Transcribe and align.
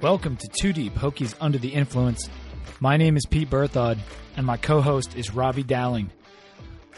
Welcome 0.00 0.36
to 0.36 0.46
Two 0.46 0.72
Deep 0.72 0.94
Hokies 0.94 1.34
Under 1.40 1.58
the 1.58 1.70
Influence. 1.70 2.30
My 2.78 2.96
name 2.96 3.16
is 3.16 3.26
Pete 3.26 3.50
Berthod, 3.50 3.98
and 4.36 4.46
my 4.46 4.56
co 4.56 4.80
host 4.80 5.16
is 5.16 5.34
Robbie 5.34 5.64
Dowling. 5.64 6.12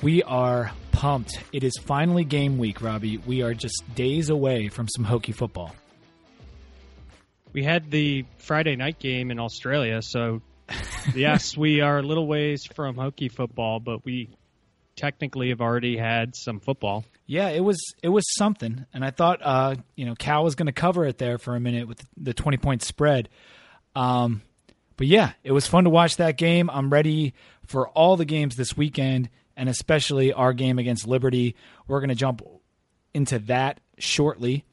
We 0.03 0.23
are 0.23 0.71
pumped. 0.93 1.43
It 1.50 1.64
is 1.64 1.73
finally 1.82 2.25
game 2.25 2.59
week, 2.59 2.82
Robbie. 2.82 3.17
We 3.17 3.41
are 3.41 3.55
just 3.55 3.82
days 3.95 4.29
away 4.29 4.68
from 4.68 4.86
some 4.86 5.07
Hokie 5.07 5.35
football. 5.35 5.75
We 7.55 7.64
had 7.64 7.91
the 7.91 8.27
Friday 8.36 8.77
night 8.77 8.99
game 8.99 9.30
in 9.30 9.41
Australia, 9.41 10.03
so 10.03 10.43
yes, 11.14 11.57
we 11.57 11.80
are 11.80 12.01
a 12.01 12.03
little 12.03 12.27
ways 12.27 12.67
from 12.67 12.96
Hokie 12.96 13.32
football, 13.32 13.80
but 13.80 14.05
we 14.05 14.29
technically 14.95 15.48
have 15.48 15.62
already 15.62 15.96
had 15.96 16.37
some 16.37 16.61
football. 16.61 17.07
Yeah, 17.30 17.50
it 17.50 17.61
was 17.61 17.79
it 18.02 18.08
was 18.08 18.25
something, 18.36 18.86
and 18.93 19.04
I 19.04 19.12
thought 19.12 19.39
uh, 19.40 19.76
you 19.94 20.04
know 20.04 20.16
Cal 20.16 20.43
was 20.43 20.57
going 20.57 20.66
to 20.66 20.72
cover 20.72 21.04
it 21.04 21.18
there 21.18 21.39
for 21.39 21.54
a 21.54 21.61
minute 21.61 21.86
with 21.86 22.04
the 22.16 22.34
twenty 22.34 22.56
point 22.56 22.82
spread. 22.82 23.29
Um, 23.94 24.43
but 24.96 25.06
yeah, 25.06 25.34
it 25.44 25.53
was 25.53 25.64
fun 25.64 25.84
to 25.84 25.90
watch 25.90 26.16
that 26.16 26.36
game. 26.36 26.68
I'm 26.68 26.90
ready 26.90 27.34
for 27.68 27.89
all 27.90 28.16
the 28.16 28.25
games 28.25 28.56
this 28.56 28.76
weekend, 28.76 29.29
and 29.56 29.68
especially 29.68 30.32
our 30.32 30.53
game 30.53 30.80
against 30.80 31.06
Liberty. 31.06 31.54
We're 31.86 32.00
going 32.00 32.08
to 32.08 32.16
jump 32.16 32.42
into 33.14 33.39
that 33.39 33.78
shortly. 33.97 34.64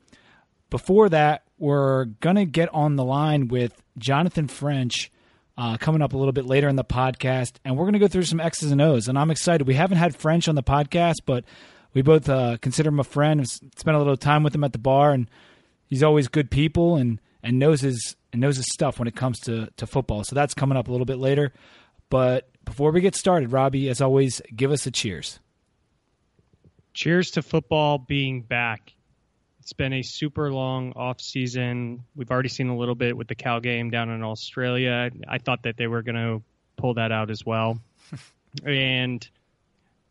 Before 0.71 1.09
that, 1.09 1.44
we're 1.59 2.05
going 2.05 2.38
to 2.38 2.45
get 2.45 2.73
on 2.73 2.95
the 2.95 3.05
line 3.05 3.49
with 3.49 3.80
Jonathan 3.99 4.47
French. 4.47 5.11
Uh, 5.59 5.75
coming 5.77 6.03
up 6.03 6.13
a 6.13 6.17
little 6.17 6.33
bit 6.33 6.45
later 6.45 6.67
in 6.67 6.75
the 6.75 6.83
podcast, 6.83 7.53
and 7.66 7.75
we're 7.75 7.85
going 7.85 7.94
to 7.94 7.99
go 7.99 8.08
through 8.08 8.23
some 8.23 8.39
X's 8.39 8.71
and 8.71 8.80
O's. 8.81 9.08
And 9.08 9.17
I'm 9.17 9.31
excited. 9.31 9.67
We 9.67 9.73
haven't 9.73 9.97
had 9.97 10.16
French 10.16 10.47
on 10.47 10.53
the 10.53 10.61
podcast, 10.61 11.17
but 11.25 11.45
we 11.98 12.04
both 12.04 12.30
uh, 12.30 12.58
consider 12.62 12.90
him 12.90 13.00
a 13.00 13.03
friend. 13.03 13.48
Spent 13.50 13.95
a 13.95 13.98
little 13.98 14.17
time 14.17 14.44
with 14.44 14.53
him 14.53 14.64
at 14.64 14.72
the 14.72 14.78
bar, 14.78 15.14
and 15.14 15.28
he's 15.88 16.04
always 16.04 16.28
good 16.28 16.52
people 16.52 16.95
and 16.95 17.20
and 17.42 17.58
knows 17.58 17.81
his 17.81 18.16
and 18.31 18.39
knows 18.39 18.58
his 18.58 18.67
stuff 18.72 19.00
when 19.00 19.08
it 19.08 19.16
comes 19.16 19.39
to 19.39 19.70
to 19.78 19.88
football. 19.88 20.23
So 20.23 20.36
that's 20.36 20.54
coming 20.54 20.78
up 20.78 20.89
a 20.89 20.92
little 20.92 21.08
bit 21.08 21.17
later. 21.17 21.54
But 22.12 22.52
before 22.66 22.92
we 22.92 23.02
get 23.02 23.16
started, 23.16 23.52
Robbie, 23.52 23.89
as 23.89 24.00
always, 24.00 24.44
give 24.56 24.72
us 24.72 24.86
a 24.86 24.92
cheers. 24.92 25.39
Cheers 26.94 27.31
to 27.31 27.42
football 27.42 27.98
being 27.98 28.44
back. 28.44 28.94
It's 29.61 29.73
been 29.73 29.94
a 29.94 30.04
super 30.04 30.54
long 30.54 30.94
off 30.95 31.20
season. 31.20 32.04
We've 32.16 32.30
already 32.30 32.50
seen 32.50 32.70
a 32.70 32.78
little 32.78 32.94
bit 32.94 33.17
with 33.17 33.28
the 33.28 33.34
Cal 33.34 33.59
game 33.59 33.89
down 33.89 34.11
in 34.11 34.23
Australia. 34.23 35.09
I 35.28 35.39
thought 35.39 35.64
that 35.64 35.78
they 35.78 35.88
were 35.88 36.04
going 36.04 36.16
to 36.16 36.44
pull 36.78 36.94
that 36.94 37.11
out 37.11 37.32
as 37.32 37.44
well. 37.44 37.80
and 38.64 39.28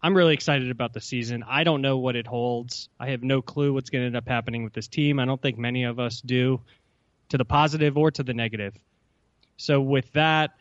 I'm 0.06 0.16
really 0.16 0.34
excited 0.34 0.70
about 0.70 0.92
the 0.92 1.00
season. 1.00 1.42
I 1.48 1.64
don't 1.64 1.82
know 1.82 1.98
what 1.98 2.14
it 2.14 2.28
holds. 2.28 2.88
I 2.96 3.08
have 3.08 3.24
no 3.24 3.42
clue 3.42 3.72
what's 3.72 3.90
going 3.90 4.02
to 4.02 4.06
end 4.06 4.16
up 4.16 4.28
happening 4.28 4.62
with 4.62 4.72
this 4.72 4.86
team. 4.86 5.18
I 5.18 5.24
don't 5.24 5.42
think 5.42 5.58
many 5.58 5.82
of 5.82 5.98
us 5.98 6.20
do, 6.20 6.60
to 7.30 7.36
the 7.36 7.44
positive 7.44 7.98
or 7.98 8.12
to 8.12 8.22
the 8.22 8.32
negative. 8.32 8.78
So, 9.56 9.80
with 9.80 10.12
that, 10.12 10.52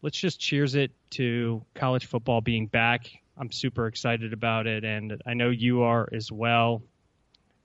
let's 0.00 0.16
just 0.16 0.40
cheers 0.40 0.76
it 0.76 0.92
to 1.10 1.62
college 1.74 2.06
football 2.06 2.40
being 2.40 2.66
back. 2.66 3.10
I'm 3.36 3.52
super 3.52 3.86
excited 3.86 4.32
about 4.32 4.66
it, 4.66 4.82
and 4.82 5.20
I 5.26 5.34
know 5.34 5.50
you 5.50 5.82
are 5.82 6.08
as 6.10 6.32
well. 6.32 6.82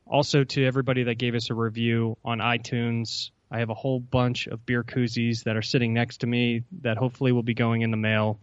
Also, 0.06 0.44
to 0.44 0.66
everybody 0.66 1.04
that 1.04 1.16
gave 1.16 1.34
us 1.34 1.50
a 1.50 1.54
review 1.54 2.18
on 2.26 2.40
iTunes, 2.40 3.32
I 3.50 3.60
have 3.60 3.70
a 3.70 3.74
whole 3.74 4.02
bunch 4.02 4.48
of 4.48 4.66
beer 4.66 4.84
koozies 4.84 5.46
that 5.46 5.56
are 5.56 5.62
sitting 5.62 5.94
next 5.94 6.18
to 6.18 6.28
me 6.28 6.64
that 6.82 6.98
hopefully 6.98 7.32
will 7.32 7.42
be 7.42 7.54
going 7.54 7.84
in 7.84 7.92
the 7.92 7.96
mail 7.96 8.38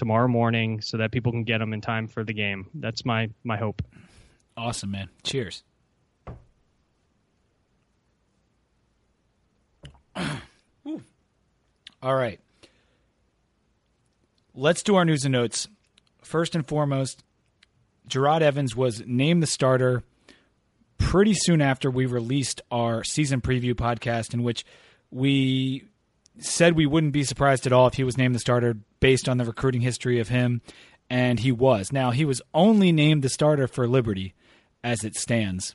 tomorrow 0.00 0.26
morning 0.28 0.80
so 0.80 0.96
that 0.96 1.12
people 1.12 1.30
can 1.30 1.44
get 1.44 1.58
them 1.58 1.74
in 1.74 1.82
time 1.82 2.08
for 2.08 2.24
the 2.24 2.32
game. 2.32 2.70
That's 2.72 3.04
my 3.04 3.28
my 3.44 3.58
hope. 3.58 3.82
Awesome, 4.56 4.90
man. 4.90 5.10
Cheers. 5.22 5.62
All 12.02 12.16
right. 12.16 12.40
Let's 14.54 14.82
do 14.82 14.96
our 14.96 15.04
news 15.04 15.24
and 15.24 15.32
notes. 15.32 15.68
First 16.22 16.54
and 16.54 16.66
foremost, 16.66 17.22
Jerod 18.08 18.40
Evans 18.40 18.74
was 18.74 19.02
named 19.06 19.42
the 19.42 19.46
starter 19.46 20.02
pretty 20.96 21.34
soon 21.34 21.60
after 21.60 21.90
we 21.90 22.06
released 22.06 22.62
our 22.70 23.04
season 23.04 23.42
preview 23.42 23.74
podcast, 23.74 24.32
in 24.32 24.42
which 24.42 24.64
we 25.10 25.84
said 26.40 26.76
we 26.76 26.86
wouldn't 26.86 27.12
be 27.12 27.24
surprised 27.24 27.66
at 27.66 27.72
all 27.72 27.86
if 27.86 27.94
he 27.94 28.04
was 28.04 28.16
named 28.16 28.34
the 28.34 28.40
starter 28.40 28.76
based 29.00 29.28
on 29.28 29.38
the 29.38 29.44
recruiting 29.44 29.80
history 29.80 30.18
of 30.20 30.28
him, 30.28 30.62
and 31.08 31.40
he 31.40 31.52
was. 31.52 31.92
Now, 31.92 32.10
he 32.10 32.24
was 32.24 32.40
only 32.54 32.92
named 32.92 33.22
the 33.22 33.28
starter 33.28 33.66
for 33.66 33.86
Liberty 33.86 34.34
as 34.82 35.04
it 35.04 35.14
stands. 35.16 35.74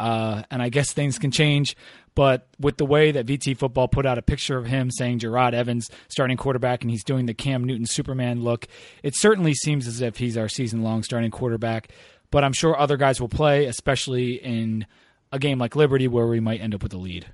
Uh, 0.00 0.42
and 0.50 0.60
I 0.62 0.68
guess 0.68 0.92
things 0.92 1.18
can 1.18 1.30
change, 1.30 1.76
but 2.14 2.48
with 2.58 2.76
the 2.76 2.84
way 2.84 3.12
that 3.12 3.26
VT 3.26 3.56
football 3.56 3.88
put 3.88 4.06
out 4.06 4.18
a 4.18 4.22
picture 4.22 4.58
of 4.58 4.66
him 4.66 4.90
saying 4.90 5.20
Jerod 5.20 5.52
Evans 5.52 5.88
starting 6.08 6.36
quarterback 6.36 6.82
and 6.82 6.90
he's 6.90 7.04
doing 7.04 7.26
the 7.26 7.34
Cam 7.34 7.64
Newton 7.64 7.86
Superman 7.86 8.42
look, 8.42 8.66
it 9.02 9.14
certainly 9.14 9.54
seems 9.54 9.86
as 9.86 10.00
if 10.00 10.16
he's 10.16 10.36
our 10.36 10.48
season 10.48 10.82
long 10.82 11.02
starting 11.02 11.30
quarterback. 11.30 11.90
But 12.30 12.42
I'm 12.42 12.52
sure 12.52 12.76
other 12.76 12.96
guys 12.96 13.20
will 13.20 13.28
play, 13.28 13.66
especially 13.66 14.34
in 14.34 14.86
a 15.30 15.38
game 15.38 15.58
like 15.58 15.76
Liberty 15.76 16.08
where 16.08 16.26
we 16.26 16.40
might 16.40 16.60
end 16.60 16.74
up 16.74 16.82
with 16.82 16.92
a 16.94 16.98
lead. 16.98 17.26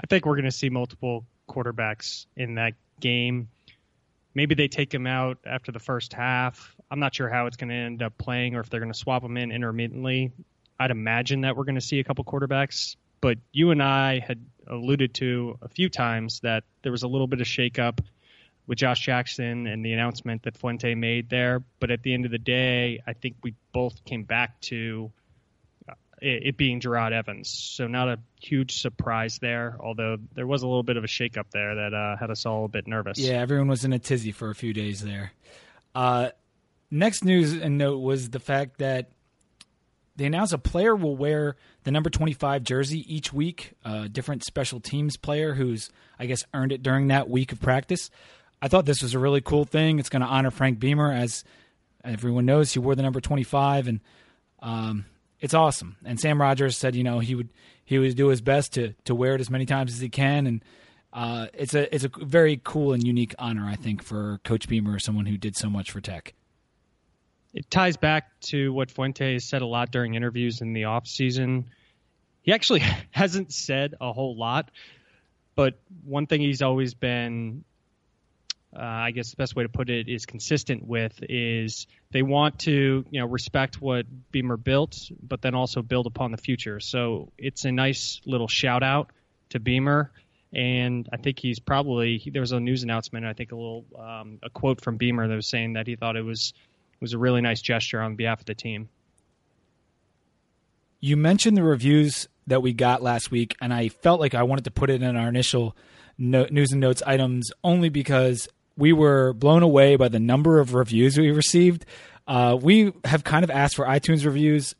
I 0.00 0.06
think 0.06 0.24
we're 0.24 0.36
going 0.36 0.44
to 0.44 0.52
see 0.52 0.70
multiple 0.70 1.26
quarterbacks 1.48 2.26
in 2.36 2.56
that 2.56 2.74
game. 3.00 3.48
Maybe 4.34 4.54
they 4.54 4.68
take 4.68 4.92
him 4.92 5.06
out 5.06 5.38
after 5.46 5.70
the 5.70 5.78
first 5.78 6.12
half. 6.12 6.74
I'm 6.90 6.98
not 6.98 7.14
sure 7.14 7.28
how 7.28 7.46
it's 7.46 7.56
going 7.56 7.68
to 7.68 7.74
end 7.74 8.02
up 8.02 8.18
playing 8.18 8.56
or 8.56 8.60
if 8.60 8.70
they're 8.70 8.80
going 8.80 8.92
to 8.92 8.98
swap 8.98 9.22
him 9.22 9.36
in 9.36 9.52
intermittently. 9.52 10.32
I'd 10.78 10.90
imagine 10.90 11.42
that 11.42 11.56
we're 11.56 11.64
going 11.64 11.76
to 11.76 11.80
see 11.80 12.00
a 12.00 12.04
couple 12.04 12.24
quarterbacks, 12.24 12.96
but 13.20 13.38
you 13.52 13.70
and 13.70 13.82
I 13.82 14.18
had 14.18 14.44
alluded 14.66 15.14
to 15.14 15.58
a 15.62 15.68
few 15.68 15.88
times 15.88 16.40
that 16.40 16.64
there 16.82 16.90
was 16.90 17.04
a 17.04 17.08
little 17.08 17.26
bit 17.26 17.40
of 17.40 17.46
shakeup 17.46 18.00
with 18.66 18.78
Josh 18.78 19.00
Jackson 19.00 19.66
and 19.66 19.84
the 19.84 19.92
announcement 19.92 20.42
that 20.44 20.56
Fuente 20.56 20.94
made 20.94 21.28
there. 21.28 21.62
But 21.80 21.90
at 21.90 22.02
the 22.02 22.14
end 22.14 22.24
of 22.24 22.30
the 22.30 22.38
day, 22.38 23.02
I 23.06 23.12
think 23.12 23.36
we 23.42 23.54
both 23.72 24.04
came 24.04 24.24
back 24.24 24.60
to 24.62 25.12
it, 26.20 26.56
being 26.56 26.80
Jerod 26.80 27.12
Evans. 27.12 27.50
So 27.50 27.86
not 27.86 28.08
a 28.08 28.18
huge 28.40 28.80
surprise 28.80 29.38
there, 29.40 29.76
although 29.80 30.18
there 30.34 30.46
was 30.46 30.62
a 30.62 30.66
little 30.66 30.82
bit 30.82 30.96
of 30.96 31.04
a 31.04 31.08
shakeup 31.08 31.50
there 31.52 31.74
that 31.74 31.94
uh, 31.94 32.16
had 32.16 32.30
us 32.30 32.46
all 32.46 32.64
a 32.64 32.68
bit 32.68 32.86
nervous. 32.86 33.18
Yeah, 33.18 33.34
everyone 33.34 33.68
was 33.68 33.84
in 33.84 33.92
a 33.92 33.98
tizzy 33.98 34.32
for 34.32 34.50
a 34.50 34.54
few 34.54 34.72
days 34.72 35.02
there. 35.02 35.32
Uh, 35.94 36.30
next 36.90 37.24
news 37.24 37.52
and 37.52 37.78
note 37.78 37.98
was 37.98 38.30
the 38.30 38.40
fact 38.40 38.78
that 38.78 39.10
they 40.16 40.26
announced 40.26 40.52
a 40.52 40.58
player 40.58 40.94
will 40.94 41.16
wear 41.16 41.56
the 41.82 41.90
number 41.90 42.08
25 42.08 42.62
jersey 42.62 43.04
each 43.12 43.32
week, 43.32 43.72
a 43.84 44.08
different 44.08 44.44
special 44.44 44.80
teams 44.80 45.16
player 45.16 45.54
who's, 45.54 45.90
I 46.18 46.26
guess, 46.26 46.44
earned 46.54 46.72
it 46.72 46.82
during 46.82 47.08
that 47.08 47.28
week 47.28 47.52
of 47.52 47.60
practice. 47.60 48.10
I 48.62 48.68
thought 48.68 48.86
this 48.86 49.02
was 49.02 49.14
a 49.14 49.18
really 49.18 49.40
cool 49.40 49.64
thing. 49.64 49.98
It's 49.98 50.08
going 50.08 50.22
to 50.22 50.28
honor 50.28 50.50
Frank 50.50 50.78
Beamer, 50.78 51.12
as 51.12 51.44
everyone 52.04 52.46
knows 52.46 52.72
he 52.72 52.78
wore 52.78 52.94
the 52.94 53.02
number 53.02 53.20
25, 53.20 53.88
and 53.88 54.00
um, 54.60 55.04
it's 55.44 55.52
awesome. 55.52 55.96
And 56.06 56.18
Sam 56.18 56.40
Rogers 56.40 56.74
said, 56.74 56.96
you 56.96 57.04
know, 57.04 57.18
he 57.18 57.34
would 57.34 57.50
he 57.84 57.98
would 57.98 58.16
do 58.16 58.28
his 58.28 58.40
best 58.40 58.72
to 58.74 58.94
to 59.04 59.14
wear 59.14 59.34
it 59.34 59.42
as 59.42 59.50
many 59.50 59.66
times 59.66 59.92
as 59.92 60.00
he 60.00 60.08
can, 60.08 60.46
and 60.46 60.64
uh, 61.12 61.48
it's 61.52 61.74
a 61.74 61.94
it's 61.94 62.04
a 62.04 62.10
very 62.16 62.58
cool 62.64 62.94
and 62.94 63.06
unique 63.06 63.34
honor, 63.38 63.66
I 63.66 63.76
think, 63.76 64.02
for 64.02 64.40
Coach 64.42 64.66
Beamer, 64.68 64.98
someone 64.98 65.26
who 65.26 65.36
did 65.36 65.54
so 65.54 65.68
much 65.68 65.90
for 65.90 66.00
Tech. 66.00 66.32
It 67.52 67.70
ties 67.70 67.98
back 67.98 68.40
to 68.44 68.72
what 68.72 68.90
Fuente 68.90 69.34
has 69.34 69.44
said 69.44 69.60
a 69.60 69.66
lot 69.66 69.90
during 69.90 70.14
interviews 70.14 70.62
in 70.62 70.72
the 70.72 70.84
off 70.84 71.06
season. 71.06 71.66
He 72.40 72.50
actually 72.50 72.80
hasn't 73.10 73.52
said 73.52 73.96
a 74.00 74.14
whole 74.14 74.38
lot, 74.38 74.70
but 75.56 75.78
one 76.06 76.26
thing 76.26 76.40
he's 76.40 76.62
always 76.62 76.94
been 76.94 77.64
uh, 78.76 78.82
I 78.82 79.10
guess 79.12 79.30
the 79.30 79.36
best 79.36 79.54
way 79.54 79.62
to 79.62 79.68
put 79.68 79.88
it 79.88 80.08
is 80.08 80.26
consistent 80.26 80.84
with 80.84 81.12
is 81.22 81.86
they 82.10 82.22
want 82.22 82.58
to 82.60 83.04
you 83.10 83.20
know 83.20 83.26
respect 83.26 83.80
what 83.80 84.06
Beamer 84.32 84.56
built, 84.56 85.10
but 85.22 85.42
then 85.42 85.54
also 85.54 85.82
build 85.82 86.06
upon 86.06 86.32
the 86.32 86.36
future. 86.36 86.80
So 86.80 87.30
it's 87.38 87.64
a 87.64 87.72
nice 87.72 88.20
little 88.26 88.48
shout 88.48 88.82
out 88.82 89.10
to 89.50 89.60
Beamer, 89.60 90.10
and 90.52 91.08
I 91.12 91.16
think 91.16 91.38
he's 91.38 91.60
probably 91.60 92.22
there 92.32 92.40
was 92.40 92.52
a 92.52 92.60
news 92.60 92.82
announcement. 92.82 93.26
I 93.26 93.32
think 93.32 93.52
a 93.52 93.56
little 93.56 93.84
um, 93.98 94.38
a 94.42 94.50
quote 94.50 94.80
from 94.80 94.96
Beamer 94.96 95.28
that 95.28 95.34
was 95.34 95.48
saying 95.48 95.74
that 95.74 95.86
he 95.86 95.96
thought 95.96 96.16
it 96.16 96.22
was 96.22 96.52
was 97.00 97.12
a 97.12 97.18
really 97.18 97.40
nice 97.40 97.60
gesture 97.60 98.00
on 98.00 98.16
behalf 98.16 98.40
of 98.40 98.46
the 98.46 98.54
team. 98.54 98.88
You 101.00 101.16
mentioned 101.16 101.56
the 101.56 101.62
reviews 101.62 102.28
that 102.46 102.62
we 102.62 102.72
got 102.72 103.02
last 103.02 103.30
week, 103.30 103.54
and 103.60 103.72
I 103.72 103.88
felt 103.88 104.20
like 104.20 104.34
I 104.34 104.42
wanted 104.42 104.64
to 104.64 104.70
put 104.70 104.90
it 104.90 105.02
in 105.02 105.16
our 105.16 105.28
initial 105.28 105.76
no, 106.18 106.46
news 106.50 106.72
and 106.72 106.80
notes 106.80 107.02
items 107.06 107.50
only 107.62 107.88
because 107.88 108.48
we 108.76 108.92
were 108.92 109.32
blown 109.32 109.62
away 109.62 109.96
by 109.96 110.08
the 110.08 110.18
number 110.20 110.60
of 110.60 110.74
reviews 110.74 111.16
we 111.18 111.30
received. 111.30 111.84
Uh, 112.26 112.58
we 112.60 112.92
have 113.04 113.22
kind 113.24 113.44
of 113.44 113.50
asked 113.50 113.76
for 113.76 113.84
iTunes 113.86 114.24
reviews. 114.24 114.74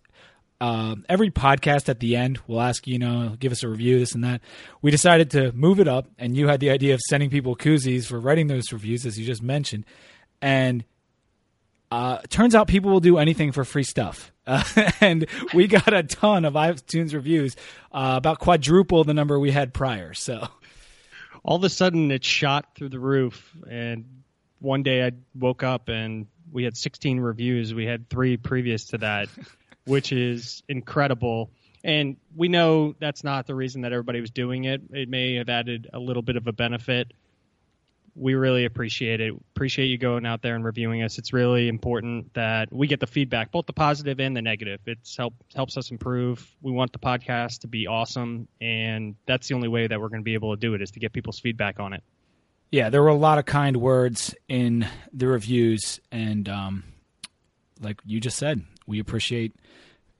Uh, 0.61 0.95
every 1.09 1.31
podcast 1.31 1.89
at 1.89 2.01
the 2.01 2.17
end 2.17 2.39
will 2.47 2.61
ask, 2.61 2.87
you 2.87 2.99
know, 2.99 3.37
give 3.39 3.53
us 3.53 3.63
a 3.63 3.69
review, 3.69 3.99
this 3.99 4.15
and 4.15 4.25
that. 4.25 4.41
We 4.81 4.91
decided 4.91 5.31
to 5.33 5.53
move 5.53 5.79
it 5.79 5.89
up, 5.89 6.07
and 6.19 6.37
you 6.37 6.49
had 6.49 6.61
the 6.61 6.71
idea 6.71 6.95
of 6.95 7.01
sending 7.09 7.29
people 7.29 7.55
koozies 7.55 8.07
for 8.07 8.19
writing 8.19 8.47
those 8.47 8.73
reviews, 8.73 9.05
as 9.05 9.19
you 9.19 9.27
just 9.27 9.43
mentioned. 9.43 9.85
And 10.41 10.85
Uh, 11.91 12.19
turns 12.29 12.57
out 12.57 12.67
people 12.67 12.91
will 12.91 12.99
do 12.99 13.19
anything 13.19 13.53
for 13.53 13.65
free 13.65 13.85
stuff. 13.85 14.33
Uh, 14.47 14.65
and 15.01 15.27
we 15.53 15.69
got 15.69 15.93
a 15.93 16.03
ton 16.03 16.45
of 16.45 16.55
iTunes 16.55 17.15
reviews, 17.15 17.55
uh, 17.93 18.15
about 18.17 18.41
quadruple 18.41 19.05
the 19.05 19.15
number 19.15 19.39
we 19.39 19.53
had 19.53 19.73
prior. 19.73 20.13
So 20.13 20.49
all 21.45 21.57
of 21.57 21.65
a 21.65 21.69
sudden 21.69 22.11
it 22.11 22.25
shot 22.25 22.75
through 22.75 22.89
the 22.89 22.99
roof. 22.99 23.55
And 23.71 24.23
one 24.61 24.83
day 24.83 25.07
I 25.07 25.13
woke 25.35 25.63
up 25.63 25.89
and 25.89 26.27
we 26.51 26.65
had 26.65 26.77
16 26.77 27.21
reviews. 27.21 27.75
We 27.75 27.85
had 27.85 28.09
three 28.09 28.37
previous 28.37 28.87
to 28.87 28.99
that, 28.99 29.29
which 29.85 30.11
is 30.11 30.63
incredible. 30.69 31.51
And 31.85 32.17
we 32.35 32.49
know 32.49 32.95
that's 32.99 33.23
not 33.23 33.47
the 33.47 33.55
reason 33.55 33.83
that 33.83 33.93
everybody 33.93 34.21
was 34.21 34.31
doing 34.31 34.65
it. 34.65 34.81
It 34.91 35.09
may 35.09 35.35
have 35.35 35.51
added 35.51 35.91
a 35.93 35.99
little 35.99 36.23
bit 36.23 36.37
of 36.37 36.47
a 36.47 36.53
benefit 36.53 37.13
we 38.17 38.35
really 38.35 38.65
appreciate 38.65 39.21
it. 39.21 39.35
Appreciate 39.55 39.87
you 39.87 39.99
going 39.99 40.25
out 40.25 40.43
there 40.43 40.55
and 40.55 40.65
reviewing 40.65 41.03
us. 41.03 41.19
It's 41.19 41.33
really 41.33 41.69
important 41.69 42.33
that 42.35 42.73
we 42.73 42.87
get 42.87 43.01
the 43.01 43.07
feedback, 43.07 43.51
both 43.51 43.67
the 43.67 43.73
positive 43.73 44.21
and 44.21 44.37
the 44.37 44.43
negative. 44.43 44.81
It's 44.87 45.17
help 45.17 45.35
helps 45.55 45.77
us 45.77 45.91
improve. 45.91 46.49
We 46.63 46.73
want 46.73 46.93
the 46.93 46.99
podcast 46.99 47.61
to 47.61 47.67
be 47.67 47.87
awesome, 47.87 48.47
and 48.61 49.17
that's 49.27 49.49
the 49.49 49.55
only 49.55 49.69
way 49.69 49.87
that 49.87 50.01
we're 50.01 50.09
going 50.09 50.21
to 50.21 50.25
be 50.25 50.35
able 50.35 50.55
to 50.55 50.61
do 50.61 50.75
it 50.75 50.83
is 50.83 50.91
to 50.93 51.01
get 51.01 51.13
people's 51.13 51.41
feedback 51.41 51.81
on 51.81 51.93
it. 51.93 52.03
Yeah, 52.71 52.91
there 52.91 53.03
were 53.03 53.09
a 53.09 53.15
lot 53.15 53.39
of 53.39 53.47
kind 53.47 53.77
words 53.77 54.35
in 54.49 54.87
the 55.13 55.27
reviews, 55.27 56.01
and 56.13 56.49
um, 56.49 56.85
like 57.81 58.01
you 58.05 58.21
just 58.21 58.39
said, 58.39 58.63
we 58.87 59.01
appreciate 59.01 59.55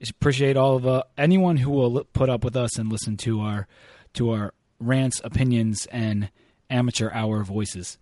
appreciate 0.09 0.57
all 0.57 0.75
of 0.75 0.85
uh, 0.85 1.03
anyone 1.17 1.57
who 1.57 1.71
will 1.71 2.03
put 2.13 2.29
up 2.29 2.43
with 2.43 2.55
us 2.55 2.77
and 2.77 2.91
listen 2.91 3.15
to 3.17 3.39
our 3.41 3.67
to 4.13 4.31
our 4.31 4.53
rants, 4.79 5.21
opinions, 5.23 5.85
and 5.87 6.29
amateur 6.69 7.09
hour 7.11 7.43
voices. 7.43 7.97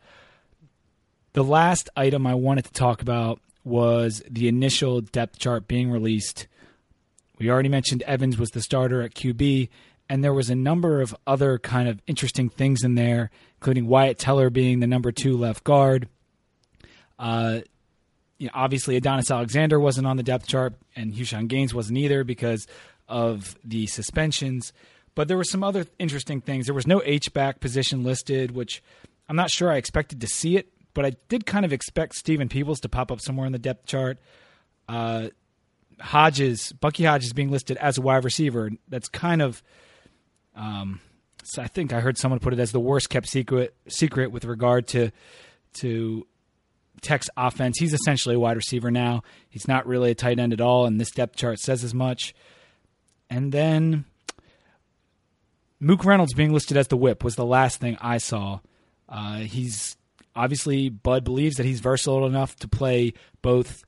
The 1.33 1.43
last 1.43 1.89
item 1.95 2.27
I 2.27 2.35
wanted 2.35 2.65
to 2.65 2.73
talk 2.73 3.01
about 3.01 3.39
was 3.63 4.21
the 4.29 4.47
initial 4.47 5.01
depth 5.01 5.39
chart 5.39 5.67
being 5.67 5.89
released. 5.89 6.47
We 7.39 7.49
already 7.49 7.69
mentioned 7.69 8.03
Evans 8.03 8.37
was 8.37 8.51
the 8.51 8.61
starter 8.61 9.01
at 9.01 9.15
QB, 9.15 9.69
and 10.09 10.23
there 10.23 10.33
was 10.33 10.49
a 10.49 10.55
number 10.55 11.01
of 11.01 11.15
other 11.25 11.57
kind 11.57 11.87
of 11.87 12.01
interesting 12.07 12.49
things 12.49 12.83
in 12.83 12.95
there, 12.95 13.31
including 13.57 13.87
Wyatt 13.87 14.19
Teller 14.19 14.49
being 14.49 14.79
the 14.79 14.87
number 14.87 15.11
two 15.11 15.37
left 15.37 15.63
guard. 15.63 16.07
Uh, 17.17 17.61
you 18.37 18.47
know, 18.47 18.51
obviously, 18.53 18.95
Adonis 18.97 19.31
Alexander 19.31 19.79
wasn't 19.79 20.05
on 20.05 20.17
the 20.17 20.23
depth 20.23 20.47
chart, 20.47 20.73
and 20.95 21.13
Houshun 21.13 21.47
Gaines 21.47 21.73
wasn't 21.73 21.97
either 21.97 22.23
because 22.23 22.67
of 23.07 23.57
the 23.63 23.87
suspensions. 23.87 24.73
But 25.15 25.27
there 25.27 25.37
were 25.37 25.43
some 25.43 25.63
other 25.63 25.85
interesting 25.99 26.41
things. 26.41 26.65
There 26.65 26.75
was 26.75 26.87
no 26.87 27.01
H 27.05 27.33
back 27.33 27.59
position 27.59 28.03
listed, 28.03 28.51
which 28.51 28.81
I'm 29.29 29.35
not 29.35 29.51
sure 29.51 29.71
I 29.71 29.77
expected 29.77 30.21
to 30.21 30.27
see 30.27 30.57
it, 30.57 30.69
but 30.93 31.05
I 31.05 31.11
did 31.29 31.45
kind 31.45 31.65
of 31.65 31.73
expect 31.73 32.15
Stephen 32.15 32.49
Peoples 32.49 32.79
to 32.81 32.89
pop 32.89 33.11
up 33.11 33.21
somewhere 33.21 33.45
in 33.45 33.51
the 33.51 33.59
depth 33.59 33.85
chart. 33.85 34.17
Uh, 34.87 35.29
Hodges, 35.99 36.71
Bucky 36.73 37.03
Hodges 37.03 37.33
being 37.33 37.51
listed 37.51 37.77
as 37.77 37.97
a 37.97 38.01
wide 38.01 38.23
receiver. 38.23 38.71
That's 38.87 39.07
kind 39.07 39.41
of, 39.41 39.61
um, 40.55 40.99
so 41.43 41.61
I 41.61 41.67
think 41.67 41.93
I 41.93 41.99
heard 41.99 42.17
someone 42.17 42.39
put 42.39 42.53
it 42.53 42.59
as 42.59 42.71
the 42.71 42.79
worst 42.79 43.09
kept 43.09 43.27
secret 43.27 43.75
secret 43.87 44.31
with 44.31 44.45
regard 44.45 44.87
to 44.89 45.11
to 45.75 46.27
Tech's 47.01 47.29
offense. 47.35 47.77
He's 47.79 47.93
essentially 47.93 48.35
a 48.35 48.39
wide 48.39 48.55
receiver 48.55 48.91
now. 48.91 49.23
He's 49.49 49.67
not 49.67 49.87
really 49.87 50.11
a 50.11 50.15
tight 50.15 50.39
end 50.39 50.53
at 50.53 50.61
all, 50.61 50.85
and 50.85 50.99
this 50.99 51.11
depth 51.11 51.35
chart 51.35 51.59
says 51.59 51.83
as 51.83 51.93
much. 51.93 52.33
And 53.29 53.51
then 53.51 54.05
Mook 55.79 56.05
Reynolds 56.05 56.33
being 56.33 56.53
listed 56.53 56.77
as 56.77 56.87
the 56.87 56.97
whip 56.97 57.23
was 57.23 57.35
the 57.35 57.45
last 57.45 57.79
thing 57.79 57.97
I 57.99 58.17
saw. 58.17 58.59
Uh, 59.09 59.39
he's 59.39 59.97
obviously 60.35 60.89
Bud 60.89 61.23
believes 61.23 61.57
that 61.57 61.65
he's 61.65 61.79
versatile 61.79 62.25
enough 62.25 62.55
to 62.57 62.67
play 62.67 63.13
both, 63.41 63.83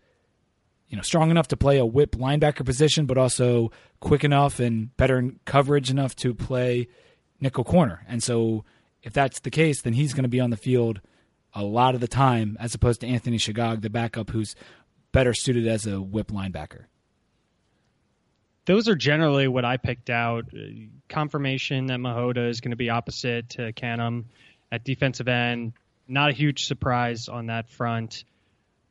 you 0.88 0.98
know, 0.98 1.02
strong 1.02 1.32
enough 1.32 1.48
to 1.50 1.58
play 1.58 1.78
a 1.78 1.86
whip 1.86 2.12
linebacker 2.12 2.66
position, 2.66 3.06
but 3.06 3.18
also 3.18 3.72
quick 4.00 4.24
enough 4.24 4.60
and 4.60 4.96
better 4.98 5.18
in 5.18 5.40
coverage 5.46 5.90
enough 5.90 6.16
to 6.18 6.34
play 6.34 6.88
nickel 7.40 7.64
corner. 7.64 8.04
And 8.08 8.22
so, 8.22 8.66
if 9.02 9.14
that's 9.14 9.40
the 9.40 9.52
case, 9.52 9.82
then 9.82 9.94
he's 9.94 10.14
going 10.14 10.24
to 10.24 10.30
be 10.30 10.40
on 10.40 10.50
the 10.50 10.58
field 10.58 11.00
a 11.54 11.64
lot 11.64 11.96
of 11.96 12.02
the 12.02 12.08
time, 12.08 12.58
as 12.60 12.74
opposed 12.74 13.02
to 13.02 13.08
Anthony 13.08 13.38
Shegog, 13.38 13.82
the 13.82 13.90
backup, 13.90 14.32
who's 14.32 14.56
better 15.12 15.34
suited 15.34 15.68
as 15.68 15.86
a 15.86 16.02
whip 16.02 16.28
linebacker 16.28 16.86
those 18.66 18.88
are 18.88 18.96
generally 18.96 19.48
what 19.48 19.66
I 19.66 19.78
picked 19.78 20.10
out. 20.10 20.46
Confirmation 21.08 21.88
that 21.88 22.00
Mihota 22.00 22.48
is 22.50 22.62
going 22.62 22.72
to 22.72 22.78
be 22.78 22.90
opposite 22.90 23.50
to 23.52 23.72
Ekanem 23.72 24.26
at 24.72 24.84
defensive 24.84 25.28
end. 25.28 25.74
Not 26.08 26.32
a 26.32 26.34
huge 26.34 26.66
surprise 26.66 27.30
on 27.30 27.48
that 27.48 27.70
front. 27.70 28.24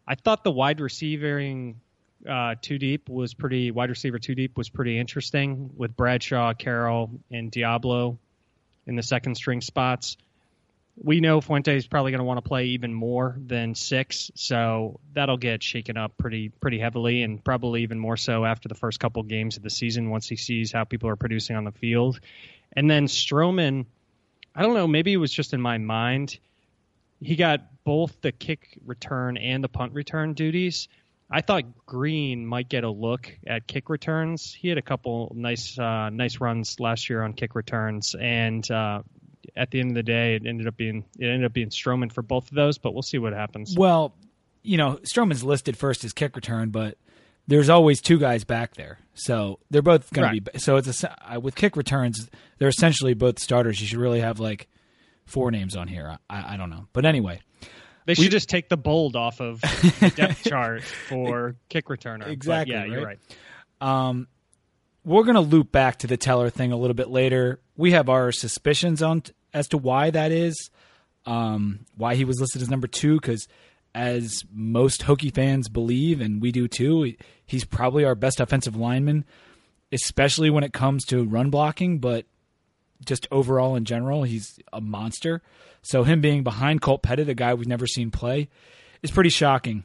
I 0.06 0.15
thought 0.15 0.44
the 0.44 0.50
wide 0.50 0.81
receiving 0.81 1.81
uh, 2.29 2.55
two 2.61 2.79
deep 2.79 3.09
was 3.09 3.35
pretty 3.35 3.71
wide 3.71 3.91
receiver 3.91 4.19
two 4.19 4.35
deep 4.35 4.56
was 4.56 4.69
pretty 4.69 4.99
interesting 4.99 5.71
with 5.76 5.97
Bradshaw, 5.97 6.55
Carroll, 6.55 7.11
and 7.31 7.50
Deablo 7.53 8.19
in 8.87 8.97
the 8.97 9.03
second 9.03 9.35
string 9.35 9.61
spots 9.61 10.17
we 10.96 11.20
know 11.20 11.41
Fuente 11.41 11.76
is 11.76 11.87
probably 11.87 12.12
going 12.12 12.20
to 12.20 12.25
want 12.25 12.38
to 12.38 12.49
play 12.49 12.67
even 12.67 12.94
more 12.94 13.37
than 13.38 13.75
six, 13.75 14.31
so 14.35 15.00
that'll 15.12 15.37
get 15.37 15.62
shaken 15.62 15.96
up 15.96 16.17
pretty 16.17 16.50
pretty 16.50 16.79
heavily, 16.79 17.23
and 17.23 17.43
probably 17.43 17.82
even 17.82 17.99
more 17.99 18.17
so 18.17 18.44
after 18.44 18.69
the 18.69 18.75
first 18.75 19.00
couple 19.00 19.23
games 19.25 19.56
of 19.56 19.62
the 19.62 19.70
season 19.70 20.11
once 20.11 20.29
he 20.29 20.37
sees 20.37 20.73
how 20.73 20.85
people 20.85 21.08
are 21.08 21.17
producing 21.17 21.56
on 21.56 21.64
the 21.64 21.73
field. 21.73 22.20
And 22.76 22.88
then 22.88 23.06
Stroman, 23.06 23.87
I 24.55 24.62
don't 24.62 24.75
know, 24.75 24.87
maybe 24.87 25.12
it 25.12 25.19
was 25.19 25.32
just 25.32 25.52
in 25.52 25.61
my 25.61 25.79
mind. 25.79 26.38
He 27.20 27.37
got 27.37 27.85
both 27.85 28.20
the 28.20 28.32
kick 28.32 28.79
return 28.85 29.37
and 29.37 29.64
the 29.64 29.69
punt 29.69 29.93
return 29.94 30.35
duties. 30.35 30.88
I 31.31 31.40
thought 31.40 31.64
Green 31.87 32.47
might 32.47 32.69
get 32.69 32.85
a 32.85 32.90
look 32.90 33.37
at 33.47 33.67
kick 33.67 33.88
returns. 33.88 34.52
He 34.52 34.69
had 34.69 34.79
a 34.79 34.82
couple 34.82 35.32
nice 35.35 35.76
uh, 35.79 36.11
nice 36.11 36.40
runs 36.40 36.79
last 36.79 37.11
year 37.11 37.23
on 37.23 37.32
kick 37.32 37.55
returns, 37.55 38.14
and 38.14 38.69
uh, 38.70 39.02
at 39.56 39.70
the 39.70 39.81
end 39.81 39.91
of 39.91 39.94
the 39.94 40.02
day, 40.02 40.35
it 40.35 40.46
ended 40.46 40.67
up 40.67 40.76
being 40.76 41.05
it 41.19 41.26
ended 41.26 41.44
up 41.44 41.52
being 41.52 41.69
Stroman 41.69 42.12
for 42.12 42.23
both 42.23 42.49
of 42.50 42.55
those. 42.55 42.79
But 42.79 42.94
we'll 42.94 43.02
see 43.02 43.19
what 43.19 43.32
happens. 43.32 43.75
Well, 43.76 44.14
you 44.62 44.76
know, 44.76 44.99
Stroman's 45.05 45.44
listed 45.44 45.76
first 45.76 46.05
as 46.05 46.12
kick 46.12 46.37
return, 46.37 46.70
but 46.70 46.96
there's 47.46 47.69
always 47.69 48.00
two 48.00 48.19
guys 48.19 48.44
back 48.44 48.75
there, 48.75 48.99
so 49.14 49.58
they're 49.70 49.82
both 49.82 50.12
going 50.12 50.26
right. 50.26 50.44
to 50.44 50.52
be. 50.52 50.58
So 50.58 50.76
it's 50.76 51.05
a, 51.05 51.38
with 51.41 51.55
kick 51.55 51.76
returns, 51.76 52.29
they're 52.58 52.69
essentially 52.69 53.14
both 53.14 53.38
starters. 53.38 53.81
You 53.81 53.87
should 53.87 53.99
really 53.99 54.20
have 54.20 54.41
like 54.41 54.69
four 55.26 55.50
names 55.50 55.76
on 55.76 55.88
here. 55.88 56.19
I, 56.31 56.55
I 56.55 56.56
don't 56.56 56.70
know, 56.70 56.87
but 56.93 57.05
anyway. 57.05 57.40
They 58.06 58.14
should 58.14 58.25
we, 58.25 58.29
just 58.29 58.50
take 58.50 58.69
the 58.69 58.76
bold 58.76 59.17
off 59.17 59.40
of 59.40 59.61
the 59.62 60.12
depth 60.14 60.44
chart 60.44 60.82
for 60.82 61.56
kick 61.70 61.87
returner. 61.87 62.26
Exactly. 62.26 62.75
But 62.75 62.78
yeah, 62.78 62.80
right? 62.80 62.90
you're 62.90 63.07
right. 63.07 63.19
Um, 63.80 64.28
we're 65.04 65.25
going 65.25 65.34
to 65.34 65.40
loop 65.40 65.70
back 65.70 65.99
to 65.99 66.06
the 66.06 66.16
Teller 66.16 66.50
thing 66.50 66.73
a 66.73 66.76
little 66.76 66.94
bit 66.94 67.11
later. 67.11 67.61
We 67.76 67.92
have 67.92 68.08
our 68.08 68.32
suspicions 68.32 69.02
on 69.02 69.23
as 69.52 69.68
to 69.68 69.78
why 69.78 70.11
that 70.11 70.32
is, 70.32 70.70
um, 71.26 71.80
why 71.96 72.14
he 72.14 72.25
was 72.25 72.40
listed 72.40 72.62
as 72.62 72.70
number 72.70 72.87
two, 72.87 73.20
because 73.20 73.46
as 73.94 74.42
most 74.52 75.02
Hokie 75.02 75.32
fans 75.32 75.68
believe, 75.68 76.20
and 76.20 76.42
we 76.42 76.50
do 76.50 76.66
too, 76.66 77.14
he's 77.46 77.64
probably 77.64 78.04
our 78.04 78.14
best 78.14 78.40
offensive 78.40 78.76
lineman, 78.76 79.25
especially 79.92 80.50
when 80.50 80.64
it 80.64 80.73
comes 80.73 81.04
to 81.06 81.25
run 81.25 81.50
blocking, 81.50 81.99
but 81.99 82.26
just 83.04 83.28
overall 83.30 83.76
in 83.76 83.84
general, 83.84 84.23
he's 84.23 84.58
a 84.73 84.80
monster. 84.80 85.42
So 85.82 86.02
him 86.02 86.20
being 86.20 86.42
behind 86.42 86.80
Colt 86.80 87.02
Pettit, 87.02 87.28
a 87.28 87.34
guy 87.34 87.54
we've 87.54 87.68
never 87.68 87.87
seen 87.87 88.11
play, 88.11 88.49
is 89.02 89.11
pretty 89.11 89.30
shocking. 89.30 89.84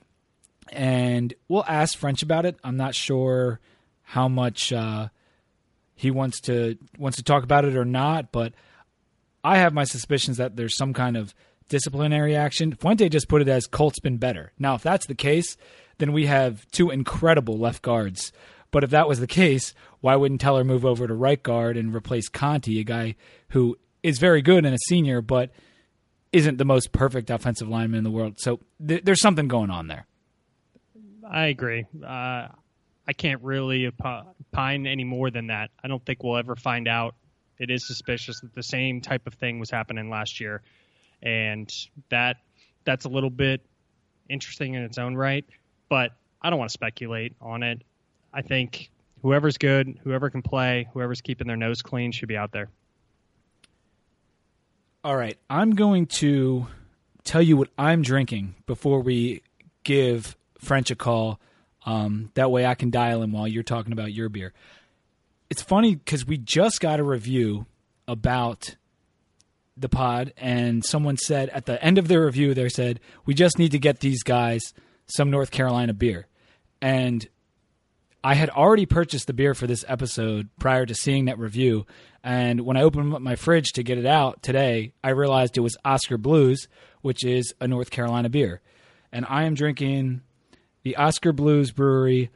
And 0.71 1.33
we'll 1.47 1.65
ask 1.67 1.97
French 1.97 2.23
about 2.23 2.45
it. 2.45 2.57
I'm 2.63 2.77
not 2.77 2.95
sure 2.95 3.59
how 4.09 4.27
much 4.27 4.73
uh, 4.73 5.07
he 5.93 6.09
wants 6.09 6.41
to 6.41 6.75
wants 6.97 7.17
to 7.17 7.23
talk 7.23 7.43
about 7.43 7.63
it 7.63 7.77
or 7.77 7.85
not, 7.85 8.31
but 8.31 8.53
I 9.43 9.57
have 9.57 9.71
my 9.71 9.83
suspicions 9.83 10.37
that 10.37 10.55
there's 10.55 10.75
some 10.75 10.93
kind 10.93 11.15
of 11.15 11.35
disciplinary 11.69 12.35
action. 12.35 12.73
Fuente 12.73 13.07
just 13.07 13.27
put 13.27 13.43
it 13.43 13.47
as 13.47 13.67
Colt's 13.67 13.99
been 13.99 14.17
better. 14.17 14.51
Now, 14.57 14.73
if 14.73 14.81
that's 14.81 15.05
the 15.05 15.13
case, 15.13 15.57
then 15.99 16.11
we 16.11 16.25
have 16.25 16.65
two 16.71 16.89
incredible 16.89 17.59
left 17.59 17.83
guards. 17.83 18.31
But 18.71 18.83
if 18.83 18.89
that 18.89 19.07
was 19.07 19.19
the 19.19 19.27
case, 19.27 19.75
why 20.01 20.15
wouldn't 20.15 20.41
Teller 20.41 20.63
move 20.63 20.85
over 20.85 21.07
to 21.07 21.13
right 21.13 21.41
guard 21.41 21.77
and 21.77 21.93
replace 21.93 22.29
Conti, 22.29 22.79
a 22.79 22.83
guy 22.83 23.15
who 23.49 23.77
is 24.01 24.17
very 24.17 24.41
good 24.41 24.65
and 24.65 24.73
a 24.73 24.79
senior, 24.87 25.21
but 25.21 25.51
isn't 26.31 26.57
the 26.57 26.65
most 26.65 26.91
perfect 26.91 27.29
offensive 27.29 27.69
lineman 27.69 27.99
in 27.99 28.03
the 28.03 28.11
world? 28.11 28.39
So 28.39 28.59
th- 28.85 29.03
there's 29.03 29.21
something 29.21 29.47
going 29.47 29.69
on 29.69 29.85
there. 29.85 30.07
I 31.29 31.45
agree. 31.45 31.85
Uh, 32.03 32.47
I 33.09 33.13
can't 33.13 33.41
really 33.41 33.87
opine 33.87 34.85
any 34.85 35.03
more 35.03 35.31
than 35.31 35.47
that. 35.47 35.71
I 35.83 35.87
don't 35.87 36.05
think 36.05 36.23
we'll 36.23 36.37
ever 36.37 36.55
find 36.55 36.87
out 36.87 37.15
it 37.57 37.71
is 37.71 37.87
suspicious 37.87 38.39
that 38.41 38.53
the 38.53 38.61
same 38.61 39.01
type 39.01 39.25
of 39.25 39.33
thing 39.33 39.57
was 39.57 39.71
happening 39.71 40.11
last 40.11 40.39
year, 40.39 40.61
and 41.23 41.73
that 42.09 42.37
that's 42.85 43.05
a 43.05 43.09
little 43.09 43.31
bit 43.31 43.65
interesting 44.29 44.75
in 44.75 44.83
its 44.83 44.99
own 44.99 45.15
right. 45.15 45.43
But 45.89 46.11
I 46.39 46.51
don't 46.51 46.59
want 46.59 46.69
to 46.69 46.73
speculate 46.73 47.35
on 47.41 47.63
it. 47.63 47.81
I 48.31 48.43
think 48.43 48.91
whoever's 49.23 49.57
good, 49.57 49.99
whoever 50.03 50.29
can 50.29 50.43
play, 50.43 50.87
whoever's 50.93 51.21
keeping 51.21 51.47
their 51.47 51.57
nose 51.57 51.81
clean 51.81 52.11
should 52.11 52.27
be 52.27 52.37
out 52.37 52.51
there. 52.51 52.69
All 55.03 55.17
right, 55.17 55.39
I'm 55.49 55.71
going 55.71 56.05
to 56.05 56.67
tell 57.23 57.41
you 57.41 57.57
what 57.57 57.69
I'm 57.75 58.03
drinking 58.03 58.53
before 58.67 59.01
we 59.01 59.41
give 59.83 60.37
French 60.59 60.91
a 60.91 60.95
call. 60.95 61.39
Um, 61.89 62.29
that 62.35 62.51
way 62.51 62.67
I 62.67 62.75
can 62.75 62.91
dial 62.91 63.23
in 63.23 63.31
while 63.31 63.47
you're 63.47 63.63
talking 63.63 63.93
about 63.93 64.13
your 64.13 64.29
beer. 64.29 64.53
It's 65.49 65.63
funny 65.63 65.95
because 65.95 66.23
we 66.23 66.37
just 66.37 66.79
got 66.81 66.99
a 66.99 67.03
review 67.03 67.65
about 68.07 68.75
the 69.75 69.89
pod, 69.89 70.31
and 70.37 70.85
someone 70.85 71.17
said 71.17 71.49
at 71.49 71.65
the 71.65 71.83
end 71.83 71.97
of 71.97 72.07
the 72.07 72.21
review, 72.21 72.53
they 72.53 72.69
said, 72.69 72.99
We 73.25 73.33
just 73.33 73.57
need 73.57 73.71
to 73.71 73.79
get 73.79 74.01
these 74.01 74.21
guys 74.21 74.71
some 75.07 75.31
North 75.31 75.49
Carolina 75.49 75.95
beer. 75.95 76.27
And 76.79 77.27
I 78.23 78.35
had 78.35 78.51
already 78.51 78.85
purchased 78.85 79.25
the 79.25 79.33
beer 79.33 79.55
for 79.55 79.65
this 79.65 79.83
episode 79.87 80.49
prior 80.59 80.85
to 80.85 80.93
seeing 80.93 81.25
that 81.25 81.39
review. 81.39 81.87
And 82.23 82.61
when 82.61 82.77
I 82.77 82.83
opened 82.83 83.15
up 83.15 83.21
my 83.21 83.35
fridge 83.35 83.71
to 83.73 83.83
get 83.83 83.97
it 83.97 84.05
out 84.05 84.43
today, 84.43 84.93
I 85.03 85.09
realized 85.09 85.57
it 85.57 85.61
was 85.61 85.77
Oskar 85.83 86.19
Blues, 86.19 86.67
which 87.01 87.25
is 87.25 87.55
a 87.59 87.67
North 87.67 87.89
Carolina 87.89 88.29
beer. 88.29 88.61
And 89.11 89.25
I 89.27 89.45
am 89.45 89.55
drinking 89.55 90.21
the 90.83 90.95
Oskar 90.97 91.31
Blues 91.33 91.71
Brewery, 91.71 92.29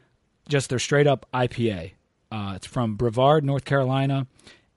just 0.47 0.69
their 0.69 0.79
straight 0.79 1.07
up 1.07 1.25
IPA. 1.33 1.91
Uh, 2.31 2.53
it's 2.55 2.67
from 2.67 2.95
Brevard, 2.95 3.43
North 3.43 3.65
Carolina, 3.65 4.27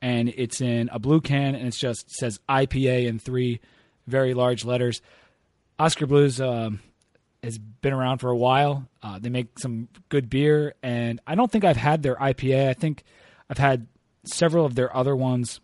and 0.03 0.29
it's 0.29 0.61
in 0.61 0.89
a 0.93 0.99
blue 0.99 1.21
can, 1.21 1.55
and 1.55 1.69
it 1.69 1.75
just 1.75 2.11
says 2.11 2.39
IPA 2.49 3.07
in 3.07 3.19
three 3.19 3.61
very 4.07 4.35
large 4.35 4.65
letters. 4.65 5.01
Oskar 5.79 6.07
Blues 6.07 6.41
um, 6.41 6.81
has 7.43 7.59
been 7.59 7.93
around 7.93 8.19
for 8.19 8.31
a 8.31 8.37
while. 8.37 8.87
Uh, 9.03 9.19
they 9.19 9.29
make 9.29 9.59
some 9.59 9.89
good 10.09 10.29
beer, 10.31 10.75
and 10.83 11.21
I 11.27 11.35
don't 11.35 11.51
think 11.51 11.65
I've 11.65 11.77
had 11.77 12.03
their 12.03 12.17
IPA. 12.17 12.69
I 12.69 12.75
think 12.75 13.05
I've 13.49 13.59
had 13.59 13.87
several 14.25 14.65
of 14.65 14.75
their 14.75 14.95
other 14.95 15.15
ones, 15.15 15.61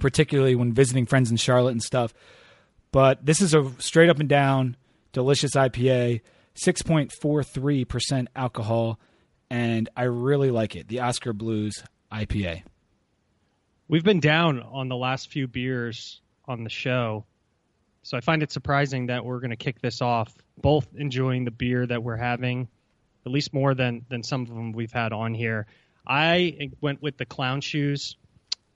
particularly 0.00 0.54
when 0.54 0.72
visiting 0.72 1.06
friends 1.06 1.30
in 1.30 1.36
Charlotte 1.36 1.72
and 1.72 1.82
stuff. 1.82 2.14
But 2.92 3.24
this 3.24 3.40
is 3.40 3.54
a 3.54 3.70
straight 3.78 4.08
up 4.08 4.20
and 4.20 4.28
down 4.28 4.76
delicious 5.12 5.52
IPA, 5.52 6.20
6.43% 6.56 8.26
alcohol, 8.34 8.98
and 9.50 9.88
I 9.96 10.04
really 10.04 10.50
like 10.50 10.76
it. 10.76 10.88
The 10.88 11.00
Oskar 11.00 11.32
Blues 11.32 11.82
IPA. 12.12 12.62
We've 13.88 14.04
been 14.04 14.20
down 14.20 14.60
on 14.60 14.88
the 14.88 14.96
last 14.96 15.30
few 15.30 15.46
beers 15.46 16.20
on 16.46 16.64
the 16.64 16.70
show. 16.70 17.24
So 18.02 18.16
I 18.16 18.20
find 18.20 18.42
it 18.42 18.52
surprising 18.52 19.06
that 19.06 19.24
we're 19.24 19.40
going 19.40 19.50
to 19.50 19.56
kick 19.56 19.80
this 19.80 20.00
off, 20.00 20.32
both 20.56 20.86
enjoying 20.96 21.44
the 21.44 21.50
beer 21.50 21.86
that 21.86 22.02
we're 22.02 22.16
having, 22.16 22.68
at 23.24 23.32
least 23.32 23.52
more 23.52 23.74
than 23.74 24.06
than 24.08 24.22
some 24.22 24.42
of 24.42 24.48
them 24.48 24.72
we've 24.72 24.92
had 24.92 25.12
on 25.12 25.34
here. 25.34 25.66
I 26.06 26.70
went 26.80 27.02
with 27.02 27.16
the 27.16 27.26
Clown 27.26 27.60
Shoes 27.60 28.16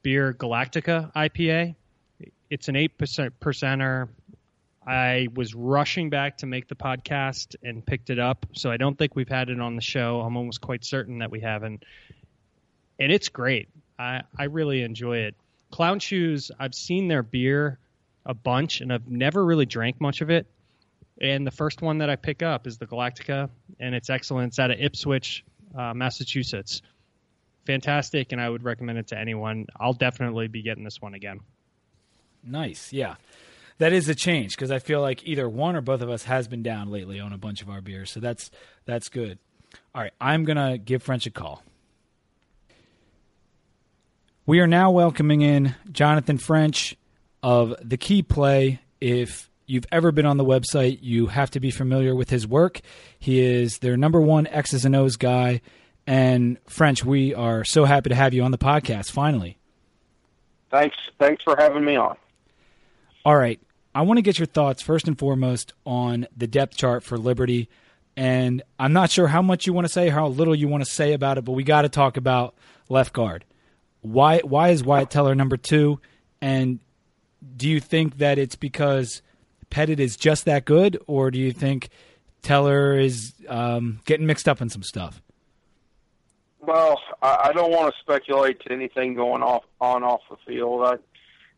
Beer 0.02 0.34
Galactica 0.34 1.12
IPA. 1.14 1.76
It's 2.50 2.68
an 2.68 2.76
eight 2.76 2.98
percent 2.98 3.38
percenter. 3.40 4.08
I 4.86 5.28
was 5.34 5.54
rushing 5.54 6.08
back 6.10 6.38
to 6.38 6.46
make 6.46 6.68
the 6.68 6.74
podcast 6.74 7.54
and 7.62 7.84
picked 7.84 8.10
it 8.10 8.18
up, 8.18 8.46
so 8.52 8.70
I 8.70 8.76
don't 8.76 8.96
think 8.96 9.14
we've 9.14 9.28
had 9.28 9.50
it 9.50 9.60
on 9.60 9.76
the 9.76 9.82
show. 9.82 10.20
I'm 10.20 10.36
almost 10.36 10.60
quite 10.60 10.84
certain 10.84 11.18
that 11.18 11.30
we 11.30 11.40
haven't, 11.40 11.84
and 12.98 13.12
it's 13.12 13.28
great. 13.28 13.68
I 13.98 14.22
I 14.38 14.44
really 14.44 14.82
enjoy 14.82 15.18
it. 15.18 15.34
Clown 15.70 15.98
Shoes. 15.98 16.50
I've 16.58 16.74
seen 16.74 17.08
their 17.08 17.22
beer 17.22 17.78
a 18.26 18.34
bunch, 18.34 18.80
and 18.80 18.92
I've 18.92 19.08
never 19.08 19.44
really 19.44 19.66
drank 19.66 20.00
much 20.00 20.20
of 20.20 20.30
it. 20.30 20.46
And 21.20 21.46
the 21.46 21.50
first 21.50 21.82
one 21.82 21.98
that 21.98 22.08
I 22.08 22.16
pick 22.16 22.42
up 22.42 22.66
is 22.66 22.78
the 22.78 22.86
Galactica, 22.86 23.50
and 23.78 23.94
it's 23.94 24.08
excellent. 24.08 24.48
It's 24.48 24.58
out 24.58 24.70
of 24.70 24.80
Ipswich, 24.80 25.44
uh, 25.76 25.92
Massachusetts. 25.92 26.80
Fantastic, 27.66 28.32
and 28.32 28.40
I 28.40 28.48
would 28.48 28.64
recommend 28.64 28.98
it 28.98 29.08
to 29.08 29.18
anyone. 29.18 29.66
I'll 29.78 29.92
definitely 29.92 30.48
be 30.48 30.62
getting 30.62 30.82
this 30.82 31.00
one 31.02 31.12
again. 31.12 31.40
Nice, 32.42 32.92
yeah. 32.92 33.16
That 33.80 33.94
is 33.94 34.10
a 34.10 34.14
change 34.14 34.56
because 34.56 34.70
I 34.70 34.78
feel 34.78 35.00
like 35.00 35.26
either 35.26 35.48
one 35.48 35.74
or 35.74 35.80
both 35.80 36.02
of 36.02 36.10
us 36.10 36.24
has 36.24 36.46
been 36.46 36.62
down 36.62 36.90
lately 36.90 37.18
on 37.18 37.32
a 37.32 37.38
bunch 37.38 37.62
of 37.62 37.70
our 37.70 37.80
beers, 37.80 38.10
so 38.10 38.20
that's 38.20 38.50
that's 38.84 39.08
good. 39.08 39.38
All 39.94 40.02
right, 40.02 40.12
I'm 40.20 40.44
gonna 40.44 40.76
give 40.76 41.02
French 41.02 41.24
a 41.24 41.30
call. 41.30 41.62
We 44.44 44.60
are 44.60 44.66
now 44.66 44.90
welcoming 44.90 45.40
in 45.40 45.74
Jonathan 45.90 46.36
French 46.36 46.94
of 47.42 47.74
the 47.82 47.96
Key 47.96 48.22
Play. 48.22 48.80
If 49.00 49.48
you've 49.64 49.86
ever 49.90 50.12
been 50.12 50.26
on 50.26 50.36
the 50.36 50.44
website, 50.44 50.98
you 51.00 51.28
have 51.28 51.50
to 51.52 51.60
be 51.60 51.70
familiar 51.70 52.14
with 52.14 52.28
his 52.28 52.46
work. 52.46 52.82
He 53.18 53.40
is 53.40 53.78
their 53.78 53.96
number 53.96 54.20
one 54.20 54.46
X's 54.46 54.84
and 54.84 54.94
O's 54.94 55.16
guy. 55.16 55.62
And 56.06 56.58
French, 56.66 57.02
we 57.02 57.34
are 57.34 57.64
so 57.64 57.86
happy 57.86 58.10
to 58.10 58.14
have 58.14 58.34
you 58.34 58.42
on 58.42 58.50
the 58.50 58.58
podcast 58.58 59.10
finally. 59.10 59.56
Thanks. 60.70 60.98
Thanks 61.18 61.42
for 61.42 61.56
having 61.58 61.82
me 61.82 61.96
on. 61.96 62.18
All 63.24 63.36
right. 63.36 63.58
I 63.94 64.02
want 64.02 64.18
to 64.18 64.22
get 64.22 64.38
your 64.38 64.46
thoughts 64.46 64.82
first 64.82 65.08
and 65.08 65.18
foremost 65.18 65.72
on 65.84 66.26
the 66.36 66.46
depth 66.46 66.76
chart 66.76 67.02
for 67.02 67.18
Liberty. 67.18 67.68
And 68.16 68.62
I'm 68.78 68.92
not 68.92 69.10
sure 69.10 69.28
how 69.28 69.42
much 69.42 69.66
you 69.66 69.72
want 69.72 69.86
to 69.86 69.92
say, 69.92 70.08
how 70.08 70.28
little 70.28 70.54
you 70.54 70.68
want 70.68 70.84
to 70.84 70.90
say 70.90 71.12
about 71.12 71.38
it, 71.38 71.44
but 71.44 71.52
we 71.52 71.64
got 71.64 71.82
to 71.82 71.88
talk 71.88 72.16
about 72.16 72.54
left 72.88 73.12
guard. 73.12 73.44
Why 74.02 74.38
why 74.38 74.70
is 74.70 74.82
Wyatt 74.82 75.10
Teller 75.10 75.34
number 75.34 75.56
two? 75.56 76.00
And 76.40 76.80
do 77.56 77.68
you 77.68 77.80
think 77.80 78.18
that 78.18 78.38
it's 78.38 78.56
because 78.56 79.22
Pettit 79.70 80.00
is 80.00 80.16
just 80.16 80.44
that 80.46 80.64
good, 80.64 80.98
or 81.06 81.30
do 81.30 81.38
you 81.38 81.52
think 81.52 81.88
Teller 82.42 82.98
is 82.98 83.34
um, 83.48 84.00
getting 84.04 84.26
mixed 84.26 84.48
up 84.48 84.60
in 84.60 84.68
some 84.68 84.82
stuff? 84.82 85.22
Well, 86.60 87.00
I 87.22 87.52
don't 87.54 87.70
want 87.70 87.92
to 87.92 88.00
speculate 88.00 88.60
to 88.60 88.72
anything 88.72 89.14
going 89.14 89.42
off 89.42 89.64
on 89.80 90.02
off 90.04 90.20
the 90.30 90.36
field. 90.46 90.82
I 90.84 90.96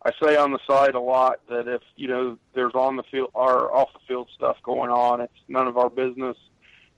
I 0.04 0.12
say 0.22 0.36
on 0.36 0.52
the 0.52 0.58
side 0.66 0.94
a 0.94 1.00
lot 1.00 1.40
that 1.48 1.68
if 1.68 1.82
you 1.96 2.08
know 2.08 2.38
there's 2.54 2.74
on 2.74 2.96
the 2.96 3.04
field 3.04 3.30
or 3.34 3.74
off 3.74 3.92
the 3.92 4.00
field 4.08 4.28
stuff 4.34 4.56
going 4.62 4.90
on, 4.90 5.20
it's 5.20 5.32
none 5.48 5.68
of 5.68 5.76
our 5.76 5.90
business, 5.90 6.36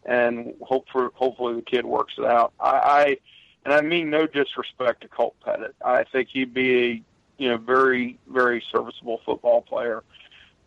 and 0.04 0.54
hope 0.62 0.86
for 0.90 1.10
hopefully 1.14 1.54
the 1.54 1.62
kid 1.62 1.84
works 1.84 2.14
it 2.16 2.24
out. 2.24 2.52
I, 2.58 2.70
I 2.70 3.16
and 3.64 3.74
I 3.74 3.82
mean 3.82 4.10
no 4.10 4.26
disrespect 4.26 5.02
to 5.02 5.08
Colt 5.08 5.36
Pettit. 5.44 5.74
I 5.84 6.04
think 6.04 6.28
he'd 6.30 6.54
be 6.54 6.92
a 6.92 7.02
you 7.38 7.48
know, 7.48 7.56
very, 7.56 8.18
very 8.28 8.62
serviceable 8.70 9.20
football 9.24 9.62
player. 9.62 10.02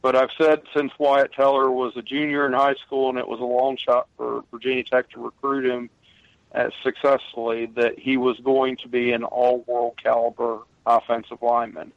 But 0.01 0.15
I've 0.15 0.29
said 0.38 0.62
since 0.75 0.91
Wyatt 1.00 1.34
Teller 1.34 1.72
was 1.72 1.94
a 1.96 2.01
junior 2.01 2.46
in 2.46 2.53
high 2.53 2.75
school 2.75 3.10
and 3.10 3.17
it 3.17 3.27
was 3.27 3.39
a 3.39 3.44
long 3.44 3.77
shot 3.77 4.08
for 4.15 4.44
Virginia 4.51 4.84
Tech 4.84 5.10
to 5.12 5.24
recruit 5.24 5.65
him 5.65 5.89
as 6.51 6.72
successfully 6.84 7.65
that 7.75 8.00
he 8.00 8.15
was 8.15 8.39
going 8.39 8.77
to 8.77 8.88
be 8.88 9.12
an 9.12 9.24
all 9.24 9.63
world 9.67 10.00
caliber 10.01 10.60
offensive 10.86 11.41
lineman. 11.41 11.91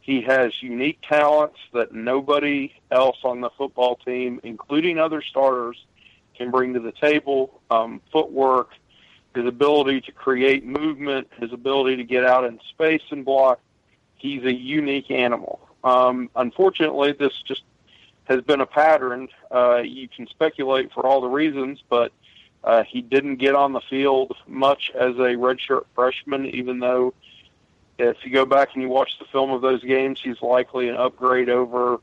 He 0.00 0.22
has 0.22 0.52
unique 0.62 0.98
talents 1.02 1.58
that 1.72 1.92
nobody 1.92 2.72
else 2.90 3.18
on 3.22 3.40
the 3.40 3.50
football 3.50 3.96
team, 3.96 4.40
including 4.42 4.98
other 4.98 5.22
starters, 5.22 5.76
can 6.36 6.50
bring 6.50 6.74
to 6.74 6.80
the 6.80 6.92
table. 6.92 7.60
Um, 7.70 8.00
footwork, 8.12 8.70
his 9.34 9.46
ability 9.46 10.00
to 10.02 10.12
create 10.12 10.64
movement, 10.64 11.28
his 11.38 11.52
ability 11.52 11.96
to 11.96 12.04
get 12.04 12.24
out 12.24 12.44
in 12.44 12.58
space 12.70 13.02
and 13.10 13.24
block 13.24 13.60
he's 14.20 14.44
a 14.44 14.54
unique 14.54 15.10
animal. 15.10 15.60
Um, 15.82 16.30
unfortunately, 16.36 17.12
this 17.12 17.32
just 17.46 17.62
has 18.24 18.42
been 18.42 18.60
a 18.60 18.66
pattern. 18.66 19.28
Uh, 19.50 19.78
you 19.78 20.08
can 20.08 20.26
speculate 20.28 20.92
for 20.92 21.06
all 21.06 21.20
the 21.20 21.28
reasons, 21.28 21.82
but 21.88 22.12
uh, 22.62 22.84
he 22.84 23.00
didn't 23.00 23.36
get 23.36 23.54
on 23.54 23.72
the 23.72 23.80
field 23.88 24.36
much 24.46 24.92
as 24.94 25.14
a 25.16 25.34
redshirt 25.34 25.86
freshman, 25.94 26.46
even 26.46 26.78
though 26.78 27.14
if 28.00 28.24
you 28.24 28.30
go 28.30 28.44
back 28.44 28.70
and 28.74 28.82
you 28.82 28.88
watch 28.88 29.18
the 29.18 29.24
film 29.26 29.50
of 29.50 29.62
those 29.62 29.82
games, 29.82 30.20
he's 30.22 30.40
likely 30.42 30.88
an 30.88 30.96
upgrade 30.96 31.48
over 31.48 32.00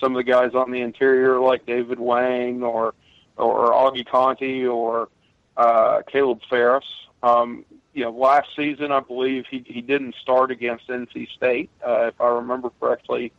some 0.00 0.12
of 0.12 0.16
the 0.16 0.30
guys 0.30 0.54
on 0.54 0.70
the 0.70 0.80
interior 0.80 1.40
like 1.40 1.66
David 1.66 1.98
Wang 1.98 2.62
or 2.62 2.94
or 3.36 3.72
Augie 3.72 4.06
Conti 4.06 4.66
or 4.66 5.08
uh, 5.56 6.02
Caleb 6.10 6.40
Farris. 6.48 6.86
Um, 7.22 7.64
you 7.92 8.04
know, 8.04 8.10
last 8.10 8.48
season 8.54 8.92
I 8.92 9.00
believe 9.00 9.46
he 9.50 9.64
he 9.66 9.80
didn't 9.80 10.14
start 10.20 10.50
against 10.50 10.88
NC 10.88 11.28
State. 11.30 11.70
Uh, 11.86 12.06
if 12.08 12.20
I 12.20 12.28
remember 12.28 12.70
correctly, 12.78 13.32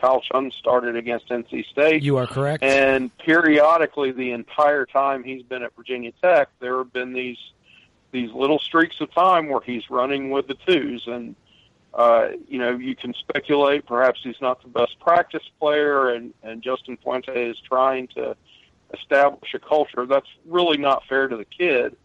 Kyle 0.00 0.20
Chung 0.20 0.50
started 0.50 0.96
against 0.96 1.28
NC 1.28 1.66
State. 1.66 2.02
You 2.02 2.16
are 2.18 2.26
correct. 2.26 2.62
And 2.62 3.16
periodically, 3.18 4.12
the 4.12 4.32
entire 4.32 4.84
time 4.84 5.24
he's 5.24 5.42
been 5.42 5.62
at 5.62 5.74
Virginia 5.76 6.12
Tech, 6.20 6.48
there 6.60 6.78
have 6.78 6.92
been 6.92 7.12
these 7.12 7.38
these 8.10 8.30
little 8.32 8.58
streaks 8.58 9.00
of 9.00 9.10
time 9.12 9.48
where 9.48 9.62
he's 9.62 9.88
running 9.88 10.30
with 10.30 10.46
the 10.46 10.54
twos, 10.66 11.06
and 11.06 11.34
uh, 11.94 12.28
you 12.48 12.58
know 12.58 12.76
you 12.76 12.96
can 12.96 13.14
speculate. 13.14 13.86
Perhaps 13.86 14.20
he's 14.22 14.40
not 14.40 14.62
the 14.62 14.68
best 14.68 14.98
practice 15.00 15.44
player, 15.60 16.10
and 16.10 16.32
and 16.42 16.62
Justin 16.62 16.96
Fuente 17.02 17.50
is 17.50 17.56
trying 17.60 18.08
to 18.08 18.36
establish 18.94 19.54
a 19.54 19.58
culture. 19.58 20.06
That's 20.06 20.28
really 20.46 20.76
not 20.76 21.04
fair 21.08 21.28
to 21.28 21.36
the 21.36 21.44
kid 21.44 21.96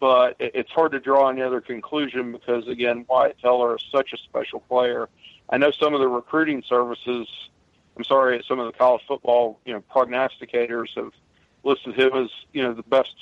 but 0.00 0.34
it's 0.40 0.70
hard 0.70 0.92
to 0.92 0.98
draw 0.98 1.28
any 1.28 1.42
other 1.42 1.60
conclusion 1.60 2.32
because 2.32 2.66
again, 2.66 3.04
Wyatt 3.06 3.38
Teller 3.38 3.76
is 3.76 3.84
such 3.92 4.14
a 4.14 4.16
special 4.16 4.60
player. 4.60 5.08
I 5.50 5.58
know 5.58 5.70
some 5.70 5.94
of 5.94 6.00
the 6.00 6.08
recruiting 6.08 6.62
services. 6.66 7.28
I'm 7.96 8.04
sorry, 8.04 8.42
some 8.48 8.58
of 8.58 8.66
the 8.66 8.76
college 8.76 9.02
football, 9.06 9.60
you 9.66 9.74
know, 9.74 9.84
prognosticators 9.94 10.88
have 10.96 11.12
listed 11.64 11.94
him 11.94 12.14
as 12.14 12.30
you 12.52 12.62
know 12.62 12.72
the 12.72 12.82
best 12.82 13.14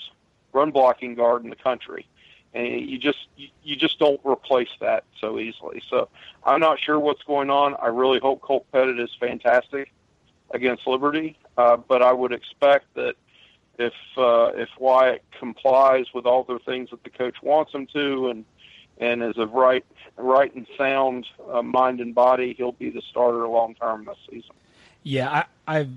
run 0.52 0.70
blocking 0.70 1.16
guard 1.16 1.42
in 1.42 1.50
the 1.50 1.56
country, 1.56 2.06
and 2.54 2.88
you 2.88 2.98
just 2.98 3.18
you 3.62 3.76
just 3.76 3.98
don't 3.98 4.20
replace 4.24 4.70
that 4.80 5.04
so 5.20 5.38
easily. 5.38 5.82
So 5.88 6.08
I'm 6.44 6.60
not 6.60 6.78
sure 6.80 6.98
what's 6.98 7.22
going 7.22 7.50
on. 7.50 7.74
I 7.80 7.88
really 7.88 8.18
hope 8.18 8.40
Colt 8.40 8.66
Pettit 8.72 8.98
is 8.98 9.10
fantastic 9.20 9.92
against 10.50 10.86
Liberty, 10.86 11.38
uh, 11.56 11.76
but 11.76 12.02
I 12.02 12.12
would 12.12 12.32
expect 12.32 12.94
that 12.94 13.14
if 13.78 13.92
uh, 14.16 14.50
if 14.54 14.68
Wyatt 14.78 15.22
complies 15.38 16.06
with 16.14 16.26
all 16.26 16.44
the 16.44 16.58
things 16.60 16.90
that 16.90 17.04
the 17.04 17.10
coach 17.10 17.36
wants 17.42 17.72
him 17.72 17.86
to, 17.92 18.28
and 18.28 18.44
and 18.98 19.22
is 19.22 19.38
of 19.38 19.52
right 19.52 19.84
right 20.16 20.52
and 20.54 20.66
sound 20.76 21.26
uh, 21.50 21.62
mind 21.62 22.00
and 22.00 22.14
body, 22.14 22.54
he'll 22.56 22.72
be 22.72 22.90
the 22.90 23.02
starter 23.10 23.46
long 23.46 23.74
term 23.74 24.04
this 24.06 24.18
season. 24.28 24.50
Yeah, 25.02 25.44
I, 25.66 25.78
I've 25.78 25.92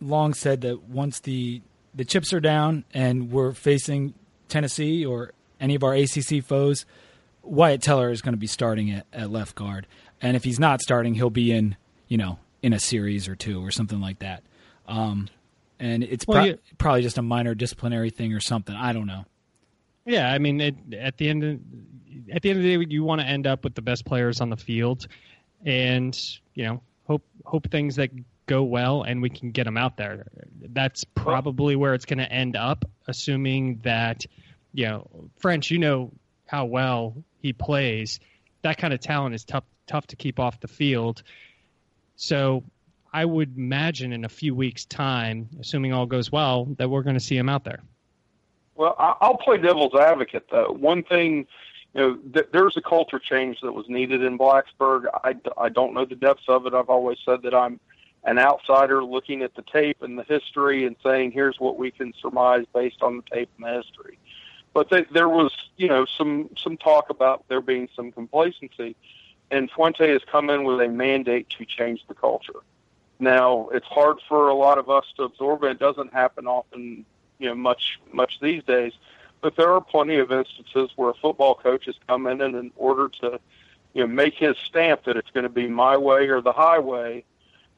long 0.00 0.32
said 0.32 0.62
that 0.62 0.84
once 0.84 1.20
the 1.20 1.60
the 1.94 2.04
chips 2.04 2.32
are 2.32 2.40
down 2.40 2.84
and 2.94 3.30
we're 3.30 3.52
facing 3.52 4.14
Tennessee 4.48 5.04
or 5.04 5.32
any 5.60 5.74
of 5.74 5.82
our 5.82 5.94
ACC 5.94 6.42
foes, 6.42 6.86
Wyatt 7.42 7.82
Teller 7.82 8.10
is 8.10 8.22
going 8.22 8.34
to 8.34 8.38
be 8.38 8.46
starting 8.46 8.90
at, 8.90 9.06
at 9.12 9.30
left 9.30 9.54
guard, 9.54 9.86
and 10.20 10.36
if 10.36 10.44
he's 10.44 10.60
not 10.60 10.80
starting, 10.80 11.14
he'll 11.14 11.30
be 11.30 11.52
in 11.52 11.76
you 12.08 12.16
know 12.16 12.38
in 12.62 12.72
a 12.72 12.78
series 12.78 13.28
or 13.28 13.36
two 13.36 13.64
or 13.64 13.70
something 13.70 14.00
like 14.00 14.18
that. 14.20 14.42
Um, 14.86 15.28
and 15.78 16.02
it's 16.02 16.26
well, 16.26 16.38
pro- 16.38 16.44
yeah. 16.46 16.54
probably 16.78 17.02
just 17.02 17.18
a 17.18 17.22
minor 17.22 17.54
disciplinary 17.54 18.10
thing 18.10 18.32
or 18.34 18.40
something. 18.40 18.74
I 18.74 18.92
don't 18.92 19.06
know. 19.06 19.24
Yeah, 20.04 20.32
I 20.32 20.38
mean, 20.38 20.60
it, 20.60 20.74
at 20.94 21.18
the 21.18 21.28
end 21.28 21.44
of, 21.44 21.60
at 22.32 22.42
the 22.42 22.50
end 22.50 22.58
of 22.58 22.62
the 22.64 22.76
day, 22.76 22.86
you 22.88 23.04
want 23.04 23.20
to 23.20 23.26
end 23.26 23.46
up 23.46 23.62
with 23.62 23.74
the 23.74 23.82
best 23.82 24.04
players 24.04 24.40
on 24.40 24.50
the 24.50 24.56
field, 24.56 25.06
and 25.64 26.18
you 26.54 26.64
know, 26.64 26.82
hope 27.06 27.24
hope 27.44 27.70
things 27.70 27.96
that 27.96 28.10
go 28.48 28.62
well 28.62 29.02
and 29.02 29.22
we 29.22 29.30
can 29.30 29.52
get 29.52 29.64
them 29.64 29.76
out 29.76 29.96
there. 29.96 30.26
That's 30.72 31.04
probably 31.04 31.76
where 31.76 31.94
it's 31.94 32.04
going 32.04 32.18
to 32.18 32.32
end 32.32 32.56
up, 32.56 32.84
assuming 33.06 33.78
that 33.84 34.24
you 34.78 34.86
know 34.86 35.30
French. 35.38 35.72
You 35.72 35.78
know 35.78 36.12
how 36.46 36.64
well 36.66 37.24
he 37.42 37.52
plays. 37.52 38.20
That 38.62 38.78
kind 38.78 38.94
of 38.94 39.00
talent 39.00 39.34
is 39.34 39.44
tough 39.44 39.64
tough 39.88 40.06
to 40.08 40.16
keep 40.16 40.38
off 40.38 40.60
the 40.60 40.68
field. 40.68 41.24
So 42.14 42.62
I 43.12 43.24
would 43.24 43.56
imagine 43.56 44.12
in 44.12 44.24
a 44.24 44.28
few 44.28 44.54
weeks' 44.54 44.84
time, 44.84 45.48
assuming 45.58 45.92
all 45.92 46.06
goes 46.06 46.30
well, 46.30 46.66
that 46.78 46.88
we're 46.88 47.02
going 47.02 47.16
to 47.16 47.20
see 47.20 47.36
him 47.36 47.48
out 47.48 47.64
there. 47.64 47.80
Well, 48.76 48.94
I'll 48.98 49.38
play 49.38 49.56
devil's 49.56 49.94
advocate 49.96 50.46
though. 50.48 50.76
One 50.78 51.02
thing, 51.02 51.46
you 51.94 52.00
know, 52.00 52.16
th- 52.32 52.48
there's 52.52 52.76
a 52.76 52.82
culture 52.82 53.18
change 53.18 53.58
that 53.62 53.72
was 53.72 53.86
needed 53.88 54.22
in 54.22 54.38
Blacksburg. 54.38 55.06
I, 55.24 55.34
I 55.56 55.70
don't 55.70 55.92
know 55.92 56.04
the 56.04 56.14
depths 56.14 56.44
of 56.46 56.66
it. 56.66 56.74
I've 56.74 56.88
always 56.88 57.18
said 57.24 57.42
that 57.42 57.54
I'm 57.54 57.80
an 58.22 58.38
outsider 58.38 59.02
looking 59.02 59.42
at 59.42 59.56
the 59.56 59.62
tape 59.72 60.02
and 60.02 60.16
the 60.16 60.22
history 60.22 60.86
and 60.86 60.94
saying, 61.02 61.32
here's 61.32 61.58
what 61.58 61.76
we 61.78 61.90
can 61.90 62.12
surmise 62.22 62.64
based 62.72 63.02
on 63.02 63.16
the 63.16 63.22
tape 63.34 63.50
and 63.56 63.66
the 63.66 63.82
history. 63.82 64.18
But 64.74 64.90
th- 64.90 65.08
there 65.10 65.28
was, 65.28 65.52
you 65.76 65.88
know, 65.88 66.04
some 66.04 66.50
some 66.56 66.76
talk 66.76 67.10
about 67.10 67.46
there 67.48 67.60
being 67.60 67.88
some 67.96 68.12
complacency, 68.12 68.96
and 69.50 69.70
Fuente 69.70 70.08
has 70.08 70.22
come 70.24 70.50
in 70.50 70.64
with 70.64 70.80
a 70.80 70.88
mandate 70.88 71.48
to 71.50 71.64
change 71.64 72.04
the 72.08 72.14
culture. 72.14 72.60
Now, 73.18 73.68
it's 73.72 73.86
hard 73.86 74.18
for 74.28 74.48
a 74.48 74.54
lot 74.54 74.78
of 74.78 74.88
us 74.88 75.04
to 75.16 75.24
absorb, 75.24 75.64
it 75.64 75.78
doesn't 75.78 76.12
happen 76.12 76.46
often, 76.46 77.04
you 77.38 77.48
know, 77.48 77.54
much 77.54 77.98
much 78.12 78.38
these 78.40 78.62
days. 78.62 78.92
But 79.40 79.56
there 79.56 79.72
are 79.72 79.80
plenty 79.80 80.16
of 80.16 80.32
instances 80.32 80.90
where 80.96 81.10
a 81.10 81.14
football 81.14 81.54
coach 81.54 81.86
has 81.86 81.96
come 82.06 82.26
in 82.26 82.40
and 82.40 82.54
in 82.56 82.72
order 82.76 83.08
to, 83.20 83.40
you 83.94 84.02
know, 84.02 84.06
make 84.06 84.34
his 84.34 84.56
stamp 84.58 85.04
that 85.04 85.16
it's 85.16 85.30
going 85.30 85.44
to 85.44 85.48
be 85.48 85.68
my 85.68 85.96
way 85.96 86.28
or 86.28 86.40
the 86.40 86.52
highway, 86.52 87.24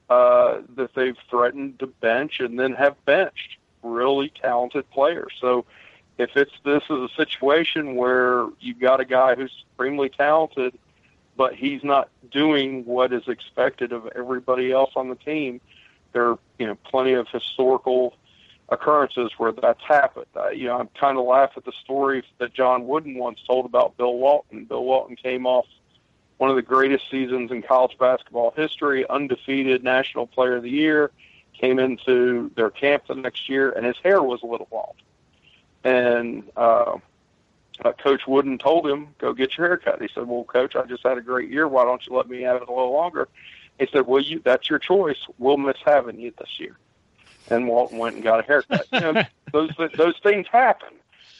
uh, 0.08 0.60
that 0.74 0.94
they've 0.94 1.18
threatened 1.28 1.78
to 1.78 1.86
bench 1.86 2.40
and 2.40 2.58
then 2.58 2.72
have 2.74 3.02
benched 3.04 3.58
really 3.82 4.30
talented 4.30 4.90
players. 4.90 5.32
So 5.40 5.64
if 6.20 6.36
it's 6.36 6.52
this 6.64 6.82
is 6.84 6.90
a 6.90 7.08
situation 7.16 7.96
where 7.96 8.46
you've 8.60 8.80
got 8.80 9.00
a 9.00 9.04
guy 9.04 9.34
who's 9.34 9.52
supremely 9.72 10.08
talented– 10.08 10.78
but 11.40 11.54
he's 11.54 11.82
not 11.82 12.10
doing 12.30 12.84
what 12.84 13.14
is 13.14 13.26
expected 13.26 13.94
of 13.94 14.06
everybody 14.14 14.70
else 14.72 14.90
on 14.94 15.08
the 15.08 15.14
team. 15.14 15.58
There 16.12 16.28
are 16.28 16.38
you 16.58 16.66
know 16.66 16.74
plenty 16.84 17.14
of 17.14 17.28
historical 17.28 18.14
occurrences 18.68 19.32
where 19.38 19.50
that's 19.50 19.82
happened. 19.82 20.26
Uh, 20.36 20.50
you 20.50 20.66
know, 20.66 20.78
I'm 20.78 20.88
kind 20.88 21.16
of 21.16 21.24
laugh 21.24 21.52
at 21.56 21.64
the 21.64 21.72
story 21.82 22.24
that 22.36 22.52
John 22.52 22.86
Wooden 22.86 23.16
once 23.16 23.40
told 23.46 23.64
about 23.64 23.96
Bill 23.96 24.18
Walton. 24.18 24.66
Bill 24.66 24.84
Walton 24.84 25.16
came 25.16 25.46
off 25.46 25.64
one 26.36 26.50
of 26.50 26.56
the 26.56 26.62
greatest 26.62 27.10
seasons 27.10 27.50
in 27.50 27.62
college 27.62 27.96
basketball 27.98 28.52
history, 28.54 29.08
undefeated 29.08 29.82
National 29.82 30.26
Player 30.26 30.56
of 30.56 30.62
the 30.62 30.68
Year, 30.68 31.10
came 31.58 31.78
into 31.78 32.50
their 32.54 32.68
camp 32.68 33.06
the 33.06 33.14
next 33.14 33.48
year, 33.48 33.70
and 33.70 33.86
his 33.86 33.96
hair 34.02 34.22
was 34.22 34.42
a 34.42 34.46
little 34.46 34.68
bald. 34.70 34.96
And 35.84 36.44
uh, 36.56 36.98
uh, 37.84 37.92
Coach 37.92 38.22
Wooden 38.26 38.58
told 38.58 38.86
him, 38.86 39.14
"Go 39.18 39.32
get 39.32 39.56
your 39.56 39.66
hair 39.66 39.76
cut." 39.76 40.00
He 40.00 40.08
said, 40.14 40.26
"Well, 40.26 40.44
Coach, 40.44 40.76
I 40.76 40.84
just 40.84 41.02
had 41.02 41.18
a 41.18 41.22
great 41.22 41.50
year. 41.50 41.66
Why 41.68 41.84
don't 41.84 42.04
you 42.06 42.14
let 42.14 42.28
me 42.28 42.42
have 42.42 42.56
it 42.62 42.68
a 42.68 42.72
little 42.72 42.92
longer?" 42.92 43.28
He 43.78 43.88
said, 43.92 44.06
"Well, 44.06 44.22
you 44.22 44.40
that's 44.44 44.68
your 44.68 44.78
choice. 44.78 45.18
We'll 45.38 45.56
miss 45.56 45.78
having 45.84 46.20
you 46.20 46.32
this 46.38 46.58
year." 46.58 46.76
And 47.48 47.66
Walton 47.66 47.98
went 47.98 48.16
and 48.16 48.24
got 48.24 48.40
a 48.40 48.42
haircut. 48.42 48.86
you 48.92 49.00
know, 49.00 49.24
those 49.52 49.70
those 49.96 50.14
things 50.22 50.46
happen. 50.52 50.90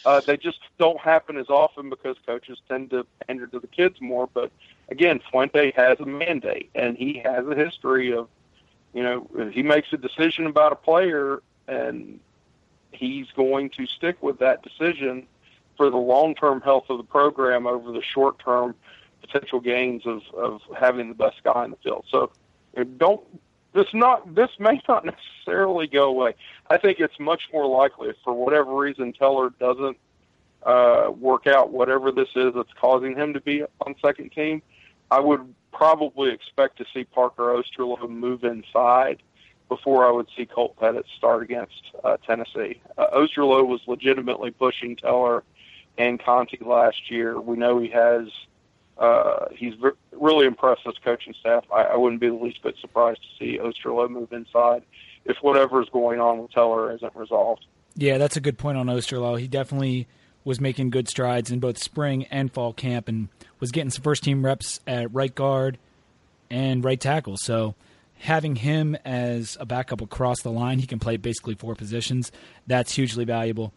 Uh, 0.05 0.21
they 0.27 0.37
just 0.37 0.61
don't 0.79 0.99
happen 0.99 1.37
as 1.37 1.51
often 1.51 1.91
because 1.91 2.17
coaches 2.25 2.59
tend 2.69 2.91
to 2.91 3.07
pander 3.27 3.47
to 3.47 3.59
the 3.59 3.67
kids 3.67 4.01
more. 4.01 4.29
But 4.33 4.51
again, 4.89 5.21
Fuente 5.31 5.73
has 5.77 6.01
a 6.01 6.07
mandate, 6.07 6.71
and 6.75 6.97
he 6.97 7.19
has 7.19 7.47
a 7.47 7.55
history 7.55 8.13
of, 8.15 8.29
you 8.95 9.03
know, 9.03 9.29
if 9.35 9.53
he 9.53 9.63
makes 9.63 9.93
a 9.93 9.99
decision 9.99 10.47
about 10.47 10.73
a 10.73 10.77
player, 10.77 11.43
and 11.69 12.19
he's 12.93 13.27
going 13.37 13.71
to 13.71 13.87
stick 13.87 14.23
with 14.23 14.39
that 14.39 14.63
decision 14.63 15.27
for 15.77 15.91
the 15.91 15.97
long 15.97 16.35
term 16.35 16.61
health 16.61 16.85
of 16.89 16.99
the 16.99 17.05
program 17.05 17.67
over 17.67 17.93
the 17.93 18.03
short 18.03 18.39
term 18.39 18.75
potential 19.21 19.61
gains 19.61 20.07
of, 20.07 20.23
of 20.35 20.61
having 20.79 21.09
the 21.09 21.15
best 21.15 21.43
guy 21.45 21.65
in 21.65 21.71
the 21.71 21.77
field. 21.79 22.05
So 22.11 22.31
don't 22.97 23.23
this 23.73 23.87
not 23.95 24.35
this 24.35 24.51
may 24.59 24.81
not 24.89 25.05
necessarily 25.45 25.87
go 25.87 26.09
away. 26.09 26.35
I 26.69 26.79
think 26.79 27.01
it's 27.01 27.19
much 27.19 27.43
more 27.53 27.67
likely 27.67 28.11
if 28.11 28.17
for 28.25 28.33
whatever 28.33 28.75
reason 28.75 29.13
Teller 29.13 29.51
doesn't 29.59 29.97
uh, 30.63 31.11
work 31.19 31.47
out 31.47 31.71
whatever 31.71 32.13
this 32.13 32.29
is 32.37 32.53
that's 32.55 32.73
causing 32.79 33.17
him 33.17 33.33
to 33.33 33.41
be 33.41 33.63
on 33.87 33.95
second 34.03 34.33
team, 34.33 34.63
I 35.11 35.21
would 35.21 35.55
probably 35.73 36.31
expect 36.31 36.79
to 36.79 36.85
see 36.93 37.05
Parker 37.05 37.55
Osterloh 37.55 38.09
move 38.09 38.45
inside 38.45 39.23
before 39.71 40.07
I 40.07 40.11
would 40.11 40.27
see 40.37 40.45
Colt 40.45 40.77
Pettit 40.79 41.07
start 41.17 41.43
against 41.43 41.81
uh, 42.05 42.19
Tennessee. 42.27 42.83
Uh, 42.99 43.07
Osterloh 43.15 43.67
was 43.67 43.81
legitimately 43.87 44.51
pushing 44.51 44.97
Teller 44.97 45.43
and 45.97 46.23
Conti 46.23 46.59
last 46.61 47.11
year. 47.11 47.41
We 47.41 47.57
know 47.57 47.79
he 47.79 47.89
has. 47.89 48.29
Uh, 48.99 49.47
he's 49.55 49.73
really 50.13 50.45
impressed 50.45 50.83
his 50.85 50.97
coaching 51.03 51.35
staff. 51.41 51.65
I, 51.73 51.85
I 51.85 51.97
wouldn't 51.97 52.21
be 52.21 52.29
the 52.29 52.35
least 52.35 52.63
bit 52.63 52.75
surprised 52.79 53.21
to 53.23 53.29
see 53.39 53.59
Osterloh 53.59 54.11
move 54.11 54.31
inside 54.33 54.83
if 55.25 55.39
whatever 55.41 55.81
is 55.81 55.89
going 55.89 56.21
on 56.21 56.43
with 56.43 56.51
Teller 56.51 56.95
isn't 56.95 57.17
resolved. 57.17 57.65
Yeah, 57.95 58.19
that's 58.19 58.37
a 58.37 58.41
good 58.41 58.59
point 58.59 58.77
on 58.77 58.87
Osterloh. 58.87 59.39
He 59.39 59.49
definitely 59.49 60.07
was 60.45 60.61
making 60.61 60.91
good 60.91 61.09
strides 61.09 61.51
in 61.51 61.61
both 61.61 61.79
spring 61.79 62.25
and 62.25 62.53
fall 62.53 62.73
camp 62.73 63.09
and 63.09 63.29
was 63.61 63.71
getting 63.71 63.91
some 63.91 64.03
first 64.03 64.25
team 64.25 64.45
reps 64.45 64.81
at 64.87 65.15
right 65.15 65.35
guard 65.35 65.79
and 66.51 66.85
right 66.85 67.01
tackle. 67.01 67.37
So 67.37 67.75
having 68.21 68.57
him 68.57 68.97
as 69.05 69.57
a 69.61 69.67
backup 69.67 70.01
across 70.01 70.43
the 70.43 70.51
line, 70.51 70.79
he 70.79 70.87
can 70.87 70.99
play 70.99 71.17
basically 71.17 71.55
four 71.55 71.75
positions. 71.75 72.31
That's 72.67 72.95
hugely 72.95 73.25
valuable 73.25 73.73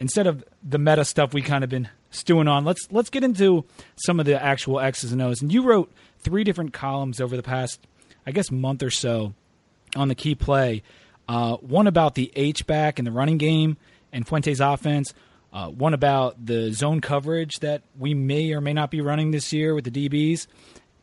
instead 0.00 0.26
of 0.26 0.44
the 0.62 0.78
meta 0.78 1.04
stuff 1.04 1.32
we 1.32 1.42
kind 1.42 1.64
of 1.64 1.70
been 1.70 1.88
stewing 2.10 2.48
on, 2.48 2.64
let's 2.64 2.86
let's 2.90 3.10
get 3.10 3.24
into 3.24 3.64
some 3.96 4.20
of 4.20 4.26
the 4.26 4.40
actual 4.40 4.80
X's 4.80 5.12
and 5.12 5.22
O's. 5.22 5.42
And 5.42 5.52
you 5.52 5.62
wrote 5.62 5.92
three 6.18 6.44
different 6.44 6.72
columns 6.72 7.20
over 7.20 7.36
the 7.36 7.42
past, 7.42 7.80
I 8.26 8.32
guess, 8.32 8.50
month 8.50 8.82
or 8.82 8.90
so 8.90 9.34
on 9.94 10.08
the 10.08 10.14
key 10.14 10.34
play. 10.34 10.82
Uh, 11.28 11.56
one 11.56 11.86
about 11.86 12.14
the 12.14 12.32
H 12.36 12.66
back 12.66 12.98
and 12.98 13.06
the 13.06 13.12
running 13.12 13.38
game 13.38 13.76
and 14.12 14.26
Fuente's 14.26 14.60
offense. 14.60 15.12
Uh, 15.52 15.68
one 15.68 15.94
about 15.94 16.44
the 16.44 16.72
zone 16.72 17.00
coverage 17.00 17.60
that 17.60 17.82
we 17.98 18.12
may 18.12 18.52
or 18.52 18.60
may 18.60 18.72
not 18.72 18.90
be 18.90 19.00
running 19.00 19.30
this 19.30 19.52
year 19.52 19.74
with 19.74 19.84
the 19.84 20.08
DBs. 20.08 20.46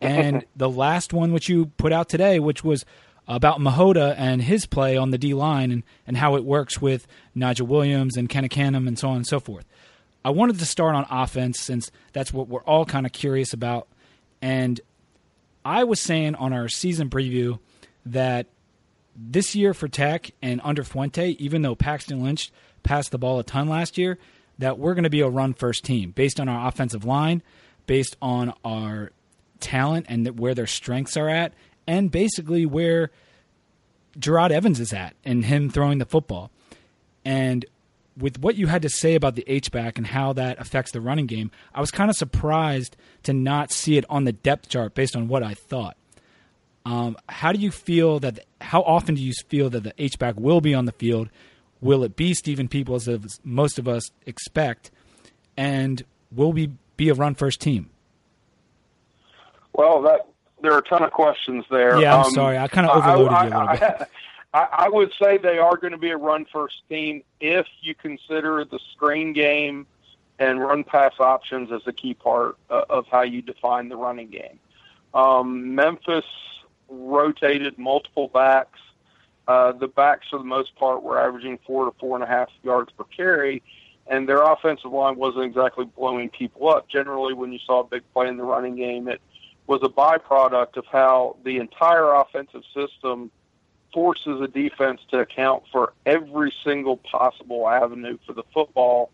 And 0.04 0.46
the 0.56 0.70
last 0.70 1.14
one, 1.14 1.32
which 1.32 1.50
you 1.50 1.68
put 1.78 1.92
out 1.92 2.10
today, 2.10 2.40
which 2.40 2.64
was 2.64 2.86
about 3.28 3.62
Mihota 3.62 4.16
and 4.18 4.42
his 4.42 4.66
play 4.66 4.98
on 4.98 5.12
the 5.12 5.18
D 5.18 5.34
line 5.34 5.72
and, 5.72 5.84
and 6.06 6.18
how 6.18 6.36
it 6.36 6.44
works 6.44 6.82
with 6.82 7.08
Nigel 7.34 7.68
Williams 7.68 8.18
and 8.18 8.28
Ken 8.28 8.48
Ekanem 8.48 8.88
and 8.88 9.00
so 9.00 9.10
on 9.10 9.18
and 9.18 9.28
so 9.28 9.40
forth. 9.40 9.66
I 10.26 10.30
wanted 10.30 10.60
to 10.60 10.66
start 10.66 10.96
on 10.96 11.06
offense 11.10 11.60
since 11.60 11.92
that's 12.14 12.34
what 12.34 12.48
we're 12.48 12.64
all 12.64 12.86
kind 12.86 13.06
of 13.06 13.12
curious 13.12 13.54
about. 13.54 13.88
And 14.42 14.80
I 15.66 15.84
was 15.84 16.00
saying 16.00 16.36
on 16.36 16.54
our 16.54 16.68
season 16.68 17.10
preview 17.10 17.60
that 18.06 18.48
this 19.16 19.56
year 19.56 19.74
for 19.74 19.88
Tech 19.88 20.32
and 20.42 20.60
under 20.64 20.84
Fuente, 20.84 21.32
even 21.40 21.62
though 21.62 21.76
Paxton 21.76 22.22
Lynch 22.22 22.52
passed 22.84 23.12
the 23.12 23.18
ball 23.18 23.40
a 23.40 23.44
ton 23.44 23.68
last 23.68 23.98
year, 23.98 24.18
that 24.60 24.78
we're 24.78 24.94
going 24.94 25.04
to 25.04 25.10
be 25.10 25.22
a 25.22 25.30
run 25.30 25.54
first 25.54 25.84
team 25.84 26.12
based 26.12 26.40
on 26.40 26.50
our 26.50 26.68
offensive 26.68 27.06
line, 27.06 27.42
based 27.86 28.16
on 28.22 28.54
our 28.64 29.12
talent 29.60 30.06
and 30.10 30.40
where 30.40 30.54
their 30.54 30.68
strengths 30.68 31.18
are 31.18 31.30
at, 31.30 31.54
and 31.88 32.12
basically 32.12 32.66
where 32.66 33.12
Jerod 34.18 34.52
Evans 34.52 34.80
is 34.80 34.94
at 34.94 35.16
and 35.24 35.46
him 35.46 35.70
throwing 35.70 35.98
the 35.98 36.06
football. 36.06 36.52
And 37.26 37.66
with 38.18 38.40
what 38.40 38.56
you 38.56 38.68
had 38.68 38.82
to 38.84 38.90
say 38.90 39.16
about 39.16 39.36
the 39.36 39.44
H 39.48 39.72
back 39.72 39.98
and 39.98 40.06
how 40.06 40.34
that 40.34 40.60
affects 40.60 40.92
the 40.92 41.02
running 41.02 41.26
game, 41.26 41.52
I 41.74 41.80
was 41.80 41.92
kind 41.92 42.10
of 42.10 42.16
surprised 42.16 42.96
to 43.24 43.34
not 43.34 43.72
see 43.72 43.98
it 43.98 44.06
on 44.10 44.24
the 44.26 44.34
depth 44.34 44.70
chart 44.70 44.94
based 44.94 45.16
on 45.16 45.28
what 45.28 45.44
I 45.44 45.54
thought. 45.54 45.98
Um, 46.86 47.18
how 47.30 47.52
do 47.52 47.60
you 47.60 47.72
feel 47.72 48.20
that? 48.20 48.40
How 48.60 48.82
often 48.82 49.16
do 49.16 49.22
you 49.22 49.34
feel 49.48 49.70
that 49.70 49.84
the 49.84 49.94
H 49.98 50.20
back 50.20 50.36
will 50.38 50.62
be 50.62 50.74
on 50.74 50.86
the 50.86 50.92
field? 50.92 51.30
Will 51.82 52.04
it 52.04 52.16
be 52.16 52.34
Stephen 52.34 52.68
Peoples 52.68 53.08
as 53.08 53.40
most 53.44 53.80
of 53.80 53.88
us 53.88 54.12
expect? 54.26 54.92
And 55.56 56.04
will 56.32 56.52
we 56.52 56.72
be 56.98 57.10
a 57.10 57.14
run 57.14 57.36
first 57.36 57.62
team? 57.62 57.90
Well, 59.74 60.02
that 60.04 60.28
there 60.62 60.74
are 60.74 60.80
a 60.80 60.84
ton 60.84 61.04
of 61.04 61.12
questions 61.12 61.66
there. 61.70 62.00
Yeah, 62.00 62.18
I'm 62.18 62.26
um, 62.26 62.32
sorry. 62.32 62.58
I 62.58 62.68
kind 62.68 62.88
of 62.88 62.98
overloaded 62.98 63.34
I, 63.34 63.44
you 63.44 63.50
a 63.50 63.60
little 63.60 63.98
bit. 63.98 64.10
I, 64.54 64.68
I 64.72 64.90
would 64.90 65.12
say 65.22 65.38
they 65.38 65.58
are 65.58 65.78
going 65.78 65.92
to 65.92 65.98
be 65.98 66.12
a 66.12 66.18
run 66.18 66.46
first 66.52 66.76
team 66.88 67.24
if 67.40 67.66
you 67.82 67.96
consider 67.96 68.64
the 68.64 68.80
screen 68.94 69.34
game 69.34 69.88
and 70.40 70.62
run 70.62 70.84
pass 70.84 71.14
options 71.20 71.72
as 71.72 71.82
a 71.86 71.94
key 71.94 72.14
part 72.14 72.58
of 72.70 73.06
how 73.12 73.22
you 73.22 73.42
define 73.42 73.90
the 73.90 73.96
running 73.96 74.30
game. 74.30 74.60
Um, 75.14 75.76
Memphis 75.76 76.26
rotated 76.90 77.78
multiple 77.78 78.28
backs. 78.28 78.80
Uh, 79.48 79.74
the 79.74 79.88
backs, 79.88 80.28
for 80.30 80.40
the 80.40 80.46
most 80.46 80.76
part, 80.76 81.04
were 81.04 81.20
averaging 81.20 81.60
four 81.66 81.86
to 81.86 81.92
four 82.00 82.16
and 82.16 82.24
a 82.24 82.28
half 82.28 82.50
yards 82.64 82.92
per 82.94 83.04
carry, 83.06 83.62
and 84.08 84.28
their 84.28 84.42
offensive 84.42 84.92
line 84.92 85.18
wasn't 85.18 85.44
exactly 85.44 85.86
blowing 85.86 86.30
people 86.30 86.70
up. 86.70 86.88
Generally, 86.88 87.34
when 87.34 87.52
you 87.52 87.60
saw 87.66 87.82
a 87.82 87.84
big 87.84 88.04
play 88.14 88.28
in 88.28 88.38
the 88.38 88.44
running 88.44 88.76
game, 88.76 89.08
it 89.08 89.22
was 89.68 89.82
a 89.84 89.90
byproduct 89.90 90.78
of 90.78 90.86
how 90.86 91.38
the 91.44 91.58
entire 91.58 92.14
offensive 92.14 92.64
system 92.74 93.32
forces 93.94 94.42
a 94.42 94.48
defense 94.48 95.02
to 95.10 95.20
account 95.20 95.64
for 95.72 95.94
every 96.06 96.54
single 96.64 96.98
possible 96.98 97.68
avenue 97.68 98.18
for 98.26 98.34
the 98.34 98.44
football 98.54 99.12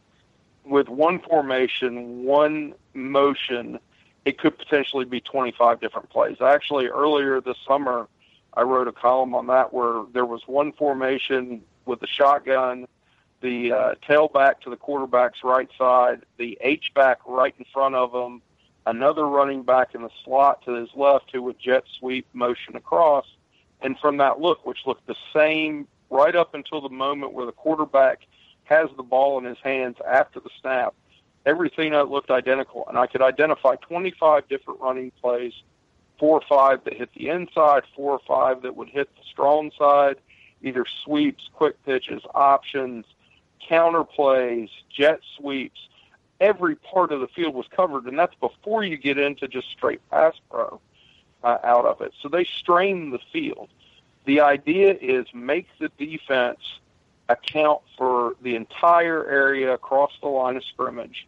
with 0.65 0.87
one 0.87 1.19
formation, 1.19 2.23
one 2.23 2.73
motion, 2.93 3.79
it 4.25 4.37
could 4.37 4.57
potentially 4.57 5.05
be 5.05 5.19
25 5.19 5.81
different 5.81 6.09
plays. 6.09 6.37
Actually, 6.41 6.87
earlier 6.87 7.41
this 7.41 7.57
summer, 7.67 8.07
I 8.53 8.61
wrote 8.61 8.87
a 8.87 8.91
column 8.91 9.33
on 9.35 9.47
that 9.47 9.73
where 9.73 10.03
there 10.13 10.25
was 10.25 10.41
one 10.45 10.71
formation 10.73 11.61
with 11.85 11.99
the 11.99 12.07
shotgun, 12.07 12.87
the 13.41 13.71
uh, 13.71 13.95
tailback 14.07 14.59
to 14.61 14.69
the 14.69 14.77
quarterback's 14.77 15.43
right 15.43 15.69
side, 15.77 16.23
the 16.37 16.57
H 16.61 16.91
back 16.93 17.19
right 17.25 17.55
in 17.57 17.65
front 17.73 17.95
of 17.95 18.13
him, 18.13 18.41
another 18.89 19.25
running 19.25 19.63
back 19.63 19.93
in 19.93 20.01
the 20.01 20.09
slot 20.23 20.63
to 20.65 20.73
his 20.73 20.89
left 20.95 21.29
who 21.31 21.43
would 21.43 21.59
jet 21.59 21.83
sweep 21.99 22.27
motion 22.33 22.75
across. 22.75 23.25
And 23.81 23.97
from 23.99 24.17
that 24.17 24.41
look, 24.41 24.65
which 24.65 24.79
looked 24.85 25.07
the 25.07 25.15
same 25.33 25.87
right 26.09 26.35
up 26.35 26.53
until 26.55 26.81
the 26.81 26.89
moment 26.89 27.33
where 27.33 27.45
the 27.45 27.51
quarterback 27.51 28.21
has 28.63 28.89
the 28.97 29.03
ball 29.03 29.37
in 29.37 29.45
his 29.45 29.57
hands 29.63 29.97
after 30.05 30.39
the 30.39 30.49
snap, 30.59 30.93
everything 31.45 31.93
looked 31.93 32.31
identical. 32.31 32.85
And 32.89 32.97
I 32.97 33.07
could 33.07 33.21
identify 33.21 33.75
25 33.75 34.47
different 34.49 34.79
running 34.81 35.11
plays, 35.21 35.53
four 36.17 36.39
or 36.39 36.43
five 36.49 36.83
that 36.83 36.93
hit 36.93 37.09
the 37.13 37.29
inside, 37.29 37.83
four 37.95 38.13
or 38.13 38.21
five 38.27 38.63
that 38.63 38.75
would 38.75 38.89
hit 38.89 39.15
the 39.15 39.23
strong 39.31 39.71
side, 39.77 40.17
either 40.61 40.85
sweeps, 41.05 41.49
quick 41.53 41.81
pitches, 41.85 42.21
options, 42.33 43.05
counter 43.67 44.03
plays, 44.03 44.69
jet 44.89 45.19
sweeps. 45.37 45.79
Every 46.39 46.75
part 46.75 47.11
of 47.11 47.19
the 47.19 47.27
field 47.27 47.53
was 47.53 47.65
covered, 47.75 48.05
and 48.05 48.17
that's 48.17 48.35
before 48.35 48.83
you 48.83 48.97
get 48.97 49.17
into 49.17 49.47
just 49.47 49.69
straight 49.71 50.01
pass 50.09 50.35
pro 50.49 50.79
uh, 51.43 51.57
out 51.63 51.85
of 51.85 52.01
it. 52.01 52.13
So 52.21 52.29
they 52.29 52.45
strain 52.45 53.11
the 53.11 53.19
field. 53.31 53.69
The 54.25 54.41
idea 54.41 54.95
is 54.99 55.25
make 55.33 55.67
the 55.79 55.89
defense 55.97 56.59
account 57.27 57.81
for 57.97 58.35
the 58.41 58.55
entire 58.55 59.27
area 59.29 59.73
across 59.73 60.11
the 60.21 60.27
line 60.27 60.57
of 60.57 60.63
scrimmage 60.63 61.27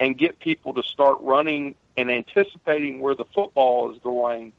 and 0.00 0.16
get 0.16 0.38
people 0.40 0.74
to 0.74 0.82
start 0.82 1.18
running 1.20 1.74
and 1.96 2.10
anticipating 2.10 3.00
where 3.00 3.14
the 3.14 3.24
football 3.34 3.92
is 3.92 3.98
going, 4.02 4.52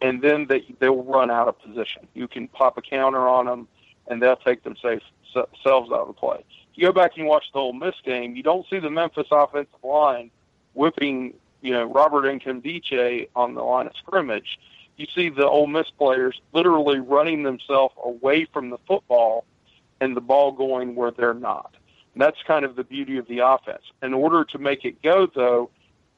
and 0.00 0.22
then 0.22 0.46
they, 0.46 0.64
they'll 0.78 1.02
run 1.02 1.30
out 1.30 1.48
of 1.48 1.60
position. 1.60 2.06
You 2.14 2.28
can 2.28 2.46
pop 2.48 2.78
a 2.78 2.82
counter 2.82 3.28
on 3.28 3.46
them, 3.46 3.68
and 4.06 4.22
they'll 4.22 4.36
take 4.36 4.62
themselves 4.62 5.02
out 5.34 5.48
of 5.92 6.06
the 6.06 6.12
play. 6.12 6.44
You 6.78 6.86
go 6.86 6.92
back 6.92 7.18
and 7.18 7.26
watch 7.26 7.44
the 7.52 7.58
Ole 7.58 7.72
Miss 7.72 7.94
game, 8.04 8.36
you 8.36 8.42
don't 8.42 8.66
see 8.70 8.78
the 8.78 8.90
Memphis 8.90 9.26
offensive 9.30 9.82
line 9.82 10.30
whipping, 10.74 11.34
you 11.60 11.72
know, 11.72 11.84
Robert 11.84 12.24
Nkemdiche 12.24 13.28
on 13.34 13.54
the 13.54 13.62
line 13.62 13.86
of 13.86 13.96
scrimmage. 13.96 14.58
You 14.96 15.06
see 15.14 15.28
the 15.28 15.46
Ole 15.46 15.66
Miss 15.66 15.90
players 15.90 16.40
literally 16.52 17.00
running 17.00 17.42
themselves 17.42 17.94
away 18.02 18.46
from 18.52 18.70
the 18.70 18.78
football– 18.86 19.44
and 20.00 20.16
the 20.16 20.20
ball 20.20 20.52
going 20.52 20.94
where 20.94 21.10
they're 21.10 21.34
not. 21.34 21.74
And 22.14 22.22
that's 22.22 22.42
kind 22.46 22.64
of 22.64 22.76
the 22.76 22.84
beauty 22.84 23.18
of 23.18 23.26
the 23.28 23.40
offense. 23.40 23.82
In 24.02 24.14
order 24.14 24.44
to 24.44 24.58
make 24.58 24.84
it 24.84 25.02
go, 25.02 25.26
though, 25.26 25.70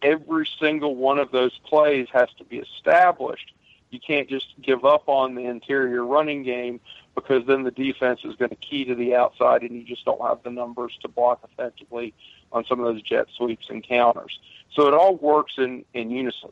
every 0.02 0.48
single 0.58 0.96
one 0.96 1.18
of 1.18 1.30
those 1.30 1.56
plays 1.64 2.08
has 2.12 2.28
to 2.38 2.44
be 2.44 2.58
established. 2.58 3.52
You 3.90 4.00
can't 4.00 4.28
just 4.28 4.54
give 4.62 4.84
up 4.84 5.08
on 5.08 5.34
the 5.34 5.44
interior 5.46 6.04
running 6.04 6.42
game 6.42 6.80
because 7.14 7.46
then 7.46 7.62
the 7.64 7.70
defense 7.70 8.20
is 8.24 8.36
going 8.36 8.50
to 8.50 8.56
key 8.56 8.84
to 8.84 8.94
the 8.94 9.14
outside 9.14 9.62
and 9.62 9.72
you 9.72 9.84
just 9.84 10.04
don't 10.04 10.20
have 10.22 10.42
the 10.42 10.50
numbers 10.50 10.96
to 11.02 11.08
block 11.08 11.40
effectively 11.50 12.14
on 12.52 12.64
some 12.64 12.80
of 12.80 12.86
those 12.86 13.02
jet 13.02 13.26
sweeps 13.36 13.68
and 13.68 13.82
counters. 13.82 14.38
So 14.72 14.86
it 14.88 14.94
all 14.94 15.16
works 15.16 15.54
in, 15.58 15.84
in 15.94 16.10
unison. 16.10 16.50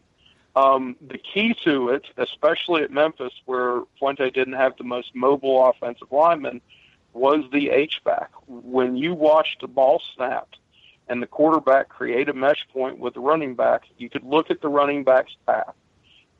Um, 0.56 0.96
the 1.06 1.18
key 1.18 1.54
to 1.64 1.90
it, 1.90 2.06
especially 2.16 2.82
at 2.82 2.90
Memphis, 2.90 3.32
where 3.44 3.82
Fuente 3.98 4.28
didn't 4.30 4.54
have 4.54 4.76
the 4.76 4.84
most 4.84 5.14
mobile 5.14 5.68
offensive 5.68 6.08
lineman, 6.10 6.60
was 7.12 7.44
the 7.52 7.70
H-back. 7.70 8.30
When 8.46 8.96
you 8.96 9.14
watched 9.14 9.60
the 9.60 9.68
ball 9.68 10.02
snapped 10.14 10.58
and 11.08 11.22
the 11.22 11.26
quarterback 11.26 11.88
create 11.88 12.28
a 12.28 12.34
mesh 12.34 12.66
point 12.72 12.98
with 12.98 13.14
the 13.14 13.20
running 13.20 13.54
back, 13.54 13.84
you 13.98 14.10
could 14.10 14.24
look 14.24 14.50
at 14.50 14.60
the 14.60 14.68
running 14.68 15.04
back's 15.04 15.36
path. 15.46 15.74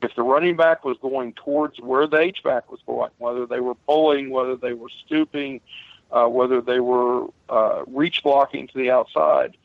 If 0.01 0.15
the 0.15 0.23
running 0.23 0.55
back 0.55 0.85
was 0.85 0.97
going 1.01 1.33
towards 1.33 1.79
where 1.79 2.07
the 2.07 2.19
H-back 2.19 2.71
was 2.71 2.79
going, 2.85 3.11
whether 3.17 3.45
they 3.45 3.59
were 3.59 3.75
pulling, 3.75 4.29
whether 4.29 4.55
they 4.55 4.73
were 4.73 4.89
stooping, 5.05 5.61
uh, 6.11 6.27
whether 6.27 6.61
they 6.61 6.79
were 6.79 7.27
uh, 7.49 7.83
reach 7.87 8.23
blocking 8.23 8.67
to 8.67 8.77
the 8.77 8.91
outside, 8.91 9.57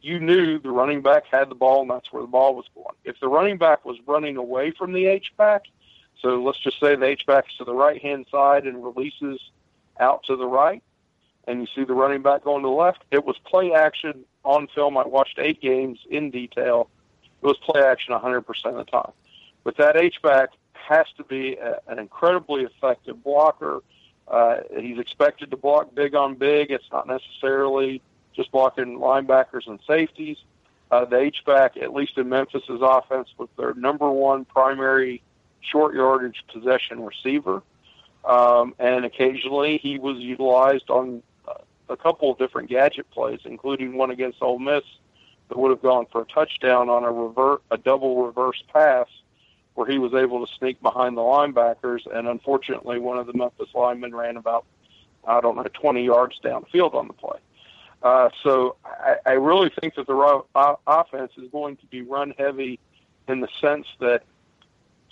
you 0.00 0.18
knew 0.18 0.58
the 0.58 0.70
running 0.70 1.02
back 1.02 1.26
had 1.26 1.50
the 1.50 1.54
ball 1.54 1.82
and 1.82 1.90
that's 1.90 2.12
where 2.12 2.22
the 2.22 2.28
ball 2.28 2.54
was 2.54 2.66
going. 2.74 2.94
If 3.04 3.20
the 3.20 3.28
running 3.28 3.58
back 3.58 3.84
was 3.84 3.98
running 4.06 4.36
away 4.36 4.70
from 4.70 4.92
the 4.92 5.06
H-back, 5.06 5.64
so 6.22 6.42
let's 6.42 6.60
just 6.60 6.78
say 6.78 6.94
the 6.94 7.06
H-back 7.06 7.46
is 7.50 7.56
to 7.56 7.64
the 7.64 7.74
right-hand 7.74 8.26
side 8.30 8.66
and 8.66 8.82
releases– 8.82 9.40
out 10.00 10.24
to 10.24 10.36
the 10.36 10.46
right, 10.46 10.82
and 11.46 11.60
you 11.60 11.66
see 11.74 11.84
the 11.84 11.94
running 11.94 12.22
back 12.22 12.44
going 12.44 12.62
to 12.62 12.68
the 12.68 12.74
left. 12.74 13.04
It 13.10 13.24
was 13.24 13.36
play 13.44 13.72
action 13.72 14.24
on 14.44 14.66
film. 14.74 14.96
I 14.96 15.06
watched 15.06 15.38
eight 15.38 15.60
games 15.60 16.00
in 16.10 16.30
detail. 16.30 16.88
It 17.42 17.46
was 17.46 17.58
play 17.58 17.82
action 17.82 18.14
100% 18.14 18.44
of 18.64 18.74
the 18.74 18.84
time. 18.84 19.12
But 19.64 19.76
that 19.76 19.96
H-back 19.96 20.50
has 20.72 21.06
to 21.16 21.24
be 21.24 21.56
a, 21.56 21.80
an 21.88 21.98
incredibly 21.98 22.62
effective 22.62 23.22
blocker. 23.22 23.80
Uh, 24.28 24.58
he's 24.78 24.98
expected 24.98 25.50
to 25.50 25.56
block 25.56 25.94
big 25.94 26.14
on 26.14 26.34
big. 26.34 26.70
It's 26.70 26.90
not 26.92 27.06
necessarily 27.06 28.00
just 28.34 28.50
blocking 28.52 28.98
linebackers 28.98 29.66
and 29.66 29.78
safeties. 29.86 30.38
Uh, 30.90 31.04
the 31.04 31.18
H-back, 31.18 31.76
at 31.76 31.92
least 31.92 32.18
in 32.18 32.28
Memphis's 32.28 32.80
offense, 32.80 33.28
was 33.38 33.48
their 33.56 33.74
number 33.74 34.10
one 34.10 34.44
primary 34.44 35.22
short 35.60 35.94
yardage 35.94 36.44
possession 36.52 37.04
receiver. 37.04 37.62
Um, 38.24 38.74
and 38.78 39.04
occasionally 39.04 39.78
he 39.78 39.98
was 39.98 40.18
utilized 40.18 40.90
on 40.90 41.22
a 41.90 41.96
couple 41.96 42.30
of 42.30 42.38
different 42.38 42.70
gadget 42.70 43.10
plays, 43.10 43.40
including 43.44 43.96
one 43.96 44.10
against 44.10 44.40
Ole 44.40 44.58
Miss 44.58 44.84
that 45.48 45.58
would 45.58 45.70
have 45.70 45.82
gone 45.82 46.06
for 46.10 46.22
a 46.22 46.24
touchdown 46.26 46.88
on 46.88 47.04
a 47.04 47.10
revert, 47.10 47.62
a 47.70 47.76
double 47.76 48.24
reverse 48.24 48.62
pass, 48.72 49.08
where 49.74 49.86
he 49.86 49.98
was 49.98 50.14
able 50.14 50.44
to 50.44 50.52
sneak 50.58 50.80
behind 50.82 51.16
the 51.16 51.22
linebackers. 51.22 52.00
And 52.12 52.28
unfortunately, 52.28 52.98
one 52.98 53.18
of 53.18 53.26
the 53.26 53.34
Memphis 53.34 53.68
linemen 53.74 54.14
ran 54.14 54.36
about, 54.36 54.64
I 55.24 55.40
don't 55.40 55.56
know, 55.56 55.64
20 55.64 56.04
yards 56.04 56.40
downfield 56.42 56.94
on 56.94 57.06
the 57.06 57.14
play. 57.14 57.38
Uh, 58.02 58.30
so 58.42 58.76
I, 58.84 59.16
I 59.26 59.32
really 59.32 59.70
think 59.80 59.94
that 59.96 60.06
the 60.06 60.14
ro- 60.14 60.46
offense 60.86 61.32
is 61.36 61.48
going 61.50 61.76
to 61.76 61.86
be 61.86 62.02
run 62.02 62.34
heavy 62.38 62.78
in 63.28 63.40
the 63.40 63.48
sense 63.60 63.86
that 64.00 64.24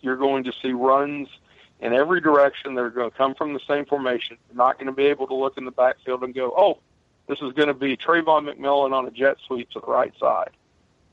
you're 0.01 0.17
going 0.17 0.45
to 0.45 0.53
see 0.63 0.73
runs– 0.73 1.29
in 1.81 1.93
every 1.93 2.21
direction. 2.21 2.75
They're 2.75 2.91
going 2.91 3.11
to 3.11 3.17
come 3.17 3.35
from 3.35 3.55
the 3.55 3.61
same 3.67 3.85
formation. 3.85 4.37
They're 4.49 4.57
not 4.57 4.79
going 4.79 4.87
to 4.87 4.93
be 4.93 5.05
able 5.05 5.27
to 5.29 5.35
look 5.35 5.57
in 5.57 5.65
the 5.65 5.71
backfield 5.71 6.23
and 6.23 6.35
go, 6.35 6.53
oh, 6.57 6.79
this 7.29 7.39
is 7.41 7.53
going 7.53 7.69
to 7.69 7.75
be 7.75 7.97
Travon 7.97 8.53
McMillan 8.53 8.93
on 8.93 9.07
a 9.07 9.11
jet 9.11 9.37
sweep 9.47 9.71
to 9.71 9.81
the 9.81 9.87
right 9.87 10.13
side, 10.19 10.51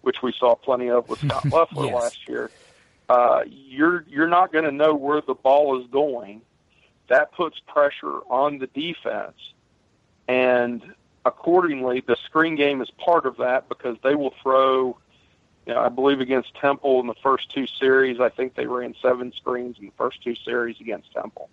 which 0.02 0.22
we 0.22 0.34
saw 0.38 0.56
plenty 0.56 0.90
of 0.90 1.10
with 1.10 1.20
Scott 1.20 1.46
Loeffler 1.52 1.86
yes. 1.86 1.94
last 1.94 2.30
year. 2.30 2.52
Uh, 3.08 3.42
you're 3.48 4.04
you're 4.08 4.28
not 4.28 4.52
going 4.52 4.66
to 4.66 4.72
know 4.72 4.96
where 4.96 5.22
the 5.22 5.36
ball 5.36 5.80
is 5.80 5.88
going. 5.92 6.42
That 7.08 7.32
puts 7.34 7.60
pressure 7.68 8.20
on 8.30 8.58
the 8.58 8.68
defense, 8.68 9.38
and 10.28 10.82
accordingly, 11.24 12.02
the 12.06 12.16
screen 12.26 12.56
game 12.56 12.82
is 12.82 12.90
part 12.92 13.26
of 13.26 13.38
that 13.38 13.70
because 13.70 13.98
they 14.04 14.16
will 14.16 14.34
throw 14.42 14.98
you 15.66 15.74
know, 15.74 15.82
I 15.82 15.90
believe 15.90 16.20
against 16.20 16.54
Temple 16.56 17.00
in 17.00 17.08
the 17.08 17.16
first 17.24 17.50
two 17.50 17.66
series, 17.80 18.20
I 18.20 18.30
think 18.30 18.56
they 18.56 18.68
ran 18.68 18.94
seven 19.02 19.34
screens 19.36 19.78
in 19.80 19.88
the 19.88 19.94
first 19.98 20.22
two 20.24 20.36
series 20.36 20.80
against 20.80 21.12
Temple. 21.12 21.50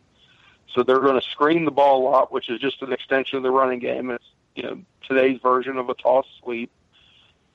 So 0.74 0.82
they're 0.82 1.00
going 1.00 1.20
to 1.20 1.26
screen 1.30 1.64
the 1.64 1.70
ball 1.70 2.06
a 2.06 2.10
lot, 2.10 2.32
which 2.32 2.50
is 2.50 2.60
just 2.60 2.82
an 2.82 2.92
extension 2.92 3.38
of 3.38 3.42
the 3.42 3.50
running 3.50 3.78
game. 3.78 4.10
It's 4.10 4.24
you 4.54 4.62
know 4.64 4.80
today's 5.08 5.40
version 5.40 5.78
of 5.78 5.88
a 5.88 5.94
toss 5.94 6.26
sweep. 6.42 6.70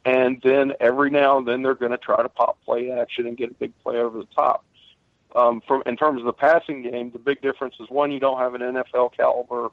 And 0.08 0.40
then 0.42 0.72
every 0.80 1.10
now 1.10 1.38
and 1.38 1.46
then 1.46 1.64
they're 1.64 1.76
going 1.76 1.92
to 1.92 1.98
try 1.98 2.24
to 2.24 2.30
pop 2.30 2.58
play 2.64 2.92
action 2.92 3.28
and 3.28 3.36
get 3.36 3.52
a 3.52 3.54
big 3.54 3.78
play 3.84 3.98
over 3.98 4.20
the 4.20 4.28
top. 4.34 4.64
Um, 5.36 5.62
from 5.68 5.84
in 5.86 5.98
terms 5.98 6.22
of 6.22 6.26
the 6.26 6.32
passing 6.32 6.82
game, 6.82 7.12
the 7.12 7.20
big 7.20 7.42
difference 7.42 7.76
is 7.82 7.90
one, 7.90 8.14
you 8.14 8.20
don't 8.22 8.40
have 8.40 8.56
an 8.56 8.62
NFL 8.62 9.18
caliber 9.18 9.70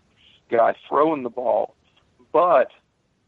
guy 0.50 0.74
throwing 0.88 1.22
the 1.22 1.30
ball, 1.30 1.76
but 2.32 2.72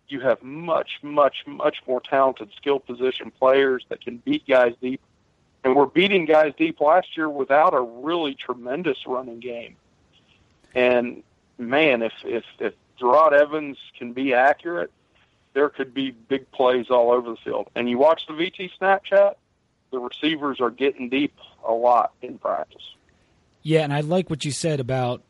you 0.09 0.19
have 0.19 0.43
much, 0.43 0.99
much, 1.01 1.45
much 1.47 1.77
more 1.87 2.01
talented 2.01 2.51
skill 2.57 2.81
position 2.81 3.31
players 3.31 3.87
that 3.89 4.01
can 4.01 4.17
beat 4.17 4.45
guys 4.45 4.75
deep. 4.83 5.01
And 5.63 5.77
we're 5.77 5.87
beating 5.87 6.25
guys 6.25 6.55
deep 6.59 6.81
last 6.81 7.17
year 7.17 7.29
without 7.29 7.73
a 7.73 7.81
really 7.81 8.35
tremendous 8.35 9.07
running 9.07 9.39
game. 9.39 9.77
And 10.75 11.23
man, 11.57 12.03
if 12.03 12.15
if 12.25 12.45
if 12.59 12.75
Jerod 13.01 13.33
Evans 13.33 13.79
can 13.97 14.13
be 14.13 14.35
accurate, 14.35 14.91
there 15.57 15.71
could 15.71 15.95
be 15.95 16.11
big 16.11 16.49
plays 16.53 16.91
all 16.91 17.11
over 17.11 17.31
the 17.31 17.37
field. 17.37 17.71
And 17.75 17.89
you 17.89 17.97
watch 17.97 18.27
the 18.27 18.35
VT 18.35 18.71
Snapchat, 18.79 19.37
the 19.91 19.99
receivers 19.99 20.61
are 20.61 20.69
getting 20.69 21.09
deep 21.09 21.35
a 21.67 21.73
lot 21.73 22.13
in 22.21 22.37
practice. 22.37 22.83
Yeah, 23.63 23.81
and 23.81 23.91
I 23.91 24.01
like 24.01 24.29
what 24.29 24.45
you 24.45 24.53
said 24.53 24.81
about 24.81 25.23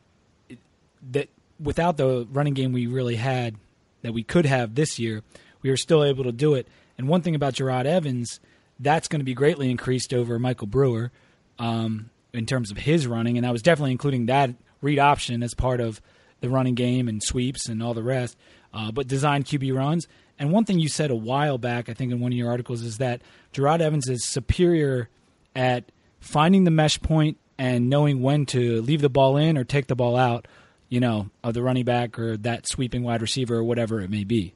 that. 1.11 1.29
Without 1.59 1.95
the 1.95 2.27
running 2.29 2.53
game 2.53 2.73
we 2.73 2.87
really 2.87 3.15
had, 3.15 3.55
that 4.01 4.13
we 4.13 4.21
could 4.21 4.45
have 4.45 4.75
this 4.75 4.99
year, 4.99 5.23
we 5.61 5.69
were 5.69 5.77
still 5.77 6.03
able 6.03 6.25
to 6.25 6.33
do 6.33 6.53
it. 6.55 6.67
And 6.97 7.07
one 7.07 7.21
thing 7.21 7.33
about 7.33 7.53
Jerod 7.53 7.85
Evans, 7.85 8.41
that's 8.79 9.07
going 9.07 9.21
to 9.21 9.25
be 9.25 9.33
greatly 9.33 9.71
increased 9.71 10.13
over 10.13 10.37
Michael 10.37 10.67
Brewer 10.67 11.09
um, 11.57 12.09
in 12.33 12.45
terms 12.45 12.69
of 12.69 12.77
his 12.77 13.07
running, 13.07 13.37
and 13.37 13.47
I 13.47 13.51
was 13.51 13.61
definitely 13.61 13.93
including 13.93 14.25
that 14.25 14.53
read 14.81 14.99
option 14.99 15.41
as 15.41 15.53
part 15.53 15.79
of 15.79 16.01
the 16.41 16.49
running 16.49 16.75
game 16.75 17.07
and 17.07 17.23
sweeps 17.23 17.69
and 17.69 17.81
all 17.81 17.93
the 17.93 18.03
rest. 18.03 18.37
Uh, 18.73 18.91
but 18.91 19.07
design 19.07 19.43
QB 19.43 19.75
runs. 19.75 20.07
And 20.39 20.51
one 20.51 20.65
thing 20.65 20.79
you 20.79 20.89
said 20.89 21.09
a 21.09 21.15
while 21.15 21.57
back, 21.57 21.89
I 21.89 21.93
think 21.93 22.11
in 22.11 22.19
one 22.19 22.31
of 22.31 22.37
your 22.37 22.49
articles, 22.49 22.81
is 22.81 22.97
that 22.99 23.21
Jerod 23.53 23.79
Evans 23.79 24.07
is 24.07 24.27
superior 24.27 25.09
at 25.55 25.85
finding 26.19 26.63
the 26.63 26.71
mesh 26.71 27.01
point 27.01 27.37
and 27.57 27.89
knowing 27.89 28.21
when 28.21 28.45
to 28.47 28.81
leave 28.81 29.01
the 29.01 29.09
ball 29.09 29.37
in 29.37 29.57
or 29.57 29.63
take 29.63 29.87
the 29.87 29.95
ball 29.95 30.15
out, 30.15 30.47
you 30.89 30.99
know, 30.99 31.29
of 31.43 31.53
the 31.53 31.63
running 31.63 31.85
back 31.85 32.19
or 32.19 32.37
that 32.37 32.67
sweeping 32.67 33.03
wide 33.03 33.21
receiver 33.21 33.55
or 33.55 33.63
whatever 33.63 33.99
it 34.01 34.09
may 34.09 34.23
be. 34.23 34.53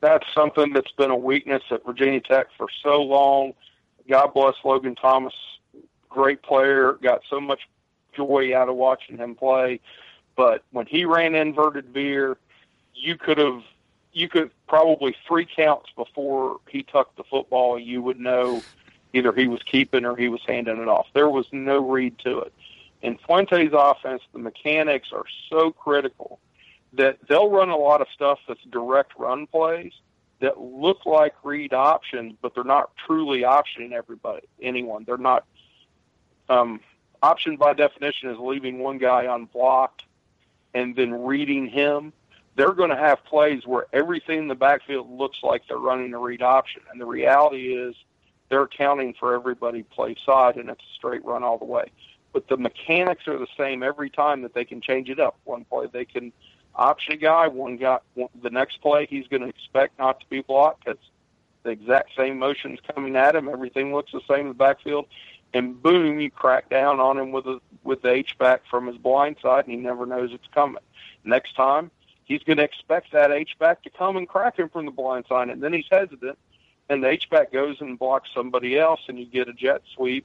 That's 0.00 0.26
something 0.32 0.72
that's 0.72 0.92
been 0.92 1.10
a 1.10 1.16
weakness 1.16 1.62
at 1.72 1.84
Virginia 1.84 2.20
Tech 2.20 2.46
for 2.56 2.68
so 2.84 3.02
long. 3.02 3.54
God 4.08 4.32
bless 4.32 4.54
Logan 4.64 4.94
Thomas, 4.94 5.34
great 6.08 6.40
player, 6.42 6.98
got 7.02 7.22
so 7.28 7.40
much 7.40 7.60
joy 8.14 8.56
out 8.56 8.68
of 8.68 8.76
watching 8.76 9.18
him 9.18 9.34
play. 9.34 9.80
But 10.36 10.62
when 10.70 10.86
he 10.86 11.04
ran 11.04 11.34
inverted 11.34 11.86
veer, 11.86 12.36
you 12.98 13.16
could 13.16 13.38
have 13.38 13.62
you 14.12 14.28
could 14.28 14.50
probably 14.66 15.14
three 15.26 15.46
counts 15.46 15.90
before 15.94 16.58
he 16.68 16.82
tucked 16.82 17.16
the 17.16 17.24
football, 17.24 17.78
you 17.78 18.02
would 18.02 18.18
know 18.18 18.62
either 19.12 19.32
he 19.32 19.46
was 19.46 19.62
keeping 19.62 20.04
or 20.04 20.16
he 20.16 20.28
was 20.28 20.40
handing 20.46 20.78
it 20.78 20.88
off. 20.88 21.06
There 21.14 21.28
was 21.28 21.46
no 21.52 21.78
read 21.78 22.18
to 22.20 22.40
it. 22.40 22.52
In 23.02 23.16
Fuente's 23.18 23.72
offense, 23.72 24.22
the 24.32 24.38
mechanics 24.38 25.10
are 25.12 25.24
so 25.48 25.70
critical 25.70 26.40
that 26.94 27.18
they'll 27.28 27.50
run 27.50 27.68
a 27.68 27.76
lot 27.76 28.00
of 28.00 28.08
stuff 28.12 28.38
that's 28.48 28.62
direct 28.70 29.12
run 29.18 29.46
plays 29.46 29.92
that 30.40 30.60
look 30.60 31.04
like 31.04 31.34
read 31.42 31.72
options, 31.72 32.34
but 32.40 32.54
they're 32.54 32.64
not 32.64 32.90
truly 32.96 33.42
optioning 33.42 33.92
everybody, 33.92 34.46
anyone. 34.60 35.04
They're 35.04 35.16
not 35.16 35.44
um, 36.48 36.80
option 37.22 37.56
by 37.56 37.74
definition 37.74 38.30
is 38.30 38.38
leaving 38.38 38.78
one 38.78 38.98
guy 38.98 39.24
unblocked 39.24 40.04
and 40.74 40.94
then 40.96 41.12
reading 41.24 41.66
him. 41.66 42.12
They're 42.58 42.72
going 42.72 42.90
to 42.90 42.96
have 42.96 43.24
plays 43.24 43.64
where 43.64 43.86
everything 43.92 44.40
in 44.40 44.48
the 44.48 44.56
backfield 44.56 45.08
looks 45.08 45.38
like 45.44 45.62
they're 45.68 45.78
running 45.78 46.12
a 46.12 46.18
read 46.18 46.42
option, 46.42 46.82
and 46.90 47.00
the 47.00 47.06
reality 47.06 47.72
is 47.72 47.94
they're 48.48 48.62
accounting 48.62 49.14
for 49.14 49.32
everybody 49.32 49.84
play 49.84 50.16
side, 50.26 50.56
and 50.56 50.68
it's 50.68 50.82
a 50.82 50.94
straight 50.96 51.24
run 51.24 51.44
all 51.44 51.58
the 51.58 51.64
way. 51.64 51.92
But 52.32 52.48
the 52.48 52.56
mechanics 52.56 53.28
are 53.28 53.38
the 53.38 53.46
same 53.56 53.84
every 53.84 54.10
time 54.10 54.42
that 54.42 54.54
they 54.54 54.64
can 54.64 54.80
change 54.80 55.08
it 55.08 55.20
up. 55.20 55.38
One 55.44 55.66
play 55.66 55.86
they 55.92 56.04
can 56.04 56.32
option 56.74 57.12
a 57.12 57.16
guy, 57.16 57.46
one 57.46 57.76
guy, 57.76 58.00
the 58.16 58.50
next 58.50 58.80
play 58.80 59.06
he's 59.06 59.28
going 59.28 59.42
to 59.42 59.48
expect 59.48 59.96
not 59.96 60.18
to 60.18 60.26
be 60.28 60.40
blocked 60.40 60.84
because 60.84 60.98
the 61.62 61.70
exact 61.70 62.10
same 62.16 62.40
motion's 62.40 62.80
coming 62.92 63.14
at 63.14 63.36
him. 63.36 63.48
Everything 63.48 63.94
looks 63.94 64.10
the 64.10 64.20
same 64.28 64.40
in 64.40 64.48
the 64.48 64.54
backfield, 64.54 65.06
and 65.54 65.80
boom, 65.80 66.18
you 66.18 66.28
crack 66.28 66.68
down 66.70 66.98
on 66.98 67.18
him 67.18 67.30
with 67.30 67.46
a 67.46 67.60
with 67.84 68.02
the 68.02 68.10
H 68.10 68.36
back 68.36 68.62
from 68.68 68.88
his 68.88 68.96
blind 68.96 69.36
side, 69.40 69.66
and 69.66 69.72
he 69.72 69.80
never 69.80 70.06
knows 70.06 70.30
it's 70.32 70.48
coming. 70.52 70.82
Next 71.22 71.54
time, 71.54 71.92
he's 72.28 72.42
going 72.44 72.58
to 72.58 72.62
expect 72.62 73.12
that 73.12 73.32
H 73.32 73.56
back 73.58 73.82
to 73.82 73.90
come 73.90 74.16
and 74.16 74.28
crack 74.28 74.58
him 74.58 74.68
from 74.68 74.84
the 74.84 74.92
blind 74.92 75.24
side, 75.28 75.48
and 75.48 75.62
then 75.62 75.72
he's 75.72 75.86
hesitant, 75.90 76.38
and 76.88 77.02
the 77.02 77.08
H 77.08 77.28
back 77.30 77.52
goes 77.52 77.80
and 77.80 77.98
blocks 77.98 78.30
somebody 78.34 78.78
else, 78.78 79.00
and 79.08 79.18
you 79.18 79.26
get 79.26 79.48
a 79.48 79.52
jet 79.52 79.82
sweep 79.94 80.24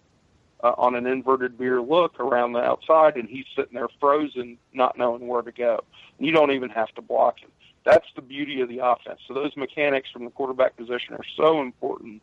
uh, 0.63 0.74
on 0.78 0.96
an 0.96 1.08
inverted 1.08 1.58
veer 1.58 1.82
look 1.82 2.20
around 2.20 2.54
the 2.54 2.62
outside, 2.62 3.18
and 3.18 3.28
he's 3.28 3.46
sitting 3.56 3.74
there 3.74 3.89
frozen, 4.00 4.58
not 4.74 4.98
knowing 4.98 5.28
where 5.28 5.42
to 5.42 5.52
go. 5.52 5.84
And 6.18 6.28
you 6.28 6.32
don't 6.32 6.52
even 6.52 6.70
have 6.70 6.94
to 6.96 7.02
block 7.02 7.39
him. 7.39 7.50
That's 7.84 8.08
the 8.16 8.22
beauty 8.22 8.62
of 8.62 8.70
the 8.70 8.80
offense. 8.80 9.20
So 9.28 9.34
those 9.34 9.58
mechanics 9.58 10.10
from 10.10 10.24
the 10.24 10.32
quarterback 10.32 10.78
position 10.78 11.16
are 11.16 11.26
so 11.36 11.62
important 11.62 12.22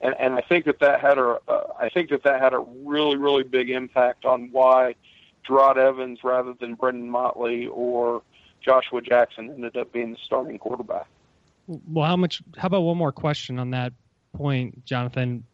and 0.00 0.14
and 0.18 0.34
I 0.34 0.42
think 0.42 0.66
that 0.66 0.78
that 0.80 1.00
had 1.00 1.18
a 1.18 1.38
uh, 1.48 1.64
I 1.80 1.88
think 1.88 2.10
that 2.10 2.22
that 2.24 2.40
had 2.40 2.52
a 2.52 2.64
really 2.84 3.16
really 3.16 3.42
big 3.42 3.70
impact 3.70 4.24
on 4.24 4.50
why 4.52 4.94
Jerod 5.48 5.76
Evans 5.76 6.20
rather 6.22 6.54
than 6.54 6.76
Brenden 6.76 7.08
Motley 7.08 7.66
or 7.66 8.22
Joshua 8.64 9.02
Jackson 9.02 9.50
ended 9.50 9.76
up 9.76 9.92
being 9.92 10.12
the 10.12 10.18
starting 10.24 10.58
quarterback. 10.58 11.06
Well, 11.66 12.06
how 12.06 12.16
much? 12.16 12.42
How 12.56 12.66
about 12.66 12.82
one 12.82 12.96
more 12.96 13.12
question 13.12 13.58
on 13.58 13.70
that 13.70 13.92
point, 14.34 14.84
Jonathan? 14.84 15.44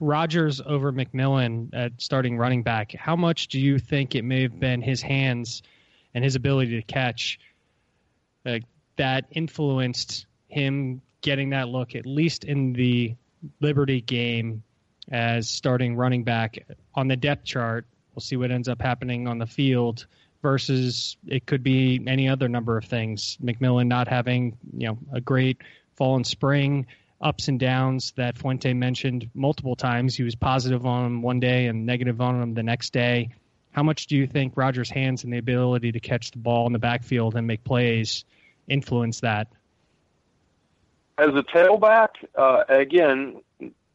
Rogers 0.00 0.60
over 0.64 0.92
McMillan 0.92 1.70
at 1.72 1.92
starting 1.98 2.36
running 2.36 2.62
back. 2.62 2.92
How 2.92 3.16
much 3.16 3.48
do 3.48 3.58
you 3.58 3.78
think 3.78 4.14
it 4.14 4.22
may 4.22 4.42
have 4.42 4.60
been 4.60 4.82
his 4.82 5.00
hands 5.00 5.62
and 6.14 6.22
his 6.22 6.34
ability 6.34 6.76
to 6.76 6.82
catch 6.82 7.38
uh, 8.44 8.58
that 8.96 9.24
influenced 9.30 10.26
him 10.48 11.00
getting 11.20 11.50
that 11.50 11.68
look, 11.68 11.94
at 11.94 12.04
least 12.06 12.44
in 12.44 12.72
the 12.72 13.14
Liberty 13.60 14.00
game 14.00 14.62
as 15.10 15.48
starting 15.48 15.96
running 15.96 16.24
back 16.24 16.66
on 16.94 17.08
the 17.08 17.16
depth 17.16 17.44
chart. 17.44 17.86
We'll 18.14 18.20
see 18.20 18.36
what 18.36 18.50
ends 18.50 18.68
up 18.68 18.82
happening 18.82 19.26
on 19.26 19.38
the 19.38 19.46
field 19.46 20.06
versus 20.42 21.16
it 21.26 21.46
could 21.46 21.62
be 21.62 22.02
any 22.06 22.28
other 22.28 22.48
number 22.48 22.76
of 22.76 22.84
things. 22.84 23.38
McMillan 23.42 23.86
not 23.86 24.08
having, 24.08 24.56
you 24.76 24.88
know, 24.88 24.98
a 25.12 25.20
great 25.20 25.58
fall 25.96 26.16
and 26.16 26.26
spring, 26.26 26.86
ups 27.20 27.48
and 27.48 27.58
downs 27.58 28.12
that 28.16 28.38
Fuente 28.38 28.72
mentioned 28.72 29.28
multiple 29.34 29.74
times. 29.74 30.14
He 30.14 30.22
was 30.22 30.34
positive 30.34 30.86
on 30.86 31.06
him 31.06 31.22
one 31.22 31.40
day 31.40 31.66
and 31.66 31.86
negative 31.86 32.20
on 32.20 32.40
him 32.40 32.54
the 32.54 32.62
next 32.62 32.92
day. 32.92 33.30
How 33.72 33.82
much 33.82 34.06
do 34.06 34.16
you 34.16 34.26
think 34.26 34.54
Rogers' 34.56 34.90
hands 34.90 35.24
and 35.24 35.32
the 35.32 35.38
ability 35.38 35.92
to 35.92 36.00
catch 36.00 36.30
the 36.30 36.38
ball 36.38 36.66
in 36.66 36.72
the 36.72 36.78
backfield 36.78 37.34
and 37.34 37.46
make 37.46 37.64
plays 37.64 38.24
influence 38.68 39.20
that? 39.20 39.48
as 41.18 41.34
a 41.34 41.42
tailback, 41.42 42.10
uh, 42.36 42.62
again, 42.68 43.42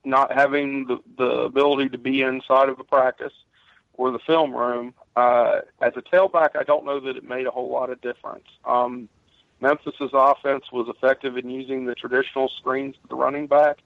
not 0.04 0.34
having 0.34 0.86
the, 0.86 0.98
the 1.18 1.24
ability 1.24 1.90
to 1.90 1.98
be 1.98 2.22
inside 2.22 2.68
of 2.68 2.78
the 2.78 2.84
practice 2.84 3.32
or 3.94 4.12
the 4.12 4.20
film 4.20 4.54
room, 4.54 4.94
uh, 5.16 5.62
as 5.82 5.94
a 5.96 6.02
tailback, 6.02 6.56
I 6.56 6.64
don't 6.64 6.86
know 6.86 7.00
that 7.00 7.16
it 7.18 7.28
made 7.28 7.46
a 7.46 7.52
whole 7.52 7.70
lot 7.70 7.90
of 7.90 8.02
difference. 8.02 8.48
Um, 8.66 9.10
Memphis's 9.62 10.12
offense 10.14 10.66
was 10.72 10.88
effective 10.90 11.38
in 11.38 11.50
using 11.50 11.86
the 11.86 11.96
traditional 11.96 12.50
screens 12.50 12.96
the 13.10 13.16
running 13.16 13.48
back, 13.48 13.78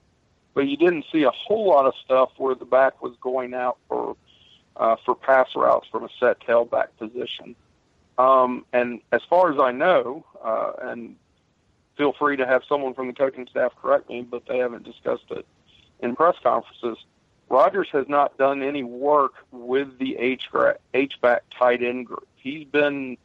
but 0.54 0.68
you 0.68 0.78
didn't 0.78 1.06
see 1.12 1.24
a 1.24 1.32
whole 1.32 1.68
lot 1.68 1.86
of 1.86 1.94
stuff 2.04 2.32
where 2.38 2.56
the 2.56 2.66
back 2.66 3.02
was 3.02 3.14
going 3.22 3.54
out 3.54 3.78
for 3.88 4.16
uh, 4.78 4.96
for 5.06 5.16
pass 5.16 5.50
routes 5.56 5.88
from 5.92 6.04
a 6.04 6.10
set 6.20 6.40
tailback 6.40 6.88
position. 6.98 7.56
Um, 8.18 8.66
and 8.74 9.02
as 9.12 9.22
far 9.30 9.52
as 9.52 9.60
I 9.60 9.72
know, 9.72 10.26
uh, 10.44 10.72
and 10.82 11.16
feel 11.98 12.14
free 12.14 12.38
to 12.38 12.46
have 12.46 12.64
someone 12.68 12.94
from 12.94 13.08
the 13.08 13.14
coaching 13.14 13.48
staff 13.50 13.74
correct 13.80 14.10
me, 14.10 14.22
but 14.22 14.44
they 14.48 14.60
haven't 14.60 14.84
discussed 14.84 15.26
it 15.32 15.46
in 16.00 16.16
press 16.16 16.36
conferences. 16.42 16.98
Rogers 17.50 17.88
has 17.94 18.08
not 18.08 18.38
done 18.38 18.62
any 18.62 18.84
work 18.84 19.34
with 19.52 19.98
the 20.00 20.18
H 20.18 20.50
back 21.22 21.44
tight 21.58 21.82
end 21.82 22.08
group. 22.08 22.28
He's 22.36 22.66
been 22.66 23.18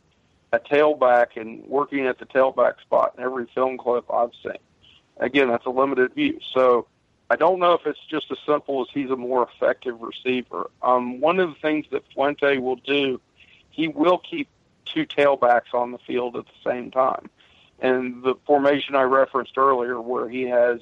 a 0.53 0.59
tailback 0.59 1.37
and 1.37 1.65
working 1.67 2.07
at 2.07 2.19
the 2.19 2.27
tailback 2.27 2.81
spot 2.81 3.15
in 3.17 3.25
every 3.25 3.47
film 3.55 3.79
clip 3.79 4.05
I've 4.13 4.33
seen. 4.43 4.59
Again, 5.19 5.49
that's 5.49 5.67
a 5.67 5.71
limited 5.71 6.15
view. 6.15 6.39
So 6.55 6.87
I 7.31 7.37
don't 7.37 7.59
know 7.59 7.73
if 7.73 7.87
it's 7.87 8.05
just 8.09 8.31
as 8.31 8.39
simple 8.47 8.83
as 8.83 8.89
he's 8.93 9.11
a 9.11 9.17
more 9.17 9.49
effective 9.49 10.01
receiver. 10.01 10.71
Um, 10.83 11.21
one 11.21 11.41
of 11.41 11.49
the 11.49 11.61
things 11.61 11.87
that 11.91 12.05
Fuente 12.13 12.59
will 12.59 12.77
do, 12.77 13.21
he 13.71 13.89
will 13.89 14.19
keep 14.19 14.49
two 14.85 15.07
tailbacks 15.07 15.73
on 15.73 15.93
the 15.93 15.99
field 15.99 16.37
at 16.37 16.45
the 16.45 16.71
same 16.71 16.91
time 16.91 17.31
and 17.83 18.23
the 18.23 18.37
formation 18.47 18.95
I 18.95 19.03
referenced 19.03 19.59
earlier, 19.59 20.01
where 20.01 20.29
he 20.29 20.43
has 20.45 20.81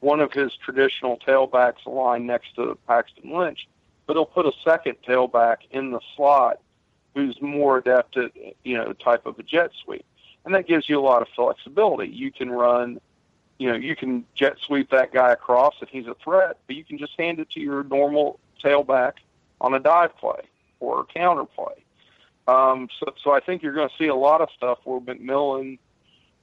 one 0.00 0.20
of 0.20 0.32
his 0.32 0.52
traditional 0.56 1.18
tailbacks 1.18 1.84
aligned 1.86 2.26
next 2.26 2.54
to 2.56 2.76
Paxton 2.86 3.32
Lynch, 3.32 3.68
but 4.06 4.14
he'll 4.14 4.26
put 4.26 4.46
a 4.46 4.52
second 4.64 4.96
tailback 5.06 5.58
in 5.70 5.90
the 5.90 6.00
slot 6.16 6.60
who's 7.14 7.40
more 7.40 7.78
adept 7.78 8.16
at, 8.16 8.32
you 8.64 8.76
know, 8.76 8.88
the 8.88 8.94
type 8.94 9.26
of 9.26 9.38
a 9.38 9.42
jet 9.42 9.70
sweep. 9.84 10.04
And 10.44 10.54
that 10.54 10.66
gives 10.66 10.88
you 10.88 10.98
a 10.98 11.02
lot 11.02 11.22
of 11.22 11.28
flexibility. 11.36 12.10
You 12.10 12.32
can 12.32 12.50
run, 12.50 13.00
you 13.58 13.68
know, 13.68 13.76
you 13.76 13.94
can 13.94 14.24
jet 14.34 14.56
sweep 14.66 14.90
that 14.90 15.12
guy 15.12 15.32
across 15.32 15.74
if 15.82 15.90
he's 15.90 16.06
a 16.06 16.14
threat, 16.14 16.58
but 16.66 16.76
you 16.76 16.84
can 16.84 16.98
just 16.98 17.12
hand 17.18 17.40
it 17.40 17.50
to 17.50 17.60
your 17.60 17.84
normal 17.84 18.40
tailback 18.64 19.14
on 19.60 19.74
a 19.74 19.80
dive 19.80 20.16
play 20.16 20.42
or 20.78 21.00
a 21.00 21.04
counter 21.04 21.44
play. 21.44 21.84
Um, 22.48 22.88
so, 22.98 23.12
so 23.22 23.32
I 23.32 23.40
think 23.40 23.62
you're 23.62 23.74
going 23.74 23.90
to 23.90 23.94
see 23.98 24.08
a 24.08 24.14
lot 24.14 24.40
of 24.40 24.48
stuff 24.56 24.78
where 24.84 24.98
McMillan 24.98 25.78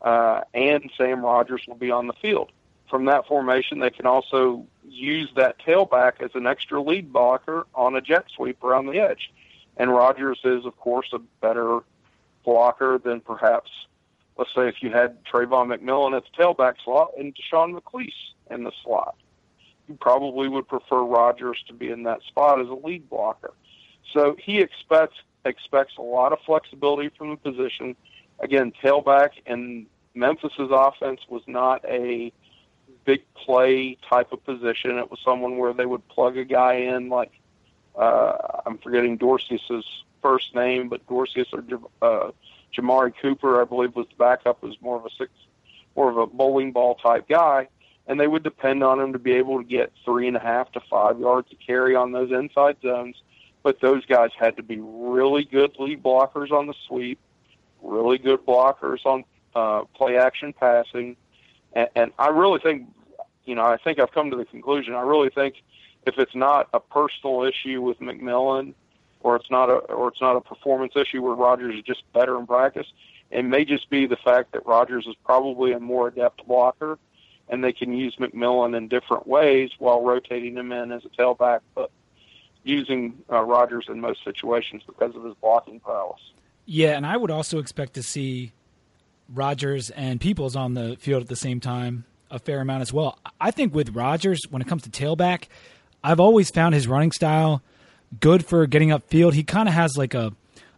uh, 0.02 0.42
and 0.54 0.92
Sam 0.96 1.22
Rogers 1.26 1.64
will 1.68 1.76
be 1.76 1.92
on 1.92 2.08
the 2.08 2.14
field. 2.22 2.52
From 2.90 3.06
that 3.06 3.28
formation, 3.28 3.80
they 3.80 3.90
can 3.90 4.06
also 4.06 4.66
use 4.88 5.30
that 5.36 5.60
tailback 5.60 6.22
as 6.22 6.32
an 6.36 6.48
extra 6.48 6.82
lead 6.82 7.12
blocker 7.12 7.68
on 7.76 7.96
a 7.96 8.02
jet 8.02 8.26
sweep 8.36 8.64
around 8.64 8.86
the 8.88 9.00
edge. 9.00 9.32
And 9.76 9.92
Rogers 9.92 10.40
is, 10.44 10.66
of 10.66 10.78
course, 10.78 11.10
a 11.14 11.20
better 11.42 11.80
blocker 12.44 12.98
than 12.98 13.20
perhaps, 13.20 13.70
let's 14.38 14.54
say, 14.56 14.68
if 14.70 14.82
you 14.82 14.90
had 14.90 15.24
Travon 15.26 15.68
McMillan 15.68 16.16
at 16.16 16.24
the 16.24 16.44
tailback 16.44 16.76
slot 16.84 17.12
and 17.18 17.36
Deshaun 17.36 17.78
McClease 17.78 18.12
in 18.50 18.64
the 18.64 18.72
slot. 18.84 19.16
You 19.88 19.96
probably 19.96 20.48
would 20.48 20.68
prefer 20.68 21.02
Rogers 21.02 21.64
to 21.68 21.74
be 21.74 21.90
in 21.90 22.04
that 22.04 22.22
spot 22.24 22.60
as 22.60 22.68
a 22.68 22.74
lead 22.74 23.10
blocker. 23.10 23.54
So 24.14 24.36
he 24.40 24.60
expects 24.60 25.18
expects 25.46 25.94
a 25.98 26.02
lot 26.02 26.34
of 26.34 26.40
flexibility 26.46 27.10
from 27.18 27.30
the 27.30 27.38
position. 27.38 27.96
Again, 28.40 28.74
tailback 28.84 29.30
and 29.46 29.86
Memphis's 30.14 30.70
offense 30.72 31.22
was 31.30 31.42
not 31.48 31.86
a 31.86 32.34
big 33.08 33.24
play 33.34 33.98
type 34.08 34.34
of 34.34 34.44
position. 34.44 34.98
It 34.98 35.10
was 35.10 35.20
someone 35.24 35.58
where 35.58 35.74
they 35.74 35.86
would 35.86 36.06
plug 36.10 36.38
a 36.38 36.44
guy 36.44 36.74
in 36.74 37.08
like 37.08 37.32
uh, 37.96 38.62
I'm 38.66 38.78
forgetting 38.78 39.18
Dorceus's 39.18 39.86
first 40.22 40.54
name, 40.54 40.90
but 40.90 41.08
Dorceus 41.08 41.48
or 41.54 41.64
uh, 42.02 42.32
Jamari 42.76 43.14
Cooper, 43.20 43.62
I 43.62 43.64
believe, 43.64 43.96
was 43.96 44.08
the 44.10 44.16
backup, 44.18 44.62
was 44.62 44.76
more 44.82 44.98
of 44.98 45.06
a 45.06 45.10
six, 45.18 45.32
more 45.96 46.10
of 46.10 46.18
a 46.18 46.28
bowling 46.28 46.74
ball 46.74 46.96
type 46.96 47.28
guy, 47.30 47.70
and 48.08 48.20
they 48.20 48.28
would 48.28 48.44
depend 48.44 48.84
on 48.84 49.00
him 49.00 49.14
to 49.14 49.20
be 49.20 49.32
able 49.32 49.58
to 49.58 49.64
get 49.64 49.94
three 50.04 50.28
and 50.28 50.36
a 50.36 50.42
half 50.42 50.72
to 50.74 50.82
five 50.82 51.18
yards 51.18 51.50
to 51.50 51.56
carry 51.56 51.96
on 51.96 52.12
those 52.12 52.32
inside 52.32 52.76
zones. 52.82 53.16
But 53.64 53.80
those 53.80 54.06
guys 54.06 54.32
had 54.38 54.58
to 54.58 54.64
be 54.64 54.80
really 54.80 55.46
good 55.46 55.76
lead 55.80 56.04
blockers 56.04 56.52
on 56.52 56.68
the 56.68 56.76
sweep, 56.88 57.20
really 57.82 58.18
good 58.18 58.46
blockers 58.46 59.06
on 59.06 59.24
uh, 59.56 59.86
play 59.96 60.18
action 60.18 60.54
passing, 60.54 61.16
and, 61.74 61.90
and 61.96 62.12
I 62.20 62.30
really 62.30 62.60
think, 62.60 62.88
you 63.48 63.56
know, 63.56 63.64
I 63.64 63.78
think 63.78 64.00
I've 64.00 64.12
come 64.12 64.30
to 64.32 64.38
the 64.38 64.46
conclusion. 64.46 64.94
I 64.94 65.02
really 65.02 65.30
think 65.30 65.56
if 66.06 66.20
it's 66.20 66.36
not 66.36 66.70
a 66.74 66.80
personal 66.80 67.44
issue 67.44 67.82
with 67.82 68.00
McMillan, 68.00 68.74
or 69.22 69.36
it's 69.36 69.50
not 69.50 69.70
a 69.70 69.74
or 69.74 70.10
it's 70.10 70.22
not 70.22 70.36
a 70.36 70.42
performance 70.42 70.94
issue 70.96 71.22
where 71.22 71.34
Rogers 71.34 71.76
is 71.76 71.82
just 71.82 72.04
better 72.14 72.38
in 72.38 72.46
practice, 72.46 72.88
it 73.32 73.44
may 73.44 73.66
just 73.66 73.90
be 73.90 74.06
the 74.06 74.18
fact 74.18 74.52
that 74.52 74.66
Rogers 74.66 75.08
is 75.08 75.16
probably 75.26 75.72
a 75.72 75.80
more 75.80 76.10
adept 76.10 76.46
blocker, 76.46 77.00
and 77.50 77.64
they 77.64 77.74
can 77.74 77.94
use 77.94 78.16
McMillan 78.18 78.76
in 78.78 78.90
different 78.90 79.26
ways 79.26 79.72
while 79.80 80.04
rotating 80.04 80.56
him 80.56 80.72
in 80.72 80.92
as 80.92 81.04
a 81.06 81.10
tailback, 81.10 81.62
but 81.74 81.90
using 82.64 83.18
uh, 83.32 83.42
Rogers 83.42 83.86
in 83.88 84.02
most 84.02 84.24
situations 84.24 84.84
because 84.86 85.16
of 85.16 85.24
his 85.24 85.36
blocking 85.42 85.80
prowess. 85.80 86.20
Yeah, 86.66 86.98
and 86.98 87.06
I 87.06 87.16
would 87.16 87.32
also 87.32 87.60
expect 87.60 87.94
to 87.94 88.04
see 88.04 88.52
Rogers 89.34 89.90
and 89.90 90.20
Peoples 90.20 90.56
on 90.56 90.74
the 90.74 90.98
field 91.00 91.24
at 91.24 91.30
the 91.30 91.38
same 91.38 91.62
time 91.62 92.06
a 92.30 92.40
fair 92.40 92.60
amount 92.60 92.82
as 92.82 92.94
well. 92.94 93.18
I 93.40 93.52
think 93.52 93.74
with 93.74 93.96
Rogers, 93.96 94.40
when 94.50 94.62
it 94.62 94.68
comes 94.68 94.84
to 94.84 94.90
tailback, 94.90 95.46
I've 96.04 96.20
always 96.20 96.50
found 96.50 96.76
his 96.76 96.88
running 96.88 97.12
style 97.12 97.62
good 98.20 98.46
for 98.46 98.66
getting 98.68 98.90
upfield. 98.90 99.34
He 99.34 99.44
kind 99.44 99.68
of 99.68 99.74
has 99.76 99.98
like 99.98 100.14
a 100.14 100.34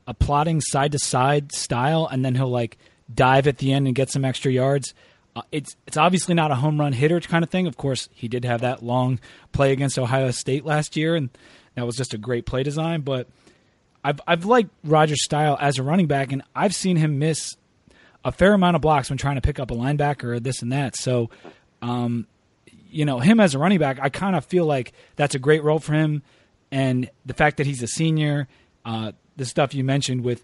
a 0.07 0.13
plotting 0.13 0.59
side 0.59 0.91
to 0.93 0.99
side 0.99 1.51
style, 1.51 2.07
and 2.11 2.25
then 2.25 2.33
he'll 2.33 2.49
like 2.49 2.77
dive 3.13 3.47
at 3.47 3.59
the 3.59 3.71
end 3.71 3.85
and 3.85 3.95
get 3.95 4.09
some 4.09 4.25
extra 4.25 4.51
yards. 4.51 4.93
Uh, 5.35 5.43
it's 5.51 5.75
it's 5.85 5.97
obviously 5.97 6.33
not 6.33 6.51
a 6.51 6.55
home 6.55 6.79
run 6.79 6.93
hitter 6.93 7.19
kind 7.19 7.43
of 7.43 7.49
thing. 7.49 7.67
Of 7.67 7.77
course, 7.77 8.09
he 8.13 8.27
did 8.27 8.43
have 8.45 8.61
that 8.61 8.81
long 8.81 9.19
play 9.51 9.71
against 9.71 9.99
Ohio 9.99 10.31
State 10.31 10.65
last 10.65 10.97
year, 10.97 11.15
and 11.15 11.29
that 11.75 11.85
was 11.85 11.95
just 11.95 12.13
a 12.13 12.17
great 12.17 12.45
play 12.45 12.63
design. 12.63 13.01
But 13.01 13.27
I've 14.03 14.19
I've 14.25 14.45
liked 14.45 14.71
Rogers' 14.83 15.23
style 15.23 15.57
as 15.61 15.77
a 15.77 15.83
running 15.83 16.07
back, 16.07 16.31
and 16.31 16.41
I've 16.55 16.73
seen 16.73 16.97
him 16.97 17.19
miss 17.19 17.55
a 18.23 18.31
fair 18.31 18.53
amount 18.53 18.75
of 18.75 18.81
blocks 18.81 19.09
when 19.09 19.17
trying 19.17 19.35
to 19.35 19.41
pick 19.41 19.59
up 19.59 19.71
a 19.71 19.75
linebacker 19.75 20.35
or 20.35 20.39
this 20.39 20.61
and 20.61 20.71
that. 20.71 20.95
So, 20.95 21.29
um, 21.81 22.27
you 22.89 23.05
know, 23.05 23.19
him 23.19 23.39
as 23.39 23.55
a 23.55 23.59
running 23.59 23.79
back, 23.79 23.99
I 24.01 24.09
kind 24.09 24.35
of 24.35 24.45
feel 24.45 24.65
like 24.65 24.93
that's 25.15 25.35
a 25.35 25.39
great 25.39 25.63
role 25.63 25.79
for 25.79 25.93
him. 25.93 26.23
And 26.71 27.09
the 27.25 27.33
fact 27.33 27.57
that 27.57 27.65
he's 27.65 27.81
a 27.81 27.87
senior, 27.87 28.47
uh, 28.85 29.13
the 29.37 29.45
stuff 29.45 29.73
you 29.73 29.83
mentioned 29.83 30.23
with 30.23 30.43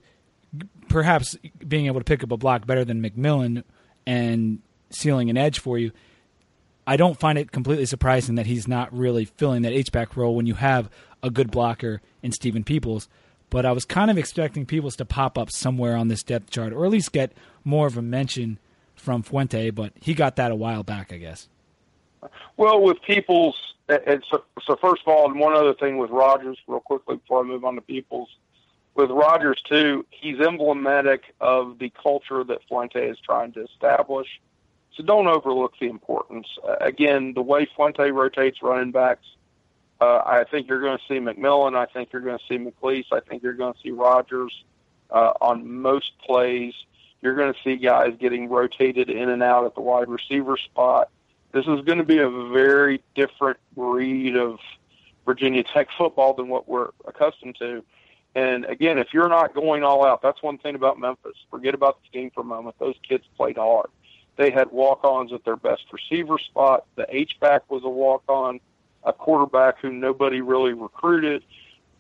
perhaps 0.87 1.35
being 1.67 1.87
able 1.87 1.99
to 1.99 2.05
pick 2.05 2.23
up 2.23 2.31
a 2.31 2.37
block 2.37 2.65
better 2.65 2.85
than 2.85 3.01
McMillan 3.01 3.63
and 4.05 4.59
sealing 4.89 5.29
an 5.29 5.37
edge 5.37 5.59
for 5.59 5.77
you, 5.77 5.91
I 6.87 6.97
don't 6.97 7.19
find 7.19 7.37
it 7.37 7.51
completely 7.51 7.85
surprising 7.85 8.35
that 8.35 8.45
he's 8.45 8.67
not 8.67 8.95
really 8.95 9.25
filling 9.25 9.63
that 9.63 9.73
H-back 9.73 10.15
role 10.15 10.35
when 10.35 10.45
you 10.45 10.53
have 10.53 10.89
a 11.23 11.29
good 11.31 11.51
blocker 11.51 12.01
in 12.21 12.31
Stephen 12.31 12.63
Peoples. 12.63 13.09
But 13.49 13.65
I 13.65 13.71
was 13.71 13.85
kind 13.85 14.11
of 14.11 14.17
expecting 14.17 14.65
Peoples 14.65 14.95
to 14.97 15.05
pop 15.05 15.37
up 15.37 15.51
somewhere 15.51 15.95
on 15.95 16.07
this 16.07 16.23
depth 16.23 16.49
chart, 16.49 16.73
or 16.73 16.85
at 16.85 16.91
least 16.91 17.11
get 17.11 17.31
more 17.63 17.87
of 17.87 17.97
a 17.97 18.01
mention 18.01 18.59
from 18.95 19.23
Fuente, 19.23 19.69
but 19.69 19.93
he 20.01 20.13
got 20.13 20.35
that 20.37 20.51
a 20.51 20.55
while 20.55 20.83
back, 20.83 21.13
I 21.13 21.17
guess. 21.17 21.47
Well, 22.57 22.81
with 22.81 23.01
Peoples, 23.03 23.55
and 23.87 24.23
so, 24.31 24.43
so 24.65 24.75
first 24.81 25.03
of 25.05 25.13
all, 25.13 25.29
and 25.29 25.39
one 25.39 25.53
other 25.53 25.73
thing 25.73 25.97
with 25.97 26.09
Rogers, 26.09 26.57
real 26.67 26.79
quickly 26.79 27.17
before 27.17 27.41
I 27.41 27.43
move 27.43 27.63
on 27.63 27.75
to 27.75 27.81
Peoples, 27.81 28.29
with 28.95 29.11
Rogers 29.11 29.61
too, 29.69 30.05
he's 30.09 30.39
emblematic 30.39 31.35
of 31.41 31.79
the 31.79 31.91
culture 32.01 32.43
that 32.45 32.59
Fuente 32.67 33.05
is 33.07 33.17
trying 33.19 33.51
to 33.53 33.63
establish. 33.63 34.27
So 34.95 35.03
don't 35.03 35.27
overlook 35.27 35.73
the 35.79 35.87
importance. 35.87 36.47
Uh, 36.65 36.77
again, 36.79 37.33
the 37.33 37.41
way 37.41 37.67
Fuente 37.75 38.09
rotates 38.09 38.63
running 38.63 38.91
backs, 38.91 39.25
uh, 40.01 40.21
I 40.25 40.43
think 40.43 40.67
you're 40.67 40.81
going 40.81 40.97
to 40.97 41.03
see 41.07 41.19
McMillan. 41.19 41.75
I 41.75 41.85
think 41.85 42.11
you're 42.11 42.21
going 42.21 42.37
to 42.37 42.43
see 42.47 42.57
McClease. 42.57 43.05
I 43.11 43.19
think 43.21 43.43
you're 43.43 43.53
going 43.53 43.73
to 43.73 43.79
see 43.79 43.91
Rogers 43.91 44.63
uh, 45.09 45.33
on 45.41 45.81
most 45.81 46.11
plays. 46.19 46.73
You're 47.21 47.35
going 47.35 47.53
to 47.53 47.59
see 47.63 47.77
guys 47.77 48.13
getting 48.19 48.49
rotated 48.49 49.09
in 49.09 49.29
and 49.29 49.41
out 49.41 49.65
at 49.65 49.75
the 49.75 49.81
wide 49.81 50.09
receiver 50.09 50.57
spot. 50.57 51.09
This 51.53 51.65
is 51.67 51.81
going 51.81 51.99
to 51.99 52.03
be 52.03 52.17
a 52.17 52.29
very 52.29 53.01
different 53.15 53.57
breed 53.75 54.35
of 54.35 54.59
Virginia 55.25 55.63
Tech 55.63 55.87
football 55.97 56.33
than 56.33 56.49
what 56.49 56.67
we're 56.67 56.89
accustomed 57.05 57.55
to. 57.59 57.83
And 58.35 58.65
again, 58.65 58.97
if 58.97 59.13
you're 59.13 59.29
not 59.29 59.55
going 59.55 59.81
all 59.81 60.05
out, 60.05 60.21
that's 60.21 60.43
one 60.43 60.57
thing 60.57 60.75
about 60.75 60.99
Memphis. 60.99 61.37
Forget 61.49 61.73
about 61.73 61.99
the 62.03 62.09
game 62.19 62.29
for 62.31 62.41
a 62.41 62.43
moment. 62.43 62.75
Those 62.79 62.95
kids 63.07 63.23
played 63.37 63.57
hard. 63.57 63.87
They 64.35 64.51
had 64.51 64.69
walk-ons 64.71 65.31
at 65.31 65.45
their 65.45 65.55
best 65.55 65.85
receiver 65.93 66.37
spot. 66.37 66.85
The 66.95 67.07
H-back 67.09 67.71
was 67.71 67.83
a 67.85 67.89
walk-on, 67.89 68.59
a 69.05 69.13
quarterback 69.13 69.79
who 69.79 69.91
nobody 69.91 70.41
really 70.41 70.73
recruited. 70.73 71.43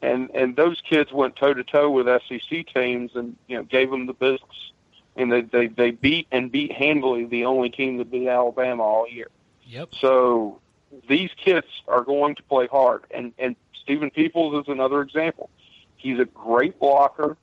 And 0.01 0.29
and 0.31 0.55
those 0.55 0.81
kids 0.81 1.11
went 1.11 1.35
toe 1.35 1.53
to 1.53 1.63
toe 1.63 1.89
with 1.89 2.07
SEC 2.07 2.67
teams 2.73 3.11
and 3.15 3.35
you 3.47 3.57
know 3.57 3.63
gave 3.63 3.89
them 3.89 4.05
the 4.05 4.13
business. 4.13 4.71
And 5.15 5.31
they, 5.31 5.41
they 5.41 5.67
they 5.67 5.91
beat 5.91 6.27
and 6.31 6.51
beat 6.51 6.71
handily 6.71 7.25
the 7.25 7.45
only 7.45 7.69
team 7.69 7.97
that 7.97 8.11
beat 8.11 8.27
Alabama 8.27 8.83
all 8.83 9.07
year. 9.07 9.29
Yep. 9.63 9.95
So 9.95 10.59
these 11.07 11.31
kids 11.43 11.67
are 11.87 12.03
going 12.03 12.35
to 12.35 12.43
play 12.43 12.67
hard, 12.67 13.05
and 13.11 13.33
and 13.37 13.55
Stephen 13.81 14.09
Peoples 14.09 14.63
is 14.63 14.71
another 14.71 15.01
example. 15.01 15.49
He's 15.95 16.19
a 16.19 16.25
great 16.25 16.79
blocker. 16.79 17.37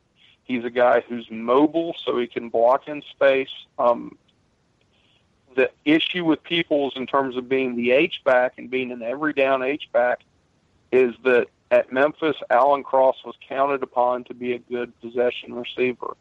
He's 0.45 0.65
a 0.65 0.71
guy 0.71 1.01
who's 1.09 1.27
mobile, 1.31 1.95
so 2.05 2.19
he 2.19 2.27
can 2.27 2.49
block 2.49 2.89
in 2.89 3.03
space. 3.11 3.49
Um, 3.79 4.19
the 5.55 5.71
issue 5.85 6.25
with 6.25 6.43
Peoples 6.43 6.95
in 6.97 7.07
terms 7.07 7.37
of 7.37 7.49
being 7.49 7.77
the 7.77 7.93
H 7.93 8.23
back 8.25 8.55
and 8.59 8.71
being 8.71 8.93
an 8.93 9.03
every 9.03 9.33
down 9.33 9.63
H 9.63 9.89
back 9.93 10.21
is 10.91 11.15
that 11.25 11.49
at 11.71 11.91
Memphis, 11.93 12.37
Alan 12.51 12.83
Cross 12.83 13.25
was 13.25 13.35
counted 13.49 13.83
upon 13.83 14.25
to 14.25 14.35
be 14.35 14.53
a 14.53 14.59
good 14.59 14.99
possession 15.01 15.55
receiver. 15.55 16.17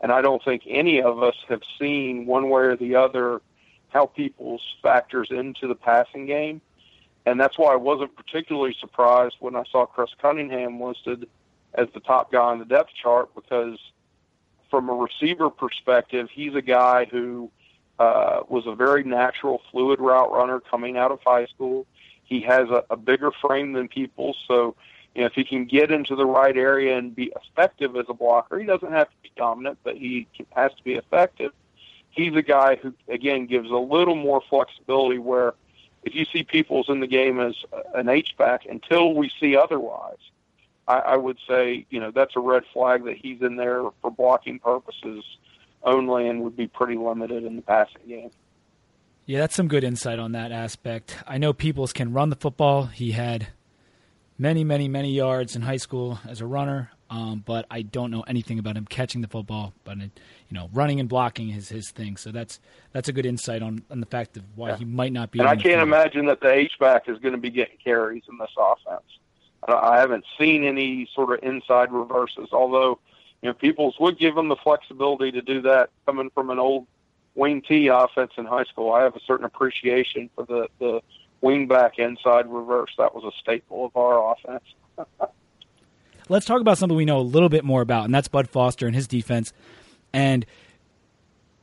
And 0.00 0.12
I 0.12 0.22
don't 0.22 0.42
think 0.44 0.62
any 0.66 1.02
of 1.02 1.22
us 1.22 1.36
have 1.48 1.62
seen 1.78 2.26
one 2.26 2.50
way 2.50 2.62
or 2.62 2.76
the 2.76 2.96
other 2.96 3.40
how 3.88 4.06
Peoples 4.06 4.62
factors 4.82 5.28
into 5.30 5.68
the 5.68 5.74
passing 5.74 6.26
game. 6.26 6.60
And 7.26 7.38
that's 7.38 7.58
why 7.58 7.72
I 7.72 7.76
wasn't 7.76 8.16
particularly 8.16 8.74
surprised 8.80 9.36
when 9.40 9.54
I 9.54 9.64
saw 9.70 9.86
Chris 9.86 10.10
Cunningham 10.20 10.80
listed 10.80 11.28
as 11.74 11.88
the 11.94 12.00
top 12.00 12.32
guy 12.32 12.40
on 12.40 12.58
the 12.58 12.64
depth 12.64 12.90
chart 12.94 13.34
because 13.34 13.78
from 14.70 14.88
a 14.88 14.94
receiver 14.94 15.50
perspective, 15.50 16.28
he's 16.32 16.54
a 16.54 16.62
guy 16.62 17.04
who 17.04 17.50
uh, 17.98 18.40
was 18.48 18.66
a 18.66 18.74
very 18.74 19.04
natural, 19.04 19.62
fluid 19.70 20.00
route 20.00 20.32
runner 20.32 20.60
coming 20.60 20.96
out 20.96 21.12
of 21.12 21.20
high 21.24 21.46
school. 21.46 21.86
He 22.24 22.40
has 22.42 22.68
a, 22.70 22.84
a 22.90 22.96
bigger 22.96 23.30
frame 23.30 23.72
than 23.72 23.88
Peoples, 23.88 24.36
so 24.48 24.74
you 25.14 25.20
know, 25.20 25.26
if 25.26 25.34
he 25.34 25.44
can 25.44 25.66
get 25.66 25.90
into 25.90 26.16
the 26.16 26.24
right 26.24 26.56
area 26.56 26.96
and 26.96 27.14
be 27.14 27.32
effective 27.36 27.96
as 27.96 28.06
a 28.08 28.14
blocker, 28.14 28.58
he 28.58 28.64
doesn't 28.64 28.92
have 28.92 29.08
to 29.08 29.16
be 29.22 29.30
dominant, 29.36 29.78
but 29.84 29.96
he 29.96 30.26
has 30.54 30.72
to 30.74 30.82
be 30.82 30.94
effective 30.94 31.52
he's 32.12 32.34
a 32.36 32.42
guy 32.42 32.76
who 32.76 32.94
again 33.08 33.46
gives 33.46 33.70
a 33.70 33.76
little 33.76 34.14
more 34.14 34.40
flexibility 34.48 35.18
where 35.18 35.54
if 36.04 36.14
you 36.14 36.24
see 36.32 36.42
Peoples 36.42 36.88
in 36.88 37.00
the 37.00 37.06
game 37.06 37.40
as 37.40 37.54
an 37.94 38.08
H 38.08 38.36
back 38.36 38.66
until 38.66 39.14
we 39.14 39.30
see 39.40 39.56
otherwise, 39.56 40.18
I, 40.88 40.98
I 40.98 41.16
would 41.16 41.38
say 41.48 41.86
you 41.90 41.98
know 41.98 42.10
that's 42.10 42.36
a 42.36 42.40
red 42.40 42.62
flag 42.72 43.04
that 43.04 43.16
he's 43.16 43.40
in 43.42 43.56
there 43.56 43.82
for 44.00 44.10
blocking 44.10 44.58
purposes 44.58 45.24
only 45.84 46.28
and 46.28 46.42
would 46.42 46.56
be 46.56 46.66
pretty 46.66 46.96
limited 46.96 47.44
in 47.44 47.56
the 47.56 47.62
passing 47.62 48.02
game. 48.08 48.30
Yeah, 49.26 49.40
that's 49.40 49.54
some 49.54 49.68
good 49.68 49.84
insight 49.84 50.18
on 50.18 50.32
that 50.32 50.52
aspect. 50.52 51.16
I 51.26 51.38
know 51.38 51.52
Peoples 51.52 51.92
can 51.92 52.12
run 52.12 52.30
the 52.30 52.36
football. 52.36 52.86
He 52.86 53.12
had 53.12 53.48
many, 54.38 54.64
many, 54.64 54.88
many 54.88 55.12
yards 55.12 55.54
in 55.54 55.62
high 55.62 55.76
school 55.76 56.18
as 56.28 56.40
a 56.40 56.46
runner. 56.46 56.90
Um, 57.08 57.42
but 57.44 57.66
I 57.70 57.82
don't 57.82 58.10
know 58.10 58.22
anything 58.22 58.58
about 58.58 58.74
him 58.74 58.86
catching 58.86 59.20
the 59.20 59.28
football. 59.28 59.74
But 59.84 59.98
you 59.98 60.10
know, 60.50 60.70
running 60.72 60.98
and 60.98 61.10
blocking 61.10 61.50
is 61.50 61.68
his 61.68 61.90
thing. 61.90 62.16
So 62.16 62.32
that's 62.32 62.58
that's 62.92 63.08
a 63.08 63.12
good 63.12 63.26
insight 63.26 63.62
on, 63.62 63.84
on 63.90 64.00
the 64.00 64.06
fact 64.06 64.36
of 64.38 64.44
why 64.54 64.70
yeah. 64.70 64.76
he 64.78 64.84
might 64.86 65.12
not 65.12 65.30
be. 65.30 65.38
And 65.38 65.48
I 65.48 65.56
can't 65.56 65.82
imagine 65.82 66.26
that 66.26 66.40
the 66.40 66.50
H 66.50 66.72
back 66.80 67.08
is 67.08 67.18
going 67.18 67.32
to 67.34 67.40
be 67.40 67.50
getting 67.50 67.76
carries 67.84 68.22
in 68.30 68.38
this 68.38 68.50
offense. 68.58 69.04
I 69.68 70.00
haven't 70.00 70.24
seen 70.40 70.64
any 70.64 71.06
sort 71.14 71.32
of 71.32 71.44
inside 71.48 71.92
reverses, 71.92 72.48
although 72.50 72.98
you 73.42 73.48
know 73.48 73.54
Peoples 73.54 73.96
would 74.00 74.18
give 74.18 74.36
him 74.36 74.48
the 74.48 74.56
flexibility 74.56 75.32
to 75.32 75.42
do 75.42 75.62
that. 75.62 75.90
Coming 76.06 76.30
from 76.30 76.50
an 76.50 76.58
old 76.58 76.86
wing 77.34 77.62
T 77.62 77.88
offense 77.88 78.32
in 78.38 78.44
high 78.44 78.64
school, 78.64 78.92
I 78.92 79.02
have 79.02 79.16
a 79.16 79.20
certain 79.26 79.44
appreciation 79.44 80.30
for 80.34 80.44
the 80.46 80.68
the 80.78 81.00
wing 81.40 81.66
back 81.66 81.98
inside 81.98 82.50
reverse. 82.50 82.90
That 82.98 83.14
was 83.14 83.24
a 83.24 83.32
staple 83.40 83.86
of 83.86 83.96
our 83.96 84.32
offense. 84.32 84.64
let's 86.28 86.46
talk 86.46 86.60
about 86.60 86.78
something 86.78 86.96
we 86.96 87.04
know 87.04 87.18
a 87.18 87.20
little 87.20 87.48
bit 87.48 87.64
more 87.64 87.82
about, 87.82 88.04
and 88.04 88.14
that's 88.14 88.28
Bud 88.28 88.48
Foster 88.48 88.86
and 88.86 88.94
his 88.94 89.06
defense. 89.06 89.52
And 90.12 90.46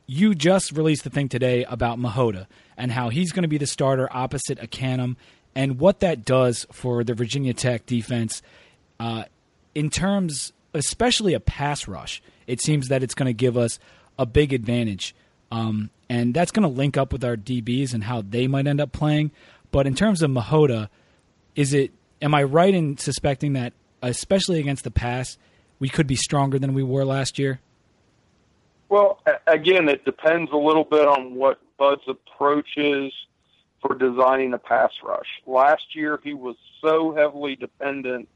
you 0.06 0.34
just 0.34 0.72
released 0.72 1.04
the 1.04 1.10
thing 1.10 1.30
today 1.30 1.64
about 1.66 2.00
Mihota 2.00 2.48
and 2.78 2.92
how 2.92 3.10
he's 3.10 3.32
going 3.32 3.44
to 3.44 3.50
be 3.50 3.58
the 3.58 3.68
starter 3.68 4.08
opposite 4.12 4.60
Ekanem 4.60 5.16
and 5.56 5.80
what 5.80 6.00
that 6.00 6.26
does 6.26 6.66
for 6.72 7.04
the 7.04 7.14
Virginia 7.14 7.54
Tech 7.54 7.86
defense 7.86 8.42
uh, 9.00 9.26
in 9.76 9.90
terms, 9.90 10.52
especially 10.74 11.34
a 11.34 11.40
pass 11.40 11.88
rush. 11.88 12.22
It 12.48 12.62
seems 12.62 12.88
that 12.88 13.04
it's 13.04 13.14
going 13.14 13.28
to 13.28 13.34
give 13.34 13.58
us 13.58 13.80
a 14.18 14.26
big 14.26 14.54
advantage. 14.54 15.16
Um, 15.52 15.90
and 16.10 16.34
that's 16.34 16.52
going 16.52 16.64
to 16.64 16.74
link 16.74 16.98
up 16.98 17.14
with 17.14 17.24
our 17.24 17.36
DBs 17.36 17.94
and 17.94 18.04
how 18.04 18.22
they 18.22 18.48
might 18.48 18.68
end 18.68 18.82
up 18.82 18.92
playing. 18.92 19.32
But 19.72 19.88
in 19.88 19.96
terms 19.96 20.22
of 20.22 20.32
Mihota, 20.32 20.90
is 21.56 21.74
it? 21.74 21.92
Am 22.22 22.36
I 22.36 22.44
right 22.44 22.74
in 22.74 22.98
suspecting 22.98 23.54
that 23.54 23.74
especially 24.02 24.60
against 24.60 24.84
the 24.84 24.92
pass, 24.92 25.38
we 25.80 25.90
could 25.90 26.08
be 26.08 26.16
stronger 26.16 26.60
than 26.60 26.74
we 26.74 26.84
were 26.84 27.06
last 27.06 27.40
year? 27.40 27.60
Well, 28.90 29.22
again, 29.48 29.88
it 29.88 30.04
depends 30.04 30.52
a 30.52 30.58
little 30.58 30.84
bit 30.84 31.08
on 31.08 31.36
what 31.36 31.60
Bud's 31.78 32.02
approach 32.08 32.70
is 32.76 33.14
for 33.82 33.96
designing 33.96 34.54
a 34.54 34.58
pass 34.58 34.92
rush. 35.04 35.28
Last 35.46 35.96
year, 35.96 36.20
he 36.24 36.34
was 36.34 36.56
so 36.82 37.14
heavily 37.16 37.56
dependent 37.56 38.28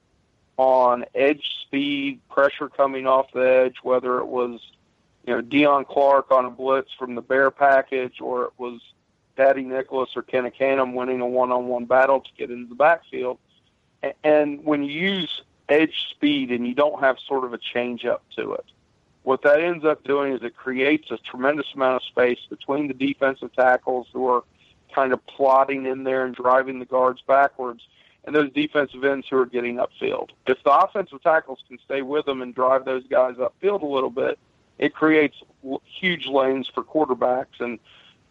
on 0.58 1.06
edge 1.16 1.44
speed, 1.62 2.20
pressure 2.30 2.70
coming 2.70 3.08
off 3.08 3.32
the 3.34 3.42
edge, 3.42 3.78
whether 3.84 4.20
it 4.20 4.28
was 4.28 4.60
you 5.26 5.34
know 5.34 5.42
Dion 5.42 5.86
Clark 5.86 6.32
on 6.32 6.46
a 6.46 6.52
blitz 6.52 6.92
from 6.98 7.16
the 7.16 7.22
bear 7.22 7.52
package, 7.52 8.22
or 8.22 8.46
it 8.46 8.54
was 8.58 8.80
Dadi 9.38 9.66
Nicholas 9.66 10.10
or 10.16 10.22
Ken 10.22 10.50
Ekanem 10.50 10.94
winning 10.94 11.22
a 11.22 11.28
one-on-one 11.28 11.86
battle 11.86 12.22
to 12.22 12.30
get 12.38 12.52
into 12.52 12.70
the 12.70 12.76
backfield. 12.76 13.40
And 14.24 14.64
when 14.66 14.84
you 14.84 14.92
use 14.92 15.42
edge 15.70 16.08
speed 16.12 16.52
and 16.52 16.68
you 16.68 16.74
don't 16.74 17.00
have 17.00 17.18
sort 17.28 17.44
of 17.44 17.54
a 17.54 17.58
change 17.58 18.06
up 18.06 18.24
to 18.36 18.54
it. 18.54 18.66
What 19.24 19.42
that 19.44 19.62
ends 19.62 19.86
up 19.86 20.04
doing 20.04 20.34
is 20.34 20.44
it 20.44 20.56
creates 20.56 21.10
a 21.12 21.18
tremendous 21.18 21.68
amount 21.74 21.98
of 21.98 22.04
space 22.04 22.40
between 22.50 22.88
the 22.88 22.94
defensive 22.94 23.54
tackles 23.54 24.08
who 24.12 24.28
are 24.28 24.44
kind 24.94 25.14
of 25.14 25.26
plotting 25.26 25.86
in 25.86 26.04
there 26.04 26.26
and 26.26 26.36
driving 26.36 26.80
the 26.80 26.86
guards 26.86 27.22
backwards 27.26 27.82
and 28.26 28.36
those 28.36 28.52
defensive 28.52 29.04
ends 29.04 29.28
who 29.30 29.38
are 29.38 29.46
getting 29.46 29.78
upfield. 29.78 30.30
If 30.48 30.64
the 30.64 30.72
offensive 30.72 31.22
tackles 31.22 31.60
can 31.68 31.78
stay 31.84 32.02
with 32.02 32.26
them 32.26 32.42
and 32.42 32.56
drive 32.56 32.86
those 32.86 33.04
guys 33.08 33.36
upfield 33.36 33.82
a 33.82 33.88
little 33.88 34.10
bit, 34.10 34.40
it 34.80 34.94
creates 34.94 35.38
huge 35.86 36.28
lanes 36.28 36.68
for 36.68 36.84
quarterbacks. 36.84 37.60
And 37.60 37.80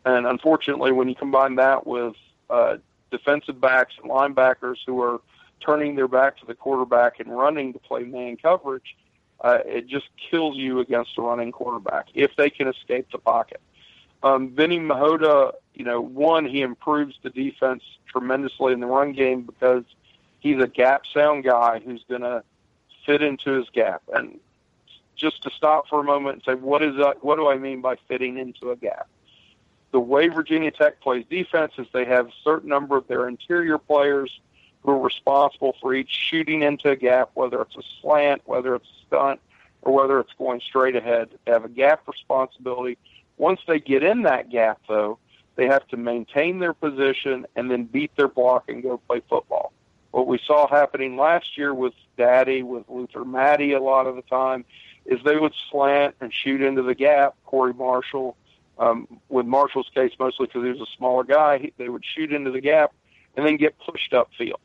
and 0.05 0.27
unfortunately, 0.27 0.93
when 0.93 1.09
you 1.09 1.15
combine 1.15 1.55
that 1.57 1.87
with 1.87 2.15
uh, 2.51 2.79
defensive 3.11 3.61
backs 3.61 3.95
and 4.03 4.11
linebackers 4.11 4.79
who 4.85 5.01
are 5.01 5.21
turning 5.61 5.95
their 5.95 6.09
back 6.09 6.39
to 6.39 6.47
the 6.47 6.55
quarterback 6.55 7.21
and 7.21 7.37
running 7.37 7.73
to 7.73 7.79
play 7.79 8.03
man 8.03 8.37
coverage, 8.37 8.97
uh, 9.43 9.59
it 9.65 9.87
just 9.87 10.07
kills 10.31 10.57
you 10.57 10.81
against 10.81 11.17
a 11.19 11.23
running 11.23 11.53
quarterback 11.53 12.09
if 12.15 12.35
they 12.37 12.51
can 12.51 12.67
escape 12.67 13.07
the 13.13 13.19
pocket. 13.19 13.61
Um, 14.23 14.51
Vinny 14.51 14.79
Mihota, 14.79 15.55
you 15.75 15.85
know, 15.85 16.01
one, 16.01 16.45
he 16.45 16.63
improves 16.63 17.17
the 17.23 17.31
defense 17.31 17.83
tremendously 18.07 18.73
in 18.73 18.81
the 18.81 18.87
run 18.87 19.13
game 19.13 19.43
because 19.43 19.85
he's 20.41 20.61
a 20.61 20.67
gap 20.67 21.03
sound 21.13 21.45
guy 21.45 21.81
who's 21.85 22.05
going 22.09 22.23
to 22.23 22.43
fit 23.05 23.23
into 23.23 23.53
his 23.53 23.69
gap. 23.71 24.03
And 24.15 24.39
just 25.17 25.43
to 25.43 25.51
stop 25.51 25.89
for 25.89 26.01
a 26.01 26.05
moment 26.05 26.37
and 26.37 26.43
say, 26.45 26.61
what 26.61 26.83
is 26.83 26.97
that? 26.97 27.25
What 27.25 27.37
do 27.37 27.49
I 27.49 27.59
mean 27.59 27.81
by 27.81 27.97
fitting 28.09 28.39
into 28.39 28.71
a 28.71 28.77
gap? 28.77 29.09
The 29.91 30.01
way 30.01 30.29
Virginia 30.29 30.71
Tech 30.71 31.01
plays 31.01 31.25
defense 31.29 31.73
is 31.79 31.87
they 31.93 32.05
have 32.07 32.29
a 32.29 32.33
certain 32.45 32.69
number 32.69 32.97
of 32.97 33.07
their 33.09 33.29
interior 33.29 33.79
players– 33.79 34.41
who 34.83 34.93
are 34.93 34.99
responsible 34.99 35.77
for 35.81 35.95
each 35.95 36.11
shooting 36.11 36.63
into 36.63 36.91
a 36.91 36.97
gap, 36.97 37.31
whether 37.35 37.63
it's 37.63 37.77
a 37.77 37.83
slant, 38.01 38.43
whether 38.45 38.75
it's 38.75 38.87
a 38.87 39.07
stunt, 39.07 39.41
or 39.83 39.93
whether 39.93 40.19
it's 40.21 40.33
going 40.39 40.61
straight 40.61 40.97
ahead. 40.97 41.29
They 41.45 41.53
have 41.53 41.65
a 41.65 41.69
gap 41.69 42.07
responsibility. 42.09 42.99
Once 43.37 43.61
they 43.67 43.81
get 43.81 44.03
in 44.03 44.23
that 44.23 44.51
gap, 44.51 44.81
though, 44.89 45.19
they 45.57 45.67
have 45.67 45.87
to 45.89 45.97
maintain 45.97 46.59
their 46.59 46.73
position 46.73 47.47
and 47.57 47.71
then 47.71 47.85
beat 47.85 48.15
their 48.17 48.29
block 48.29 48.69
and 48.69 48.83
go 48.83 48.99
play 49.09 49.21
football. 49.29 49.73
What 50.11 50.27
we 50.27 50.39
saw 50.47 50.69
happening 50.69 51.17
last 51.17 51.57
year 51.57 51.73
with 51.75 51.95
Dadi, 52.19 52.63
with 52.63 52.85
Luther 52.89 53.25
Maddy 53.25 53.73
a 53.73 53.81
lot 53.81 54.07
of 54.07 54.17
the 54.17 54.23
time, 54.23 54.65
is 55.07 55.19
they 55.25 55.37
would 55.37 55.55
slant 55.71 56.15
and 56.21 56.33
shoot 56.33 56.63
into 56.63 56.83
the 56.83 56.95
gap. 56.95 57.35
Corey 57.45 57.75
Marshall, 57.75 58.37
um, 58.79 59.09
with 59.29 59.47
Marshall's 59.47 59.91
case 59.95 60.13
mostly 60.19 60.47
because 60.47 60.63
he 60.63 60.71
was 60.71 60.81
a 60.81 60.97
smaller 60.97 61.25
guy, 61.25 61.59
he, 61.59 61.73
they 61.79 61.89
would 61.89 62.05
shoot 62.05 62.33
into 62.33 62.51
the 62.51 62.61
gap 62.61 62.93
and 63.37 63.47
then 63.47 63.57
get 63.57 63.75
pushed 63.79 64.13
upfield 64.13 64.61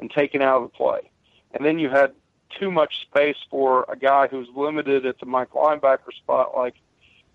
and 0.00 0.10
taken 0.10 0.42
out 0.42 0.62
of 0.62 0.70
the 0.70 0.76
play. 0.76 1.10
And 1.52 1.64
then 1.64 1.78
you 1.78 1.88
had 1.88 2.12
too 2.58 2.70
much 2.70 3.02
space 3.02 3.36
for 3.50 3.86
a 3.88 3.96
guy 3.96 4.26
who's 4.28 4.48
limited 4.54 5.06
at 5.06 5.18
the 5.20 5.26
Mike 5.26 5.50
linebacker 5.50 6.12
spot, 6.16 6.56
like 6.56 6.74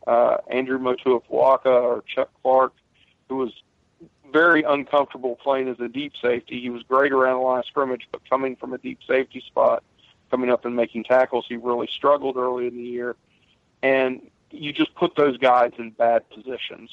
uh, 0.07 0.37
Andrew 0.49 0.79
Motuapuaka 0.79 1.65
or 1.65 2.03
Chuck 2.07 2.29
Clark, 2.41 2.73
who 3.29 3.37
was 3.37 3.51
very 4.31 4.63
uncomfortable 4.63 5.35
playing 5.35 5.69
as 5.69 5.79
a 5.79 5.87
deep 5.87 6.13
safety. 6.21 6.59
He 6.59 6.69
was 6.69 6.83
great 6.83 7.11
around 7.11 7.39
the 7.39 7.45
line 7.45 7.59
of 7.59 7.65
scrimmage, 7.65 8.07
but 8.11 8.27
coming 8.29 8.55
from 8.55 8.73
a 8.73 8.77
deep 8.77 8.99
safety 9.07 9.43
spot, 9.45 9.83
coming 10.31 10.49
up 10.49 10.65
and 10.65 10.75
making 10.75 11.03
tackles, 11.03 11.45
he 11.47 11.55
really 11.55 11.87
struggled 11.87 12.35
early 12.35 12.67
in 12.67 12.75
the 12.75 12.83
year. 12.83 13.15
And 13.83 14.21
you 14.49 14.73
just 14.73 14.93
put 14.95 15.15
those 15.15 15.37
guys 15.37 15.71
in 15.77 15.91
bad 15.91 16.27
positions 16.29 16.89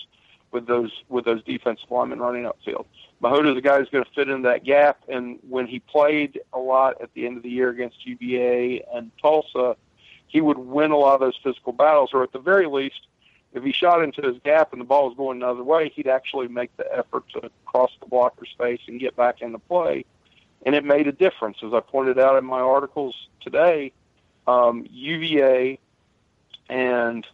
with 0.53 0.67
those 0.67 0.91
with 1.09 1.25
those 1.25 1.43
defensive 1.45 1.91
linemen 1.91 2.19
running 2.19 2.45
upfield. 2.45 2.85
Mihota's 3.23 3.57
a 3.57 3.61
guy 3.61 3.79
who's 3.79 3.89
going 3.89 4.05
to 4.05 4.11
fit 4.11 4.29
in 4.29 4.43
that 4.43 4.65
gap, 4.65 5.03
and 5.09 5.39
when 5.49 5.67
he 5.67 5.79
played 5.79 6.41
a 6.53 6.59
lot 6.59 7.01
at 7.01 7.13
the 7.15 7.27
end 7.27 7.37
of 7.37 7.43
the 7.43 7.51
year 7.51 7.71
against 7.71 8.05
UVA 8.07 8.85
and 8.93 9.11
Tulsa, 9.21 9.77
he 10.31 10.41
would 10.41 10.59
win 10.59 10.93
a 10.93 10.97
lot 10.97 11.15
of 11.15 11.21
those 11.21 11.39
physical 11.43 11.73
battles, 11.73 12.11
or 12.15 12.23
at 12.23 12.33
the 12.33 12.39
very 12.39 12.67
least, 12.67 13.09
if 13.53 13.65
he 13.65 13.73
shot 13.73 14.03
into 14.03 14.23
his 14.23 14.39
gap 14.45 14.73
and 14.73 14.81
the 14.81 14.85
ball 14.85 15.09
was 15.09 15.17
going 15.17 15.39
another 15.39 15.65
way, 15.65 15.89
he'd 15.89 16.07
actually 16.07 16.47
make 16.47 16.75
the 16.77 16.87
effort 16.97 17.25
to 17.31 17.51
cross 17.67 17.91
the 17.99 18.07
blocker's 18.07 18.55
face 18.57 18.81
and 18.87 19.01
get 19.01 19.17
back 19.17 19.43
into 19.43 19.59
play. 19.59 20.05
And 20.65 20.77
it 20.77 20.85
made 20.85 21.09
a 21.09 21.13
difference. 21.13 21.59
As 21.65 21.75
I 21.75 21.81
pointed 21.81 22.17
out 22.19 22.39
in 22.39 22.45
my 22.45 22.61
articles 22.61 23.17
today, 23.41 23.93
um, 24.47 24.87
UVA 24.89 25.81
and 26.69 27.27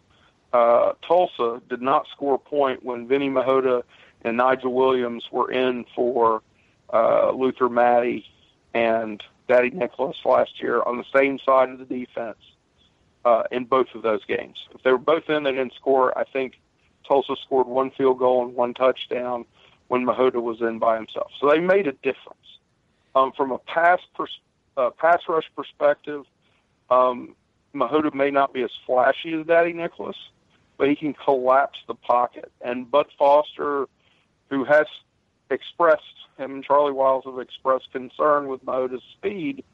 uh, 0.51 0.93
Tulsa 1.07 1.61
did 1.69 1.83
not 1.83 2.07
score 2.11 2.35
a 2.35 2.39
point 2.39 2.83
when 2.83 3.07
Vinny 3.07 3.29
Mihota 3.29 3.83
and 4.23 4.37
Nigel 4.37 4.73
Williams 4.73 5.25
were 5.31 5.51
in 5.51 5.85
for 5.95 6.41
uh, 6.91 7.29
Luther 7.29 7.69
Maddy 7.69 8.25
and 8.73 9.21
Dadi 9.47 9.71
Nicholas 9.71 10.17
last 10.25 10.59
year 10.59 10.81
on 10.81 10.97
the 10.97 11.05
same 11.13 11.37
side 11.45 11.69
of 11.69 11.77
the 11.77 11.85
defense 11.85 12.39
uh, 13.27 13.43
in 13.51 13.65
both 13.65 13.87
of 13.93 14.03
those 14.03 14.23
games. 14.25 14.57
If 14.73 14.83
they 14.83 14.91
were 14.91 14.97
both 14.97 15.29
in, 15.29 15.43
they 15.43 15.51
didn't 15.51 15.73
score. 15.73 16.17
I 16.17 16.23
think 16.23 16.53
Tulsa 17.05 17.35
scored 17.45 17.67
one 17.67 17.91
field 17.91 18.19
goal 18.19 18.45
and 18.45 18.55
one 18.55 18.73
touchdown 18.73 19.43
when 19.89 20.05
Mihota 20.05 20.39
was 20.39 20.61
in 20.61 20.79
by 20.79 20.95
himself. 20.95 21.29
So 21.39 21.49
they 21.49 21.59
made 21.59 21.87
a 21.87 21.91
difference. 21.91 22.47
Um, 23.15 23.33
from 23.35 23.51
a 23.51 23.57
pass 23.57 23.99
pers- 24.15 24.39
uh, 24.77 24.91
pass 24.91 25.19
rush 25.27 25.49
perspective, 25.57 26.23
um, 26.89 27.35
Mihota 27.73 28.15
may 28.15 28.31
not 28.31 28.53
be 28.53 28.61
as 28.63 28.71
flashy 28.85 29.33
as 29.33 29.45
Dadi 29.45 29.75
Nicholas, 29.75 30.17
but 30.77 30.87
he 30.87 30.95
can 30.95 31.13
collapse 31.13 31.79
the 31.87 31.95
pocket. 31.95 32.49
And 32.61 32.89
Bud 32.89 33.07
Foster, 33.19 33.89
who 34.49 34.63
has 34.63 34.87
expressed, 35.49 36.03
him 36.37 36.51
and 36.55 36.63
Charlie 36.63 36.93
Wiles 36.93 37.25
have 37.25 37.39
expressed 37.39 37.91
concern 37.91 38.47
with 38.47 38.63
Mihota's 38.63 39.03
speed, 39.17 39.65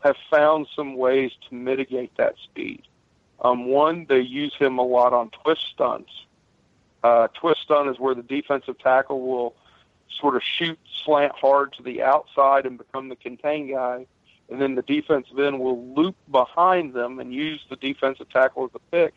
have 0.00 0.16
found 0.28 0.66
some 0.74 0.96
ways 0.96 1.30
to 1.48 1.54
mitigate 1.54 2.16
that 2.16 2.34
speed. 2.42 2.82
Um, 3.40 3.66
one, 3.66 4.06
they 4.08 4.20
use 4.20 4.54
him 4.54 4.78
a 4.78 4.82
lot 4.82 5.12
on 5.12 5.30
twist 5.30 5.62
stunts. 5.72 6.10
Uh, 7.02 7.28
twist 7.28 7.60
stunt 7.62 7.88
is 7.88 7.98
where 7.98 8.14
the 8.14 8.22
defensive 8.22 8.78
tackle 8.78 9.20
will 9.20 9.54
sort 10.20 10.36
of 10.36 10.42
shoot 10.42 10.78
slant 11.04 11.32
hard 11.32 11.72
to 11.74 11.82
the 11.82 12.02
outside 12.02 12.66
and 12.66 12.78
become 12.78 13.08
the 13.08 13.16
contain 13.16 13.70
guy, 13.70 14.06
and 14.48 14.60
then 14.60 14.74
the 14.74 14.82
defensive 14.82 15.38
end 15.38 15.58
will 15.58 15.86
loop 15.94 16.16
behind 16.30 16.94
them 16.94 17.18
and 17.18 17.32
use 17.32 17.60
the 17.68 17.76
defensive 17.76 18.28
tackle 18.30 18.64
as 18.64 18.70
a 18.74 18.78
pick 18.90 19.14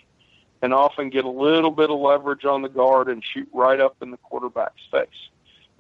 and 0.62 0.74
often 0.74 1.10
get 1.10 1.24
a 1.24 1.30
little 1.30 1.72
bit 1.72 1.90
of 1.90 2.00
leverage 2.00 2.46
on 2.46 2.62
the 2.62 2.70
guard 2.70 3.08
and 3.08 3.24
shoot 3.24 3.48
right 3.54 3.80
up 3.80 3.96
in 4.02 4.12
the 4.12 4.18
quarterback's 4.18 4.82
face. 4.92 5.30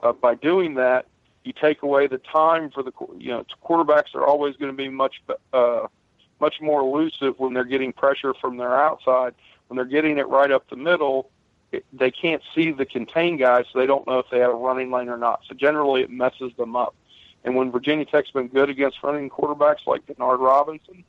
Uh, 0.02 0.14
by 0.14 0.36
doing 0.36 0.76
that, 0.76 1.06
you 1.44 1.54
take 1.54 1.82
away 1.84 2.08
the 2.08 2.18
time 2.18 2.70
for 2.70 2.84
the 2.84 2.92
you 3.18 3.30
know 3.30 3.46
quarterbacks 3.64 4.16
are 4.16 4.26
always 4.26 4.56
going 4.56 4.72
to 4.72 4.78
be 4.78 4.90
much 4.90 5.22
uh, 5.54 5.88
much 6.40 6.62
more 6.62 6.82
elusive 6.82 7.40
when 7.40 7.54
they're 7.54 7.64
getting 7.64 7.94
pressure 7.94 8.34
from 8.34 8.58
their 8.58 8.76
outside. 8.76 9.34
When 9.68 9.76
they're 9.76 9.86
getting 9.86 10.18
it 10.18 10.28
right 10.28 10.52
up 10.52 10.70
the 10.70 10.76
middle, 10.76 11.30
it, 11.72 11.86
they 11.94 12.12
can't 12.12 12.42
see 12.56 12.72
the 12.72 12.86
contained 12.86 13.40
guys, 13.40 13.66
so 13.72 13.80
they 13.80 13.86
don't 13.86 14.08
know 14.08 14.20
if 14.20 14.26
they 14.32 14.40
have 14.40 14.52
a 14.52 14.56
running 14.56 14.92
lane 14.92 15.10
or 15.10 15.18
not. 15.18 15.42
So 15.48 15.54
generally, 15.54 16.02
it 16.02 16.10
messes 16.10 16.52
them 16.58 16.76
up. 16.76 16.96
And 17.44 17.56
when 17.56 17.72
Virginia 17.72 18.06
Tech's 18.06 18.32
been 18.32 18.48
good 18.48 18.70
against 18.70 19.02
running 19.04 19.30
quarterbacks 19.30 19.86
like 19.86 20.06
Denard 20.06 20.40
Robinson, 20.40 21.04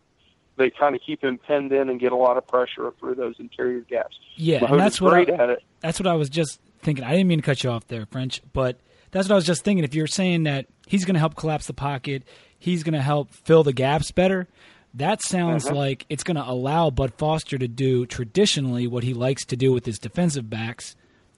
they 0.57 0.70
kind 0.70 0.95
of 0.95 1.01
keep 1.01 1.24
him 1.24 1.39
pinned 1.39 1.72
in 1.72 1.89
and 1.89 1.99
get 1.99 2.12
a 2.12 2.16
lot 2.16 2.37
of 2.37 2.47
pressure 2.47 2.93
through 3.01 3.14
those 3.14 3.35
interior 3.39 3.81
gaps. 3.81 4.18
Yeah, 4.37 4.61
Mihota's 4.61 4.70
and 4.70 4.81
that's 4.81 5.01
what 5.01 5.11
great 5.11 5.31
I, 5.31 5.35
at 5.35 5.51
it. 5.51 5.62
That's 5.81 5.99
what 5.99 6.07
I 6.07 6.14
was 6.14 6.28
just 6.28 6.61
thinking. 6.83 7.05
I 7.05 7.12
didn't 7.12 7.28
mean 7.28 7.39
to 7.39 7.45
cut 7.45 7.64
you 7.64 7.70
off 7.70 7.87
there, 7.89 8.07
French, 8.07 8.43
but 8.53 8.78
that's 9.11 9.28
what 9.28 9.33
I 9.33 9.37
was 9.37 9.47
just 9.47 9.64
thinking. 9.64 9.85
If 9.85 9.95
you're 9.95 10.07
saying 10.07 10.45
that 10.45 10.66
he's 10.87 11.05
going 11.05 11.14
to 11.14 11.20
help 11.20 11.35
collapse 11.35 11.66
the 11.66 11.72
pocket, 11.72 12.24
he's 12.59 12.83
going 12.83 12.95
to 12.95 13.03
help 13.03 13.33
fill 13.33 13.64
the 13.64 13.72
gaps 13.72 14.11
better. 14.12 14.47
That 14.95 15.22
sounds 15.22 15.66
Mhm. 15.66 15.74
like 15.76 16.07
it's 16.09 16.24
going 16.24 16.36
to 16.36 16.49
allow 16.49 16.91
Bud 16.91 17.12
Foster 17.16 17.57
to 17.59 17.68
do 17.68 18.07
traditionally 18.07 18.86
what 18.86 19.05
he 19.05 19.14
likes 19.14 19.45
to 19.47 19.57
do 19.57 19.72
with 19.72 19.86
his 19.86 19.99
defensive 19.99 20.51
backs, 20.51 20.97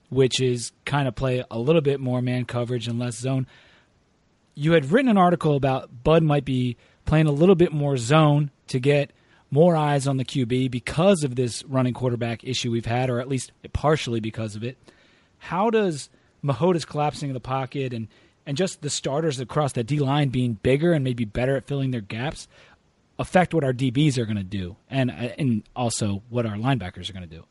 which 0.09 0.41
is 0.41 0.71
kind 0.85 1.07
of 1.07 1.15
play 1.15 1.43
a 1.51 1.59
little 1.59 1.81
bit 1.81 1.99
more 1.99 2.21
man 2.21 2.45
coverage 2.45 2.87
and 2.87 2.97
less 2.97 3.15
zone. 3.17 3.45
You 4.55 4.73
had 4.73 4.91
written 4.91 5.09
an 5.09 5.17
article 5.17 5.55
about 5.55 6.03
Bud 6.03 6.23
might 6.23 6.45
be 6.45 6.77
playing 7.05 7.27
a 7.27 7.31
little 7.31 7.55
bit 7.55 7.71
more 7.71 7.97
zone 7.97 8.49
to 8.67 8.79
get 8.79 9.11
more 9.51 9.75
eyes 9.75 10.07
on 10.07 10.17
the 10.17 10.25
QB 10.25 10.67
because 10.71 11.23
of 11.23 11.35
this 11.35 11.63
running 11.65 11.93
quarterback 11.93 12.43
issue 12.43 12.71
we've 12.71 12.85
had, 12.87 13.09
or 13.09 13.19
at 13.19 13.27
least 13.27 13.51
partially 13.71 14.19
because 14.19 14.55
of 14.55 14.63
it. 14.63 14.77
How 15.37 15.69
does 15.69 16.09
Mihota's 16.43 16.85
collapsing 16.85 17.29
in 17.29 17.33
the 17.33 17.39
pocket 17.39 17.93
and, 17.93 18.07
and 18.47 18.57
just 18.57 18.81
the 18.81 18.89
starters 18.89 19.39
across 19.39 19.73
the 19.73 19.83
D 19.83 19.99
line 19.99 20.29
being 20.29 20.53
bigger 20.63 20.93
and 20.93 21.03
maybe 21.03 21.23
better 21.25 21.55
at 21.55 21.67
filling 21.67 21.91
their 21.91 22.01
gaps 22.01 22.47
affect 23.19 23.53
what 23.53 23.63
our 23.63 23.73
DBs 23.73 24.17
are 24.17 24.25
going 24.25 24.37
to 24.37 24.43
do, 24.43 24.75
and 24.89 25.11
and 25.11 25.63
also 25.75 26.23
what 26.29 26.45
our 26.45 26.55
linebackers 26.55 27.09
are 27.09 27.13
going 27.13 27.27
to 27.27 27.35
do? 27.35 27.45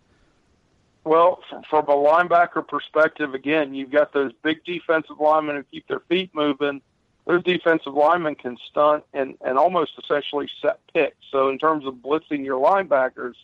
Well, 1.05 1.41
from 1.69 1.89
a 1.89 1.97
linebacker 1.97 2.67
perspective, 2.67 3.35
again, 3.35 3.75
you've 3.75 3.91
got 3.91 4.13
those 4.13 4.33
big 4.43 4.65
defensive 4.65 5.17
linemen 5.19 5.57
who 5.57 5.65
keep 5.65 5.89
their 5.89 6.01
feet 6.01 6.31
moving. 6.33 6.81
Those 7.27 7.43
defensive 7.43 7.95
linemen 7.95 8.37
can 8.37 8.57
stunt 8.71 9.05
and, 9.13 9.37
and 9.45 9.59
almost 9.59 9.93
essentially 10.03 10.49
set 10.61 10.81
picks. 10.93 11.17
So, 11.31 11.49
in 11.49 11.59
terms 11.59 11.87
of 11.87 11.95
blitzing 11.95 12.45
your 12.45 12.61
linebackers, 12.61 13.35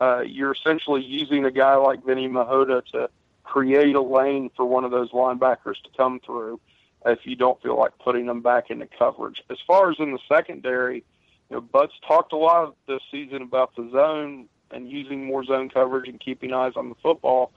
uh, 0.00 0.20
you're 0.20 0.52
essentially 0.52 1.02
using 1.02 1.44
a 1.44 1.50
guy 1.50 1.74
like 1.76 2.04
Vinny 2.04 2.28
Mihota 2.28 2.82
to 2.92 3.10
create 3.44 3.94
a 3.94 4.00
lane 4.00 4.50
for 4.56 4.64
one 4.64 4.84
of 4.84 4.90
those 4.90 5.10
linebackers 5.10 5.80
to 5.82 5.90
come 5.96 6.20
through 6.24 6.60
if 7.06 7.20
you 7.24 7.34
don't 7.34 7.60
feel 7.62 7.78
like 7.78 7.92
putting 7.98 8.26
them 8.26 8.42
back 8.42 8.70
into 8.70 8.86
coverage. 8.98 9.42
As 9.50 9.58
far 9.66 9.90
as 9.90 9.96
in 9.98 10.12
the 10.12 10.18
secondary, 10.28 11.02
you 11.50 11.56
know, 11.56 11.60
Bud's 11.60 11.92
talked 12.06 12.32
a 12.32 12.36
lot 12.36 12.74
this 12.86 13.02
season 13.10 13.42
about 13.42 13.74
the 13.76 13.90
zone 13.92 14.46
and 14.70 14.88
using 14.88 15.26
more 15.26 15.44
zone 15.44 15.68
coverage 15.68 16.08
and 16.08 16.20
keeping 16.20 16.52
eyes 16.52 16.74
on 16.76 16.88
the 16.88 16.94
football. 17.02 17.52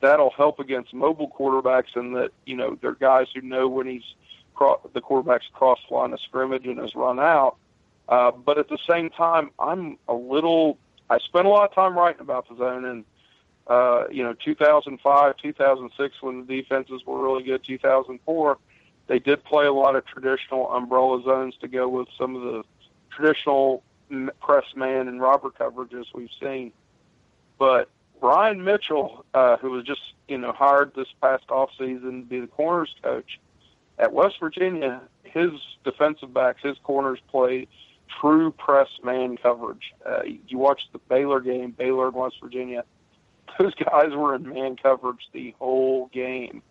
That'll 0.00 0.30
help 0.30 0.60
against 0.60 0.94
mobile 0.94 1.28
quarterbacks 1.28 1.96
in 1.96 2.12
that, 2.14 2.30
you 2.46 2.56
know, 2.56 2.78
they're 2.80 2.94
guys 2.94 3.26
who 3.34 3.40
know 3.40 3.68
when 3.68 3.86
he's 3.86 4.14
cro- 4.54 4.80
the 4.94 5.00
quarterback's 5.00 5.46
cross 5.52 5.80
line 5.90 6.12
of 6.12 6.20
scrimmage 6.20 6.66
and 6.66 6.78
has 6.78 6.94
run 6.94 7.18
out. 7.18 7.56
Uh, 8.08 8.30
but 8.30 8.58
at 8.58 8.68
the 8.68 8.78
same 8.88 9.10
time, 9.10 9.50
I'm 9.58 9.96
a 10.08 10.14
little. 10.14 10.78
I 11.08 11.18
spent 11.18 11.46
a 11.46 11.48
lot 11.48 11.68
of 11.68 11.74
time 11.74 11.96
writing 11.96 12.20
about 12.20 12.48
the 12.48 12.56
zone, 12.56 12.84
and 12.84 13.04
uh, 13.68 14.08
you 14.10 14.24
know, 14.24 14.34
2005, 14.44 15.36
2006, 15.36 16.14
when 16.20 16.46
the 16.46 16.62
defenses 16.62 17.02
were 17.06 17.22
really 17.22 17.44
good. 17.44 17.62
2004, 17.64 18.58
they 19.06 19.18
did 19.18 19.44
play 19.44 19.66
a 19.66 19.72
lot 19.72 19.94
of 19.94 20.04
traditional 20.04 20.70
umbrella 20.72 21.22
zones 21.22 21.54
to 21.60 21.68
go 21.68 21.88
with 21.88 22.08
some 22.18 22.34
of 22.34 22.42
the 22.42 22.64
traditional 23.14 23.82
press 24.40 24.64
man 24.76 25.08
and 25.08 25.20
robber 25.20 25.50
coverages 25.50 26.06
we've 26.14 26.30
seen. 26.40 26.72
But 27.58 27.88
Brian 28.20 28.62
Mitchell, 28.64 29.24
uh, 29.34 29.56
who 29.56 29.70
was 29.70 29.84
just 29.84 30.00
you 30.28 30.38
know 30.38 30.52
hired 30.52 30.94
this 30.94 31.08
past 31.20 31.44
off 31.50 31.70
season 31.78 32.22
to 32.22 32.26
be 32.26 32.40
the 32.40 32.46
corners 32.46 32.94
coach 33.02 33.40
at 33.98 34.12
West 34.12 34.36
Virginia, 34.40 35.00
his 35.24 35.50
defensive 35.84 36.32
backs, 36.32 36.62
his 36.62 36.76
corners 36.82 37.20
play 37.28 37.68
true 38.20 38.50
press 38.52 38.88
man 39.02 39.36
coverage. 39.36 39.92
Uh, 40.04 40.22
you 40.46 40.58
watch 40.58 40.82
the 40.92 40.98
Baylor 40.98 41.40
game, 41.40 41.70
Baylor 41.70 42.08
and 42.08 42.16
West 42.16 42.36
Virginia. 42.42 42.84
Those 43.58 43.74
guys 43.74 44.10
were 44.12 44.34
in 44.34 44.48
man 44.48 44.76
coverage 44.76 45.28
the 45.32 45.54
whole 45.58 46.06
game. 46.12 46.62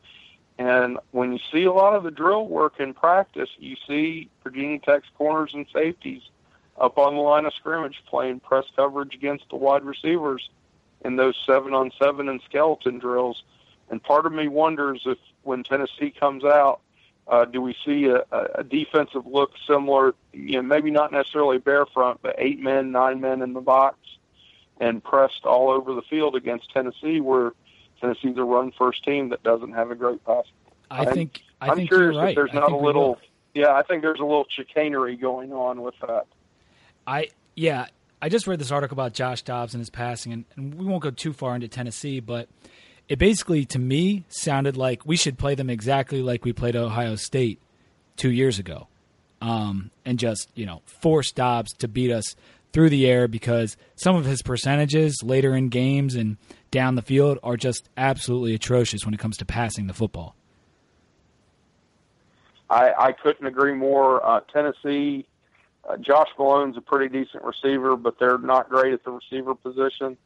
And 0.57 0.99
when 1.11 1.33
you 1.33 1.39
see 1.51 1.63
a 1.63 1.73
lot 1.73 1.95
of 1.95 2.03
the 2.03 2.11
drill 2.11 2.47
work 2.47 2.79
in 2.79 2.93
practice, 2.93 3.49
you 3.57 3.75
see 3.87 4.29
Virginia 4.43 4.79
Tech's 4.79 5.07
corners 5.17 5.51
and 5.53 5.65
safeties 5.73 6.21
up 6.79 6.97
on 6.97 7.15
the 7.15 7.21
line 7.21 7.45
of 7.45 7.53
scrimmage 7.53 8.01
playing 8.07 8.39
press 8.39 8.65
coverage 8.75 9.13
against 9.13 9.45
the 9.49 9.55
wide 9.55 9.83
receivers 9.83 10.49
in 11.03 11.15
those 11.15 11.35
seven 11.45 11.73
on 11.73 11.91
seven 12.01 12.29
and 12.29 12.41
skeleton 12.47 12.99
drills. 12.99 13.43
And 13.89 14.01
part 14.01 14.25
of 14.25 14.33
me 14.33 14.47
wonders 14.47 15.01
if 15.05 15.17
when 15.43 15.63
Tennessee 15.63 16.11
comes 16.11 16.43
out, 16.43 16.81
uh, 17.27 17.45
do 17.45 17.61
we 17.61 17.75
see 17.85 18.05
a, 18.05 18.23
a 18.55 18.63
defensive 18.63 19.25
look 19.25 19.51
similar, 19.67 20.13
you 20.33 20.53
know, 20.53 20.61
maybe 20.61 20.91
not 20.91 21.11
necessarily 21.11 21.57
bear 21.57 21.85
front, 21.85 22.21
but 22.21 22.35
eight 22.37 22.59
men, 22.59 22.91
nine 22.91 23.21
men 23.21 23.41
in 23.41 23.53
the 23.53 23.61
box 23.61 23.97
and 24.79 25.03
pressed 25.03 25.45
all 25.45 25.69
over 25.69 25.93
the 25.93 26.01
field 26.03 26.35
against 26.35 26.71
Tennessee, 26.71 27.21
where 27.21 27.53
Tennessee's 28.01 28.37
a 28.37 28.43
run 28.43 28.71
first 28.77 29.03
team 29.05 29.29
that 29.29 29.43
doesn't 29.43 29.71
have 29.73 29.91
a 29.91 29.95
great 29.95 30.23
pass. 30.25 30.43
I 30.89 31.03
I'm- 31.05 31.13
think 31.13 31.41
I 31.61 31.69
I'm 31.69 31.75
think 31.77 31.89
curious 31.89 32.13
you're 32.13 32.21
right. 32.21 32.29
if 32.31 32.35
there's 32.35 32.53
not 32.53 32.71
a 32.71 32.75
little, 32.75 33.19
yeah, 33.53 33.73
I 33.73 33.83
think 33.83 34.01
there's 34.01 34.19
a 34.19 34.23
little 34.25 34.45
chicanery 34.49 35.15
going 35.15 35.53
on 35.53 35.81
with 35.81 35.93
that. 36.01 36.25
I 37.07 37.29
yeah, 37.55 37.85
I 38.21 38.29
just 38.29 38.47
read 38.47 38.59
this 38.59 38.71
article 38.71 38.95
about 38.95 39.13
Josh 39.13 39.41
Dobbs 39.43 39.73
and 39.73 39.79
his 39.81 39.89
passing, 39.89 40.33
and, 40.33 40.45
and 40.55 40.73
we 40.75 40.85
won't 40.85 41.03
go 41.03 41.11
too 41.11 41.33
far 41.33 41.55
into 41.55 41.67
Tennessee, 41.67 42.19
but 42.19 42.49
it 43.07 43.19
basically 43.19 43.65
to 43.65 43.79
me 43.79 44.25
sounded 44.29 44.75
like 44.77 45.05
we 45.05 45.15
should 45.15 45.37
play 45.37 45.53
them 45.55 45.69
exactly 45.69 46.21
like 46.21 46.43
we 46.45 46.51
played 46.53 46.75
Ohio 46.75 47.15
State 47.15 47.59
two 48.17 48.31
years 48.31 48.57
ago, 48.59 48.87
um, 49.41 49.91
and 50.05 50.17
just 50.19 50.49
you 50.55 50.65
know 50.65 50.81
force 50.85 51.31
Dobbs 51.31 51.73
to 51.73 51.87
beat 51.87 52.11
us 52.11 52.35
through 52.73 52.89
the 52.89 53.05
air 53.07 53.27
because 53.27 53.75
some 53.95 54.15
of 54.15 54.25
his 54.25 54.41
percentages 54.41 55.17
later 55.23 55.55
in 55.55 55.67
games 55.69 56.15
and 56.15 56.37
down 56.71 56.95
the 56.95 57.01
field 57.01 57.37
are 57.43 57.57
just 57.57 57.89
absolutely 57.97 58.53
atrocious 58.53 59.05
when 59.05 59.13
it 59.13 59.19
comes 59.19 59.37
to 59.37 59.45
passing 59.45 59.87
the 59.87 59.93
football. 59.93 60.35
I, 62.69 62.93
I 62.97 63.11
couldn't 63.11 63.45
agree 63.45 63.73
more. 63.73 64.25
Uh, 64.25 64.39
Tennessee, 64.51 65.27
uh, 65.87 65.97
Josh 65.97 66.29
Malone's 66.39 66.77
a 66.77 66.81
pretty 66.81 67.09
decent 67.09 67.43
receiver, 67.43 67.97
but 67.97 68.17
they're 68.17 68.37
not 68.37 68.69
great 68.69 68.93
at 68.93 69.03
the 69.03 69.11
receiver 69.11 69.53
position. 69.53 70.17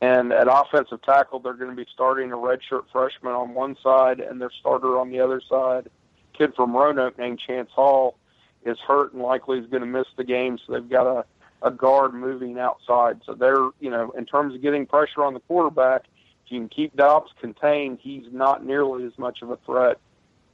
And 0.00 0.32
at 0.32 0.46
offensive 0.50 1.02
tackle, 1.02 1.40
they're 1.40 1.52
going 1.52 1.70
to 1.70 1.76
be 1.76 1.86
starting 1.92 2.32
a 2.32 2.36
redshirt 2.36 2.84
freshman 2.90 3.34
on 3.34 3.52
one 3.52 3.76
side 3.82 4.18
and 4.18 4.40
their 4.40 4.50
starter 4.60 4.98
on 4.98 5.10
the 5.10 5.20
other 5.20 5.42
side. 5.46 5.90
Kid 6.32 6.54
from 6.56 6.74
Roanoke 6.74 7.18
named 7.18 7.38
Chance 7.46 7.70
Hall 7.70 8.16
is 8.64 8.78
hurt 8.78 9.12
and 9.12 9.22
likely 9.22 9.58
is 9.58 9.66
going 9.66 9.82
to 9.82 9.86
miss 9.86 10.06
the 10.16 10.24
game, 10.24 10.58
so 10.58 10.72
they've 10.72 10.88
got 10.88 11.06
a, 11.06 11.24
a 11.62 11.70
guard 11.70 12.14
moving 12.14 12.58
outside. 12.58 13.20
So 13.24 13.34
they're, 13.34 13.70
you 13.80 13.90
know, 13.90 14.10
in 14.16 14.26
terms 14.26 14.54
of 14.54 14.62
getting 14.62 14.86
pressure 14.86 15.24
on 15.24 15.34
the 15.34 15.40
quarterback, 15.40 16.02
if 16.44 16.52
you 16.52 16.60
can 16.60 16.68
keep 16.68 16.96
Dobbs 16.96 17.30
contained, 17.40 17.98
he's 18.00 18.24
not 18.32 18.64
nearly 18.64 19.04
as 19.04 19.16
much 19.18 19.42
of 19.42 19.50
a 19.50 19.56
threat 19.66 19.98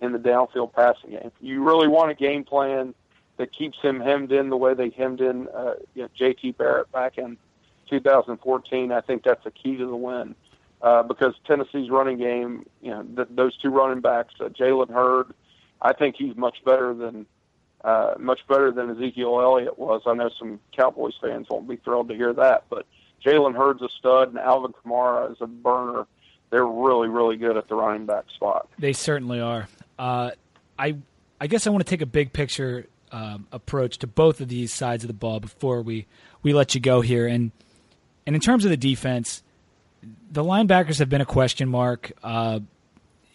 in 0.00 0.12
the 0.12 0.18
downfield 0.18 0.72
passing 0.72 1.10
game. 1.10 1.30
You 1.40 1.62
really 1.62 1.88
want 1.88 2.10
a 2.10 2.14
game 2.14 2.44
plan 2.44 2.94
that 3.36 3.52
keeps 3.56 3.78
him 3.80 4.00
hemmed 4.00 4.32
in 4.32 4.50
the 4.50 4.56
way 4.56 4.74
they 4.74 4.90
hemmed 4.90 5.20
in 5.20 5.48
uh, 5.48 5.74
you 5.94 6.02
know, 6.02 6.08
J.T. 6.16 6.52
Barrett 6.52 6.90
back 6.92 7.18
in 7.18 7.36
2014. 7.90 8.92
I 8.92 9.00
think 9.00 9.22
that's 9.22 9.44
a 9.46 9.50
key 9.50 9.76
to 9.76 9.86
the 9.86 9.96
win 9.96 10.34
uh, 10.82 11.02
because 11.02 11.34
Tennessee's 11.46 11.90
running 11.90 12.18
game, 12.18 12.66
you 12.82 12.90
know, 12.90 13.02
th- 13.02 13.28
those 13.30 13.56
two 13.58 13.70
running 13.70 14.00
backs, 14.00 14.34
uh, 14.40 14.48
Jalen 14.48 14.90
Hurd, 14.90 15.32
I 15.80 15.92
think 15.92 16.16
he's 16.16 16.36
much 16.36 16.64
better 16.64 16.94
than 16.94 17.26
uh, 17.86 18.14
much 18.18 18.40
better 18.48 18.72
than 18.72 18.90
Ezekiel 18.90 19.40
Elliott 19.40 19.78
was. 19.78 20.02
I 20.06 20.14
know 20.14 20.28
some 20.38 20.58
Cowboys 20.76 21.14
fans 21.22 21.46
won't 21.48 21.68
be 21.68 21.76
thrilled 21.76 22.08
to 22.08 22.16
hear 22.16 22.32
that, 22.32 22.64
but 22.68 22.84
Jalen 23.24 23.56
Hurd's 23.56 23.80
a 23.80 23.88
stud 23.98 24.30
and 24.30 24.38
Alvin 24.38 24.72
Kamara 24.72 25.30
is 25.30 25.38
a 25.40 25.46
burner. 25.46 26.06
They're 26.50 26.66
really, 26.66 27.08
really 27.08 27.36
good 27.36 27.56
at 27.56 27.68
the 27.68 27.76
running 27.76 28.04
back 28.04 28.24
spot. 28.34 28.68
They 28.78 28.92
certainly 28.92 29.40
are. 29.40 29.68
Uh, 29.98 30.32
I 30.76 30.96
I 31.40 31.46
guess 31.46 31.66
I 31.66 31.70
want 31.70 31.86
to 31.86 31.88
take 31.88 32.02
a 32.02 32.06
big 32.06 32.32
picture 32.32 32.86
um, 33.12 33.46
approach 33.52 33.98
to 33.98 34.08
both 34.08 34.40
of 34.40 34.48
these 34.48 34.72
sides 34.72 35.04
of 35.04 35.08
the 35.08 35.14
ball 35.14 35.38
before 35.38 35.80
we, 35.82 36.06
we 36.42 36.52
let 36.52 36.74
you 36.74 36.80
go 36.80 37.02
here. 37.02 37.26
And 37.26 37.52
and 38.26 38.34
in 38.34 38.40
terms 38.40 38.64
of 38.64 38.70
the 38.70 38.76
defense, 38.76 39.44
the 40.32 40.42
linebackers 40.42 40.98
have 40.98 41.08
been 41.08 41.20
a 41.20 41.26
question 41.26 41.68
mark. 41.68 42.10
Uh, 42.22 42.60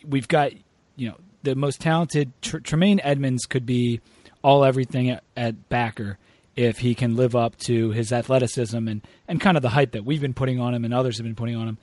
we've 0.06 0.28
got 0.28 0.52
you 0.98 1.10
know 1.10 1.16
the 1.44 1.56
most 1.56 1.80
talented 1.80 2.34
Tr- 2.42 2.60
Tremaine 2.60 3.00
Edmunds 3.02 3.46
could 3.46 3.66
be 3.66 4.02
all 4.42 4.64
everything 4.64 5.10
at, 5.10 5.24
at 5.36 5.70
backer 5.70 6.18
if 6.56 6.80
he 6.80 6.94
can 6.94 7.16
live 7.16 7.36
up 7.36 7.58
to 7.58 7.92
his 7.92 8.12
athleticism 8.12 8.88
and, 8.88 9.02
and 9.28 9.40
kind 9.40 9.58
of 9.58 9.64
the 9.64 9.70
hype 9.70 9.92
that 9.92 10.06
we've 10.06 10.22
been 10.22 10.34
putting 10.34 10.60
on 10.60 10.74
him 10.74 10.84
and 10.84 10.94
others 10.94 11.18
have 11.18 11.26
been 11.26 11.36
putting 11.36 11.56
on 11.56 11.68
him. 11.68 11.78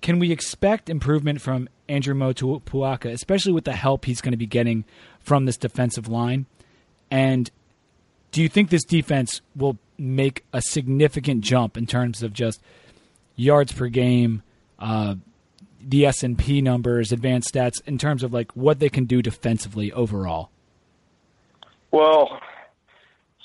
Can 0.00 0.18
we 0.18 0.32
expect 0.32 0.88
improvement 0.88 1.40
from 1.40 1.68
Andrew 1.88 2.14
Motuapuaka, 2.14 3.12
especially 3.12 3.52
with 3.52 3.64
the 3.64 3.72
help 3.72 4.04
he's 4.04 4.20
going 4.20 4.32
to 4.32 4.38
be 4.38 4.46
getting 4.46 4.84
from 5.18 5.44
this 5.44 5.56
defensive 5.56 6.08
line? 6.08 6.46
And 7.10 7.50
do 8.30 8.42
you 8.42 8.48
think 8.48 8.70
this 8.70 8.84
defense 8.84 9.40
will 9.56 9.78
make 9.98 10.44
a 10.52 10.62
significant 10.62 11.42
jump 11.42 11.76
in 11.76 11.86
terms 11.86 12.22
of 12.22 12.32
just 12.32 12.62
yards 13.36 13.72
per 13.72 13.88
game, 13.88 14.42
uh, 14.78 15.16
the 15.82 16.06
S 16.06 16.22
and 16.22 16.38
P 16.38 16.62
numbers, 16.62 17.12
advanced 17.12 17.52
stats, 17.52 17.82
in 17.86 17.98
terms 17.98 18.22
of 18.22 18.32
like 18.32 18.54
what 18.56 18.78
they 18.78 18.88
can 18.88 19.04
do 19.04 19.20
defensively 19.20 19.92
overall? 19.92 20.50
Well, 21.90 22.40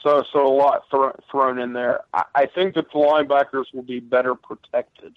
so 0.04 0.24
so 0.32 0.46
a 0.46 0.54
lot 0.54 0.84
th- 0.92 1.26
thrown 1.32 1.60
in 1.60 1.74
there. 1.74 2.02
I, 2.14 2.24
I 2.36 2.46
think 2.46 2.76
that 2.76 2.92
the 2.92 3.00
linebackers 3.00 3.74
will 3.74 3.84
be 3.84 4.00
better 4.00 4.36
protected 4.36 5.16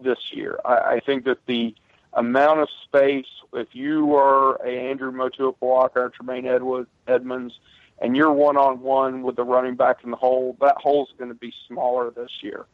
this 0.00 0.18
year. 0.32 0.58
I, 0.64 0.94
I 0.94 1.00
think 1.00 1.24
that 1.24 1.38
the 1.46 1.74
amount 2.14 2.60
of 2.60 2.68
space, 2.84 3.26
if 3.52 3.68
you 3.72 4.14
are 4.16 4.56
a 4.66 4.90
Andrew 4.90 5.12
Motuapuaka 5.12 5.96
or 5.96 6.10
Tremaine 6.10 6.46
Edwards, 6.46 6.88
Edmunds, 7.06 7.54
and 8.00 8.16
you're 8.16 8.32
one 8.32 8.56
on 8.56 8.80
one 8.80 9.22
with 9.22 9.36
the 9.36 9.44
running 9.44 9.76
back 9.76 9.98
in 10.04 10.10
the 10.10 10.16
hole, 10.16 10.56
that 10.60 10.76
hole's 10.78 11.12
going 11.18 11.30
to 11.30 11.36
be 11.36 11.52
smaller 11.68 12.10
this 12.10 12.30
year. 12.42 12.66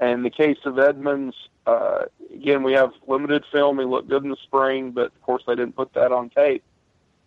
And 0.00 0.10
in 0.10 0.22
the 0.22 0.30
case 0.30 0.58
of 0.64 0.78
Edmunds, 0.78 1.36
uh, 1.66 2.06
again, 2.34 2.62
we 2.62 2.72
have 2.72 2.92
limited 3.06 3.44
film. 3.52 3.78
He 3.78 3.84
looked 3.84 4.08
good 4.08 4.24
in 4.24 4.30
the 4.30 4.36
spring, 4.42 4.90
but 4.90 5.06
of 5.06 5.22
course 5.22 5.44
they 5.46 5.54
didn't 5.54 5.76
put 5.76 5.92
that 5.94 6.10
on 6.10 6.30
tape. 6.30 6.64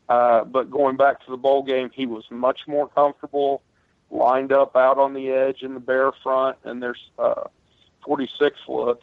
Uh, 0.07 0.43
but 0.43 0.69
going 0.69 0.97
back 0.97 1.23
to 1.25 1.31
the 1.31 1.37
bowl 1.37 1.63
game, 1.63 1.89
he 1.93 2.05
was 2.05 2.23
much 2.29 2.61
more 2.67 2.87
comfortable, 2.87 3.61
lined 4.11 4.51
up 4.51 4.75
out 4.75 4.97
on 4.99 5.13
the 5.13 5.29
edge 5.29 5.61
in 5.61 5.73
the 5.73 5.79
bear 5.79 6.11
front, 6.23 6.57
and 6.63 6.81
there's 6.81 7.09
uh, 7.17 7.43
46 8.05 8.57
look, 8.67 9.01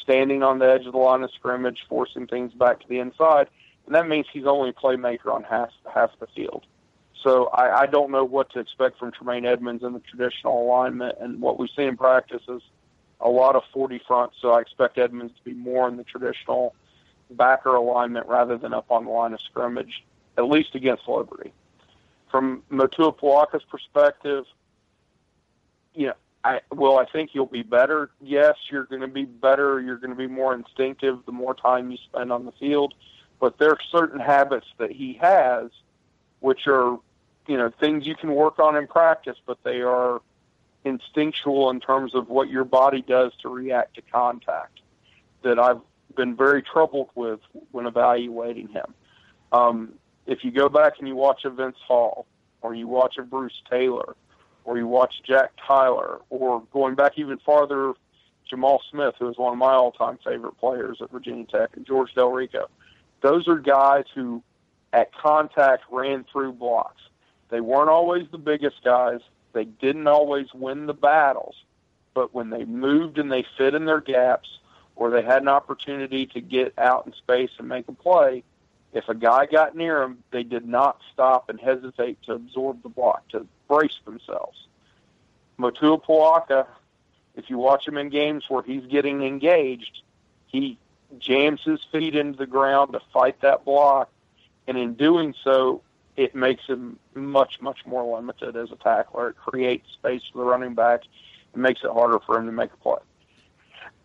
standing 0.00 0.42
on 0.42 0.58
the 0.60 0.66
edge 0.66 0.86
of 0.86 0.92
the 0.92 0.98
line 0.98 1.22
of 1.22 1.30
scrimmage, 1.32 1.84
forcing 1.88 2.26
things 2.26 2.52
back 2.52 2.80
to 2.80 2.88
the 2.88 3.00
inside, 3.00 3.48
and 3.86 3.94
that 3.94 4.08
means 4.08 4.26
he's 4.32 4.46
only 4.46 4.70
a 4.70 4.72
playmaker 4.72 5.32
on 5.32 5.42
half 5.42 5.70
half 5.92 6.10
the 6.20 6.26
field. 6.28 6.64
So 7.22 7.46
I, 7.46 7.80
I 7.80 7.86
don't 7.86 8.12
know 8.12 8.24
what 8.24 8.50
to 8.52 8.60
expect 8.60 8.98
from 8.98 9.10
Tremaine 9.10 9.46
Edmunds 9.46 9.82
in 9.82 9.94
the 9.94 10.00
traditional 10.00 10.62
alignment, 10.62 11.18
and 11.20 11.40
what 11.40 11.58
we 11.58 11.68
see 11.74 11.82
in 11.82 11.96
practice 11.96 12.42
is 12.48 12.62
a 13.20 13.28
lot 13.28 13.56
of 13.56 13.62
40 13.72 14.00
front. 14.06 14.32
So 14.40 14.50
I 14.52 14.60
expect 14.60 14.98
Edmunds 14.98 15.34
to 15.36 15.42
be 15.42 15.54
more 15.54 15.88
in 15.88 15.96
the 15.96 16.04
traditional 16.04 16.74
backer 17.30 17.74
alignment 17.74 18.26
rather 18.28 18.56
than 18.56 18.72
up 18.72 18.90
on 18.90 19.06
the 19.06 19.10
line 19.10 19.32
of 19.32 19.40
scrimmage, 19.40 20.04
at 20.36 20.48
least 20.48 20.74
against 20.74 21.08
Liberty. 21.08 21.52
From 22.30 22.62
Matua 22.70 23.12
Motuapuaka's 23.12 23.64
perspective, 23.70 24.44
you 25.94 26.08
know, 26.08 26.14
I 26.44 26.60
well, 26.70 26.98
I 26.98 27.06
think 27.06 27.30
you'll 27.32 27.46
be 27.46 27.62
better. 27.62 28.10
Yes, 28.20 28.54
you're 28.70 28.84
going 28.84 29.00
to 29.00 29.08
be 29.08 29.24
better. 29.24 29.80
You're 29.80 29.96
going 29.96 30.10
to 30.10 30.16
be 30.16 30.26
more 30.28 30.54
instinctive 30.54 31.18
the 31.26 31.32
more 31.32 31.54
time 31.54 31.90
you 31.90 31.98
spend 31.98 32.30
on 32.30 32.44
the 32.44 32.52
field. 32.52 32.94
But 33.40 33.58
there 33.58 33.70
are 33.70 33.78
certain 33.90 34.20
habits 34.20 34.66
that 34.78 34.92
he 34.92 35.14
has, 35.14 35.70
which 36.40 36.66
are, 36.66 36.98
you 37.46 37.56
know, 37.56 37.70
things 37.80 38.06
you 38.06 38.14
can 38.14 38.34
work 38.34 38.58
on 38.58 38.76
in 38.76 38.86
practice, 38.86 39.36
but 39.44 39.58
they 39.62 39.82
are 39.82 40.22
instinctual 40.84 41.68
in 41.70 41.80
terms 41.80 42.14
of 42.14 42.28
what 42.28 42.48
your 42.48 42.64
body 42.64 43.02
does 43.02 43.32
to 43.42 43.48
react 43.48 43.96
to 43.96 44.02
contact. 44.02 44.80
That 45.42 45.58
I've 45.58 45.80
been 46.14 46.36
very 46.36 46.62
troubled 46.62 47.10
with 47.14 47.40
when 47.72 47.86
evaluating 47.86 48.68
him. 48.68 48.94
Um, 49.52 49.94
if 50.26 50.44
you 50.44 50.50
go 50.50 50.68
back 50.68 50.94
and 50.98 51.08
you 51.08 51.16
watch 51.16 51.44
a 51.44 51.50
Vince 51.50 51.78
Hall, 51.86 52.26
or 52.62 52.74
you 52.74 52.88
watch 52.88 53.16
a 53.18 53.22
Bruce 53.22 53.62
Taylor, 53.70 54.16
or 54.64 54.76
you 54.76 54.86
watch 54.86 55.14
Jack 55.24 55.52
Tyler, 55.66 56.20
or 56.30 56.62
going 56.72 56.94
back 56.94 57.12
even 57.16 57.38
farther, 57.38 57.94
Jamal 58.48 58.82
Smith, 58.90 59.14
who 59.18 59.28
is 59.28 59.36
one 59.36 59.52
of 59.52 59.58
my 59.58 59.72
all-time 59.72 60.18
favorite 60.24 60.58
players 60.58 60.98
at 61.00 61.10
Virginia 61.10 61.44
Tech, 61.44 61.70
and 61.76 61.86
George 61.86 62.14
DelRicco. 62.14 62.66
Those 63.20 63.48
are 63.48 63.58
guys 63.58 64.04
who, 64.14 64.42
at 64.92 65.12
contact, 65.14 65.84
ran 65.90 66.24
through 66.30 66.52
blocks. 66.52 67.02
They 67.48 67.60
weren't 67.60 67.90
always 67.90 68.26
the 68.30 68.38
biggest 68.38 68.82
guys. 68.84 69.20
They 69.52 69.64
didn't 69.64 70.06
always 70.06 70.52
win 70.52 70.86
the 70.86 70.94
battles, 70.94 71.54
but 72.14 72.34
when 72.34 72.50
they 72.50 72.64
moved 72.64 73.18
and 73.18 73.30
they 73.30 73.44
fit 73.56 73.74
in 73.74 73.84
their 73.84 74.00
gaps, 74.00 74.48
or 74.96 75.10
they 75.10 75.22
had 75.22 75.42
an 75.42 75.48
opportunity 75.48 76.26
to 76.26 76.40
get 76.40 76.72
out 76.78 77.06
in 77.06 77.12
space 77.12 77.50
and 77.58 77.68
make 77.68 77.86
a 77.88 77.92
play, 77.92 78.42
if 78.96 79.10
a 79.10 79.14
guy 79.14 79.44
got 79.44 79.76
near 79.76 80.00
them, 80.00 80.24
they 80.30 80.42
did 80.42 80.66
not 80.66 81.02
stop 81.12 81.50
and 81.50 81.60
hesitate 81.60 82.22
to 82.22 82.32
absorb 82.32 82.82
the 82.82 82.88
block, 82.88 83.28
to 83.28 83.46
brace 83.68 83.98
themselves. 84.06 84.66
Motuapuaka, 85.58 86.66
if 87.34 87.50
you 87.50 87.58
watch 87.58 87.86
him 87.86 87.98
in 87.98 88.08
games 88.08 88.44
where 88.48 88.62
he's 88.62 88.86
getting 88.86 89.22
engaged, 89.22 90.00
he 90.46 90.78
jams 91.18 91.60
his 91.62 91.80
feet 91.92 92.16
into 92.16 92.38
the 92.38 92.46
ground 92.46 92.94
to 92.94 93.00
fight 93.12 93.38
that 93.42 93.66
block, 93.66 94.08
and 94.66 94.78
in 94.78 94.94
doing 94.94 95.34
so, 95.44 95.82
it 96.16 96.34
makes 96.34 96.64
him 96.64 96.98
much, 97.14 97.60
much 97.60 97.84
more 97.84 98.16
limited 98.16 98.56
as 98.56 98.72
a 98.72 98.76
tackler. 98.76 99.28
It 99.28 99.36
creates 99.36 99.92
space 99.92 100.22
for 100.32 100.38
the 100.38 100.44
running 100.44 100.74
back. 100.74 101.02
It 101.54 101.58
makes 101.58 101.84
it 101.84 101.90
harder 101.90 102.18
for 102.20 102.38
him 102.38 102.46
to 102.46 102.52
make 102.52 102.72
a 102.72 102.76
play. 102.78 102.96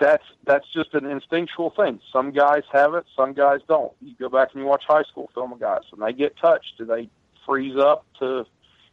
That's 0.01 0.25
that's 0.45 0.65
just 0.73 0.95
an 0.95 1.05
instinctual 1.05 1.69
thing. 1.69 2.01
Some 2.11 2.31
guys 2.31 2.63
have 2.73 2.95
it, 2.95 3.05
some 3.15 3.33
guys 3.33 3.59
don't. 3.67 3.93
You 4.01 4.15
go 4.19 4.29
back 4.29 4.49
and 4.51 4.61
you 4.61 4.67
watch 4.67 4.83
high 4.87 5.03
school 5.03 5.29
film 5.35 5.53
of 5.53 5.59
guys. 5.59 5.83
When 5.91 6.05
they 6.05 6.11
get 6.11 6.35
touched, 6.37 6.79
do 6.79 6.85
they 6.85 7.07
freeze 7.45 7.77
up 7.77 8.05
to 8.19 8.45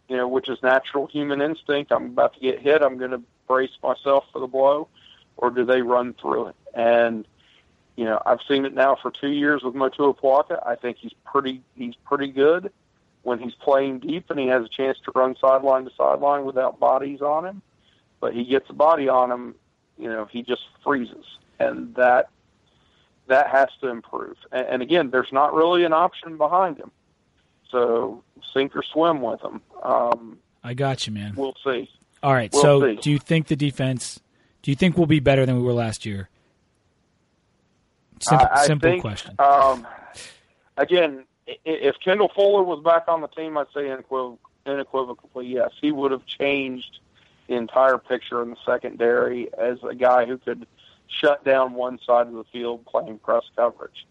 you 0.09 0.17
know, 0.17 0.29
which 0.29 0.49
is 0.49 0.59
natural 0.63 1.07
human 1.07 1.41
instinct. 1.41 1.93
I'm 1.93 2.07
about 2.07 2.35
to 2.35 2.41
get 2.41 2.61
hit. 2.61 2.83
I'm 2.83 2.99
going 2.99 3.11
to 3.13 3.23
brace 3.47 3.71
myself 3.83 4.25
for 4.33 4.39
the 4.39 4.47
blow, 4.47 4.89
or 5.37 5.51
do 5.51 5.65
they 5.65 5.83
run 5.83 6.15
through 6.15 6.49
it? 6.49 6.57
And 6.75 7.27
you 7.97 8.05
know, 8.05 8.21
I've 8.25 8.41
seen 8.47 8.65
it 8.65 8.75
now 8.75 8.97
for 9.01 9.11
two 9.11 9.31
years 9.31 9.63
with 9.63 9.75
Motuapuaka. 9.75 10.67
I 10.67 10.77
think 10.77 10.99
he's 10.99 11.15
pretty 11.25 11.63
he's 11.75 11.95
pretty 12.07 12.29
good 12.29 12.71
when 13.23 13.39
he's 13.39 13.55
playing 13.55 14.01
deep 14.01 14.31
and 14.31 14.39
he 14.39 14.47
has 14.47 14.65
a 14.65 14.69
chance 14.69 14.99
to 15.05 15.13
run 15.15 15.37
sideline 15.41 15.85
to 15.85 15.91
sideline 15.97 16.45
without 16.45 16.79
bodies 16.79 17.21
on 17.21 17.45
him. 17.45 17.63
But 18.21 18.35
he 18.35 18.45
gets 18.45 18.71
a 18.71 18.73
body 18.73 19.09
on 19.09 19.31
him, 19.33 19.55
you 19.99 20.09
know, 20.09 20.27
he 20.27 20.43
just 20.43 20.63
freezes, 20.85 21.25
and 21.59 21.95
that 21.97 22.31
that 23.27 23.49
has 23.49 23.69
to 23.81 23.89
improve. 23.89 24.37
And, 24.53 24.67
and 24.67 24.83
again, 24.83 25.11
there's 25.11 25.33
not 25.33 25.55
really 25.55 25.85
an 25.85 25.93
option 25.93 26.37
behind 26.37 26.79
him. 26.79 26.91
So 27.71 28.23
sink 28.55 28.75
or 28.75 28.83
swim 28.83 29.21
with 29.21 29.43
him. 29.43 29.61
Um, 29.83 30.39
I 30.65 30.75
got 30.75 31.07
you, 31.07 31.13
man. 31.13 31.35
We'll 31.37 31.57
see. 31.65 31.91
All 32.23 32.33
right. 32.33 32.51
We'll 32.53 32.63
so, 32.63 32.81
see. 32.81 32.97
do 32.97 33.11
you 33.11 33.19
think 33.19 33.47
the 33.47 33.57
defense? 33.57 34.21
Do 34.63 34.71
you 34.71 34.75
think 34.75 34.97
we'll 34.97 35.07
be 35.07 35.21
better 35.21 35.47
than 35.47 35.57
we 35.57 35.63
were 35.63 35.73
last 35.73 36.07
year? 36.07 36.29
Simple, 38.21 38.49
I, 38.51 38.61
I 38.61 38.67
simple 38.67 38.91
think, 38.91 39.03
question. 39.03 39.35
Um, 39.39 39.87
again, 40.77 41.25
if 41.47 41.97
Kendall 42.01 42.31
Fuller 42.35 42.63
was 42.63 42.83
back 42.83 43.05
on 43.07 43.21
the 43.21 43.29
team, 43.29 43.57
I'd 43.57 43.67
say 43.73 43.83
unequiv- 43.83 44.39
unequivocally 44.67 45.47
yes. 45.47 45.71
He 45.81 45.93
would 45.93 46.11
have 46.11 46.27
changed 46.27 46.99
the 47.49 47.55
entire 47.55 47.99
picture 47.99 48.43
in 48.43 48.51
the 48.51 48.57
secondary 48.65 49.49
as 49.59 49.79
a 49.89 49.95
guy 49.95 50.27
who 50.27 50.39
could 50.39 50.67
shut 51.09 51.45
down 51.45 51.75
one 51.75 51.99
side 52.07 52.27
of 52.27 52.35
the 52.35 52.45
field 52.53 52.85
playing 52.87 53.19
press 53.19 53.45
coverage. 53.57 54.07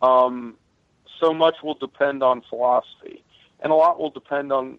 Um, 0.00 0.56
so 1.20 1.34
much 1.34 1.56
will 1.62 1.74
depend 1.74 2.22
on 2.22 2.42
philosophy, 2.48 3.22
and 3.60 3.70
a 3.70 3.74
lot 3.74 4.00
will 4.00 4.10
depend 4.10 4.52
on 4.52 4.78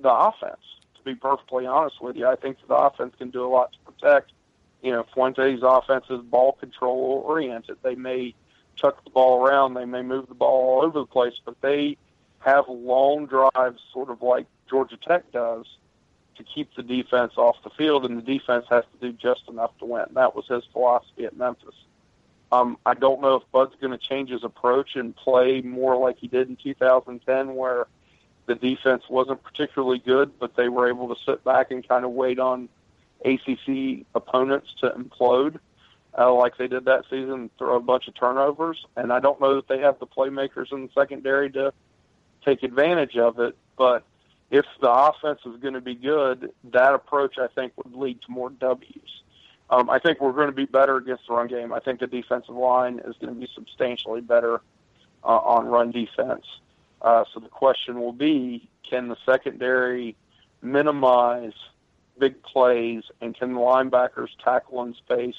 the 0.00 0.10
offense. 0.10 0.60
To 0.96 1.02
be 1.02 1.14
perfectly 1.14 1.66
honest 1.66 2.02
with 2.02 2.16
you, 2.16 2.26
I 2.26 2.36
think 2.36 2.58
the 2.66 2.74
offense 2.74 3.14
can 3.18 3.30
do 3.30 3.44
a 3.44 3.48
lot 3.48 3.72
to 3.72 3.92
protect. 3.92 4.32
You 4.82 4.92
know, 4.92 5.06
Fuente's 5.14 5.62
offense 5.62 6.04
is 6.10 6.20
ball 6.20 6.52
control 6.52 7.22
oriented. 7.24 7.78
They 7.82 7.94
may 7.94 8.34
chuck 8.76 9.02
the 9.04 9.10
ball 9.10 9.44
around, 9.44 9.74
they 9.74 9.84
may 9.84 10.02
move 10.02 10.28
the 10.28 10.34
ball 10.34 10.78
all 10.78 10.84
over 10.84 11.00
the 11.00 11.06
place, 11.06 11.34
but 11.44 11.60
they 11.60 11.96
have 12.40 12.64
long 12.68 13.26
drives, 13.26 13.80
sort 13.92 14.10
of 14.10 14.22
like 14.22 14.46
Georgia 14.70 14.96
Tech 14.96 15.30
does, 15.32 15.66
to 16.38 16.44
keep 16.44 16.74
the 16.74 16.82
defense 16.82 17.34
off 17.36 17.56
the 17.62 17.70
field, 17.70 18.04
and 18.04 18.16
the 18.16 18.22
defense 18.22 18.66
has 18.70 18.84
to 18.92 19.10
do 19.10 19.12
just 19.12 19.42
enough 19.48 19.76
to 19.78 19.84
win. 19.84 20.06
That 20.12 20.34
was 20.34 20.46
his 20.46 20.64
philosophy 20.72 21.24
at 21.24 21.36
Memphis. 21.36 21.74
Um, 22.50 22.78
I 22.86 22.94
don't 22.94 23.20
know 23.20 23.34
if 23.36 23.42
Bud's 23.52 23.74
going 23.80 23.90
to 23.90 23.98
change 23.98 24.30
his 24.30 24.42
approach 24.42 24.96
and 24.96 25.14
play 25.14 25.60
more 25.60 25.96
like 25.96 26.18
he 26.18 26.28
did 26.28 26.48
in 26.48 26.56
2010, 26.56 27.54
where 27.54 27.86
the 28.46 28.54
defense 28.54 29.02
wasn't 29.10 29.42
particularly 29.42 29.98
good, 29.98 30.38
but 30.38 30.56
they 30.56 30.68
were 30.68 30.88
able 30.88 31.14
to 31.14 31.22
sit 31.24 31.44
back 31.44 31.70
and 31.70 31.86
kind 31.86 32.04
of 32.04 32.12
wait 32.12 32.38
on 32.38 32.68
ACC 33.24 34.06
opponents 34.14 34.68
to 34.80 34.90
implode, 34.90 35.58
uh, 36.16 36.32
like 36.32 36.56
they 36.56 36.68
did 36.68 36.86
that 36.86 37.04
season, 37.10 37.50
throw 37.58 37.76
a 37.76 37.80
bunch 37.80 38.08
of 38.08 38.14
turnovers. 38.14 38.86
And 38.96 39.12
I 39.12 39.20
don't 39.20 39.40
know 39.40 39.56
that 39.56 39.68
they 39.68 39.80
have 39.80 39.98
the 39.98 40.06
playmakers 40.06 40.72
in 40.72 40.86
the 40.86 40.90
secondary 40.94 41.50
to 41.50 41.72
take 42.44 42.62
advantage 42.62 43.16
of 43.16 43.38
it. 43.40 43.56
But 43.76 44.04
if 44.50 44.64
the 44.80 44.90
offense 44.90 45.40
is 45.44 45.56
going 45.60 45.74
to 45.74 45.80
be 45.80 45.94
good, 45.94 46.52
that 46.72 46.94
approach 46.94 47.38
I 47.38 47.48
think 47.48 47.72
would 47.76 47.94
lead 47.94 48.20
to 48.22 48.30
more 48.30 48.50
W's. 48.50 49.22
Um, 49.70 49.90
I 49.90 49.98
think 49.98 50.20
we're 50.20 50.32
going 50.32 50.46
to 50.46 50.52
be 50.52 50.64
better 50.64 50.96
against 50.96 51.26
the 51.28 51.34
run 51.34 51.46
game. 51.46 51.72
I 51.72 51.80
think 51.80 52.00
the 52.00 52.06
defensive 52.06 52.54
line 52.54 53.00
is 53.04 53.16
going 53.20 53.34
to 53.34 53.38
be 53.38 53.48
substantially 53.54 54.22
better 54.22 54.62
uh, 55.22 55.38
on 55.38 55.66
run 55.66 55.90
defense. 55.90 56.46
Uh, 57.02 57.24
so 57.32 57.40
the 57.40 57.48
question 57.48 58.00
will 58.00 58.12
be, 58.12 58.68
can 58.88 59.08
the 59.08 59.16
secondary 59.26 60.16
minimize 60.62 61.52
big 62.18 62.42
plays, 62.42 63.04
and 63.20 63.36
can 63.36 63.54
the 63.54 63.60
linebackers 63.60 64.28
tackle 64.42 64.82
in 64.82 64.94
space 64.94 65.36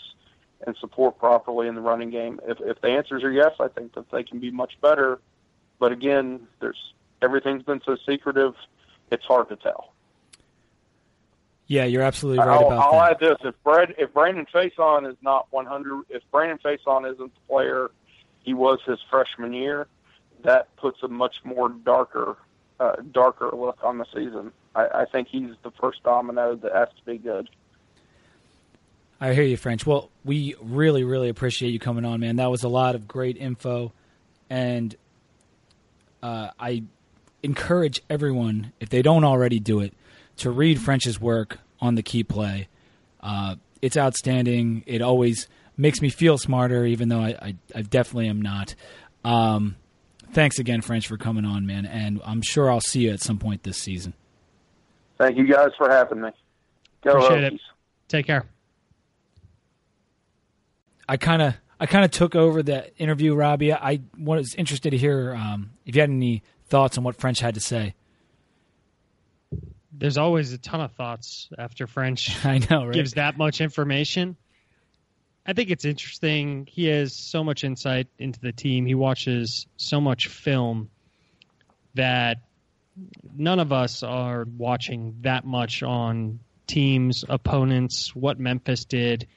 and 0.66 0.76
support 0.78 1.18
properly 1.18 1.68
in 1.68 1.76
the 1.76 1.82
running 1.82 2.10
game? 2.10 2.40
If, 2.48 2.60
if 2.62 2.80
the 2.82 2.90
answers 2.90 3.24
are 3.24 3.32
yes, 3.32 3.54
I 3.60 3.68
think 3.68 3.96
that 3.96 4.10
they 4.12 4.24
can 4.24 4.40
be 4.40 4.52
much 4.52 4.80
better. 4.82 5.20
But 5.80 5.92
again, 5.92 6.48
there's 6.60 6.94
everything's 7.22 7.64
been 7.64 7.82
so 7.86 7.98
secretive; 8.06 8.56
it's 9.12 9.26
hard 9.26 9.50
to 9.50 9.56
tell. 9.56 9.94
Yeah, 11.68 11.86
you're 11.86 12.02
absolutely 12.02 12.40
right 12.40 12.50
I'll, 12.50 12.68
about 12.68 12.80
I'll 12.80 13.00
that. 13.00 13.12
add 13.12 13.20
this: 13.20 13.38
if 13.44 13.64
Brad, 13.64 13.94
if 13.98 14.12
Brandon 14.14 14.48
Facyson 14.52 15.10
is 15.10 15.16
not 15.22 15.48
100, 15.52 16.06
if 16.10 16.24
Brandon 16.32 16.58
Facyson 16.58 17.12
isn't 17.12 17.34
the 17.34 17.42
player 17.48 17.92
he 18.42 18.54
was 18.56 18.80
his 18.86 19.00
freshman 19.10 19.54
year, 19.54 19.88
that 20.44 20.76
puts 20.78 21.04
a 21.04 21.08
much 21.08 21.36
more 21.44 21.70
darker, 21.70 22.38
uh, 22.80 22.96
darker 23.12 23.52
look 23.54 23.78
on 23.84 24.00
the 24.00 24.06
season. 24.06 24.52
I, 24.74 24.88
I 25.02 25.06
think 25.06 25.28
he's 25.28 25.52
the 25.62 25.72
first 25.72 26.02
domino 26.04 26.56
that 26.56 26.74
has 26.74 26.90
to 26.98 27.06
be 27.06 27.20
good. 27.20 27.50
I 29.22 29.34
hear 29.34 29.44
you, 29.44 29.58
French. 29.58 29.86
Well, 29.86 30.10
we 30.24 30.56
really, 30.62 31.04
really 31.04 31.30
appreciate 31.30 31.70
you 31.70 31.80
coming 31.80 32.06
on, 32.06 32.22
man. 32.22 32.38
That 32.38 32.50
was 32.50 32.64
a 32.64 32.70
lot 32.70 32.96
of 32.96 33.08
great 33.08 33.38
info, 33.38 33.92
and 34.50 34.96
uh, 36.24 36.50
I 36.58 36.84
encourage 37.44 38.02
everyone, 38.10 38.74
if 38.80 38.90
they 38.90 39.02
don't 39.02 39.24
already 39.24 39.60
do 39.60 39.80
it, 39.80 39.94
to 40.38 40.50
read 40.50 40.82
French's 40.82 41.20
work 41.20 41.60
on 41.80 41.96
the 41.96 42.04
key 42.04 42.24
play. 42.24 42.68
Uh, 43.22 43.56
it's 43.82 43.98
outstanding. 43.98 44.84
It 44.86 45.02
always 45.02 45.48
makes 45.78 46.02
me 46.02 46.10
feel 46.10 46.38
smarter, 46.38 46.86
even 46.86 47.10
though 47.10 47.22
I, 47.22 47.36
I, 47.42 47.56
I 47.76 47.82
definitely 47.82 48.28
am 48.28 48.42
not. 48.42 48.76
Um, 49.24 49.76
thanks 50.32 50.60
again, 50.60 50.82
French, 50.82 51.08
for 51.08 51.18
coming 51.18 51.46
on, 51.46 51.66
man. 51.66 51.86
And 51.86 52.22
I'm 52.26 52.42
sure 52.42 52.70
I'll 52.70 52.82
see 52.82 53.02
you 53.02 53.12
at 53.12 53.22
some 53.22 53.38
point 53.38 53.64
this 53.64 53.78
season. 53.78 54.14
Thank 55.18 55.38
you 55.38 55.48
guys 55.48 55.70
for 55.78 55.90
having 55.90 56.22
me. 56.22 56.30
Go 57.04 57.12
Appreciate 57.12 57.54
Hokies. 57.54 57.56
it. 57.56 57.62
Take 58.08 58.26
care. 58.26 58.46
I 61.08 61.18
kind 61.18 61.42
of 61.42 61.56
I 61.80 61.86
kind 61.86 62.06
of 62.06 62.12
took 62.12 62.36
over 62.36 62.62
the 62.62 62.96
interview, 62.98 63.34
Robbie. 63.34 63.74
I 63.74 64.02
was 64.18 64.54
interested 64.56 64.92
to 64.92 64.98
hear 64.98 65.34
um, 65.34 65.72
if 65.86 65.96
you 65.96 66.02
had 66.02 66.10
any 66.10 66.44
thoughts 66.70 66.98
on 66.98 67.04
what 67.04 67.16
French 67.16 67.40
had 67.40 67.56
to 67.56 67.60
say. 67.60 67.96
There's 69.92 70.18
always 70.18 70.54
a 70.54 70.58
ton 70.58 70.82
of 70.82 70.94
thoughts 70.94 71.50
after 71.58 71.88
French 71.88 72.46
I 72.46 72.60
know, 72.70 72.86
right? 72.86 72.94
gives 72.94 73.14
that 73.14 73.38
much 73.38 73.62
information. 73.62 74.38
I 75.46 75.54
think 75.54 75.72
it's 75.72 75.86
interesting. 75.86 76.68
He 76.70 76.86
has 76.86 77.14
so 77.14 77.44
much 77.44 77.64
insight 77.64 78.08
into 78.20 78.40
the 78.40 78.52
team. 78.52 78.86
He 78.86 78.96
watches 78.96 79.66
so 79.78 80.00
much 80.00 80.28
film 80.28 80.90
that 81.96 82.38
none 83.36 83.60
of 83.60 83.74
us 83.74 84.04
are 84.04 84.46
watching 84.58 85.16
that 85.22 85.46
much 85.46 85.82
on 85.82 86.40
teams, 86.68 87.26
opponents, 87.28 88.16
what 88.16 88.40
Memphis 88.40 88.86
did. 88.86 89.28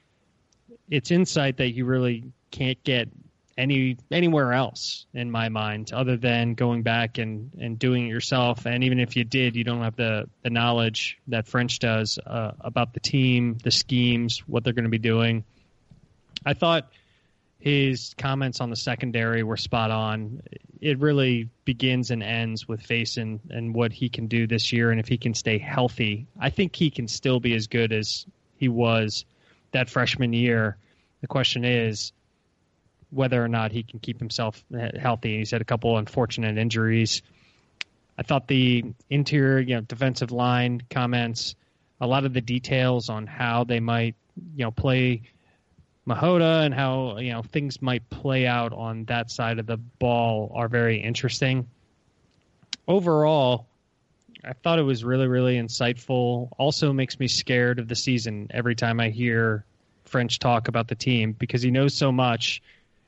It's 0.91 1.11
insight 1.11 1.57
that 1.57 1.73
you 1.73 1.87
really 1.87 2.25
can't 2.51 2.83
get 2.85 3.09
any 3.57 3.97
anywhere 4.11 4.53
else 4.53 5.07
in 5.15 5.31
my 5.31 5.49
mind 5.49 5.93
other 5.93 6.17
than 6.17 6.55
going 6.55 6.83
back 6.83 7.19
and, 7.19 7.51
and 7.61 7.79
doing 7.79 8.07
it 8.07 8.11
yourself. 8.11 8.67
And 8.67 8.85
even 8.85 8.99
if 8.99 9.17
you 9.17 9.25
did 9.25 9.57
you 9.57 9.65
don't 9.65 9.83
have 9.83 9.97
the, 9.97 10.29
the 10.43 10.51
knowledge 10.51 11.19
that 11.29 11.47
french 11.47 11.79
does 11.79 12.19
uh, 12.27 12.53
about 12.61 12.95
the 12.95 13.01
team 13.01 13.59
the 13.63 13.71
schemes 13.71 14.39
what 14.47 14.65
they're 14.65 14.73
going 14.73 14.85
to 14.85 14.91
be 14.91 14.99
doing. 14.99 15.45
I 16.45 16.55
thought 16.55 16.91
his 17.59 18.15
comments 18.19 18.61
on 18.61 18.71
the 18.71 18.77
secondary 18.77 19.45
were 19.45 19.57
spot 19.57 19.93
on. 19.93 20.43
It 20.81 20.99
really 20.99 21.49
begins 21.65 22.11
and 22.11 22.21
ends 22.21 22.67
with 22.67 22.83
Facyson 22.83 23.39
and 23.51 23.73
what 23.73 23.93
he 23.93 24.09
can 24.09 24.27
do 24.27 24.49
this 24.49 24.73
year 24.73 24.91
and 24.91 24.99
if 24.99 25.07
he 25.07 25.17
can 25.17 25.35
stay 25.35 25.59
healthy 25.59 26.27
i 26.41 26.51
think 26.51 26.75
he 26.75 26.91
can 26.91 27.07
still 27.07 27.39
be 27.39 27.55
as 27.55 27.69
good 27.69 27.93
as 27.93 28.27
he 28.57 28.69
was 28.69 29.25
that 29.73 29.91
freshman 29.91 30.33
year. 30.33 30.77
The 31.21 31.27
question 31.27 31.65
is 31.65 32.13
whether 33.13 33.43
or 33.43 33.49
not 33.49 33.73
he 33.73 33.83
can 33.83 33.99
keep 33.99 34.19
himself 34.19 34.65
healthy. 34.99 35.39
He's 35.39 35.51
had 35.51 35.61
a 35.61 35.65
couple 35.65 35.99
unfortunate 35.99 36.57
injuries. 36.57 37.23
I 38.17 38.23
thought 38.23 38.49
the 38.49 38.85
interior, 39.11 39.61
you 39.61 39.75
know, 39.75 39.81
defensive 39.83 40.33
line 40.33 40.83
comments, 40.91 41.55
a 42.01 42.07
lot 42.07 42.25
of 42.25 42.33
the 42.33 42.41
details 42.41 43.09
on 43.09 43.27
how 43.27 43.65
they 43.65 43.81
might, 43.81 44.15
you 44.57 44.65
know, 44.65 44.71
play 44.71 45.23
Mihota 46.07 46.63
and 46.65 46.75
how 46.75 47.19
you 47.19 47.31
know 47.31 47.43
things 47.43 47.81
might 47.81 48.09
play 48.11 48.47
out 48.47 48.73
on 48.73 49.05
that 49.05 49.31
side 49.31 49.59
of 49.59 49.67
the 49.67 49.77
ball 49.77 50.51
are 50.55 50.69
very 50.69 50.99
interesting. 51.01 51.69
Overall, 52.89 53.67
I 54.45 54.53
thought 54.53 54.81
it 54.81 54.83
was 54.83 55.05
really, 55.05 55.29
really 55.29 55.57
insightful. 55.57 56.49
Also 56.59 56.93
makes 56.93 57.21
me 57.21 57.29
scared 57.29 57.79
of 57.79 57.87
the 57.87 57.95
season 57.95 58.49
every 58.51 58.75
time 58.75 58.99
I 58.99 59.11
hear 59.11 59.65
French 60.05 60.41
talk 60.41 60.67
about 60.67 60.89
the 60.89 60.97
team 60.97 61.33
because 61.33 61.63
he 61.63 61.71
knows 61.71 61.95
so 61.95 62.11
much 62.11 62.61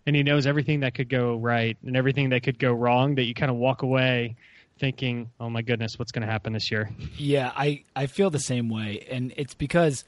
and 0.06 0.14
he 0.14 0.22
knows 0.22 0.46
everything 0.46 0.80
that 0.80 0.94
could 0.94 1.08
go 1.08 1.36
right 1.36 1.76
and 1.84 1.96
everything 1.96 2.30
that 2.30 2.42
could 2.42 2.58
go 2.58 2.72
wrong 2.72 3.14
that 3.14 3.24
you 3.24 3.34
kind 3.34 3.50
of 3.50 3.56
walk 3.56 3.82
away 3.82 4.36
thinking, 4.78 5.30
"Oh 5.40 5.48
my 5.48 5.62
goodness, 5.62 5.98
what's 5.98 6.12
going 6.12 6.26
to 6.26 6.30
happen 6.30 6.52
this 6.52 6.70
year?" 6.70 6.90
Yeah, 7.16 7.52
I, 7.56 7.84
I 7.94 8.06
feel 8.06 8.30
the 8.30 8.38
same 8.38 8.68
way, 8.68 9.06
and 9.10 9.32
it's 9.36 9.54
because 9.54 10.04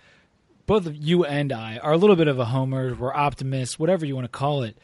both 0.67 0.89
you 0.93 1.25
and 1.25 1.53
I 1.53 1.79
are 1.79 1.93
a 1.93 1.97
little 1.97 2.17
bit 2.17 2.29
of 2.29 2.39
a 2.39 2.45
homer. 2.47 2.95
We're 2.95 3.15
optimists, 3.15 3.79
whatever 3.79 4.05
you 4.05 4.15
want 4.15 4.25
to 4.25 4.39
call 4.39 4.63
it, 4.63 4.77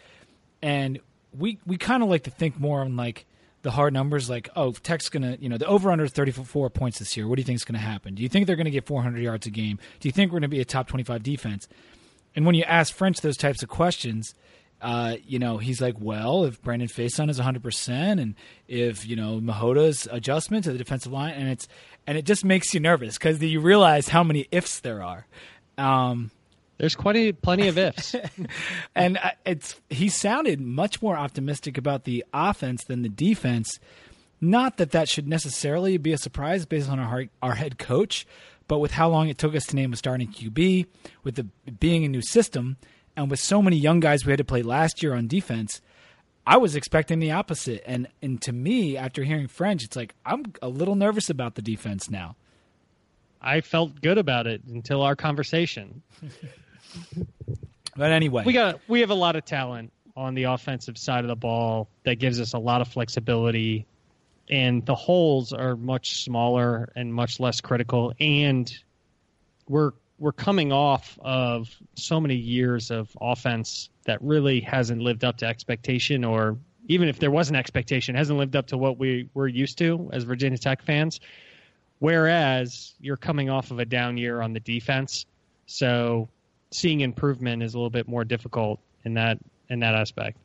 and 0.62 1.00
we 1.36 1.58
we 1.66 1.76
kind 1.76 2.02
of 2.02 2.08
like 2.08 2.24
to 2.24 2.30
think 2.30 2.58
more 2.58 2.80
on 2.80 2.96
like 2.96 3.26
the 3.62 3.72
hard 3.72 3.92
numbers, 3.92 4.28
like 4.30 4.48
oh, 4.56 4.72
Tech's 4.72 5.08
gonna 5.08 5.36
you 5.40 5.48
know 5.48 5.58
the 5.58 5.66
over 5.66 5.90
under 5.90 6.06
thirty 6.06 6.32
four 6.32 6.70
points 6.70 6.98
this 6.98 7.16
year. 7.16 7.26
What 7.26 7.36
do 7.36 7.40
you 7.40 7.46
think 7.46 7.56
is 7.56 7.64
going 7.64 7.78
to 7.78 7.86
happen? 7.86 8.14
Do 8.14 8.22
you 8.22 8.28
think 8.28 8.46
they're 8.46 8.56
going 8.56 8.64
to 8.66 8.70
get 8.70 8.86
four 8.86 9.02
hundred 9.02 9.22
yards 9.22 9.46
a 9.46 9.50
game? 9.50 9.78
Do 10.00 10.08
you 10.08 10.12
think 10.12 10.30
we're 10.30 10.40
going 10.40 10.50
to 10.50 10.56
be 10.56 10.60
a 10.60 10.64
top 10.64 10.88
twenty 10.88 11.04
five 11.04 11.22
defense? 11.22 11.68
And 12.34 12.46
when 12.46 12.54
you 12.54 12.64
ask 12.64 12.94
French 12.94 13.20
those 13.20 13.36
types 13.36 13.62
of 13.62 13.68
questions, 13.68 14.34
uh, 14.82 15.16
you 15.24 15.38
know, 15.38 15.58
he's 15.58 15.80
like, 15.80 15.94
well, 16.00 16.44
if 16.44 16.60
Brandon 16.60 16.88
Facyson 16.88 17.30
is 17.30 17.38
100%, 17.38 18.20
and 18.20 18.34
if, 18.66 19.06
you 19.06 19.14
know, 19.14 19.40
Mihota's 19.40 20.08
adjustment 20.10 20.64
to 20.64 20.72
the 20.72 20.78
defensive 20.78 21.12
line, 21.12 21.34
and 21.34 21.48
it's, 21.48 21.68
and 22.04 22.18
it 22.18 22.26
just 22.26 22.44
makes 22.44 22.74
you 22.74 22.80
nervous 22.80 23.16
because 23.16 23.40
you 23.40 23.60
realize 23.60 24.08
how 24.08 24.24
many 24.24 24.48
ifs 24.50 24.80
there 24.80 25.00
are. 25.00 25.26
Um, 25.78 26.32
There's 26.78 26.96
quite 26.96 27.14
a, 27.14 27.32
plenty 27.32 27.68
of 27.68 27.78
ifs. 27.78 28.16
and 28.96 29.20
it's, 29.46 29.80
he 29.88 30.08
sounded 30.08 30.60
much 30.60 31.00
more 31.00 31.16
optimistic 31.16 31.78
about 31.78 32.02
the 32.02 32.24
offense 32.34 32.82
than 32.82 33.02
the 33.02 33.08
defense. 33.08 33.78
Not 34.40 34.78
that 34.78 34.90
that 34.90 35.08
should 35.08 35.28
necessarily 35.28 35.96
be 35.96 36.12
a 36.12 36.18
surprise 36.18 36.66
based 36.66 36.90
on 36.90 36.98
our, 36.98 37.26
our 37.40 37.54
head 37.54 37.78
coach, 37.78 38.26
but 38.66 38.80
with 38.80 38.90
how 38.90 39.08
long 39.08 39.28
it 39.28 39.38
took 39.38 39.54
us 39.54 39.64
to 39.66 39.76
name 39.76 39.92
a 39.92 39.96
starting 39.96 40.26
QB, 40.26 40.86
with 41.22 41.36
the 41.36 41.44
being 41.70 42.04
a 42.04 42.08
new 42.08 42.22
system, 42.22 42.78
and 43.16 43.30
with 43.30 43.40
so 43.40 43.62
many 43.62 43.76
young 43.76 44.00
guys 44.00 44.24
we 44.24 44.32
had 44.32 44.38
to 44.38 44.44
play 44.44 44.62
last 44.62 45.02
year 45.02 45.14
on 45.14 45.26
defense, 45.26 45.80
I 46.46 46.56
was 46.56 46.74
expecting 46.76 47.18
the 47.18 47.32
opposite. 47.32 47.82
And 47.86 48.08
and 48.20 48.40
to 48.42 48.52
me, 48.52 48.96
after 48.96 49.22
hearing 49.24 49.48
French, 49.48 49.84
it's 49.84 49.96
like 49.96 50.14
I'm 50.24 50.44
a 50.60 50.68
little 50.68 50.94
nervous 50.94 51.30
about 51.30 51.54
the 51.54 51.62
defense 51.62 52.10
now. 52.10 52.36
I 53.40 53.60
felt 53.60 54.00
good 54.00 54.18
about 54.18 54.46
it 54.46 54.62
until 54.64 55.02
our 55.02 55.16
conversation. 55.16 56.02
But 57.94 58.10
anyway, 58.10 58.44
We 58.44 58.52
got 58.52 58.80
we 58.88 59.00
have 59.00 59.10
a 59.10 59.14
lot 59.14 59.36
of 59.36 59.44
talent 59.44 59.92
on 60.16 60.34
the 60.34 60.44
offensive 60.44 60.96
side 60.96 61.24
of 61.24 61.28
the 61.28 61.36
ball 61.36 61.88
that 62.04 62.16
gives 62.18 62.40
us 62.40 62.54
a 62.54 62.58
lot 62.58 62.80
of 62.80 62.88
flexibility 62.88 63.86
and 64.50 64.84
the 64.84 64.94
holes 64.94 65.52
are 65.52 65.76
much 65.76 66.22
smaller 66.22 66.90
and 66.96 67.12
much 67.14 67.40
less 67.40 67.60
critical 67.60 68.12
and 68.20 68.72
we're 69.68 69.92
we're 70.22 70.30
coming 70.30 70.72
off 70.72 71.18
of 71.20 71.68
so 71.96 72.20
many 72.20 72.36
years 72.36 72.92
of 72.92 73.10
offense 73.20 73.90
that 74.04 74.22
really 74.22 74.60
hasn't 74.60 75.02
lived 75.02 75.24
up 75.24 75.36
to 75.38 75.46
expectation 75.46 76.24
or 76.24 76.56
even 76.86 77.08
if 77.08 77.18
there 77.18 77.30
was 77.30 77.50
an 77.50 77.56
expectation 77.56 78.14
hasn't 78.14 78.38
lived 78.38 78.54
up 78.54 78.68
to 78.68 78.78
what 78.78 78.98
we 78.98 79.28
were 79.34 79.48
used 79.48 79.78
to 79.78 80.08
as 80.12 80.22
Virginia 80.22 80.56
Tech 80.56 80.80
fans 80.82 81.18
whereas 81.98 82.94
you're 83.00 83.16
coming 83.16 83.50
off 83.50 83.72
of 83.72 83.80
a 83.80 83.84
down 83.84 84.16
year 84.16 84.40
on 84.40 84.52
the 84.52 84.60
defense 84.60 85.26
so 85.66 86.28
seeing 86.70 87.00
improvement 87.00 87.60
is 87.60 87.74
a 87.74 87.76
little 87.76 87.90
bit 87.90 88.06
more 88.06 88.24
difficult 88.24 88.78
in 89.04 89.14
that 89.14 89.38
in 89.68 89.80
that 89.80 89.96
aspect 89.96 90.38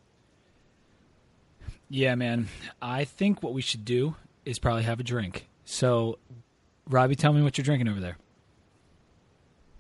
yeah, 1.90 2.16
man, 2.16 2.50
I 2.82 3.06
think 3.06 3.42
what 3.42 3.54
we 3.54 3.62
should 3.62 3.86
do 3.86 4.16
is 4.44 4.60
probably 4.60 4.84
have 4.84 5.00
a 5.00 5.04
drink. 5.04 5.48
So, 5.64 6.20
Robbie, 6.90 7.16
tell 7.16 7.32
me 7.32 7.42
what 7.42 7.58
you're 7.58 7.64
drinking 7.64 7.88
over 7.88 8.02
there. 8.02 8.18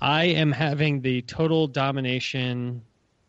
I 0.01 0.25
am 0.25 0.51
having 0.51 1.01
the 1.01 1.23
Total 1.23 1.67
Domination 1.67 2.83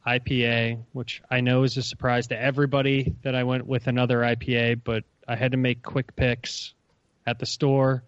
IPA, 0.07 0.83
which 0.93 1.23
I 1.31 1.41
know 1.41 1.63
is 1.63 1.77
a 1.79 1.83
surprise 1.83 2.27
to 2.27 2.39
everybody 2.39 3.15
that 3.23 3.35
I 3.35 3.45
went 3.45 3.67
with 3.67 3.87
another 3.87 4.19
IPA, 4.19 4.83
but 4.85 5.05
I 5.27 5.35
had 5.37 5.53
to 5.53 5.57
make 5.57 5.83
quick 5.83 6.15
picks 6.15 6.75
at 7.27 7.39
the 7.39 7.47
store. 7.47 8.03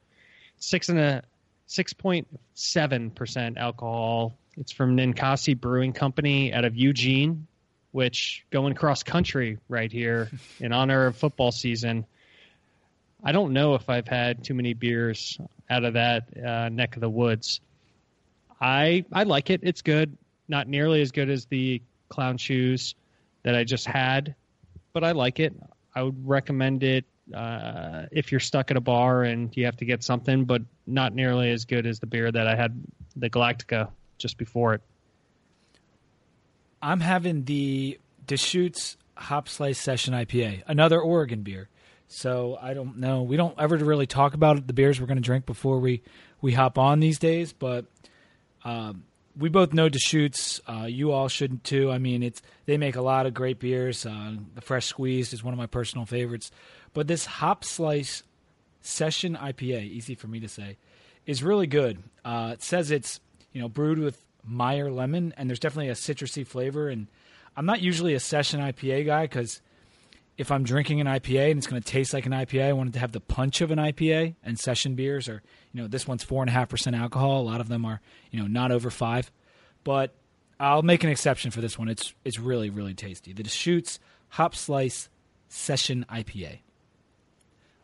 Six 0.58 0.90
and 0.90 0.98
a 0.98 1.22
six 1.66 1.94
point 1.94 2.28
seven 2.52 3.10
percent 3.10 3.56
alcohol. 3.56 4.36
It's 4.58 4.72
from 4.72 4.94
Ninkasi 4.94 5.58
Brewing 5.58 5.94
Company 5.94 6.52
out 6.52 6.66
of 6.66 6.76
Eugene, 6.76 7.46
which 7.92 8.44
going 8.50 8.74
cross 8.74 9.02
country 9.02 9.58
right 9.70 9.90
here 9.90 10.30
in 10.60 10.74
honor 10.74 11.06
of 11.06 11.16
football 11.16 11.50
season. 11.50 12.04
I 13.24 13.32
don't 13.32 13.54
know 13.54 13.74
if 13.74 13.88
I've 13.88 14.08
had 14.08 14.44
too 14.44 14.54
many 14.54 14.74
beers 14.74 15.38
out 15.70 15.84
of 15.84 15.94
that 15.94 16.24
uh, 16.36 16.68
neck 16.68 16.96
of 16.96 17.00
the 17.00 17.08
woods. 17.08 17.60
I 18.60 19.04
I 19.12 19.22
like 19.24 19.50
it. 19.50 19.60
It's 19.62 19.82
good. 19.82 20.16
Not 20.48 20.68
nearly 20.68 21.00
as 21.00 21.12
good 21.12 21.30
as 21.30 21.46
the 21.46 21.80
clown 22.08 22.36
shoes 22.36 22.94
that 23.42 23.54
I 23.54 23.64
just 23.64 23.86
had, 23.86 24.34
but 24.92 25.04
I 25.04 25.12
like 25.12 25.40
it. 25.40 25.54
I 25.94 26.02
would 26.02 26.28
recommend 26.28 26.82
it 26.82 27.04
uh, 27.34 28.06
if 28.10 28.30
you're 28.30 28.40
stuck 28.40 28.70
at 28.70 28.76
a 28.76 28.80
bar 28.80 29.22
and 29.22 29.56
you 29.56 29.64
have 29.64 29.76
to 29.78 29.84
get 29.84 30.02
something, 30.02 30.44
but 30.44 30.62
not 30.86 31.14
nearly 31.14 31.50
as 31.50 31.64
good 31.64 31.86
as 31.86 32.00
the 32.00 32.06
beer 32.06 32.30
that 32.30 32.46
I 32.46 32.56
had, 32.56 32.82
the 33.16 33.30
Galactica, 33.30 33.90
just 34.18 34.36
before 34.36 34.74
it. 34.74 34.82
I'm 36.82 37.00
having 37.00 37.44
the 37.44 37.98
Deschutes 38.26 38.96
Hop 39.14 39.48
Slice 39.48 39.78
Session 39.78 40.14
IPA, 40.14 40.62
another 40.66 41.00
Oregon 41.00 41.42
beer. 41.42 41.68
So 42.08 42.58
I 42.60 42.74
don't 42.74 42.98
know. 42.98 43.22
We 43.22 43.36
don't 43.36 43.54
ever 43.58 43.76
really 43.76 44.06
talk 44.06 44.34
about 44.34 44.66
the 44.66 44.72
beers 44.72 45.00
we're 45.00 45.06
going 45.06 45.16
to 45.16 45.22
drink 45.22 45.46
before 45.46 45.78
we 45.78 46.02
we 46.40 46.52
hop 46.52 46.78
on 46.78 47.00
these 47.00 47.18
days, 47.18 47.52
but 47.52 47.84
um, 48.64 49.04
we 49.38 49.48
both 49.48 49.72
know 49.72 49.88
Deschutes. 49.88 50.60
Uh, 50.66 50.86
you 50.88 51.12
all 51.12 51.28
shouldn't 51.28 51.64
too. 51.64 51.90
I 51.90 51.98
mean, 51.98 52.22
it's 52.22 52.42
they 52.66 52.76
make 52.76 52.96
a 52.96 53.02
lot 53.02 53.26
of 53.26 53.34
great 53.34 53.58
beers. 53.58 54.04
Uh, 54.04 54.34
the 54.54 54.60
Fresh 54.60 54.86
Squeezed 54.86 55.32
is 55.32 55.42
one 55.42 55.54
of 55.54 55.58
my 55.58 55.66
personal 55.66 56.06
favorites, 56.06 56.50
but 56.92 57.06
this 57.06 57.26
Hop 57.26 57.64
Slice 57.64 58.22
Session 58.82 59.36
IPA, 59.36 59.84
easy 59.90 60.14
for 60.14 60.26
me 60.26 60.40
to 60.40 60.48
say, 60.48 60.76
is 61.26 61.42
really 61.42 61.66
good. 61.66 62.02
Uh, 62.24 62.50
it 62.54 62.62
says 62.62 62.90
it's 62.90 63.20
you 63.52 63.60
know 63.60 63.68
brewed 63.68 63.98
with 63.98 64.24
Meyer 64.44 64.90
lemon, 64.90 65.34
and 65.36 65.48
there's 65.48 65.60
definitely 65.60 65.90
a 65.90 65.94
citrusy 65.94 66.46
flavor. 66.46 66.88
And 66.88 67.06
I'm 67.56 67.66
not 67.66 67.80
usually 67.80 68.14
a 68.14 68.20
session 68.20 68.60
IPA 68.60 69.06
guy 69.06 69.24
because 69.24 69.60
if 70.38 70.50
I'm 70.50 70.64
drinking 70.64 71.00
an 71.00 71.06
IPA 71.06 71.50
and 71.50 71.58
it's 71.58 71.66
going 71.66 71.82
to 71.82 71.86
taste 71.86 72.14
like 72.14 72.26
an 72.26 72.32
IPA, 72.32 72.68
I 72.68 72.72
want 72.72 72.88
it 72.88 72.92
to 72.92 72.98
have 72.98 73.12
the 73.12 73.20
punch 73.20 73.60
of 73.60 73.70
an 73.70 73.78
IPA. 73.78 74.34
And 74.42 74.58
session 74.58 74.94
beers 74.94 75.28
are, 75.28 75.42
you 75.72 75.82
know, 75.82 75.88
this 75.88 76.06
one's 76.06 76.24
four 76.24 76.42
and 76.42 76.50
a 76.50 76.52
half 76.52 76.68
percent 76.68 76.96
alcohol. 76.96 77.40
A 77.40 77.44
lot 77.44 77.60
of 77.60 77.68
them 77.68 77.84
are, 77.84 78.00
you 78.30 78.40
know, 78.40 78.46
not 78.46 78.72
over 78.72 78.90
five. 78.90 79.30
But 79.84 80.14
I'll 80.58 80.82
make 80.82 81.04
an 81.04 81.10
exception 81.10 81.50
for 81.50 81.60
this 81.60 81.78
one. 81.78 81.88
It's 81.88 82.14
it's 82.24 82.38
really 82.38 82.70
really 82.70 82.94
tasty. 82.94 83.32
The 83.32 83.42
Deschutes 83.42 83.98
Hop 84.30 84.54
Slice 84.54 85.08
Session 85.48 86.04
IPA. 86.10 86.60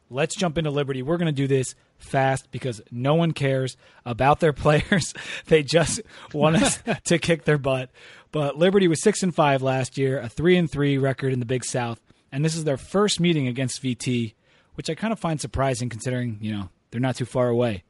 Let's 0.08 0.36
jump 0.36 0.56
into 0.56 0.70
Liberty. 0.70 1.02
We're 1.02 1.16
going 1.16 1.26
to 1.26 1.32
do 1.32 1.48
this 1.48 1.74
fast 1.98 2.50
because 2.52 2.80
no 2.92 3.14
one 3.14 3.32
cares 3.32 3.76
about 4.04 4.38
their 4.38 4.52
players. 4.52 5.14
they 5.46 5.62
just 5.62 6.00
want 6.32 6.56
us 6.56 6.78
to 7.06 7.18
kick 7.18 7.44
their 7.44 7.58
butt. 7.58 7.90
But 8.30 8.56
Liberty 8.56 8.86
was 8.86 9.02
6 9.02 9.22
and 9.22 9.34
5 9.34 9.62
last 9.62 9.98
year, 9.98 10.20
a 10.20 10.28
3 10.28 10.56
and 10.56 10.70
3 10.70 10.98
record 10.98 11.32
in 11.32 11.40
the 11.40 11.46
Big 11.46 11.64
South, 11.64 12.00
and 12.30 12.44
this 12.44 12.54
is 12.54 12.64
their 12.64 12.76
first 12.76 13.18
meeting 13.18 13.48
against 13.48 13.82
VT, 13.82 14.34
which 14.74 14.90
I 14.90 14.94
kind 14.94 15.12
of 15.12 15.18
find 15.18 15.40
surprising 15.40 15.88
considering, 15.88 16.38
you 16.40 16.52
know, 16.52 16.68
they're 16.96 17.02
not 17.02 17.16
too 17.16 17.26
far 17.26 17.48
away. 17.48 17.84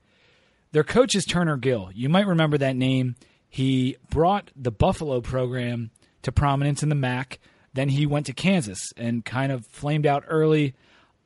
Their 0.72 0.82
coach 0.82 1.14
is 1.14 1.24
Turner 1.24 1.56
Gill. 1.56 1.90
You 1.94 2.08
might 2.08 2.26
remember 2.26 2.58
that 2.58 2.74
name. 2.74 3.14
He 3.48 3.96
brought 4.10 4.50
the 4.56 4.72
Buffalo 4.72 5.20
program 5.20 5.92
to 6.22 6.32
prominence 6.32 6.82
in 6.82 6.88
the 6.88 6.96
MAC. 6.96 7.38
Then 7.72 7.88
he 7.88 8.04
went 8.04 8.26
to 8.26 8.32
Kansas 8.32 8.92
and 8.96 9.24
kind 9.24 9.52
of 9.52 9.64
flamed 9.68 10.06
out 10.06 10.24
early. 10.26 10.74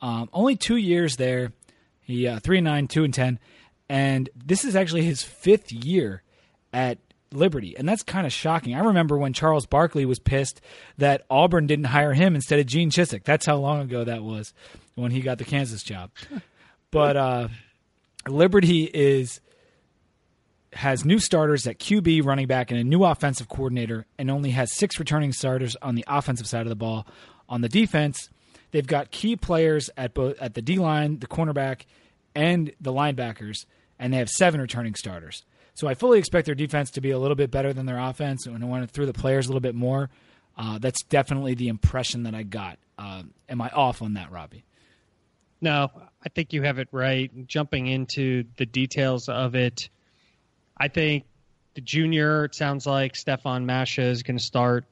Um, 0.02 0.28
only 0.34 0.56
two 0.56 0.76
years 0.76 1.16
there. 1.16 1.52
He 2.02 2.28
uh, 2.28 2.40
three 2.40 2.58
and 2.58 2.66
nine, 2.66 2.86
two 2.86 3.02
and 3.02 3.14
ten, 3.14 3.38
and 3.88 4.28
this 4.36 4.66
is 4.66 4.76
actually 4.76 5.04
his 5.04 5.22
fifth 5.22 5.72
year 5.72 6.22
at 6.74 6.98
Liberty, 7.32 7.76
and 7.78 7.88
that's 7.88 8.02
kind 8.02 8.26
of 8.26 8.32
shocking. 8.32 8.74
I 8.74 8.80
remember 8.80 9.16
when 9.16 9.32
Charles 9.32 9.64
Barkley 9.64 10.04
was 10.04 10.18
pissed 10.18 10.60
that 10.98 11.22
Auburn 11.30 11.66
didn't 11.66 11.86
hire 11.86 12.12
him 12.12 12.34
instead 12.34 12.58
of 12.58 12.66
Gene 12.66 12.90
Chizik. 12.90 13.24
That's 13.24 13.46
how 13.46 13.56
long 13.56 13.80
ago 13.80 14.04
that 14.04 14.22
was 14.22 14.52
when 14.96 15.12
he 15.12 15.20
got 15.20 15.38
the 15.38 15.44
Kansas 15.44 15.82
job. 15.82 16.10
but 16.90 17.16
uh, 17.16 17.48
Liberty 18.28 18.84
is 18.84 19.40
has 20.72 21.04
new 21.04 21.18
starters 21.18 21.66
at 21.66 21.78
QB, 21.78 22.24
running 22.24 22.46
back, 22.46 22.70
and 22.70 22.78
a 22.78 22.84
new 22.84 23.02
offensive 23.04 23.48
coordinator, 23.48 24.06
and 24.18 24.30
only 24.30 24.50
has 24.50 24.72
six 24.76 24.98
returning 24.98 25.32
starters 25.32 25.76
on 25.82 25.96
the 25.96 26.04
offensive 26.06 26.46
side 26.46 26.62
of 26.62 26.68
the 26.68 26.76
ball. 26.76 27.06
On 27.48 27.60
the 27.60 27.68
defense, 27.68 28.28
they've 28.70 28.86
got 28.86 29.10
key 29.10 29.34
players 29.34 29.90
at 29.96 30.14
both 30.14 30.38
at 30.40 30.54
the 30.54 30.62
D 30.62 30.76
line, 30.76 31.18
the 31.18 31.26
cornerback, 31.26 31.82
and 32.34 32.72
the 32.80 32.92
linebackers, 32.92 33.66
and 33.98 34.12
they 34.12 34.18
have 34.18 34.30
seven 34.30 34.60
returning 34.60 34.94
starters. 34.94 35.44
So 35.74 35.88
I 35.88 35.94
fully 35.94 36.18
expect 36.18 36.46
their 36.46 36.54
defense 36.54 36.90
to 36.92 37.00
be 37.00 37.10
a 37.10 37.18
little 37.18 37.34
bit 37.34 37.50
better 37.50 37.72
than 37.72 37.86
their 37.86 37.98
offense, 37.98 38.46
and 38.46 38.62
I 38.62 38.66
want 38.66 38.86
to 38.86 38.92
throw 38.92 39.06
the 39.06 39.12
players 39.12 39.46
a 39.46 39.48
little 39.48 39.60
bit 39.60 39.74
more. 39.74 40.10
Uh, 40.56 40.78
that's 40.78 41.02
definitely 41.04 41.54
the 41.54 41.68
impression 41.68 42.24
that 42.24 42.34
I 42.34 42.42
got. 42.42 42.78
Uh, 42.98 43.22
am 43.48 43.60
I 43.62 43.70
off 43.70 44.02
on 44.02 44.14
that, 44.14 44.30
Robbie? 44.30 44.64
No, 45.60 45.90
I 46.24 46.28
think 46.28 46.52
you 46.52 46.62
have 46.62 46.78
it 46.78 46.88
right. 46.92 47.30
Jumping 47.46 47.86
into 47.86 48.44
the 48.56 48.66
details 48.66 49.28
of 49.28 49.54
it, 49.54 49.90
I 50.76 50.88
think 50.88 51.24
the 51.74 51.80
junior, 51.80 52.46
it 52.46 52.54
sounds 52.54 52.86
like 52.86 53.14
Stefan 53.16 53.66
Masha 53.66 54.02
is 54.02 54.22
going 54.22 54.38
to 54.38 54.42
start 54.42 54.86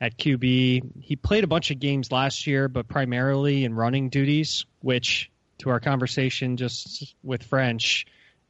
at 0.00 0.18
QB. 0.18 1.00
He 1.00 1.16
played 1.16 1.44
a 1.44 1.46
bunch 1.46 1.70
of 1.70 1.78
games 1.78 2.12
last 2.12 2.46
year, 2.46 2.68
but 2.68 2.88
primarily 2.88 3.64
in 3.64 3.74
running 3.74 4.08
duties, 4.08 4.66
which 4.80 5.30
to 5.58 5.70
our 5.70 5.80
conversation 5.80 6.56
just 6.56 7.14
with 7.22 7.42
French 7.42 8.06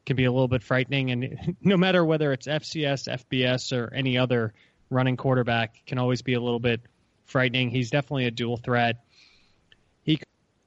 can 0.07 0.17
be 0.17 0.25
a 0.25 0.33
little 0.33 0.49
bit 0.49 0.63
frightening. 0.63 1.11
And 1.11 1.57
no 1.63 1.77
matter 1.77 2.05
whether 2.05 2.33
it's 2.33 2.47
FCS, 2.47 3.09
FBS, 3.09 3.77
or 3.77 3.93
any 3.93 4.19
other 4.19 4.55
running 4.91 5.17
quarterback, 5.17 5.85
can 5.87 5.99
always 5.99 6.23
be 6.23 6.35
a 6.35 6.41
little 6.41 6.61
bit 6.61 6.81
frightening. 7.27 7.71
He's 7.71 7.91
definitely 7.91 8.27
a 8.27 8.31
dual 8.31 8.57
threat. 8.57 9.05
He 10.03 10.19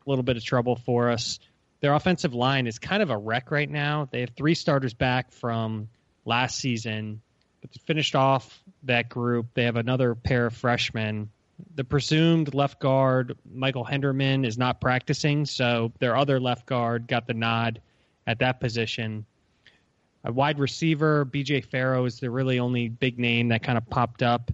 a 0.06 0.10
little 0.10 0.24
bit 0.24 0.38
of 0.38 0.44
trouble 0.44 0.76
for 0.76 1.10
us. 1.10 1.40
Their 1.82 1.94
offensive 1.94 2.34
line 2.34 2.68
is 2.68 2.80
kind 2.80 3.02
of 3.02 3.10
a 3.10 3.18
wreck 3.18 3.52
right 3.52 3.70
now. 3.70 4.08
They 4.12 4.22
have 4.22 4.32
three 4.32 4.56
starters 4.56 4.94
back 4.94 5.32
from 5.32 5.90
last 6.26 6.60
season, 6.60 7.22
but 7.62 7.72
they 7.72 7.82
finished 7.86 8.16
off 8.16 8.64
that 8.84 9.10
group. 9.10 9.48
They 9.54 9.64
have 9.64 9.76
another 9.76 10.16
pair 10.16 10.46
of 10.46 10.56
freshmen. 10.56 11.30
The 11.76 11.84
presumed 11.84 12.54
left 12.54 12.80
guard, 12.80 13.38
Michael 13.52 13.86
Henderman, 13.86 14.46
is 14.46 14.58
not 14.58 14.82
practicing, 14.82 15.46
so 15.46 15.92
their 16.00 16.16
other 16.16 16.40
left 16.40 16.66
guard 16.66 17.08
got 17.08 17.28
the 17.28 17.34
nod 17.34 17.82
at 18.26 18.40
that 18.40 18.60
position. 18.60 19.26
A 20.24 20.32
wide 20.32 20.60
receiver, 20.60 21.26
BJ 21.26 21.66
Farrow, 21.66 22.06
is 22.06 22.20
the 22.20 22.30
really 22.30 22.60
only 22.60 22.90
big 22.90 23.18
name 23.18 23.50
that 23.50 23.64
kind 23.64 23.78
of 23.78 23.90
popped 23.90 24.22
up 24.22 24.52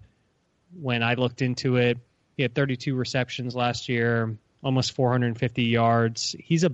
when 0.79 1.03
I 1.03 1.15
looked 1.15 1.41
into 1.41 1.75
it. 1.75 1.97
He 2.37 2.43
had 2.43 2.55
32 2.55 2.95
receptions 2.95 3.55
last 3.55 3.89
year, 3.89 4.37
almost 4.67 4.91
450 4.95 5.63
yards. 5.63 6.35
He's 6.37 6.65
a 6.65 6.71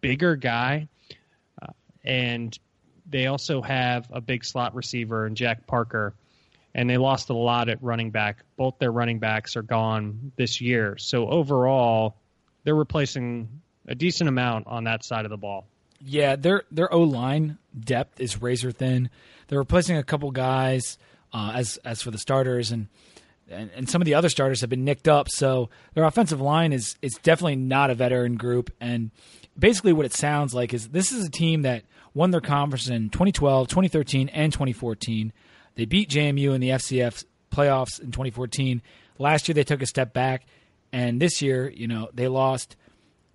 bigger 0.00 0.36
guy, 0.36 0.88
uh, 1.60 1.66
and 2.02 2.58
they 3.06 3.26
also 3.26 3.60
have 3.60 4.08
a 4.10 4.22
big 4.22 4.42
slot 4.42 4.74
receiver 4.74 5.26
in 5.26 5.34
Jack 5.34 5.66
Parker, 5.66 6.14
and 6.74 6.88
they 6.88 6.96
lost 6.96 7.28
a 7.28 7.34
lot 7.34 7.68
at 7.68 7.82
running 7.82 8.10
back. 8.10 8.38
Both 8.56 8.78
their 8.78 8.90
running 8.90 9.18
backs 9.18 9.54
are 9.54 9.62
gone 9.62 10.32
this 10.36 10.62
year. 10.62 10.96
So 10.96 11.28
overall, 11.28 12.16
they're 12.64 12.74
replacing 12.74 13.60
a 13.86 13.94
decent 13.94 14.26
amount 14.26 14.66
on 14.66 14.84
that 14.84 15.04
side 15.04 15.26
of 15.26 15.30
the 15.30 15.36
ball. 15.36 15.66
Yeah, 16.02 16.36
their 16.36 16.62
their 16.70 16.90
O 16.90 17.02
line 17.02 17.58
depth 17.78 18.18
is 18.18 18.40
razor 18.40 18.72
thin. 18.72 19.10
They're 19.48 19.58
replacing 19.58 19.98
a 19.98 20.02
couple 20.02 20.30
guys 20.30 20.96
uh, 21.34 21.52
as 21.54 21.76
as 21.84 22.00
for 22.00 22.10
the 22.10 22.18
starters, 22.18 22.72
and, 22.72 22.88
and 23.50 23.70
and 23.74 23.88
some 23.88 24.00
of 24.00 24.06
the 24.06 24.14
other 24.14 24.28
starters 24.28 24.60
have 24.60 24.70
been 24.70 24.84
nicked 24.84 25.08
up. 25.08 25.28
So 25.28 25.70
their 25.94 26.04
offensive 26.04 26.40
line 26.40 26.72
is 26.72 26.96
is 27.02 27.14
definitely 27.22 27.56
not 27.56 27.90
a 27.90 27.94
veteran 27.94 28.36
group. 28.36 28.70
And 28.80 29.10
basically, 29.58 29.92
what 29.92 30.06
it 30.06 30.14
sounds 30.14 30.54
like 30.54 30.72
is 30.72 30.88
this 30.88 31.12
is 31.12 31.26
a 31.26 31.30
team 31.30 31.62
that 31.62 31.84
won 32.14 32.30
their 32.30 32.40
conference 32.40 32.88
in 32.88 33.10
2012, 33.10 33.68
2013, 33.68 34.28
and 34.30 34.52
2014. 34.52 35.32
They 35.74 35.84
beat 35.84 36.10
JMU 36.10 36.54
in 36.54 36.60
the 36.60 36.70
FCS 36.70 37.24
playoffs 37.50 38.00
in 38.00 38.10
2014. 38.10 38.82
Last 39.18 39.48
year, 39.48 39.54
they 39.54 39.64
took 39.64 39.82
a 39.82 39.86
step 39.86 40.12
back, 40.12 40.46
and 40.92 41.20
this 41.20 41.42
year, 41.42 41.70
you 41.70 41.86
know, 41.86 42.08
they 42.12 42.28
lost 42.28 42.76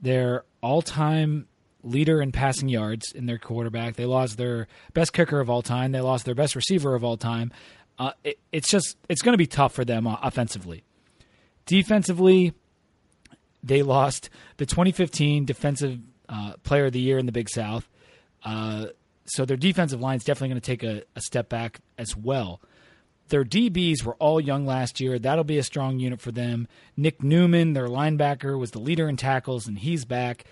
their 0.02 0.44
all-time 0.62 1.48
leader 1.84 2.22
in 2.22 2.32
passing 2.32 2.68
yards 2.68 3.12
in 3.12 3.28
their 3.28 3.38
quarterback. 3.38 3.96
They 3.96 4.06
lost 4.06 4.38
their 4.38 4.68
best 4.94 5.14
kicker 5.14 5.40
of 5.40 5.50
all 5.50 5.62
time. 5.62 5.92
They 5.92 6.02
lost 6.02 6.26
their 6.26 6.36
best 6.36 6.56
receiver 6.56 6.96
of 6.96 7.04
all 7.04 7.18
time. 7.18 7.52
Uh, 7.98 8.12
it, 8.24 8.40
it's 8.52 8.70
just 8.70 8.98
it's 9.10 9.22
going 9.22 9.34
to 9.34 9.38
be 9.38 9.48
tough 9.48 9.74
for 9.74 9.86
them 9.86 10.08
uh, 10.08 10.18
offensively. 10.22 10.84
Defensively, 11.66 12.54
they 13.64 13.82
lost 13.82 14.30
the 14.58 14.66
2015 14.66 15.46
Defensive 15.46 16.00
uh, 16.30 16.54
Player 16.64 16.86
of 16.86 16.94
the 16.94 17.00
Year 17.00 17.18
in 17.18 17.26
the 17.26 17.32
Big 17.32 17.50
South. 17.50 17.88
Uh, 18.44 18.88
so 19.26 19.44
their 19.44 19.58
defensive 19.58 20.00
line 20.02 20.18
is 20.18 20.24
definitely 20.24 20.50
going 20.50 20.62
to 20.62 20.66
take 20.66 20.84
a, 20.84 21.04
a, 21.16 21.22
step 21.22 21.50
back 21.50 21.80
as 21.98 22.16
well. 22.16 22.62
Their 23.30 23.44
DBs 23.44 24.04
were 24.04 24.14
all 24.16 24.40
young 24.40 24.68
last 24.68 25.00
year. 25.00 25.18
That'll 25.18 25.44
be 25.44 25.58
a 25.58 25.64
strong 25.64 25.98
unit 25.98 26.22
for 26.22 26.32
them. 26.32 26.68
Nick 26.96 27.24
Newman, 27.24 27.74
their 27.74 27.88
linebacker, 27.88 28.58
was 28.60 28.70
the 28.70 28.80
leader 28.80 29.10
in 29.10 29.18
tackles, 29.18 29.66
and 29.66 29.80
he's 29.80 30.06
back. 30.06 30.44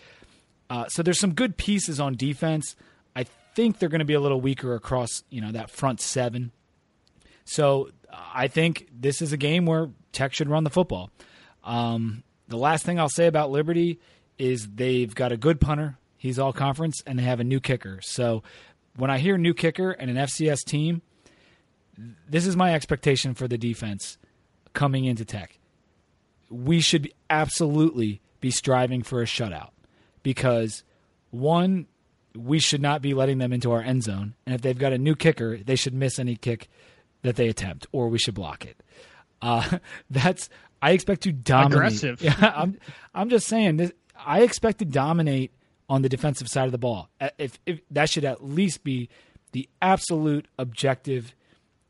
Uh, 0.72 0.88
so 0.88 1.04
there's 1.04 1.20
some 1.20 1.36
good 1.36 1.56
pieces 1.56 2.00
on 2.00 2.16
defense. 2.16 2.76
I 3.16 3.26
think 3.54 3.78
they're 3.78 3.90
going 3.90 4.00
to 4.00 4.06
be 4.06 4.16
a 4.16 4.20
little 4.20 4.42
weaker 4.42 4.74
across 4.74 5.24
you 5.30 5.40
know 5.40 5.52
that 5.52 5.70
front 5.70 6.02
seven. 6.02 6.52
So 7.46 7.90
I 8.34 8.48
think 8.48 8.88
this 8.94 9.22
is 9.22 9.34
a 9.34 9.38
game 9.38 9.66
where 9.66 9.90
Tech 10.12 10.34
should 10.34 10.50
run 10.50 10.64
the 10.64 10.70
football. 10.70 11.10
Um, 11.64 12.24
the 12.48 12.58
last 12.58 12.86
thing 12.86 13.00
I'll 13.00 13.10
say 13.10 13.28
about 13.28 13.52
Liberty 13.52 14.00
is 14.38 14.68
they've 14.68 15.14
got 15.14 15.32
a 15.32 15.38
good 15.38 15.62
punter 15.62 15.98
He's 16.24 16.40
all 16.40 16.54
conference, 16.54 17.04
and 17.06 17.20
they 17.20 17.24
have 17.24 17.42
a 17.42 17.44
new 17.44 17.60
kicker. 17.60 18.00
So 18.02 18.44
when 18.96 19.12
I 19.12 19.18
hear 19.18 19.38
new 19.38 19.54
kicker 19.54 19.92
and 19.92 20.10
an 20.10 20.16
FCS 20.16 20.64
team, 20.66 21.02
this 22.30 22.48
is 22.48 22.56
my 22.56 22.74
expectation 22.74 23.34
for 23.34 23.46
the 23.46 23.58
defense 23.58 24.18
coming 24.72 25.04
into 25.04 25.26
Tech. 25.26 25.60
We 26.50 26.80
should 26.80 27.12
absolutely 27.30 28.22
be 28.40 28.52
striving 28.52 29.04
for 29.04 29.22
a 29.22 29.26
shutout. 29.26 29.72
because 30.24 30.86
one, 31.30 31.88
we 32.34 32.58
should 32.58 32.82
not 32.82 33.02
be 33.02 33.14
letting 33.14 33.40
them 33.40 33.52
into 33.52 33.74
our 33.74 33.82
end 33.82 34.04
zone, 34.04 34.36
and 34.46 34.56
if 34.56 34.62
they've 34.62 34.80
got 34.80 34.94
a 34.94 34.98
new 34.98 35.18
kicker, 35.18 35.58
they 35.58 35.76
should 35.76 35.94
miss 35.94 36.20
any 36.20 36.38
kick 36.38 36.70
that 37.24 37.36
they 37.36 37.50
attempt, 37.50 37.88
or 37.92 38.08
we 38.08 38.20
should 38.20 38.36
block 38.36 38.66
it. 38.66 38.82
Uh, 39.42 39.80
that's 40.10 40.50
I 40.82 40.92
expect 40.92 41.24
to 41.24 41.32
dominate. 41.32 41.78
Aggressive. 41.78 42.22
Yeah, 42.22 42.54
I'm 42.56 42.78
I'm 43.14 43.30
just 43.30 43.48
saying 43.48 43.78
this. 43.78 43.92
I 44.16 44.42
expect 44.42 44.80
to 44.80 44.86
dominate 44.86 45.52
on 45.90 46.02
the 46.02 46.10
defensive 46.10 46.48
side 46.48 46.66
of 46.66 46.72
the 46.72 46.78
ball. 46.78 47.10
If, 47.38 47.60
if 47.66 47.82
that 47.92 48.10
should 48.10 48.26
at 48.26 48.44
least 48.44 48.84
be 48.84 49.10
the 49.52 49.68
absolute 49.82 50.48
objective 50.58 51.36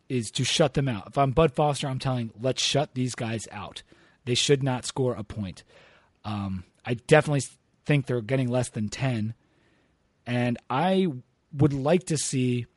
is 0.10 0.32
to 0.32 0.44
shut 0.44 0.74
them 0.74 0.88
out. 0.88 1.08
If 1.08 1.18
I'm 1.18 1.32
Bud 1.32 1.54
Foster, 1.54 1.88
I'm 1.88 2.00
telling 2.00 2.32
let's 2.40 2.64
shut 2.64 2.94
these 2.94 3.16
guys 3.16 3.48
out. 3.52 3.84
They 4.26 4.36
should 4.36 4.64
not 4.64 4.86
score 4.86 5.14
a 5.14 5.24
point. 5.24 5.64
Um, 6.26 6.64
I 6.86 6.96
definitely 6.96 7.44
think 7.86 8.06
they're 8.06 8.22
getting 8.22 8.48
less 8.48 8.70
than 8.70 8.90
ten, 8.90 9.34
and 10.26 10.58
I 10.70 11.08
would 11.54 11.74
like 11.74 12.06
to 12.06 12.18
see 12.18 12.68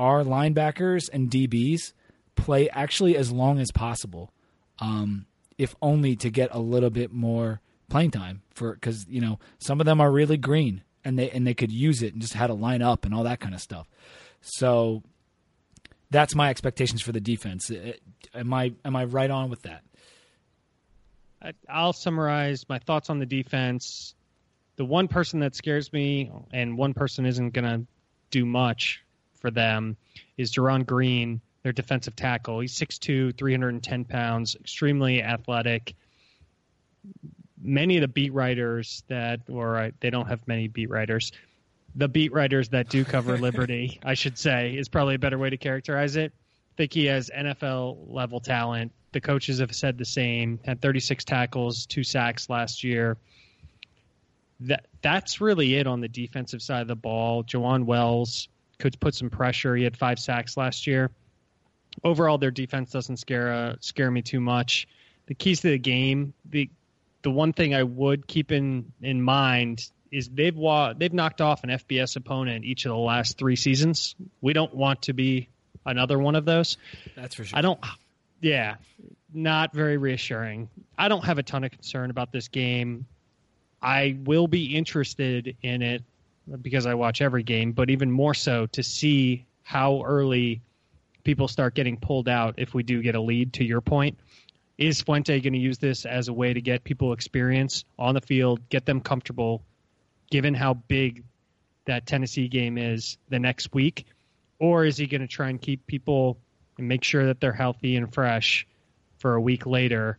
our 0.00 0.24
linebackers 0.24 1.10
and 1.12 1.30
DBs 1.30 1.92
play 2.34 2.70
actually 2.70 3.18
as 3.18 3.30
long 3.30 3.58
as 3.58 3.70
possible, 3.70 4.32
um, 4.78 5.26
if 5.58 5.76
only 5.82 6.16
to 6.16 6.30
get 6.30 6.48
a 6.52 6.58
little 6.58 6.88
bit 6.88 7.12
more 7.12 7.60
playing 7.90 8.10
time 8.10 8.40
for 8.50 8.72
because 8.72 9.06
you 9.08 9.20
know 9.20 9.38
some 9.58 9.78
of 9.78 9.84
them 9.84 10.00
are 10.00 10.10
really 10.10 10.38
green 10.38 10.82
and 11.04 11.18
they 11.18 11.30
and 11.30 11.46
they 11.46 11.52
could 11.52 11.70
use 11.70 12.02
it 12.02 12.14
and 12.14 12.22
just 12.22 12.32
how 12.32 12.46
to 12.46 12.54
line 12.54 12.80
up 12.80 13.04
and 13.04 13.14
all 13.14 13.24
that 13.24 13.40
kind 13.40 13.54
of 13.54 13.60
stuff. 13.60 13.86
So 14.40 15.02
that's 16.10 16.34
my 16.34 16.48
expectations 16.48 17.02
for 17.02 17.12
the 17.12 17.20
defense. 17.20 17.70
Am 18.34 18.54
I 18.54 18.72
am 18.86 18.96
I 18.96 19.04
right 19.04 19.30
on 19.30 19.50
with 19.50 19.62
that? 19.62 19.82
I'll 21.68 21.92
summarize 21.92 22.64
my 22.70 22.78
thoughts 22.78 23.10
on 23.10 23.18
the 23.18 23.26
defense. 23.26 24.14
The 24.76 24.84
one 24.86 25.08
person 25.08 25.40
that 25.40 25.54
scares 25.54 25.92
me, 25.92 26.30
and 26.54 26.78
one 26.78 26.94
person 26.94 27.26
isn't 27.26 27.50
going 27.52 27.64
to 27.64 27.86
do 28.30 28.46
much 28.46 29.02
for 29.40 29.50
them, 29.50 29.96
is 30.36 30.52
Jerron 30.52 30.86
Green, 30.86 31.40
their 31.62 31.72
defensive 31.72 32.16
tackle. 32.16 32.60
He's 32.60 32.74
6'2, 32.74 33.36
310 33.36 34.04
pounds, 34.04 34.56
extremely 34.56 35.22
athletic. 35.22 35.94
Many 37.62 37.96
of 37.96 38.00
the 38.02 38.08
beat 38.08 38.32
writers 38.32 39.02
that, 39.08 39.40
or 39.48 39.90
they 40.00 40.10
don't 40.10 40.28
have 40.28 40.46
many 40.48 40.68
beat 40.68 40.88
writers, 40.88 41.32
the 41.94 42.08
beat 42.08 42.32
writers 42.32 42.70
that 42.70 42.88
do 42.88 43.04
cover 43.04 43.36
Liberty, 43.38 44.00
I 44.04 44.14
should 44.14 44.38
say, 44.38 44.76
is 44.76 44.88
probably 44.88 45.16
a 45.16 45.18
better 45.18 45.38
way 45.38 45.50
to 45.50 45.56
characterize 45.56 46.16
it. 46.16 46.32
think 46.76 46.92
he 46.92 47.06
has 47.06 47.30
NFL 47.36 48.06
level 48.08 48.40
talent. 48.40 48.92
The 49.12 49.20
coaches 49.20 49.58
have 49.58 49.74
said 49.74 49.98
the 49.98 50.04
same. 50.04 50.60
Had 50.64 50.80
36 50.80 51.24
tackles, 51.24 51.86
two 51.86 52.04
sacks 52.04 52.48
last 52.48 52.84
year. 52.84 53.16
That 54.60 54.86
that's 55.02 55.40
really 55.40 55.74
it 55.76 55.86
on 55.86 56.00
the 56.00 56.08
defensive 56.08 56.62
side 56.62 56.82
of 56.82 56.88
the 56.88 56.94
ball. 56.94 57.42
Jawan 57.42 57.84
Wells 57.84 58.48
could 58.80 58.98
put 58.98 59.14
some 59.14 59.30
pressure. 59.30 59.76
He 59.76 59.84
had 59.84 59.96
five 59.96 60.18
sacks 60.18 60.56
last 60.56 60.86
year. 60.86 61.10
Overall, 62.02 62.38
their 62.38 62.50
defense 62.50 62.90
doesn't 62.90 63.18
scare 63.18 63.52
uh, 63.52 63.76
scare 63.80 64.10
me 64.10 64.22
too 64.22 64.40
much. 64.40 64.88
The 65.26 65.34
keys 65.34 65.60
to 65.60 65.70
the 65.70 65.78
game, 65.78 66.34
the 66.44 66.70
the 67.22 67.30
one 67.30 67.52
thing 67.52 67.74
I 67.74 67.82
would 67.82 68.26
keep 68.26 68.50
in 68.50 68.92
in 69.02 69.22
mind 69.22 69.88
is 70.10 70.28
they've 70.28 70.56
wa- 70.56 70.94
they've 70.94 71.12
knocked 71.12 71.40
off 71.40 71.62
an 71.64 71.70
FBS 71.70 72.16
opponent 72.16 72.64
each 72.64 72.84
of 72.86 72.90
the 72.90 72.96
last 72.96 73.38
three 73.38 73.56
seasons. 73.56 74.16
We 74.40 74.52
don't 74.52 74.74
want 74.74 75.02
to 75.02 75.12
be 75.12 75.48
another 75.84 76.18
one 76.18 76.34
of 76.34 76.44
those. 76.44 76.78
That's 77.16 77.34
for 77.34 77.44
sure. 77.44 77.58
I 77.58 77.62
don't. 77.62 77.80
Yeah, 78.40 78.76
not 79.32 79.74
very 79.74 79.98
reassuring. 79.98 80.70
I 80.96 81.08
don't 81.08 81.24
have 81.24 81.38
a 81.38 81.42
ton 81.42 81.64
of 81.64 81.70
concern 81.70 82.10
about 82.10 82.32
this 82.32 82.48
game. 82.48 83.06
I 83.82 84.16
will 84.24 84.46
be 84.46 84.76
interested 84.76 85.56
in 85.62 85.82
it 85.82 86.02
because 86.62 86.86
I 86.86 86.94
watch 86.94 87.20
every 87.20 87.42
game, 87.42 87.72
but 87.72 87.90
even 87.90 88.10
more 88.10 88.34
so 88.34 88.66
to 88.66 88.82
see 88.82 89.46
how 89.62 90.02
early 90.04 90.62
people 91.24 91.48
start 91.48 91.74
getting 91.74 91.96
pulled 91.96 92.28
out 92.28 92.54
if 92.58 92.74
we 92.74 92.82
do 92.82 93.02
get 93.02 93.14
a 93.14 93.20
lead. 93.20 93.52
To 93.54 93.64
your 93.64 93.80
point, 93.80 94.18
is 94.78 95.02
Fuente 95.02 95.40
going 95.40 95.52
to 95.52 95.58
use 95.58 95.78
this 95.78 96.06
as 96.06 96.28
a 96.28 96.32
way 96.32 96.52
to 96.52 96.60
get 96.60 96.84
people 96.84 97.12
experience 97.12 97.84
on 97.98 98.14
the 98.14 98.20
field, 98.20 98.60
get 98.70 98.86
them 98.86 99.00
comfortable, 99.00 99.62
given 100.30 100.54
how 100.54 100.74
big 100.74 101.22
that 101.84 102.06
Tennessee 102.06 102.48
game 102.48 102.78
is 102.78 103.18
the 103.28 103.38
next 103.38 103.74
week? 103.74 104.06
Or 104.58 104.84
is 104.84 104.96
he 104.96 105.06
going 105.06 105.20
to 105.20 105.26
try 105.26 105.48
and 105.48 105.60
keep 105.60 105.86
people 105.86 106.38
and 106.78 106.88
make 106.88 107.04
sure 107.04 107.26
that 107.26 107.40
they're 107.40 107.52
healthy 107.52 107.96
and 107.96 108.12
fresh 108.12 108.66
for 109.18 109.34
a 109.34 109.40
week 109.40 109.66
later? 109.66 110.18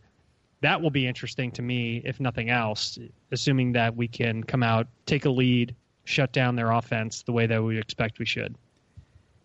That 0.60 0.80
will 0.80 0.90
be 0.90 1.06
interesting 1.06 1.50
to 1.52 1.62
me, 1.62 2.02
if 2.04 2.20
nothing 2.20 2.50
else, 2.50 2.98
assuming 3.32 3.72
that 3.72 3.96
we 3.96 4.06
can 4.06 4.44
come 4.44 4.62
out, 4.62 4.86
take 5.06 5.24
a 5.24 5.30
lead, 5.30 5.74
shut 6.04 6.32
down 6.32 6.56
their 6.56 6.70
offense 6.70 7.22
the 7.22 7.32
way 7.32 7.46
that 7.46 7.62
we 7.62 7.78
expect 7.78 8.18
we 8.18 8.26
should. 8.26 8.54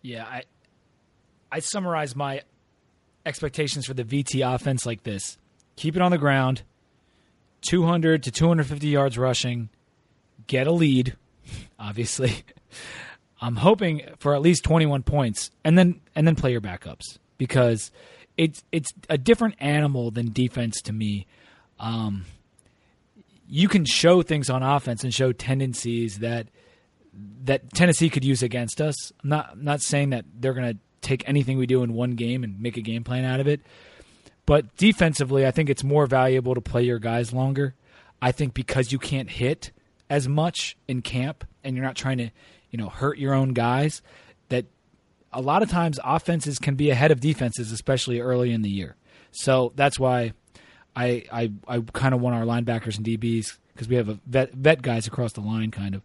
Yeah, 0.02 0.26
I 0.26 0.44
I 1.52 1.60
summarize 1.60 2.16
my 2.16 2.42
expectations 3.26 3.86
for 3.86 3.94
the 3.94 4.04
VT 4.04 4.44
offense 4.54 4.86
like 4.86 5.04
this: 5.04 5.38
keep 5.76 5.96
it 5.96 6.02
on 6.02 6.12
the 6.12 6.18
ground, 6.18 6.64
200 7.62 8.24
to 8.24 8.32
250 8.32 8.88
yards 8.88 9.18
rushing, 9.18 9.70
get 10.48 10.68
a 10.68 10.72
lead, 10.72 11.16
obviously. 11.80 12.44
I'm 13.42 13.58
hoping 13.58 14.02
for 14.18 14.34
at 14.34 14.42
least 14.42 14.64
21 14.64 15.04
points, 15.04 15.52
and 15.64 15.78
then 15.78 16.02
and 16.16 16.26
then 16.26 16.36
play 16.36 16.52
your 16.52 16.62
backups 16.62 17.20
because 17.38 17.92
it's 18.36 18.64
it's 18.72 18.90
a 19.10 19.18
different 19.18 19.56
animal 19.60 20.12
than 20.12 20.32
defense 20.32 20.82
to 20.84 20.94
me. 20.94 21.28
Um, 21.80 22.26
you 23.48 23.68
can 23.68 23.86
show 23.86 24.22
things 24.22 24.50
on 24.50 24.64
offense 24.64 25.04
and 25.04 25.14
show 25.14 25.32
tendencies 25.32 26.20
that 26.20 26.48
that 27.46 27.74
Tennessee 27.74 28.10
could 28.10 28.24
use 28.24 28.44
against 28.44 28.82
us. 28.82 29.12
I'm 29.24 29.30
not 29.30 29.50
I'm 29.54 29.64
not 29.64 29.82
saying 29.82 30.12
that 30.12 30.26
they're 30.40 30.54
going 30.54 30.74
to 30.74 30.80
take 31.02 31.28
anything 31.28 31.58
we 31.58 31.66
do 31.66 31.84
in 31.84 31.94
one 31.94 32.12
game 32.12 32.44
and 32.44 32.60
make 32.60 32.78
a 32.78 32.82
game 32.82 33.04
plan 33.04 33.24
out 33.24 33.40
of 33.40 33.48
it. 33.48 33.62
But 34.46 34.76
defensively, 34.78 35.46
I 35.46 35.52
think 35.52 35.70
it's 35.70 35.84
more 35.84 36.06
valuable 36.06 36.56
to 36.56 36.62
play 36.62 36.84
your 36.84 37.00
guys 37.00 37.34
longer. 37.34 37.76
I 38.22 38.32
think 38.32 38.54
because 38.54 38.92
you 38.92 39.00
can't 39.00 39.30
hit 39.30 39.72
as 40.10 40.28
much 40.28 40.78
in 40.88 41.02
camp 41.02 41.44
and 41.64 41.76
you're 41.76 41.86
not 41.86 41.96
trying 41.96 42.18
to, 42.18 42.30
you 42.72 42.78
know, 42.78 42.90
hurt 42.90 43.18
your 43.18 43.34
own 43.34 43.54
guys, 43.54 44.02
that 44.50 44.66
a 45.34 45.42
lot 45.42 45.64
of 45.64 45.70
times 45.70 46.00
offenses 46.04 46.60
can 46.60 46.76
be 46.76 46.90
ahead 46.90 47.12
of 47.12 47.20
defenses, 47.20 47.72
especially 47.72 48.20
early 48.20 48.52
in 48.52 48.62
the 48.62 48.70
year. 48.70 48.96
So 49.32 49.74
that's 49.76 50.00
why 50.00 50.34
I 50.98 51.24
I, 51.32 51.52
I 51.68 51.80
kind 51.94 52.14
of 52.16 52.22
want 52.22 52.36
our 52.36 52.44
linebackers 52.44 52.98
and 52.98 53.06
DBs 53.06 53.58
because 53.74 53.88
we 53.88 53.96
have 53.96 54.10
a 54.10 54.20
vet 54.26 54.54
vet 54.54 54.82
guys 54.82 55.06
across 55.08 55.34
the 55.34 55.42
line, 55.42 55.70
kind 55.72 55.96
of. 55.96 56.02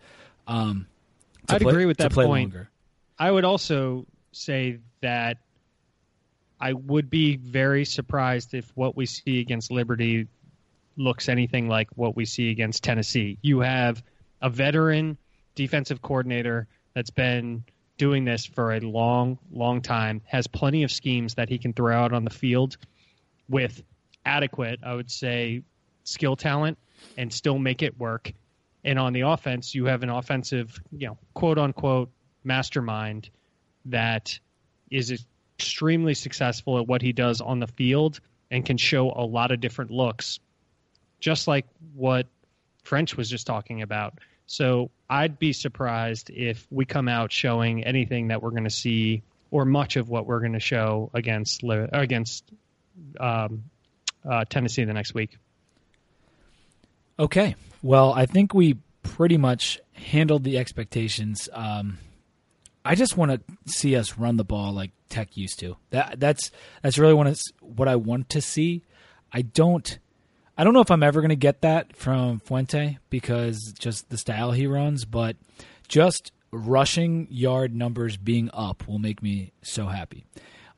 Um, 0.46 0.86
I'd 1.48 1.62
play- 1.62 1.72
agree 1.72 1.86
with 1.86 1.96
that 1.96 2.12
point. 2.12 2.28
longer. 2.28 2.68
I 3.18 3.30
would 3.30 3.44
also 3.44 4.06
say 4.32 4.78
that 5.00 5.38
I 6.60 6.74
would 6.74 7.08
be 7.08 7.36
very 7.36 7.84
surprised 7.84 8.54
if 8.54 8.70
what 8.76 8.96
we 8.96 9.06
see 9.06 9.40
against 9.40 9.70
Liberty 9.70 10.28
looks 10.96 11.28
anything 11.28 11.68
like 11.68 11.88
what 11.94 12.14
we 12.14 12.24
see 12.24 12.50
against 12.50 12.84
Tennessee. 12.84 13.38
You 13.42 13.60
have 13.60 14.02
a 14.42 14.50
veteran 14.50 15.16
defensive 15.54 16.02
coordinator 16.02 16.66
that's 16.94 17.10
been 17.10 17.64
doing 17.96 18.24
this 18.24 18.44
for 18.44 18.72
a 18.74 18.80
long, 18.80 19.38
long 19.50 19.80
time, 19.80 20.20
has 20.26 20.46
plenty 20.46 20.82
of 20.82 20.90
schemes 20.90 21.34
that 21.34 21.48
he 21.48 21.58
can 21.58 21.72
throw 21.72 21.96
out 21.96 22.12
on 22.12 22.24
the 22.24 22.30
field 22.30 22.76
with 23.48 23.82
adequate, 24.24 24.80
I 24.84 24.94
would 24.94 25.10
say, 25.10 25.62
skill 26.04 26.36
talent 26.36 26.78
and 27.16 27.32
still 27.32 27.58
make 27.58 27.82
it 27.82 27.98
work. 27.98 28.32
And 28.84 28.98
on 28.98 29.12
the 29.12 29.22
offense, 29.22 29.74
you 29.74 29.86
have 29.86 30.02
an 30.02 30.10
offensive, 30.10 30.80
you 30.90 31.08
know, 31.08 31.18
quote 31.34 31.58
unquote 31.58 32.10
mastermind 32.44 33.30
that 33.86 34.38
is 34.90 35.24
extremely 35.58 36.14
successful 36.14 36.78
at 36.78 36.86
what 36.86 37.02
he 37.02 37.12
does 37.12 37.40
on 37.40 37.60
the 37.60 37.66
field 37.66 38.20
and 38.50 38.64
can 38.66 38.76
show 38.76 39.10
a 39.10 39.24
lot 39.24 39.50
of 39.50 39.60
different 39.60 39.90
looks, 39.90 40.40
just 41.20 41.48
like 41.48 41.66
what 41.94 42.26
French 42.82 43.16
was 43.16 43.30
just 43.30 43.46
talking 43.46 43.82
about. 43.82 44.18
So 44.46 44.90
I'd 45.08 45.38
be 45.38 45.52
surprised 45.52 46.30
if 46.30 46.66
we 46.70 46.84
come 46.84 47.08
out 47.08 47.32
showing 47.32 47.84
anything 47.84 48.28
that 48.28 48.42
we're 48.42 48.50
going 48.50 48.64
to 48.64 48.70
see 48.70 49.22
or 49.50 49.64
much 49.64 49.96
of 49.96 50.08
what 50.08 50.26
we're 50.26 50.40
going 50.40 50.54
to 50.54 50.60
show 50.60 51.10
against 51.14 51.62
against 51.62 52.50
um, 53.20 53.64
uh, 54.28 54.44
Tennessee 54.44 54.84
the 54.84 54.92
next 54.92 55.14
week. 55.14 55.36
Okay. 57.18 57.54
Well, 57.82 58.12
I 58.12 58.26
think 58.26 58.54
we 58.54 58.78
pretty 59.02 59.36
much 59.36 59.80
handled 59.92 60.44
the 60.44 60.58
expectations. 60.58 61.48
Um, 61.52 61.98
I 62.84 62.94
just 62.94 63.16
want 63.16 63.32
to 63.32 63.72
see 63.72 63.96
us 63.96 64.18
run 64.18 64.36
the 64.36 64.44
ball 64.44 64.72
like 64.72 64.90
Tech 65.08 65.36
used 65.36 65.58
to. 65.60 65.76
That 65.90 66.18
that's 66.18 66.50
that's 66.82 66.98
really 66.98 67.14
what 67.14 67.38
what 67.60 67.88
I 67.88 67.96
want 67.96 68.30
to 68.30 68.40
see. 68.40 68.82
I 69.32 69.42
don't 69.42 69.98
I 70.56 70.64
don't 70.64 70.74
know 70.74 70.80
if 70.80 70.90
I'm 70.90 71.02
ever 71.02 71.20
going 71.20 71.30
to 71.30 71.36
get 71.36 71.62
that 71.62 71.96
from 71.96 72.40
Fuente 72.40 72.98
because 73.10 73.72
just 73.78 74.10
the 74.10 74.18
style 74.18 74.52
he 74.52 74.66
runs, 74.66 75.04
but 75.04 75.36
just 75.88 76.32
rushing 76.50 77.26
yard 77.30 77.74
numbers 77.74 78.16
being 78.16 78.50
up 78.52 78.86
will 78.86 78.98
make 78.98 79.22
me 79.22 79.52
so 79.62 79.86
happy. 79.86 80.24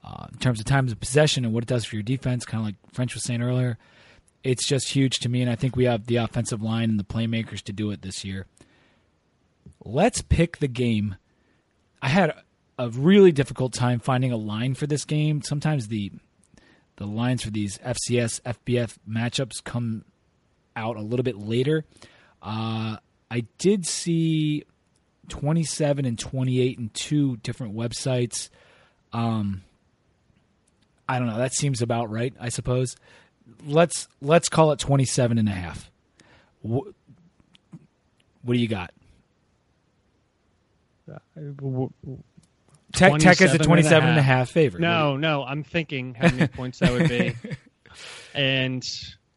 Uh, 0.05 0.27
in 0.33 0.39
terms 0.39 0.61
of 0.61 0.67
times 0.67 0.93
of 0.93 1.01
possession 1.01 1.45
and 1.45 1.55
what 1.55 1.63
it 1.63 1.69
does 1.69 1.85
for 1.85 1.97
your 1.97 2.03
defense, 2.03 2.45
kind 2.45 2.61
of 2.61 2.67
like 2.67 2.93
French 2.93 3.15
was 3.15 3.25
saying 3.25 3.41
earlier, 3.41 3.79
it's 4.43 4.67
just 4.67 4.91
huge 4.91 5.19
to 5.21 5.31
me, 5.31 5.41
and 5.41 5.51
I 5.51 5.55
think 5.55 5.77
we 5.77 5.85
have 5.85 6.07
the 6.07 6.17
offensive 6.17 6.63
line 6.63 6.91
and 6.91 7.01
the 7.01 7.05
playmakers 7.05 7.63
to 7.63 7.73
do 7.73 7.91
it 7.91 8.03
this 8.03 8.25
year. 8.25 8.47
Let's 9.83 10.21
pick 10.21 10.59
the 10.59 10.69
game. 10.69 11.17
I 12.03 12.09
had 12.09 12.35
a 12.79 12.91
really 12.91 13.33
difficult 13.33 13.73
time 13.73 13.99
finding 13.99 14.31
a 14.31 14.37
line 14.37 14.75
for 14.75 14.87
this 14.87 15.05
game. 15.05 15.43
Sometimes 15.43 15.89
the 15.89 16.13
the 16.97 17.07
lines 17.07 17.43
for 17.43 17.51
these 17.51 17.79
FCS 17.79 18.41
FBS 18.43 18.97
matchups 19.09 19.65
come 19.65 20.05
out 20.77 20.97
a 20.97 21.03
little 21.03 21.25
bit 21.25 21.39
later. 21.39 21.85
Uh, 22.43 22.99
I 23.31 23.47
did 23.59 23.87
see 23.87 24.65
27 25.29 26.05
and 26.05 26.19
28 26.19 26.79
in 26.79 26.91
two 26.91 27.39
different 27.39 27.75
websites. 27.75 28.49
Um, 29.13 29.63
I 31.09 31.19
don't 31.19 31.29
know. 31.29 31.39
That 31.39 31.53
seems 31.55 31.83
about 31.83 32.11
right, 32.11 32.35
I 32.41 32.49
suppose. 32.49 32.97
Let's 33.67 34.09
let's 34.23 34.49
call 34.49 34.73
it 34.73 34.79
27 34.79 35.39
and 35.39 35.49
a 35.49 35.53
half. 35.53 35.91
What, 36.63 36.89
what 38.43 38.55
do 38.55 38.61
you 38.61 38.69
got? 38.69 38.93
Uh, 41.11 41.19
Tech, 42.93 43.19
Tech 43.19 43.41
is 43.43 43.53
a 43.53 43.59
27 43.59 44.09
and 44.09 44.19
a 44.19 44.23
half 44.23 44.51
favorite. 44.51 44.81
No, 44.81 45.17
no, 45.17 45.45
I'm 45.45 45.65
thinking 45.65 46.15
how 46.15 46.31
many 46.31 46.47
points 46.49 46.79
that 46.79 46.93
would 46.93 47.09
be. 47.09 47.35
and 48.35 48.89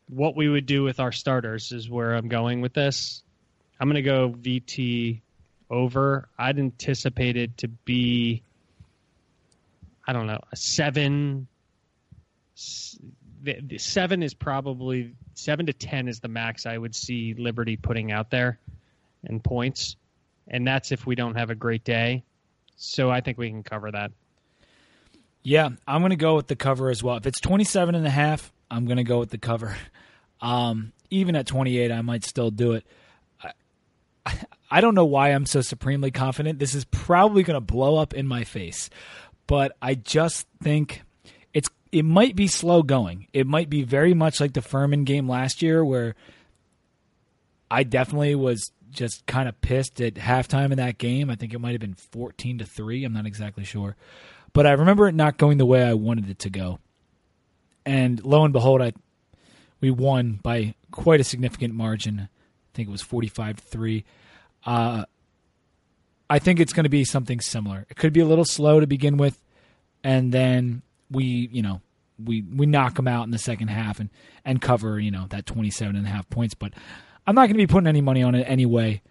what 0.10 0.36
we 0.36 0.48
would 0.48 0.66
do 0.66 0.84
with 0.84 1.00
our 1.00 1.12
starters 1.12 1.72
is 1.72 1.90
where 1.90 2.14
I'm 2.14 2.28
going 2.28 2.62
with 2.62 2.74
this. 2.74 3.24
I'm 3.80 3.88
going 3.88 3.96
to 3.96 4.02
go 4.02 4.30
VT 4.30 5.22
over. 5.70 6.28
I'd 6.38 6.60
anticipate 6.60 7.36
it 7.36 7.58
to 7.58 7.68
be, 7.68 8.44
I 10.06 10.14
don't 10.14 10.28
know, 10.28 10.40
a 10.52 10.56
seven. 10.56 11.48
Seven 12.58 14.24
is 14.24 14.34
probably 14.34 15.14
seven 15.36 15.68
to 15.68 15.74
ten 15.74 16.08
is 16.08 16.20
the 16.20 16.28
max 16.28 16.66
I 16.66 16.78
would 16.78 16.96
see 16.96 17.36
Liberty 17.36 17.78
putting 17.78 18.12
out 18.12 18.32
there 18.32 18.60
in 19.24 19.40
points, 19.40 19.96
and 20.48 20.68
that's 20.68 20.92
if 20.92 21.06
we 21.06 21.16
don't 21.16 21.36
have 21.36 21.50
a 21.50 21.56
great 21.56 21.84
day. 21.84 22.24
So 22.78 23.10
I 23.12 23.22
think 23.22 23.38
we 23.38 23.50
can 23.50 23.64
cover 23.64 23.92
that. 23.92 24.12
Yeah, 25.44 25.70
I'm 25.88 26.02
going 26.02 26.10
to 26.10 26.16
go 26.16 26.36
with 26.36 26.48
the 26.48 26.56
cover 26.56 26.90
as 26.90 27.02
well. 27.02 27.16
If 27.18 27.26
it's 27.26 27.40
27 27.40 27.96
and 27.96 28.06
a 28.06 28.10
half, 28.10 28.52
I'm 28.70 28.86
going 28.86 28.98
to 28.98 29.04
go 29.04 29.20
with 29.20 29.30
the 29.30 29.38
cover. 29.38 29.76
Um, 30.40 30.94
even 31.10 31.36
at 31.36 31.48
28, 31.48 31.92
I 31.92 32.02
might 32.04 32.24
still 32.24 32.52
do 32.52 32.74
it. 32.74 32.86
I, 34.70 34.82
don't 34.82 34.94
know 34.94 35.06
why 35.06 35.30
I'm 35.30 35.48
so 35.48 35.62
supremely 35.62 36.12
confident. 36.12 36.60
This 36.60 36.76
is 36.76 36.86
probably 36.86 37.42
going 37.42 37.56
to 37.56 37.60
blow 37.60 37.98
up 37.98 38.14
in 38.14 38.28
my 38.28 38.44
face, 38.44 38.92
but 39.48 39.76
I 39.82 39.96
just 39.96 40.46
think 40.62 41.02
it 41.98 42.04
might 42.04 42.36
be 42.36 42.48
slow 42.48 42.84
going. 42.84 43.28
It 43.34 43.48
might 43.48 43.70
be 43.70 43.84
very 43.84 44.14
much 44.14 44.40
like 44.40 44.54
the 44.54 44.62
Furman 44.62 45.04
game 45.04 45.28
last 45.28 45.62
year, 45.62 45.84
where 45.84 46.16
I 47.70 47.84
definitely 47.84 48.36
was 48.36 48.72
just 48.90 49.26
kind 49.26 49.50
of 49.50 49.60
pissed 49.62 50.02
at 50.02 50.16
halftime 50.16 50.72
in 50.72 50.78
that 50.78 50.98
game. 50.98 51.30
I 51.30 51.36
think 51.36 51.54
it 51.54 51.60
might 51.60 51.72
have 51.72 51.82
been 51.82 51.94
14 51.94 52.60
to 52.60 52.66
3. 52.66 53.04
I'm 53.04 53.14
not 53.14 53.26
exactly 53.26 53.64
sure. 53.64 53.96
But 54.54 54.66
I 54.66 54.72
remember 54.72 55.08
it 55.08 55.16
not 55.16 55.38
going 55.38 55.58
the 55.58 55.66
way 55.66 55.84
I 55.84 55.94
wanted 55.94 56.30
it 56.30 56.40
to 56.40 56.50
go. 56.50 56.80
And 57.86 58.24
lo 58.24 58.44
and 58.44 58.54
behold, 58.54 58.82
I 58.82 58.94
we 59.80 59.92
won 59.92 60.40
by 60.42 60.74
quite 60.92 61.20
a 61.20 61.24
significant 61.24 61.74
margin. 61.74 62.22
I 62.22 62.30
think 62.74 62.88
it 62.90 62.92
was 62.92 63.02
45 63.04 63.58
to 63.58 63.64
3. 63.64 64.06
Uh, 64.66 65.06
I 66.30 66.40
think 66.40 66.60
it's 66.60 66.74
going 66.74 66.86
to 66.86 66.90
be 66.90 67.06
something 67.06 67.40
similar. 67.40 67.86
It 67.90 67.96
could 67.96 68.14
be 68.14 68.20
a 68.20 68.26
little 68.26 68.46
slow 68.46 68.80
to 68.80 68.88
begin 68.88 69.18
with 69.18 69.40
and 70.04 70.32
then 70.32 70.82
we, 71.12 71.50
you 71.52 71.62
know, 71.62 71.82
we 72.24 72.42
we 72.42 72.66
knock 72.66 72.96
them 72.96 73.08
out 73.08 73.24
in 73.24 73.32
the 73.32 73.38
second 73.38 73.70
half 73.70 74.00
and 74.00 74.10
and 74.46 74.62
cover, 74.62 75.00
you 75.00 75.12
know, 75.12 75.28
that 75.30 75.46
27 75.46 75.96
and 75.96 76.06
a 76.06 76.10
half 76.10 76.30
points, 76.30 76.54
but 76.54 76.74
I'm 77.26 77.36
not 77.36 77.42
going 77.42 77.56
to 77.56 77.58
be 77.58 77.68
putting 77.68 77.88
any 77.88 78.02
money 78.02 78.24
on 78.24 78.36
it 78.36 78.44
anyway, 78.44 79.02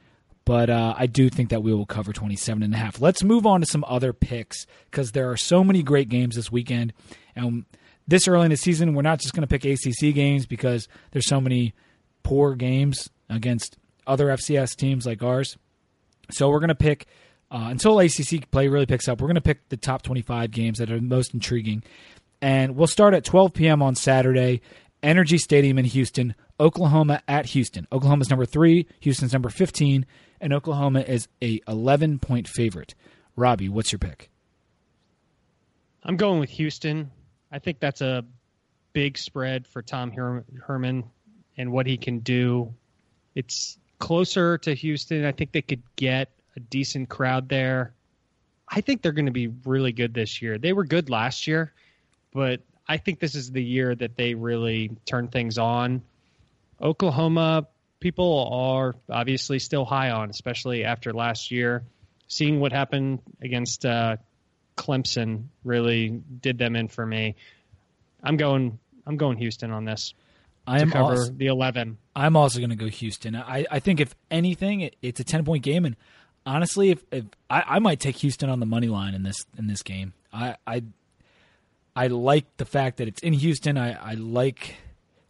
but 0.46 0.70
uh, 0.70 0.94
I 0.96 1.06
do 1.06 1.28
think 1.28 1.50
that 1.50 1.62
we 1.62 1.74
will 1.74 1.84
cover 1.84 2.12
27 2.12 2.62
and 2.62 2.72
a 2.72 2.76
half. 2.78 3.00
Let's 3.00 3.22
move 3.22 3.44
on 3.46 3.60
to 3.60 3.66
some 3.66 3.84
other 3.86 4.12
picks 4.12 4.66
because 4.90 5.12
there 5.12 5.30
are 5.30 5.36
so 5.36 5.62
many 5.62 5.82
great 5.82 6.08
games 6.08 6.36
this 6.36 6.50
weekend. 6.50 6.94
And 7.34 7.66
this 8.08 8.26
early 8.26 8.46
in 8.46 8.50
the 8.50 8.56
season, 8.56 8.94
we're 8.94 9.02
not 9.02 9.20
just 9.20 9.34
going 9.34 9.46
to 9.46 9.58
pick 9.58 9.64
ACC 9.64 10.14
games 10.14 10.46
because 10.46 10.88
there's 11.10 11.28
so 11.28 11.40
many 11.40 11.74
poor 12.22 12.54
games 12.54 13.10
against 13.28 13.76
other 14.06 14.28
FCS 14.28 14.76
teams 14.76 15.04
like 15.04 15.22
ours. 15.22 15.58
So 16.30 16.48
we're 16.48 16.60
going 16.60 16.68
to 16.68 16.74
pick 16.74 17.06
uh, 17.50 17.66
until 17.70 17.98
ACC 17.98 18.50
play 18.50 18.68
really 18.68 18.86
picks 18.86 19.08
up. 19.08 19.20
We're 19.20 19.28
going 19.28 19.36
to 19.36 19.40
pick 19.40 19.68
the 19.68 19.76
top 19.76 20.02
25 20.02 20.50
games 20.50 20.78
that 20.78 20.90
are 20.90 21.00
most 21.00 21.34
intriguing, 21.34 21.82
and 22.40 22.76
we'll 22.76 22.86
start 22.86 23.14
at 23.14 23.24
12 23.24 23.52
p.m. 23.52 23.82
on 23.82 23.94
Saturday, 23.94 24.60
NRG 25.02 25.38
Stadium 25.38 25.78
in 25.78 25.84
Houston. 25.84 26.34
Oklahoma 26.58 27.22
at 27.28 27.46
Houston. 27.46 27.86
Oklahoma's 27.92 28.30
number 28.30 28.46
three, 28.46 28.86
Houston's 29.00 29.32
number 29.32 29.50
15, 29.50 30.06
and 30.40 30.52
Oklahoma 30.52 31.00
is 31.00 31.28
a 31.42 31.60
11 31.68 32.18
point 32.18 32.48
favorite. 32.48 32.94
Robbie, 33.36 33.68
what's 33.68 33.92
your 33.92 33.98
pick? 33.98 34.30
I'm 36.02 36.16
going 36.16 36.40
with 36.40 36.50
Houston. 36.50 37.10
I 37.52 37.58
think 37.58 37.80
that's 37.80 38.00
a 38.00 38.24
big 38.92 39.18
spread 39.18 39.66
for 39.66 39.82
Tom 39.82 40.10
Her- 40.12 40.44
Herman 40.62 41.04
and 41.56 41.72
what 41.72 41.86
he 41.86 41.96
can 41.96 42.20
do. 42.20 42.72
It's 43.34 43.78
closer 43.98 44.56
to 44.58 44.74
Houston. 44.74 45.24
I 45.24 45.32
think 45.32 45.52
they 45.52 45.62
could 45.62 45.82
get 45.96 46.30
a 46.54 46.60
decent 46.60 47.08
crowd 47.08 47.48
there. 47.48 47.92
I 48.68 48.80
think 48.80 49.02
they're 49.02 49.12
going 49.12 49.26
to 49.26 49.32
be 49.32 49.48
really 49.64 49.92
good 49.92 50.14
this 50.14 50.40
year. 50.40 50.58
They 50.58 50.72
were 50.72 50.84
good 50.84 51.10
last 51.10 51.46
year, 51.46 51.72
but 52.36 52.60
I 52.86 52.98
think 52.98 53.18
this 53.18 53.34
is 53.34 53.50
the 53.50 53.64
year 53.64 53.94
that 53.94 54.14
they 54.14 54.34
really 54.34 54.90
turn 55.06 55.28
things 55.28 55.56
on. 55.56 56.02
Oklahoma, 56.80 57.66
people 57.98 58.50
are 58.52 58.94
obviously 59.08 59.58
still 59.58 59.86
high 59.86 60.10
on, 60.10 60.28
especially 60.28 60.84
after 60.84 61.14
last 61.14 61.50
year. 61.50 61.82
Seeing 62.28 62.60
what 62.60 62.72
happened 62.72 63.20
against 63.40 63.86
uh, 63.86 64.18
Clemson 64.76 65.44
really 65.64 66.10
did 66.10 66.58
them 66.58 66.76
in 66.76 66.88
for 66.88 67.06
me. 67.06 67.36
I'm 68.22 68.36
going. 68.36 68.78
I'm 69.06 69.16
going 69.16 69.38
Houston 69.38 69.70
on 69.70 69.84
this. 69.84 70.12
I 70.66 70.80
am 70.80 70.90
cover 70.90 71.12
also, 71.12 71.32
the 71.32 71.46
11. 71.46 71.96
I'm 72.16 72.36
also 72.36 72.58
going 72.58 72.70
to 72.70 72.76
go 72.76 72.88
Houston. 72.88 73.36
I, 73.36 73.64
I 73.70 73.78
think 73.78 74.00
if 74.00 74.16
anything, 74.32 74.80
it, 74.80 74.96
it's 75.00 75.20
a 75.20 75.24
10 75.24 75.44
point 75.44 75.62
game, 75.62 75.84
and 75.84 75.96
honestly, 76.44 76.90
if, 76.90 77.04
if 77.12 77.24
I, 77.48 77.62
I 77.66 77.78
might 77.78 78.00
take 78.00 78.16
Houston 78.16 78.50
on 78.50 78.58
the 78.58 78.66
money 78.66 78.88
line 78.88 79.14
in 79.14 79.22
this 79.22 79.46
in 79.56 79.68
this 79.68 79.82
game. 79.82 80.12
I 80.32 80.56
I, 80.66 80.82
I 81.96 82.08
like 82.08 82.44
the 82.58 82.66
fact 82.66 82.98
that 82.98 83.08
it's 83.08 83.22
in 83.22 83.32
Houston. 83.32 83.78
I, 83.78 83.94
I 83.94 84.14
like 84.14 84.76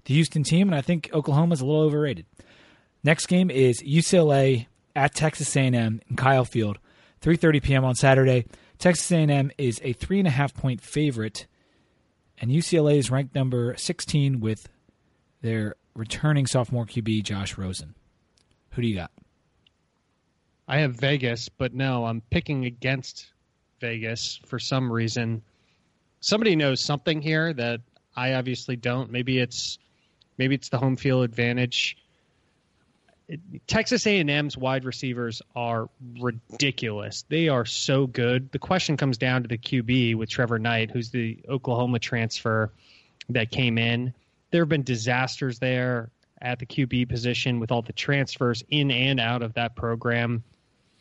the 0.04 0.14
Houston 0.14 0.42
team, 0.42 0.68
and 0.68 0.74
I 0.74 0.80
think 0.80 1.08
Oklahoma's 1.14 1.60
a 1.60 1.64
little 1.64 1.82
overrated. 1.82 2.26
Next 3.04 3.26
game 3.26 3.50
is 3.52 3.80
UCLA 3.84 4.66
at 4.96 5.14
Texas 5.14 5.54
A&M 5.56 6.00
in 6.08 6.16
Kyle 6.16 6.44
Field, 6.44 6.78
3:30 7.22 7.62
p.m. 7.62 7.84
on 7.84 7.94
Saturday. 7.94 8.46
Texas 8.78 9.10
A&M 9.12 9.52
is 9.56 9.80
a 9.84 9.92
three 9.92 10.18
and 10.18 10.26
a 10.26 10.32
half 10.32 10.54
point 10.54 10.80
favorite, 10.80 11.46
and 12.38 12.50
UCLA 12.50 12.98
is 12.98 13.12
ranked 13.12 13.34
number 13.34 13.76
16 13.76 14.40
with 14.40 14.68
their 15.42 15.76
returning 15.94 16.46
sophomore 16.46 16.84
QB 16.84 17.22
Josh 17.22 17.56
Rosen. 17.56 17.94
Who 18.70 18.82
do 18.82 18.88
you 18.88 18.96
got? 18.96 19.12
I 20.66 20.78
have 20.78 20.96
Vegas, 20.96 21.48
but 21.48 21.74
no, 21.74 22.04
I'm 22.06 22.22
picking 22.22 22.64
against 22.64 23.32
Vegas 23.80 24.40
for 24.46 24.58
some 24.58 24.92
reason. 24.92 25.42
Somebody 26.26 26.56
knows 26.56 26.80
something 26.80 27.22
here 27.22 27.52
that 27.52 27.80
I 28.16 28.34
obviously 28.34 28.74
don't. 28.74 29.12
Maybe 29.12 29.38
it's 29.38 29.78
Maybe 30.38 30.54
it's 30.54 30.68
the 30.68 30.78
home 30.78 30.96
field 30.96 31.24
advantage. 31.24 31.96
Texas 33.66 34.06
A&M's 34.06 34.56
wide 34.56 34.84
receivers 34.84 35.42
are 35.56 35.88
ridiculous. 36.20 37.24
They 37.28 37.48
are 37.48 37.64
so 37.64 38.06
good. 38.06 38.52
The 38.52 38.58
question 38.58 38.96
comes 38.96 39.18
down 39.18 39.42
to 39.42 39.48
the 39.48 39.58
QB 39.58 40.16
with 40.16 40.28
Trevor 40.28 40.58
Knight, 40.58 40.90
who's 40.90 41.10
the 41.10 41.38
Oklahoma 41.48 41.98
transfer 41.98 42.70
that 43.30 43.50
came 43.50 43.78
in. 43.78 44.14
There 44.50 44.62
have 44.62 44.68
been 44.68 44.84
disasters 44.84 45.58
there 45.58 46.10
at 46.40 46.60
the 46.60 46.66
QB 46.66 47.08
position 47.08 47.58
with 47.58 47.72
all 47.72 47.82
the 47.82 47.92
transfers 47.92 48.62
in 48.68 48.90
and 48.90 49.18
out 49.18 49.42
of 49.42 49.54
that 49.54 49.74
program. 49.74 50.44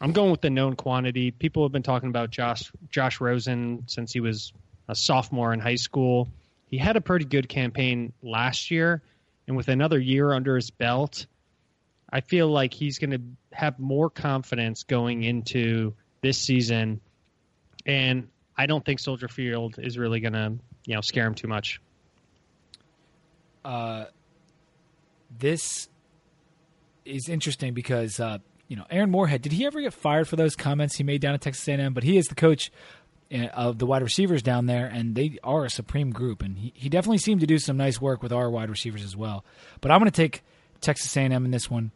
I'm 0.01 0.11
going 0.11 0.31
with 0.31 0.41
the 0.41 0.49
known 0.49 0.75
quantity. 0.75 1.29
People 1.29 1.63
have 1.63 1.71
been 1.71 1.83
talking 1.83 2.09
about 2.09 2.31
Josh 2.31 2.71
Josh 2.89 3.21
Rosen 3.21 3.83
since 3.85 4.11
he 4.11 4.19
was 4.19 4.51
a 4.87 4.95
sophomore 4.95 5.53
in 5.53 5.59
high 5.59 5.75
school. 5.75 6.29
He 6.67 6.77
had 6.77 6.95
a 6.95 7.01
pretty 7.01 7.25
good 7.25 7.47
campaign 7.47 8.13
last 8.21 8.71
year 8.71 9.01
and 9.47 9.55
with 9.55 9.67
another 9.67 9.99
year 9.99 10.33
under 10.33 10.55
his 10.55 10.71
belt, 10.71 11.27
I 12.11 12.21
feel 12.21 12.47
like 12.47 12.73
he's 12.73 12.97
going 12.97 13.11
to 13.11 13.21
have 13.51 13.77
more 13.79 14.09
confidence 14.09 14.83
going 14.83 15.23
into 15.23 15.93
this 16.21 16.37
season. 16.37 16.99
And 17.85 18.27
I 18.57 18.65
don't 18.65 18.83
think 18.83 18.99
Soldier 18.99 19.27
Field 19.27 19.75
is 19.77 19.97
really 19.97 20.19
going 20.19 20.33
to, 20.33 20.53
you 20.85 20.95
know, 20.95 21.01
scare 21.01 21.27
him 21.27 21.35
too 21.35 21.47
much. 21.47 21.79
Uh, 23.63 24.05
this 25.37 25.89
is 27.03 27.29
interesting 27.29 27.73
because 27.73 28.19
uh, 28.19 28.37
you 28.67 28.75
know 28.75 28.85
Aaron 28.89 29.11
Moorehead. 29.11 29.41
Did 29.41 29.51
he 29.51 29.65
ever 29.65 29.81
get 29.81 29.93
fired 29.93 30.27
for 30.27 30.35
those 30.35 30.55
comments 30.55 30.95
he 30.95 31.03
made 31.03 31.21
down 31.21 31.33
at 31.33 31.41
Texas 31.41 31.67
A&M? 31.67 31.93
But 31.93 32.03
he 32.03 32.17
is 32.17 32.27
the 32.27 32.35
coach 32.35 32.71
of 33.31 33.79
the 33.79 33.85
wide 33.85 34.03
receivers 34.03 34.41
down 34.41 34.65
there, 34.65 34.85
and 34.85 35.15
they 35.15 35.37
are 35.43 35.65
a 35.65 35.69
supreme 35.69 36.11
group. 36.11 36.41
And 36.41 36.57
he, 36.57 36.73
he 36.75 36.89
definitely 36.89 37.17
seemed 37.17 37.41
to 37.41 37.47
do 37.47 37.57
some 37.57 37.77
nice 37.77 37.99
work 37.99 38.21
with 38.21 38.31
our 38.31 38.49
wide 38.49 38.69
receivers 38.69 39.03
as 39.03 39.15
well. 39.15 39.43
But 39.81 39.91
I'm 39.91 39.99
going 39.99 40.11
to 40.11 40.15
take 40.15 40.43
Texas 40.81 41.15
A&M 41.17 41.31
in 41.31 41.51
this 41.51 41.69
one. 41.69 41.91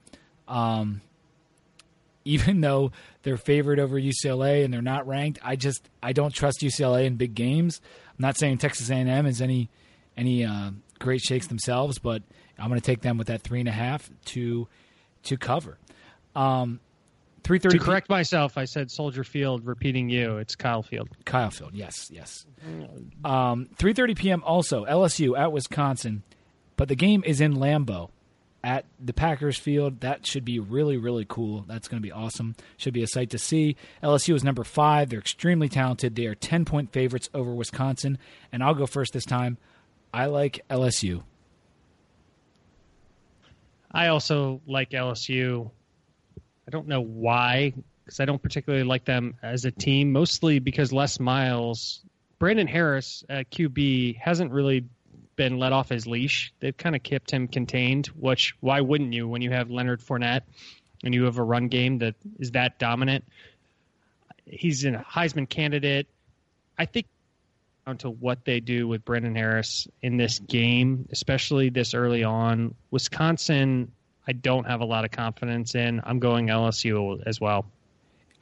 Um, 0.48 1.02
even 2.26 2.62
though 2.62 2.92
they're 3.24 3.38
favored 3.38 3.80
over 3.80 4.00
UCLA 4.00 4.64
and 4.64 4.74
they're 4.74 4.82
not 4.82 5.08
ranked, 5.08 5.40
I 5.42 5.56
just 5.56 5.90
I 6.04 6.14
don't 6.14 6.34
trust 6.34 6.60
UCLA 6.60 7.06
in 7.06 7.16
big 7.16 7.34
games. 7.34 7.82
I'm 8.10 8.22
not 8.22 8.38
saying 8.38 8.58
Texas 8.58 8.90
A&M 8.90 9.26
is 9.26 9.42
any 9.42 9.70
any 10.18 10.46
uh, 10.46 10.72
great 11.00 11.22
shakes 11.22 11.48
themselves, 11.48 11.98
but 11.98 12.22
I'm 12.58 12.68
going 12.68 12.80
to 12.80 12.86
take 12.86 13.02
them 13.02 13.18
with 13.18 13.28
that 13.28 13.42
three 13.42 13.60
and 13.60 13.70
a 13.70 13.74
half 13.74 14.10
to 14.26 14.68
to 15.24 15.38
cover. 15.38 15.78
Um, 16.36 16.82
three 17.44 17.60
thirty. 17.60 17.78
To 17.78 17.84
correct 17.84 18.10
myself, 18.10 18.58
I 18.58 18.66
said 18.66 18.92
Soldier 18.92 19.24
Field. 19.24 19.66
Repeating 19.66 20.10
you, 20.10 20.38
it's 20.38 20.56
Kyle 20.56 20.84
Field. 20.84 21.10
Kyle 21.26 21.52
Field. 21.52 21.72
Yes, 21.74 22.10
yes. 22.12 22.46
Um, 23.24 23.70
three 23.76 23.94
thirty 23.94 24.16
p.m. 24.16 24.44
Also 24.46 24.86
LSU 24.86 25.38
at 25.38 25.52
Wisconsin, 25.52 26.24
but 26.76 26.88
the 26.88 26.96
game 26.96 27.24
is 27.26 27.42
in 27.42 27.56
Lambeau 27.56 28.10
at 28.64 28.86
the 29.00 29.14
Packers 29.14 29.58
field. 29.58 30.02
That 30.02 30.26
should 30.26 30.46
be 30.46 30.60
really, 30.60 30.98
really 30.98 31.26
cool. 31.28 31.64
That's 31.68 31.88
going 31.88 32.02
to 32.02 32.06
be 32.06 32.12
awesome. 32.12 32.56
Should 32.78 32.94
be 32.94 33.04
a 33.04 33.08
sight 33.08 33.30
to 33.32 33.38
see. 33.38 33.76
LSU 34.04 34.36
is 34.36 34.44
number 34.44 34.64
five. 34.64 35.10
They're 35.10 35.20
extremely 35.20 35.70
talented. 35.70 36.16
They 36.16 36.26
are 36.26 36.36
10 36.36 36.66
point 36.66 36.92
favorites 36.92 37.30
over 37.34 37.54
Wisconsin. 37.54 38.18
And 38.52 38.64
I'll 38.64 38.74
go 38.74 38.86
first 38.86 39.14
this 39.14 39.26
time. 39.26 39.58
I 40.14 40.26
like 40.26 40.66
LSU. 40.70 41.24
I 43.92 44.08
also 44.08 44.62
like 44.68 44.92
LSU. 44.92 45.72
I 46.70 46.72
don't 46.72 46.88
know 46.88 47.02
why, 47.02 47.74
because 48.06 48.20
I 48.20 48.26
don't 48.26 48.44
particularly 48.44 48.86
like 48.86 49.04
them 49.04 49.34
as 49.42 49.66
a 49.66 49.72
team, 49.72 50.12
mostly 50.12 50.60
because 50.60 50.94
Les 50.94 51.20
Miles, 51.20 52.02
Brandon 52.38 52.68
Harris 52.68 53.24
at 53.28 53.50
QB 53.50 54.20
hasn't 54.20 54.52
really 54.52 54.86
been 55.36 55.58
let 55.58 55.74
off 55.74 55.90
his 55.90 56.06
leash. 56.06 56.54
They've 56.60 56.78
kind 56.78 56.96
of 56.96 57.02
kept 57.02 57.32
him 57.32 57.48
contained, 57.48 58.06
which 58.08 58.54
why 58.60 58.82
wouldn't 58.82 59.14
you 59.14 59.28
when 59.28 59.42
you 59.42 59.50
have 59.50 59.72
Leonard 59.72 60.00
Fournette 60.00 60.44
and 61.04 61.12
you 61.12 61.24
have 61.24 61.40
a 61.40 61.44
run 61.44 61.70
game 61.70 61.98
that 62.00 62.14
is 62.38 62.52
that 62.52 62.78
dominant? 62.78 63.26
He's 64.46 64.86
a 64.86 64.92
Heisman 64.92 65.50
candidate. 65.50 66.06
I 66.78 66.86
think 66.86 67.08
to 67.98 68.12
what 68.12 68.46
they 68.46 68.60
do 68.60 68.88
with 68.88 69.04
Brandon 69.04 69.34
Harris 69.34 69.88
in 70.04 70.18
this 70.18 70.38
game, 70.38 71.10
especially 71.12 71.70
this 71.70 71.96
early 71.96 72.24
on. 72.24 72.76
Wisconsin, 72.92 73.92
I 74.28 74.34
don't 74.34 74.66
have 74.66 74.82
a 74.82 74.86
lot 74.86 75.06
of 75.06 75.12
confidence 75.12 75.76
in. 75.76 76.02
I'm 76.04 76.20
going 76.20 76.48
LSU 76.48 77.22
as 77.26 77.40
well. 77.42 77.66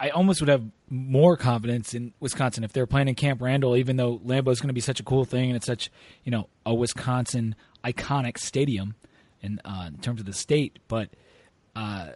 I 0.00 0.10
almost 0.10 0.40
would 0.40 0.48
have 0.48 0.64
more 0.88 1.36
confidence 1.36 1.92
in 1.92 2.12
Wisconsin 2.20 2.62
if 2.62 2.72
they're 2.72 2.86
playing 2.86 3.08
in 3.08 3.14
Camp 3.14 3.42
Randall, 3.42 3.76
even 3.76 3.96
though 3.96 4.18
Lambeau 4.18 4.52
is 4.52 4.60
going 4.60 4.68
to 4.68 4.74
be 4.74 4.80
such 4.80 5.00
a 5.00 5.02
cool 5.02 5.24
thing 5.24 5.50
and 5.50 5.56
it's 5.56 5.66
such 5.66 5.90
you 6.24 6.30
know 6.30 6.48
a 6.64 6.74
Wisconsin 6.74 7.56
iconic 7.84 8.38
stadium 8.38 8.94
in 9.40 9.60
uh, 9.64 9.86
in 9.88 9.98
terms 9.98 10.20
of 10.20 10.26
the 10.26 10.32
state. 10.32 10.78
But 10.88 11.10
uh, 11.74 12.10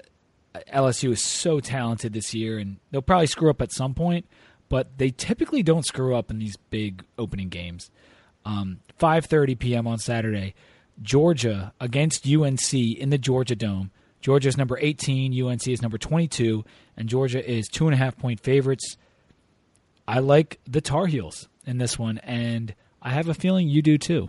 LSU 0.72 1.12
is 1.12 1.22
so 1.22 1.60
talented 1.60 2.12
this 2.12 2.34
year, 2.34 2.58
and 2.58 2.76
they'll 2.90 3.02
probably 3.02 3.26
screw 3.26 3.50
up 3.50 3.60
at 3.62 3.72
some 3.72 3.94
point, 3.94 4.26
but 4.68 4.98
they 4.98 5.10
typically 5.10 5.62
don't 5.62 5.84
screw 5.84 6.14
up 6.14 6.30
in 6.30 6.38
these 6.38 6.56
big 6.70 7.04
opening 7.18 7.48
games. 7.48 7.90
Um, 8.44 8.80
5:30 9.00 9.58
p.m. 9.58 9.86
on 9.86 9.98
Saturday, 9.98 10.54
Georgia 11.00 11.72
against 11.80 12.26
UNC 12.26 12.72
in 12.74 13.10
the 13.10 13.18
Georgia 13.18 13.56
Dome. 13.56 13.90
Georgia 14.20 14.48
is 14.48 14.56
number 14.56 14.78
18, 14.78 15.42
UNC 15.42 15.66
is 15.66 15.82
number 15.82 15.98
22, 15.98 16.64
and 16.96 17.08
Georgia 17.08 17.44
is 17.44 17.66
two 17.68 17.86
and 17.86 17.94
a 17.94 17.96
half 17.96 18.16
point 18.16 18.40
favorites. 18.40 18.96
I 20.06 20.20
like 20.20 20.60
the 20.68 20.80
Tar 20.80 21.06
Heels 21.06 21.48
in 21.66 21.78
this 21.78 21.98
one, 21.98 22.18
and 22.18 22.74
I 23.00 23.10
have 23.10 23.28
a 23.28 23.34
feeling 23.34 23.68
you 23.68 23.82
do 23.82 23.98
too. 23.98 24.28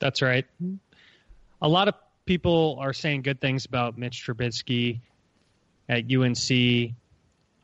That's 0.00 0.22
right. 0.22 0.44
A 1.62 1.68
lot 1.68 1.88
of 1.88 1.94
people 2.26 2.78
are 2.80 2.92
saying 2.92 3.22
good 3.22 3.40
things 3.40 3.64
about 3.64 3.96
Mitch 3.96 4.24
Trubisky 4.26 5.00
at 5.88 6.04
UNC. 6.12 6.94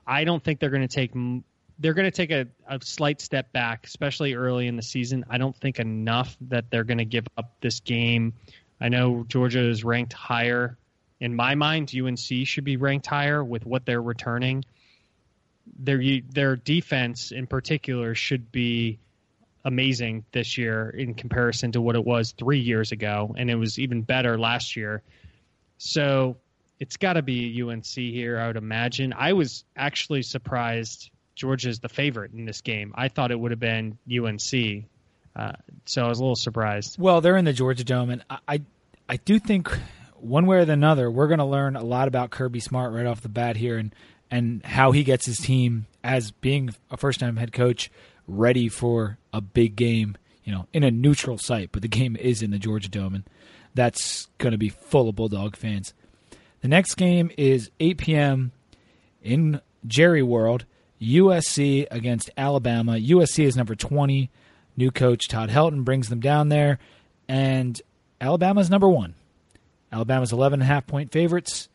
I 0.06 0.24
don't 0.24 0.42
think 0.42 0.60
they're 0.60 0.70
going 0.70 0.86
to 0.86 0.88
take 0.88 1.12
they're 1.80 1.94
going 1.94 2.10
to 2.10 2.10
take 2.10 2.30
a, 2.30 2.46
a 2.68 2.78
slight 2.82 3.20
step 3.20 3.52
back, 3.52 3.86
especially 3.86 4.34
early 4.34 4.68
in 4.68 4.76
the 4.76 4.82
season. 4.82 5.24
I 5.28 5.38
don't 5.38 5.56
think 5.56 5.80
enough 5.80 6.36
that 6.42 6.70
they're 6.70 6.84
going 6.84 6.98
to 6.98 7.04
give 7.04 7.26
up 7.36 7.52
this 7.60 7.80
game. 7.80 8.34
I 8.80 8.88
know 8.88 9.24
Georgia 9.28 9.60
is 9.60 9.82
ranked 9.82 10.12
higher 10.12 10.78
in 11.20 11.34
my 11.34 11.54
mind, 11.54 11.92
UNC 11.94 12.18
should 12.18 12.64
be 12.64 12.78
ranked 12.78 13.06
higher 13.06 13.44
with 13.44 13.66
what 13.66 13.84
they're 13.84 14.02
returning. 14.02 14.64
Their 15.78 16.02
their 16.32 16.56
defense 16.56 17.30
in 17.30 17.46
particular 17.46 18.14
should 18.14 18.50
be 18.50 18.98
amazing 19.64 20.24
this 20.32 20.56
year 20.56 20.88
in 20.88 21.12
comparison 21.12 21.72
to 21.72 21.80
what 21.82 21.94
it 21.94 22.04
was 22.04 22.32
three 22.32 22.58
years 22.58 22.92
ago, 22.92 23.34
and 23.36 23.50
it 23.50 23.56
was 23.56 23.78
even 23.78 24.00
better 24.00 24.38
last 24.38 24.74
year. 24.74 25.02
So 25.76 26.38
it's 26.78 26.96
got 26.96 27.12
to 27.14 27.22
be 27.22 27.62
UNC 27.62 27.84
here, 27.84 28.38
I 28.38 28.46
would 28.46 28.56
imagine. 28.56 29.12
I 29.12 29.34
was 29.34 29.64
actually 29.76 30.22
surprised 30.22 31.10
Georgia's 31.34 31.80
the 31.80 31.88
favorite 31.88 32.32
in 32.32 32.44
this 32.44 32.60
game. 32.60 32.92
I 32.94 33.08
thought 33.08 33.30
it 33.30 33.38
would 33.38 33.50
have 33.50 33.60
been 33.60 33.98
UNC, 34.10 34.84
uh, 35.36 35.52
so 35.86 36.04
I 36.04 36.08
was 36.08 36.18
a 36.18 36.22
little 36.22 36.36
surprised. 36.36 36.98
Well, 36.98 37.20
they're 37.20 37.36
in 37.36 37.44
the 37.44 37.52
Georgia 37.52 37.84
Dome, 37.84 38.10
and 38.10 38.24
I, 38.28 38.38
I, 38.48 38.62
I 39.08 39.16
do 39.16 39.38
think 39.38 39.70
one 40.16 40.46
way 40.46 40.58
or 40.58 40.60
another, 40.60 41.10
we're 41.10 41.28
going 41.28 41.38
to 41.38 41.44
learn 41.44 41.76
a 41.76 41.82
lot 41.82 42.08
about 42.08 42.30
Kirby 42.30 42.60
Smart 42.60 42.92
right 42.92 43.06
off 43.06 43.22
the 43.22 43.28
bat 43.28 43.56
here, 43.56 43.78
and 43.78 43.94
and 44.30 44.64
how 44.64 44.92
he 44.92 45.02
gets 45.02 45.26
his 45.26 45.38
team 45.38 45.86
as 46.04 46.30
being 46.30 46.74
a 46.90 46.96
first 46.96 47.20
time 47.20 47.36
head 47.36 47.52
coach 47.52 47.90
ready 48.28 48.68
for 48.68 49.18
a 49.32 49.40
big 49.40 49.76
game. 49.76 50.16
You 50.44 50.52
know, 50.52 50.66
in 50.72 50.82
a 50.82 50.90
neutral 50.90 51.38
site, 51.38 51.70
but 51.70 51.82
the 51.82 51.88
game 51.88 52.16
is 52.16 52.42
in 52.42 52.50
the 52.50 52.58
Georgia 52.58 52.88
Dome, 52.88 53.14
and 53.14 53.24
that's 53.74 54.26
going 54.38 54.52
to 54.52 54.58
be 54.58 54.68
full 54.68 55.08
of 55.08 55.16
Bulldog 55.16 55.54
fans. 55.54 55.94
The 56.60 56.68
next 56.68 56.94
game 56.94 57.30
is 57.36 57.70
8 57.78 57.98
p.m. 57.98 58.52
in 59.22 59.60
Jerry 59.86 60.22
World. 60.22 60.64
USC 61.00 61.86
against 61.90 62.30
Alabama. 62.36 62.92
USC 62.92 63.44
is 63.44 63.56
number 63.56 63.74
20. 63.74 64.30
New 64.76 64.90
coach 64.90 65.28
Todd 65.28 65.50
Helton 65.50 65.84
brings 65.84 66.08
them 66.08 66.20
down 66.20 66.48
there, 66.48 66.78
and 67.28 67.80
Alabama 68.20 68.60
is 68.60 68.70
number 68.70 68.88
one. 68.88 69.14
Alabama's 69.92 70.32
11 70.32 70.60
and 70.60 70.62
a 70.62 70.72
half 70.72 70.86
point 70.86 71.10
favorites. 71.10 71.68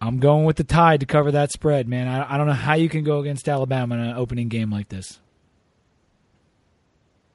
I'm 0.00 0.18
going 0.18 0.44
with 0.44 0.56
the 0.56 0.64
tide 0.64 1.00
to 1.00 1.06
cover 1.06 1.32
that 1.32 1.52
spread, 1.52 1.86
man. 1.86 2.08
I, 2.08 2.34
I 2.34 2.38
don't 2.38 2.46
know 2.46 2.54
how 2.54 2.74
you 2.74 2.88
can 2.88 3.04
go 3.04 3.20
against 3.20 3.48
Alabama 3.48 3.96
in 3.96 4.00
an 4.00 4.16
opening 4.16 4.48
game 4.48 4.70
like 4.70 4.88
this. 4.88 5.18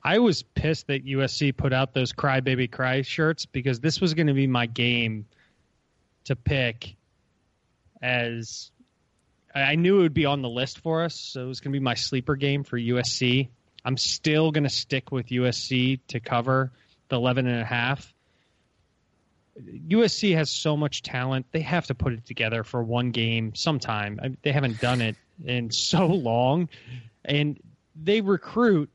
I 0.03 0.19
was 0.19 0.43
pissed 0.43 0.87
that 0.87 1.05
USC 1.05 1.55
put 1.55 1.73
out 1.73 1.93
those 1.93 2.11
cry 2.11 2.39
baby 2.39 2.67
cry 2.67 3.01
shirts 3.01 3.45
because 3.45 3.79
this 3.79 4.01
was 4.01 4.13
going 4.13 4.27
to 4.27 4.33
be 4.33 4.47
my 4.47 4.65
game 4.65 5.25
to 6.25 6.35
pick 6.35 6.95
as 8.01 8.71
I 9.55 9.75
knew 9.75 9.99
it 9.99 10.01
would 10.01 10.13
be 10.13 10.25
on 10.25 10.41
the 10.41 10.49
list 10.49 10.79
for 10.79 11.03
us, 11.03 11.15
so 11.15 11.41
it 11.41 11.47
was 11.47 11.61
going 11.61 11.71
to 11.71 11.79
be 11.79 11.83
my 11.83 11.93
sleeper 11.93 12.35
game 12.35 12.63
for 12.63 12.77
USC. 12.77 13.47
I'm 13.85 13.95
still 13.95 14.51
going 14.51 14.65
to 14.65 14.69
stick 14.69 15.11
with 15.11 15.27
USC 15.27 15.99
to 16.09 16.19
cover 16.19 16.71
the 17.07 17.15
11 17.15 17.47
and 17.47 17.61
a 17.61 17.65
half. 17.65 18.13
USC 19.87 20.35
has 20.35 20.49
so 20.49 20.75
much 20.75 21.03
talent. 21.03 21.45
They 21.51 21.61
have 21.61 21.87
to 21.87 21.95
put 21.95 22.11
it 22.11 22.25
together 22.25 22.63
for 22.63 22.83
one 22.83 23.11
game 23.11 23.55
sometime. 23.55 24.19
I 24.21 24.35
they 24.41 24.51
haven't 24.51 24.81
done 24.81 25.01
it 25.01 25.15
in 25.45 25.71
so 25.71 26.07
long, 26.07 26.67
and 27.23 27.57
they 27.95 28.19
recruit 28.19 28.89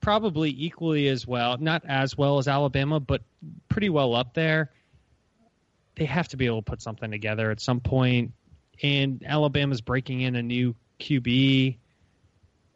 probably 0.00 0.50
equally 0.50 1.08
as 1.08 1.26
well, 1.26 1.56
not 1.56 1.82
as 1.86 2.18
well 2.18 2.36
as 2.36 2.46
Alabama, 2.46 3.00
but 3.00 3.22
pretty 3.70 3.88
well 3.88 4.14
up 4.14 4.34
there. 4.34 4.70
They 5.94 6.04
have 6.04 6.28
to 6.28 6.36
be 6.36 6.44
able 6.44 6.60
to 6.60 6.70
put 6.70 6.82
something 6.82 7.10
together 7.10 7.50
at 7.50 7.60
some 7.60 7.80
point. 7.80 8.32
And 8.82 9.24
Alabama's 9.26 9.80
breaking 9.80 10.22
in 10.22 10.36
a 10.36 10.42
new 10.42 10.74
QB, 11.00 11.76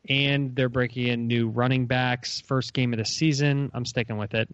and 0.09 0.55
they're 0.55 0.69
breaking 0.69 1.09
in 1.09 1.27
new 1.27 1.49
running 1.49 1.87
backs. 1.87 2.41
First 2.41 2.73
game 2.73 2.93
of 2.93 2.99
the 2.99 3.05
season. 3.05 3.71
I'm 3.75 3.85
sticking 3.85 4.17
with 4.17 4.35
it. 4.35 4.49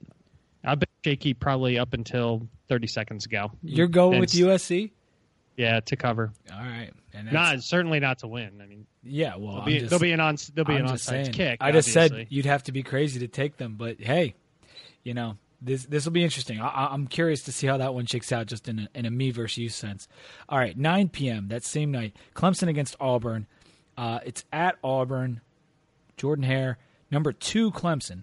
I've 0.65 0.79
been 0.79 0.89
shaky 1.05 1.35
probably 1.35 1.79
up 1.79 1.93
until 1.93 2.49
30 2.69 2.87
seconds 2.87 3.27
ago. 3.27 3.53
You're 3.63 3.87
going 3.87 4.21
with 4.21 4.31
USC? 4.31 4.93
Yeah, 5.57 5.81
to 5.81 5.97
cover. 5.97 6.33
All 6.53 6.59
right. 6.59 6.91
And 7.13 7.33
not 7.33 7.63
certainly 7.63 8.01
not 8.01 8.21
to 8.21 8.27
win. 8.27 8.61
I 8.61 8.67
mean, 8.67 8.87
yeah. 9.05 9.37
Well, 9.37 9.53
there'll 9.53 9.67
be, 9.67 9.79
just, 9.79 9.91
there'll 9.91 10.01
be 10.01 10.13
an 10.13 10.21
on 10.21 10.37
there'll 10.55 10.67
be 10.67 10.75
I'm 10.75 10.87
an 10.87 10.93
onside 10.93 11.33
kick. 11.33 11.59
I 11.61 11.71
just 11.71 11.93
said 11.93 12.27
you'd 12.31 12.47
have 12.47 12.65
to 12.65 12.73
be 12.73 12.83
crazy 12.83 13.21
to 13.21 13.29
take 13.29 13.57
them, 13.57 13.77
but 13.79 14.01
hey, 14.01 14.35
you 15.05 15.15
know 15.15 15.37
this 15.65 15.87
this 15.87 16.05
will 16.05 16.13
be 16.13 16.23
interesting. 16.23 16.61
I, 16.61 16.93
am 16.93 17.07
curious 17.07 17.43
to 17.45 17.53
see 17.53 17.67
how 17.67 17.79
that 17.79 17.95
one 17.95 18.07
shakes 18.07 18.33
out, 18.33 18.47
just 18.47 18.69
in 18.69 18.81
a, 18.81 18.99
in 18.99 19.07
a 19.07 19.11
me 19.11 19.31
versus 19.31 19.59
you 19.59 19.69
sense. 19.69 20.07
All 20.49 20.59
right, 20.59 20.77
9 20.77 21.09
p.m. 21.09 21.49
that 21.49 21.65
same 21.65 21.91
night, 21.91 22.15
Clemson 22.35 22.69
against 22.69 22.97
Auburn. 23.01 23.47
Uh, 23.97 24.21
it's 24.25 24.45
at 24.53 24.77
Auburn. 24.85 25.41
Jordan 26.17 26.45
Hare, 26.45 26.79
number 27.11 27.33
two, 27.33 27.73
Clemson, 27.73 28.23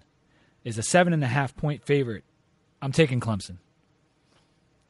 is 0.64 0.78
a 0.78 0.82
seven 0.82 1.12
and 1.12 1.22
a 1.22 1.26
half 1.26 1.54
point 1.56 1.84
favorite 1.84 2.24
I'm 2.82 2.92
taking 2.92 3.20
Clemson. 3.20 3.58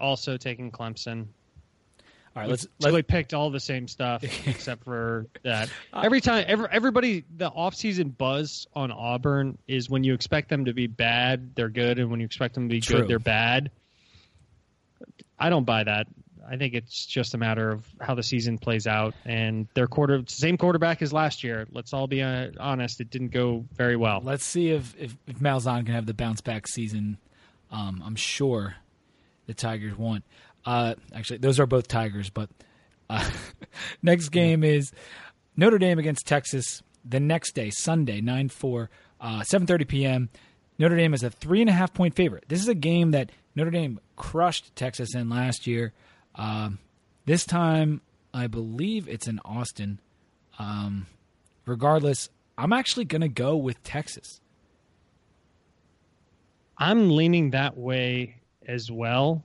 Also 0.00 0.38
taking 0.38 0.72
Clemson. 0.72 1.26
All 2.34 2.42
right, 2.42 2.48
let's 2.48 2.66
let's 2.80 2.94
they 2.94 3.02
picked 3.02 3.34
all 3.34 3.50
the 3.50 3.60
same 3.60 3.86
stuff 3.86 4.24
except 4.46 4.84
for 4.84 5.26
that. 5.42 5.68
Every 5.92 6.22
time, 6.22 6.44
every, 6.48 6.66
everybody, 6.70 7.24
the 7.36 7.50
offseason 7.50 8.16
buzz 8.16 8.66
on 8.74 8.90
Auburn 8.90 9.58
is 9.68 9.90
when 9.90 10.02
you 10.02 10.14
expect 10.14 10.48
them 10.48 10.64
to 10.64 10.72
be 10.72 10.86
bad, 10.86 11.54
they're 11.54 11.68
good, 11.68 11.98
and 11.98 12.10
when 12.10 12.20
you 12.20 12.26
expect 12.26 12.54
them 12.54 12.68
to 12.68 12.74
be 12.74 12.80
True. 12.80 13.00
good, 13.00 13.08
they're 13.08 13.18
bad. 13.18 13.70
I 15.38 15.50
don't 15.50 15.64
buy 15.64 15.84
that. 15.84 16.06
I 16.48 16.56
think 16.56 16.74
it's 16.74 17.06
just 17.06 17.34
a 17.34 17.38
matter 17.38 17.70
of 17.70 17.86
how 18.00 18.14
the 18.14 18.22
season 18.22 18.56
plays 18.58 18.86
out, 18.86 19.14
and 19.26 19.68
their 19.74 19.86
quarter 19.86 20.22
same 20.26 20.56
quarterback 20.56 21.02
as 21.02 21.12
last 21.12 21.44
year. 21.44 21.66
Let's 21.70 21.92
all 21.92 22.06
be 22.06 22.22
uh, 22.22 22.48
honest; 22.58 23.00
it 23.02 23.10
didn't 23.10 23.32
go 23.32 23.66
very 23.74 23.96
well. 23.96 24.20
let's 24.24 24.44
see 24.44 24.70
if 24.70 24.94
if, 24.98 25.14
if 25.26 25.38
Malzahn 25.38 25.84
can 25.84 25.94
have 25.94 26.06
the 26.06 26.14
bounce 26.14 26.40
back 26.40 26.66
season. 26.66 27.18
Um, 27.70 28.02
I'm 28.04 28.16
sure 28.16 28.76
the 29.46 29.54
Tigers 29.54 29.96
won't. 29.96 30.24
Uh, 30.64 30.94
actually, 31.14 31.38
those 31.38 31.58
are 31.58 31.66
both 31.66 31.88
Tigers, 31.88 32.30
but 32.30 32.48
uh, 33.10 33.28
next 34.02 34.28
game 34.30 34.64
is 34.64 34.92
Notre 35.56 35.78
Dame 35.78 35.98
against 35.98 36.26
Texas. 36.26 36.82
The 37.04 37.20
next 37.20 37.54
day, 37.54 37.70
Sunday, 37.70 38.20
nine 38.20 38.48
four, 38.48 38.90
uh, 39.20 39.42
seven 39.42 39.66
thirty 39.66 39.84
p.m. 39.84 40.30
Notre 40.78 40.96
Dame 40.96 41.14
is 41.14 41.22
a 41.22 41.30
three 41.30 41.60
and 41.60 41.70
a 41.70 41.72
half 41.72 41.92
point 41.92 42.14
favorite. 42.14 42.44
This 42.48 42.60
is 42.60 42.68
a 42.68 42.74
game 42.74 43.10
that 43.10 43.30
Notre 43.54 43.70
Dame 43.70 44.00
crushed 44.16 44.74
Texas 44.76 45.14
in 45.14 45.28
last 45.28 45.66
year. 45.66 45.92
Um, 46.34 46.78
this 47.24 47.44
time, 47.44 48.00
I 48.32 48.46
believe 48.46 49.08
it's 49.08 49.26
in 49.28 49.40
Austin. 49.44 50.00
Um, 50.58 51.06
regardless, 51.66 52.28
I'm 52.56 52.72
actually 52.72 53.04
going 53.04 53.22
to 53.22 53.28
go 53.28 53.56
with 53.56 53.82
Texas. 53.82 54.40
I'm 56.78 57.10
leaning 57.10 57.50
that 57.50 57.76
way 57.76 58.36
as 58.66 58.90
well, 58.90 59.44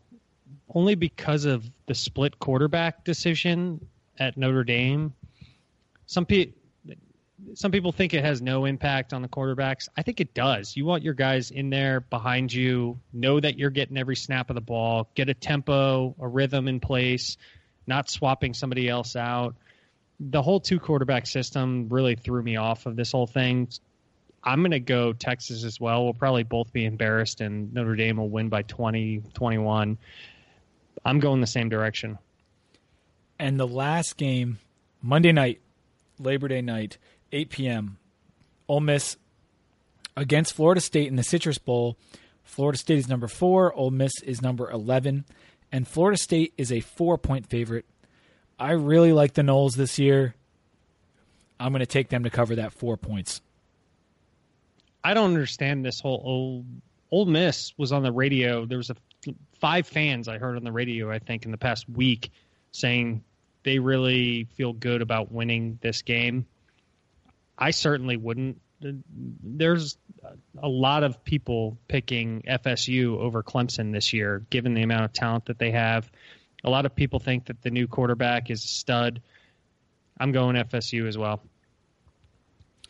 only 0.73 0.95
because 0.95 1.45
of 1.45 1.69
the 1.85 1.95
split 1.95 2.39
quarterback 2.39 3.03
decision 3.03 3.85
at 4.19 4.37
Notre 4.37 4.63
Dame. 4.63 5.13
Some 6.05 6.25
people 6.25 6.53
some 7.53 7.71
people 7.71 7.91
think 7.91 8.13
it 8.13 8.23
has 8.23 8.41
no 8.41 8.65
impact 8.65 9.13
on 9.13 9.21
the 9.21 9.27
quarterbacks. 9.27 9.89
I 9.95 10.01
think 10.01 10.19
it 10.19 10.33
does. 10.33 10.75
You 10.75 10.85
want 10.85 11.03
your 11.03 11.13
guys 11.13 11.51
in 11.51 11.69
there 11.69 11.99
behind 11.99 12.51
you, 12.51 12.99
know 13.13 13.39
that 13.39 13.57
you're 13.57 13.69
getting 13.69 13.97
every 13.97 14.15
snap 14.15 14.49
of 14.49 14.55
the 14.55 14.61
ball, 14.61 15.09
get 15.15 15.29
a 15.29 15.33
tempo, 15.33 16.15
a 16.19 16.27
rhythm 16.27 16.67
in 16.67 16.79
place, 16.79 17.37
not 17.85 18.09
swapping 18.09 18.53
somebody 18.53 18.89
else 18.89 19.15
out. 19.15 19.55
The 20.19 20.41
whole 20.41 20.59
two 20.59 20.79
quarterback 20.79 21.27
system 21.27 21.89
really 21.89 22.15
threw 22.15 22.41
me 22.41 22.55
off 22.55 22.85
of 22.85 22.95
this 22.95 23.11
whole 23.11 23.27
thing. 23.27 23.69
I'm 24.43 24.61
going 24.61 24.71
to 24.71 24.79
go 24.79 25.13
Texas 25.13 25.63
as 25.63 25.79
well. 25.79 26.03
We'll 26.05 26.13
probably 26.13 26.43
both 26.43 26.73
be 26.73 26.85
embarrassed, 26.85 27.41
and 27.41 27.73
Notre 27.73 27.95
Dame 27.95 28.17
will 28.17 28.29
win 28.29 28.49
by 28.49 28.63
20, 28.63 29.21
21. 29.33 29.97
I'm 31.05 31.19
going 31.19 31.41
the 31.41 31.47
same 31.47 31.69
direction. 31.69 32.17
And 33.39 33.59
the 33.59 33.67
last 33.67 34.17
game, 34.17 34.59
Monday 35.01 35.31
night, 35.31 35.61
Labor 36.19 36.47
Day 36.47 36.61
night, 36.61 36.97
8 37.31 37.49
p.m. 37.49 37.97
Ole 38.67 38.79
Miss 38.79 39.17
against 40.15 40.53
Florida 40.53 40.81
State 40.81 41.07
in 41.07 41.15
the 41.15 41.23
Citrus 41.23 41.57
Bowl. 41.57 41.97
Florida 42.43 42.77
State 42.77 42.97
is 42.97 43.07
number 43.07 43.27
four. 43.27 43.73
Ole 43.73 43.91
Miss 43.91 44.13
is 44.23 44.41
number 44.41 44.69
11. 44.71 45.25
And 45.71 45.87
Florida 45.87 46.17
State 46.17 46.53
is 46.57 46.71
a 46.71 46.79
four 46.79 47.17
point 47.17 47.47
favorite. 47.47 47.85
I 48.59 48.71
really 48.71 49.13
like 49.13 49.33
the 49.33 49.43
Noles 49.43 49.75
this 49.75 49.99
year. 49.99 50.33
I'm 51.59 51.71
going 51.71 51.79
to 51.79 51.85
take 51.85 52.09
them 52.09 52.23
to 52.23 52.29
cover 52.29 52.55
that 52.55 52.73
four 52.73 52.97
points. 52.97 53.41
I 55.03 55.13
don't 55.13 55.29
understand 55.29 55.85
this 55.85 55.99
whole 55.99 56.21
old 56.23 56.65
Ole 57.11 57.25
Miss 57.25 57.73
was 57.77 57.91
on 57.91 58.03
the 58.03 58.11
radio. 58.11 58.65
There 58.65 58.77
was 58.77 58.89
a 58.89 58.95
five 59.59 59.87
fans 59.87 60.27
I 60.27 60.37
heard 60.37 60.57
on 60.57 60.63
the 60.63 60.71
radio. 60.71 61.11
I 61.11 61.19
think 61.19 61.45
in 61.45 61.51
the 61.51 61.57
past 61.57 61.89
week 61.89 62.31
saying 62.71 63.23
they 63.63 63.79
really 63.79 64.45
feel 64.55 64.73
good 64.73 65.01
about 65.01 65.31
winning 65.31 65.79
this 65.81 66.01
game. 66.01 66.45
I 67.57 67.71
certainly 67.71 68.17
wouldn't. 68.17 68.61
There's 68.79 69.97
a 70.61 70.67
lot 70.67 71.03
of 71.03 71.23
people 71.23 71.77
picking 71.87 72.43
FSU 72.47 73.17
over 73.17 73.41
Clemson 73.41 73.91
this 73.91 74.13
year, 74.13 74.45
given 74.49 74.73
the 74.73 74.83
amount 74.83 75.05
of 75.05 75.13
talent 75.13 75.45
that 75.45 75.57
they 75.57 75.71
have. 75.71 76.09
A 76.63 76.69
lot 76.69 76.85
of 76.85 76.95
people 76.95 77.19
think 77.19 77.45
that 77.45 77.61
the 77.61 77.71
new 77.71 77.87
quarterback 77.87 78.51
is 78.51 78.63
a 78.63 78.67
stud. 78.67 79.21
I'm 80.19 80.31
going 80.31 80.55
FSU 80.55 81.07
as 81.07 81.17
well. 81.17 81.41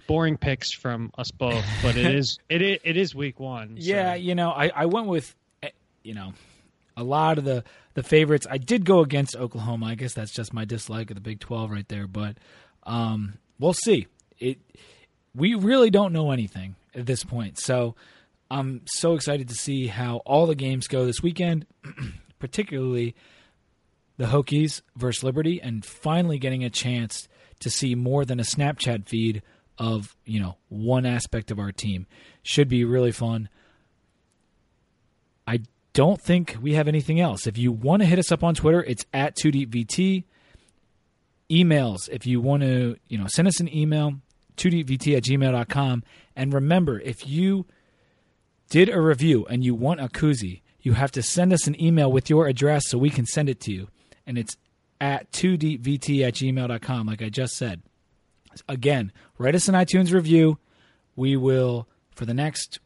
Boring 0.08 0.38
picks 0.38 0.74
from 0.74 1.12
us 1.18 1.32
both, 1.32 1.66
but 1.82 1.96
it 1.98 2.16
is 2.16 2.38
it 2.50 2.62
is, 2.62 2.80
it 2.84 2.98
is 2.98 3.14
week 3.14 3.40
one. 3.40 3.78
so- 3.80 3.88
Yeah, 3.88 4.16
you 4.16 4.36
know, 4.36 4.50
I, 4.52 4.72
I 4.76 4.86
went 4.86 5.08
with, 5.08 5.36
eh, 5.64 5.70
you 6.04 6.14
know, 6.14 6.34
a 6.96 7.04
lot 7.04 7.38
of 7.38 7.44
the, 7.44 7.64
the 7.94 8.04
favorites. 8.04 8.48
I 8.50 8.58
did 8.58 8.86
go 8.86 9.02
against 9.02 9.36
Oklahoma. 9.36 9.88
I 9.88 9.96
guess 9.96 10.14
that's 10.14 10.32
just 10.32 10.54
my 10.54 10.66
dislike 10.66 11.12
of 11.12 11.16
the 11.16 11.22
Big 11.22 11.40
12 11.40 11.70
right 11.72 11.88
there. 11.90 12.08
But 12.08 12.38
um, 12.84 13.38
we'll 13.60 13.74
see. 13.74 14.08
It 14.40 14.60
We 15.36 15.54
really 15.56 15.90
don't 15.90 16.14
know 16.14 16.32
anything 16.32 16.76
at 16.96 17.06
this 17.06 17.24
point. 17.24 17.60
So 17.60 17.96
I'm 18.50 18.82
so 18.88 19.14
excited 19.14 19.50
to 19.50 19.56
see 19.56 19.88
how 19.88 20.18
all 20.26 20.46
the 20.48 20.56
games 20.56 20.88
go 20.88 21.06
this 21.06 21.22
weekend, 21.22 21.66
particularly 22.40 23.14
the 24.18 24.26
Hokies 24.26 24.82
versus 24.96 25.24
Liberty, 25.24 25.62
and 25.62 25.86
finally 25.86 26.40
getting 26.40 26.64
a 26.64 26.70
chance 26.70 27.28
to 27.60 27.70
see 27.70 27.94
more 27.94 28.26
than 28.26 28.40
a 28.40 28.44
Snapchat 28.44 29.08
feed 29.08 29.42
of 29.78 30.16
you 30.26 30.40
know 30.40 30.58
one 30.70 31.06
aspect 31.06 31.52
of 31.52 31.60
our 31.60 31.72
team. 31.72 32.08
Should 32.44 32.70
be 32.70 32.84
really 32.86 33.12
fun. 33.12 33.50
I 35.48 35.62
don't 35.94 36.22
think 36.22 36.58
we 36.62 36.74
have 36.74 36.88
anything 36.88 37.20
else. 37.20 37.48
If 37.48 37.58
you 37.58 37.72
want 37.72 38.02
to 38.02 38.06
hit 38.06 38.20
us 38.20 38.32
up 38.32 38.44
on 38.44 38.54
Twitter, 38.54 38.84
it's 38.84 39.06
at 39.14 39.36
2deepvt. 39.36 40.26
Emails, 41.50 42.10
if 42.10 42.28
you 42.28 42.42
want 42.42 42.62
to, 42.64 42.98
you 43.08 43.18
know, 43.18 43.28
send 43.28 43.48
us 43.48 43.60
an 43.62 43.74
email, 43.74 44.16
2deepvt 44.58 45.16
at 45.16 45.24
gmail.com. 45.24 46.04
And 46.36 46.54
remember, 46.54 47.00
if 47.00 47.26
you 47.26 47.66
did 48.70 48.90
a 48.90 49.02
review 49.02 49.46
and 49.46 49.64
you 49.64 49.74
want 49.74 50.02
a 50.02 50.08
koozie, 50.08 50.62
you 50.82 50.94
have 50.94 51.12
to 51.14 51.24
send 51.24 51.54
us 51.54 51.66
an 51.68 51.82
email 51.82 52.12
with 52.12 52.30
your 52.30 52.48
address 52.48 52.90
so 52.90 52.98
we 52.98 53.10
can 53.10 53.26
send 53.26 53.50
it 53.50 53.60
to 53.62 53.72
you. 53.72 53.88
And 54.26 54.38
it's 54.38 54.58
at 55.00 55.32
2deepvt 55.32 56.28
at 56.28 56.34
gmail.com, 56.36 57.08
like 57.08 57.22
I 57.22 57.30
just 57.30 57.56
said. 57.56 57.82
Again, 58.68 59.12
write 59.38 59.56
us 59.56 59.68
an 59.68 59.76
iTunes 59.76 60.14
review. 60.14 60.58
We 61.16 61.36
will, 61.36 61.88
for 62.12 62.26
the 62.26 62.34
next, 62.34 62.80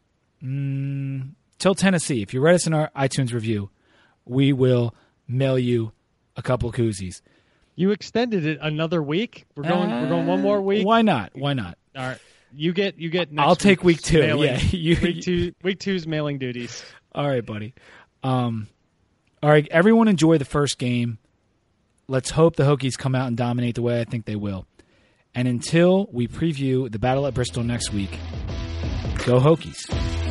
mm, 0.44 1.32
till 1.60 1.76
Tennessee, 1.76 2.22
if 2.22 2.34
you 2.34 2.42
write 2.42 2.56
us 2.56 2.68
an 2.68 2.74
our 2.74 2.90
iTunes 2.96 3.34
review, 3.34 3.70
we 4.26 4.54
will 4.54 4.96
mail 5.28 5.58
you 5.60 5.92
a 6.36 6.42
couple 6.42 6.72
koozies. 6.72 7.22
You 7.76 7.92
extended 7.92 8.46
it 8.46 8.60
another 8.62 9.02
week. 9.02 9.46
We're 9.56 9.64
going. 9.64 9.90
we're 9.90 10.10
going 10.10 10.28
one 10.28 10.42
more 10.42 10.62
week. 10.62 10.86
Why 10.86 11.02
not? 11.02 11.32
Why 11.34 11.54
not? 11.54 11.78
All 11.96 12.06
right. 12.06 12.20
You 12.54 12.74
get. 12.74 13.00
You 13.00 13.10
get. 13.10 13.32
Next 13.32 13.48
I'll 13.48 13.56
take 13.56 13.84
week 13.84 14.02
two. 14.02 14.20
mailing- 14.20 14.44
Yeah, 14.50 14.58
you- 14.72 14.98
week 15.02 15.22
two. 15.22 15.54
Week 15.64 15.80
two's 15.80 16.06
mailing 16.06 16.38
duties. 16.38 16.84
All 17.16 17.28
right, 17.28 17.46
buddy. 17.46 17.74
Um, 18.24 18.68
all 19.42 19.50
right, 19.50 19.68
everyone 19.72 20.08
enjoy 20.08 20.38
the 20.38 20.46
first 20.46 20.78
game. 20.78 21.18
Let's 22.08 22.30
hope 22.30 22.56
the 22.58 22.64
Hokies 22.64 22.98
come 22.98 23.16
out 23.16 23.28
and 23.28 23.38
dominate 23.38 23.76
the 23.76 23.82
way 23.82 24.00
I 24.02 24.04
think 24.04 24.26
they 24.26 24.36
will. 24.36 24.68
And 25.34 25.48
until 25.48 26.08
we 26.12 26.28
preview 26.28 26.92
the 26.92 27.00
battle 27.00 27.26
at 27.26 27.34
Bristol 27.34 27.64
next 27.64 27.94
week, 27.94 28.12
go 29.26 29.40
Hokies. 29.40 30.31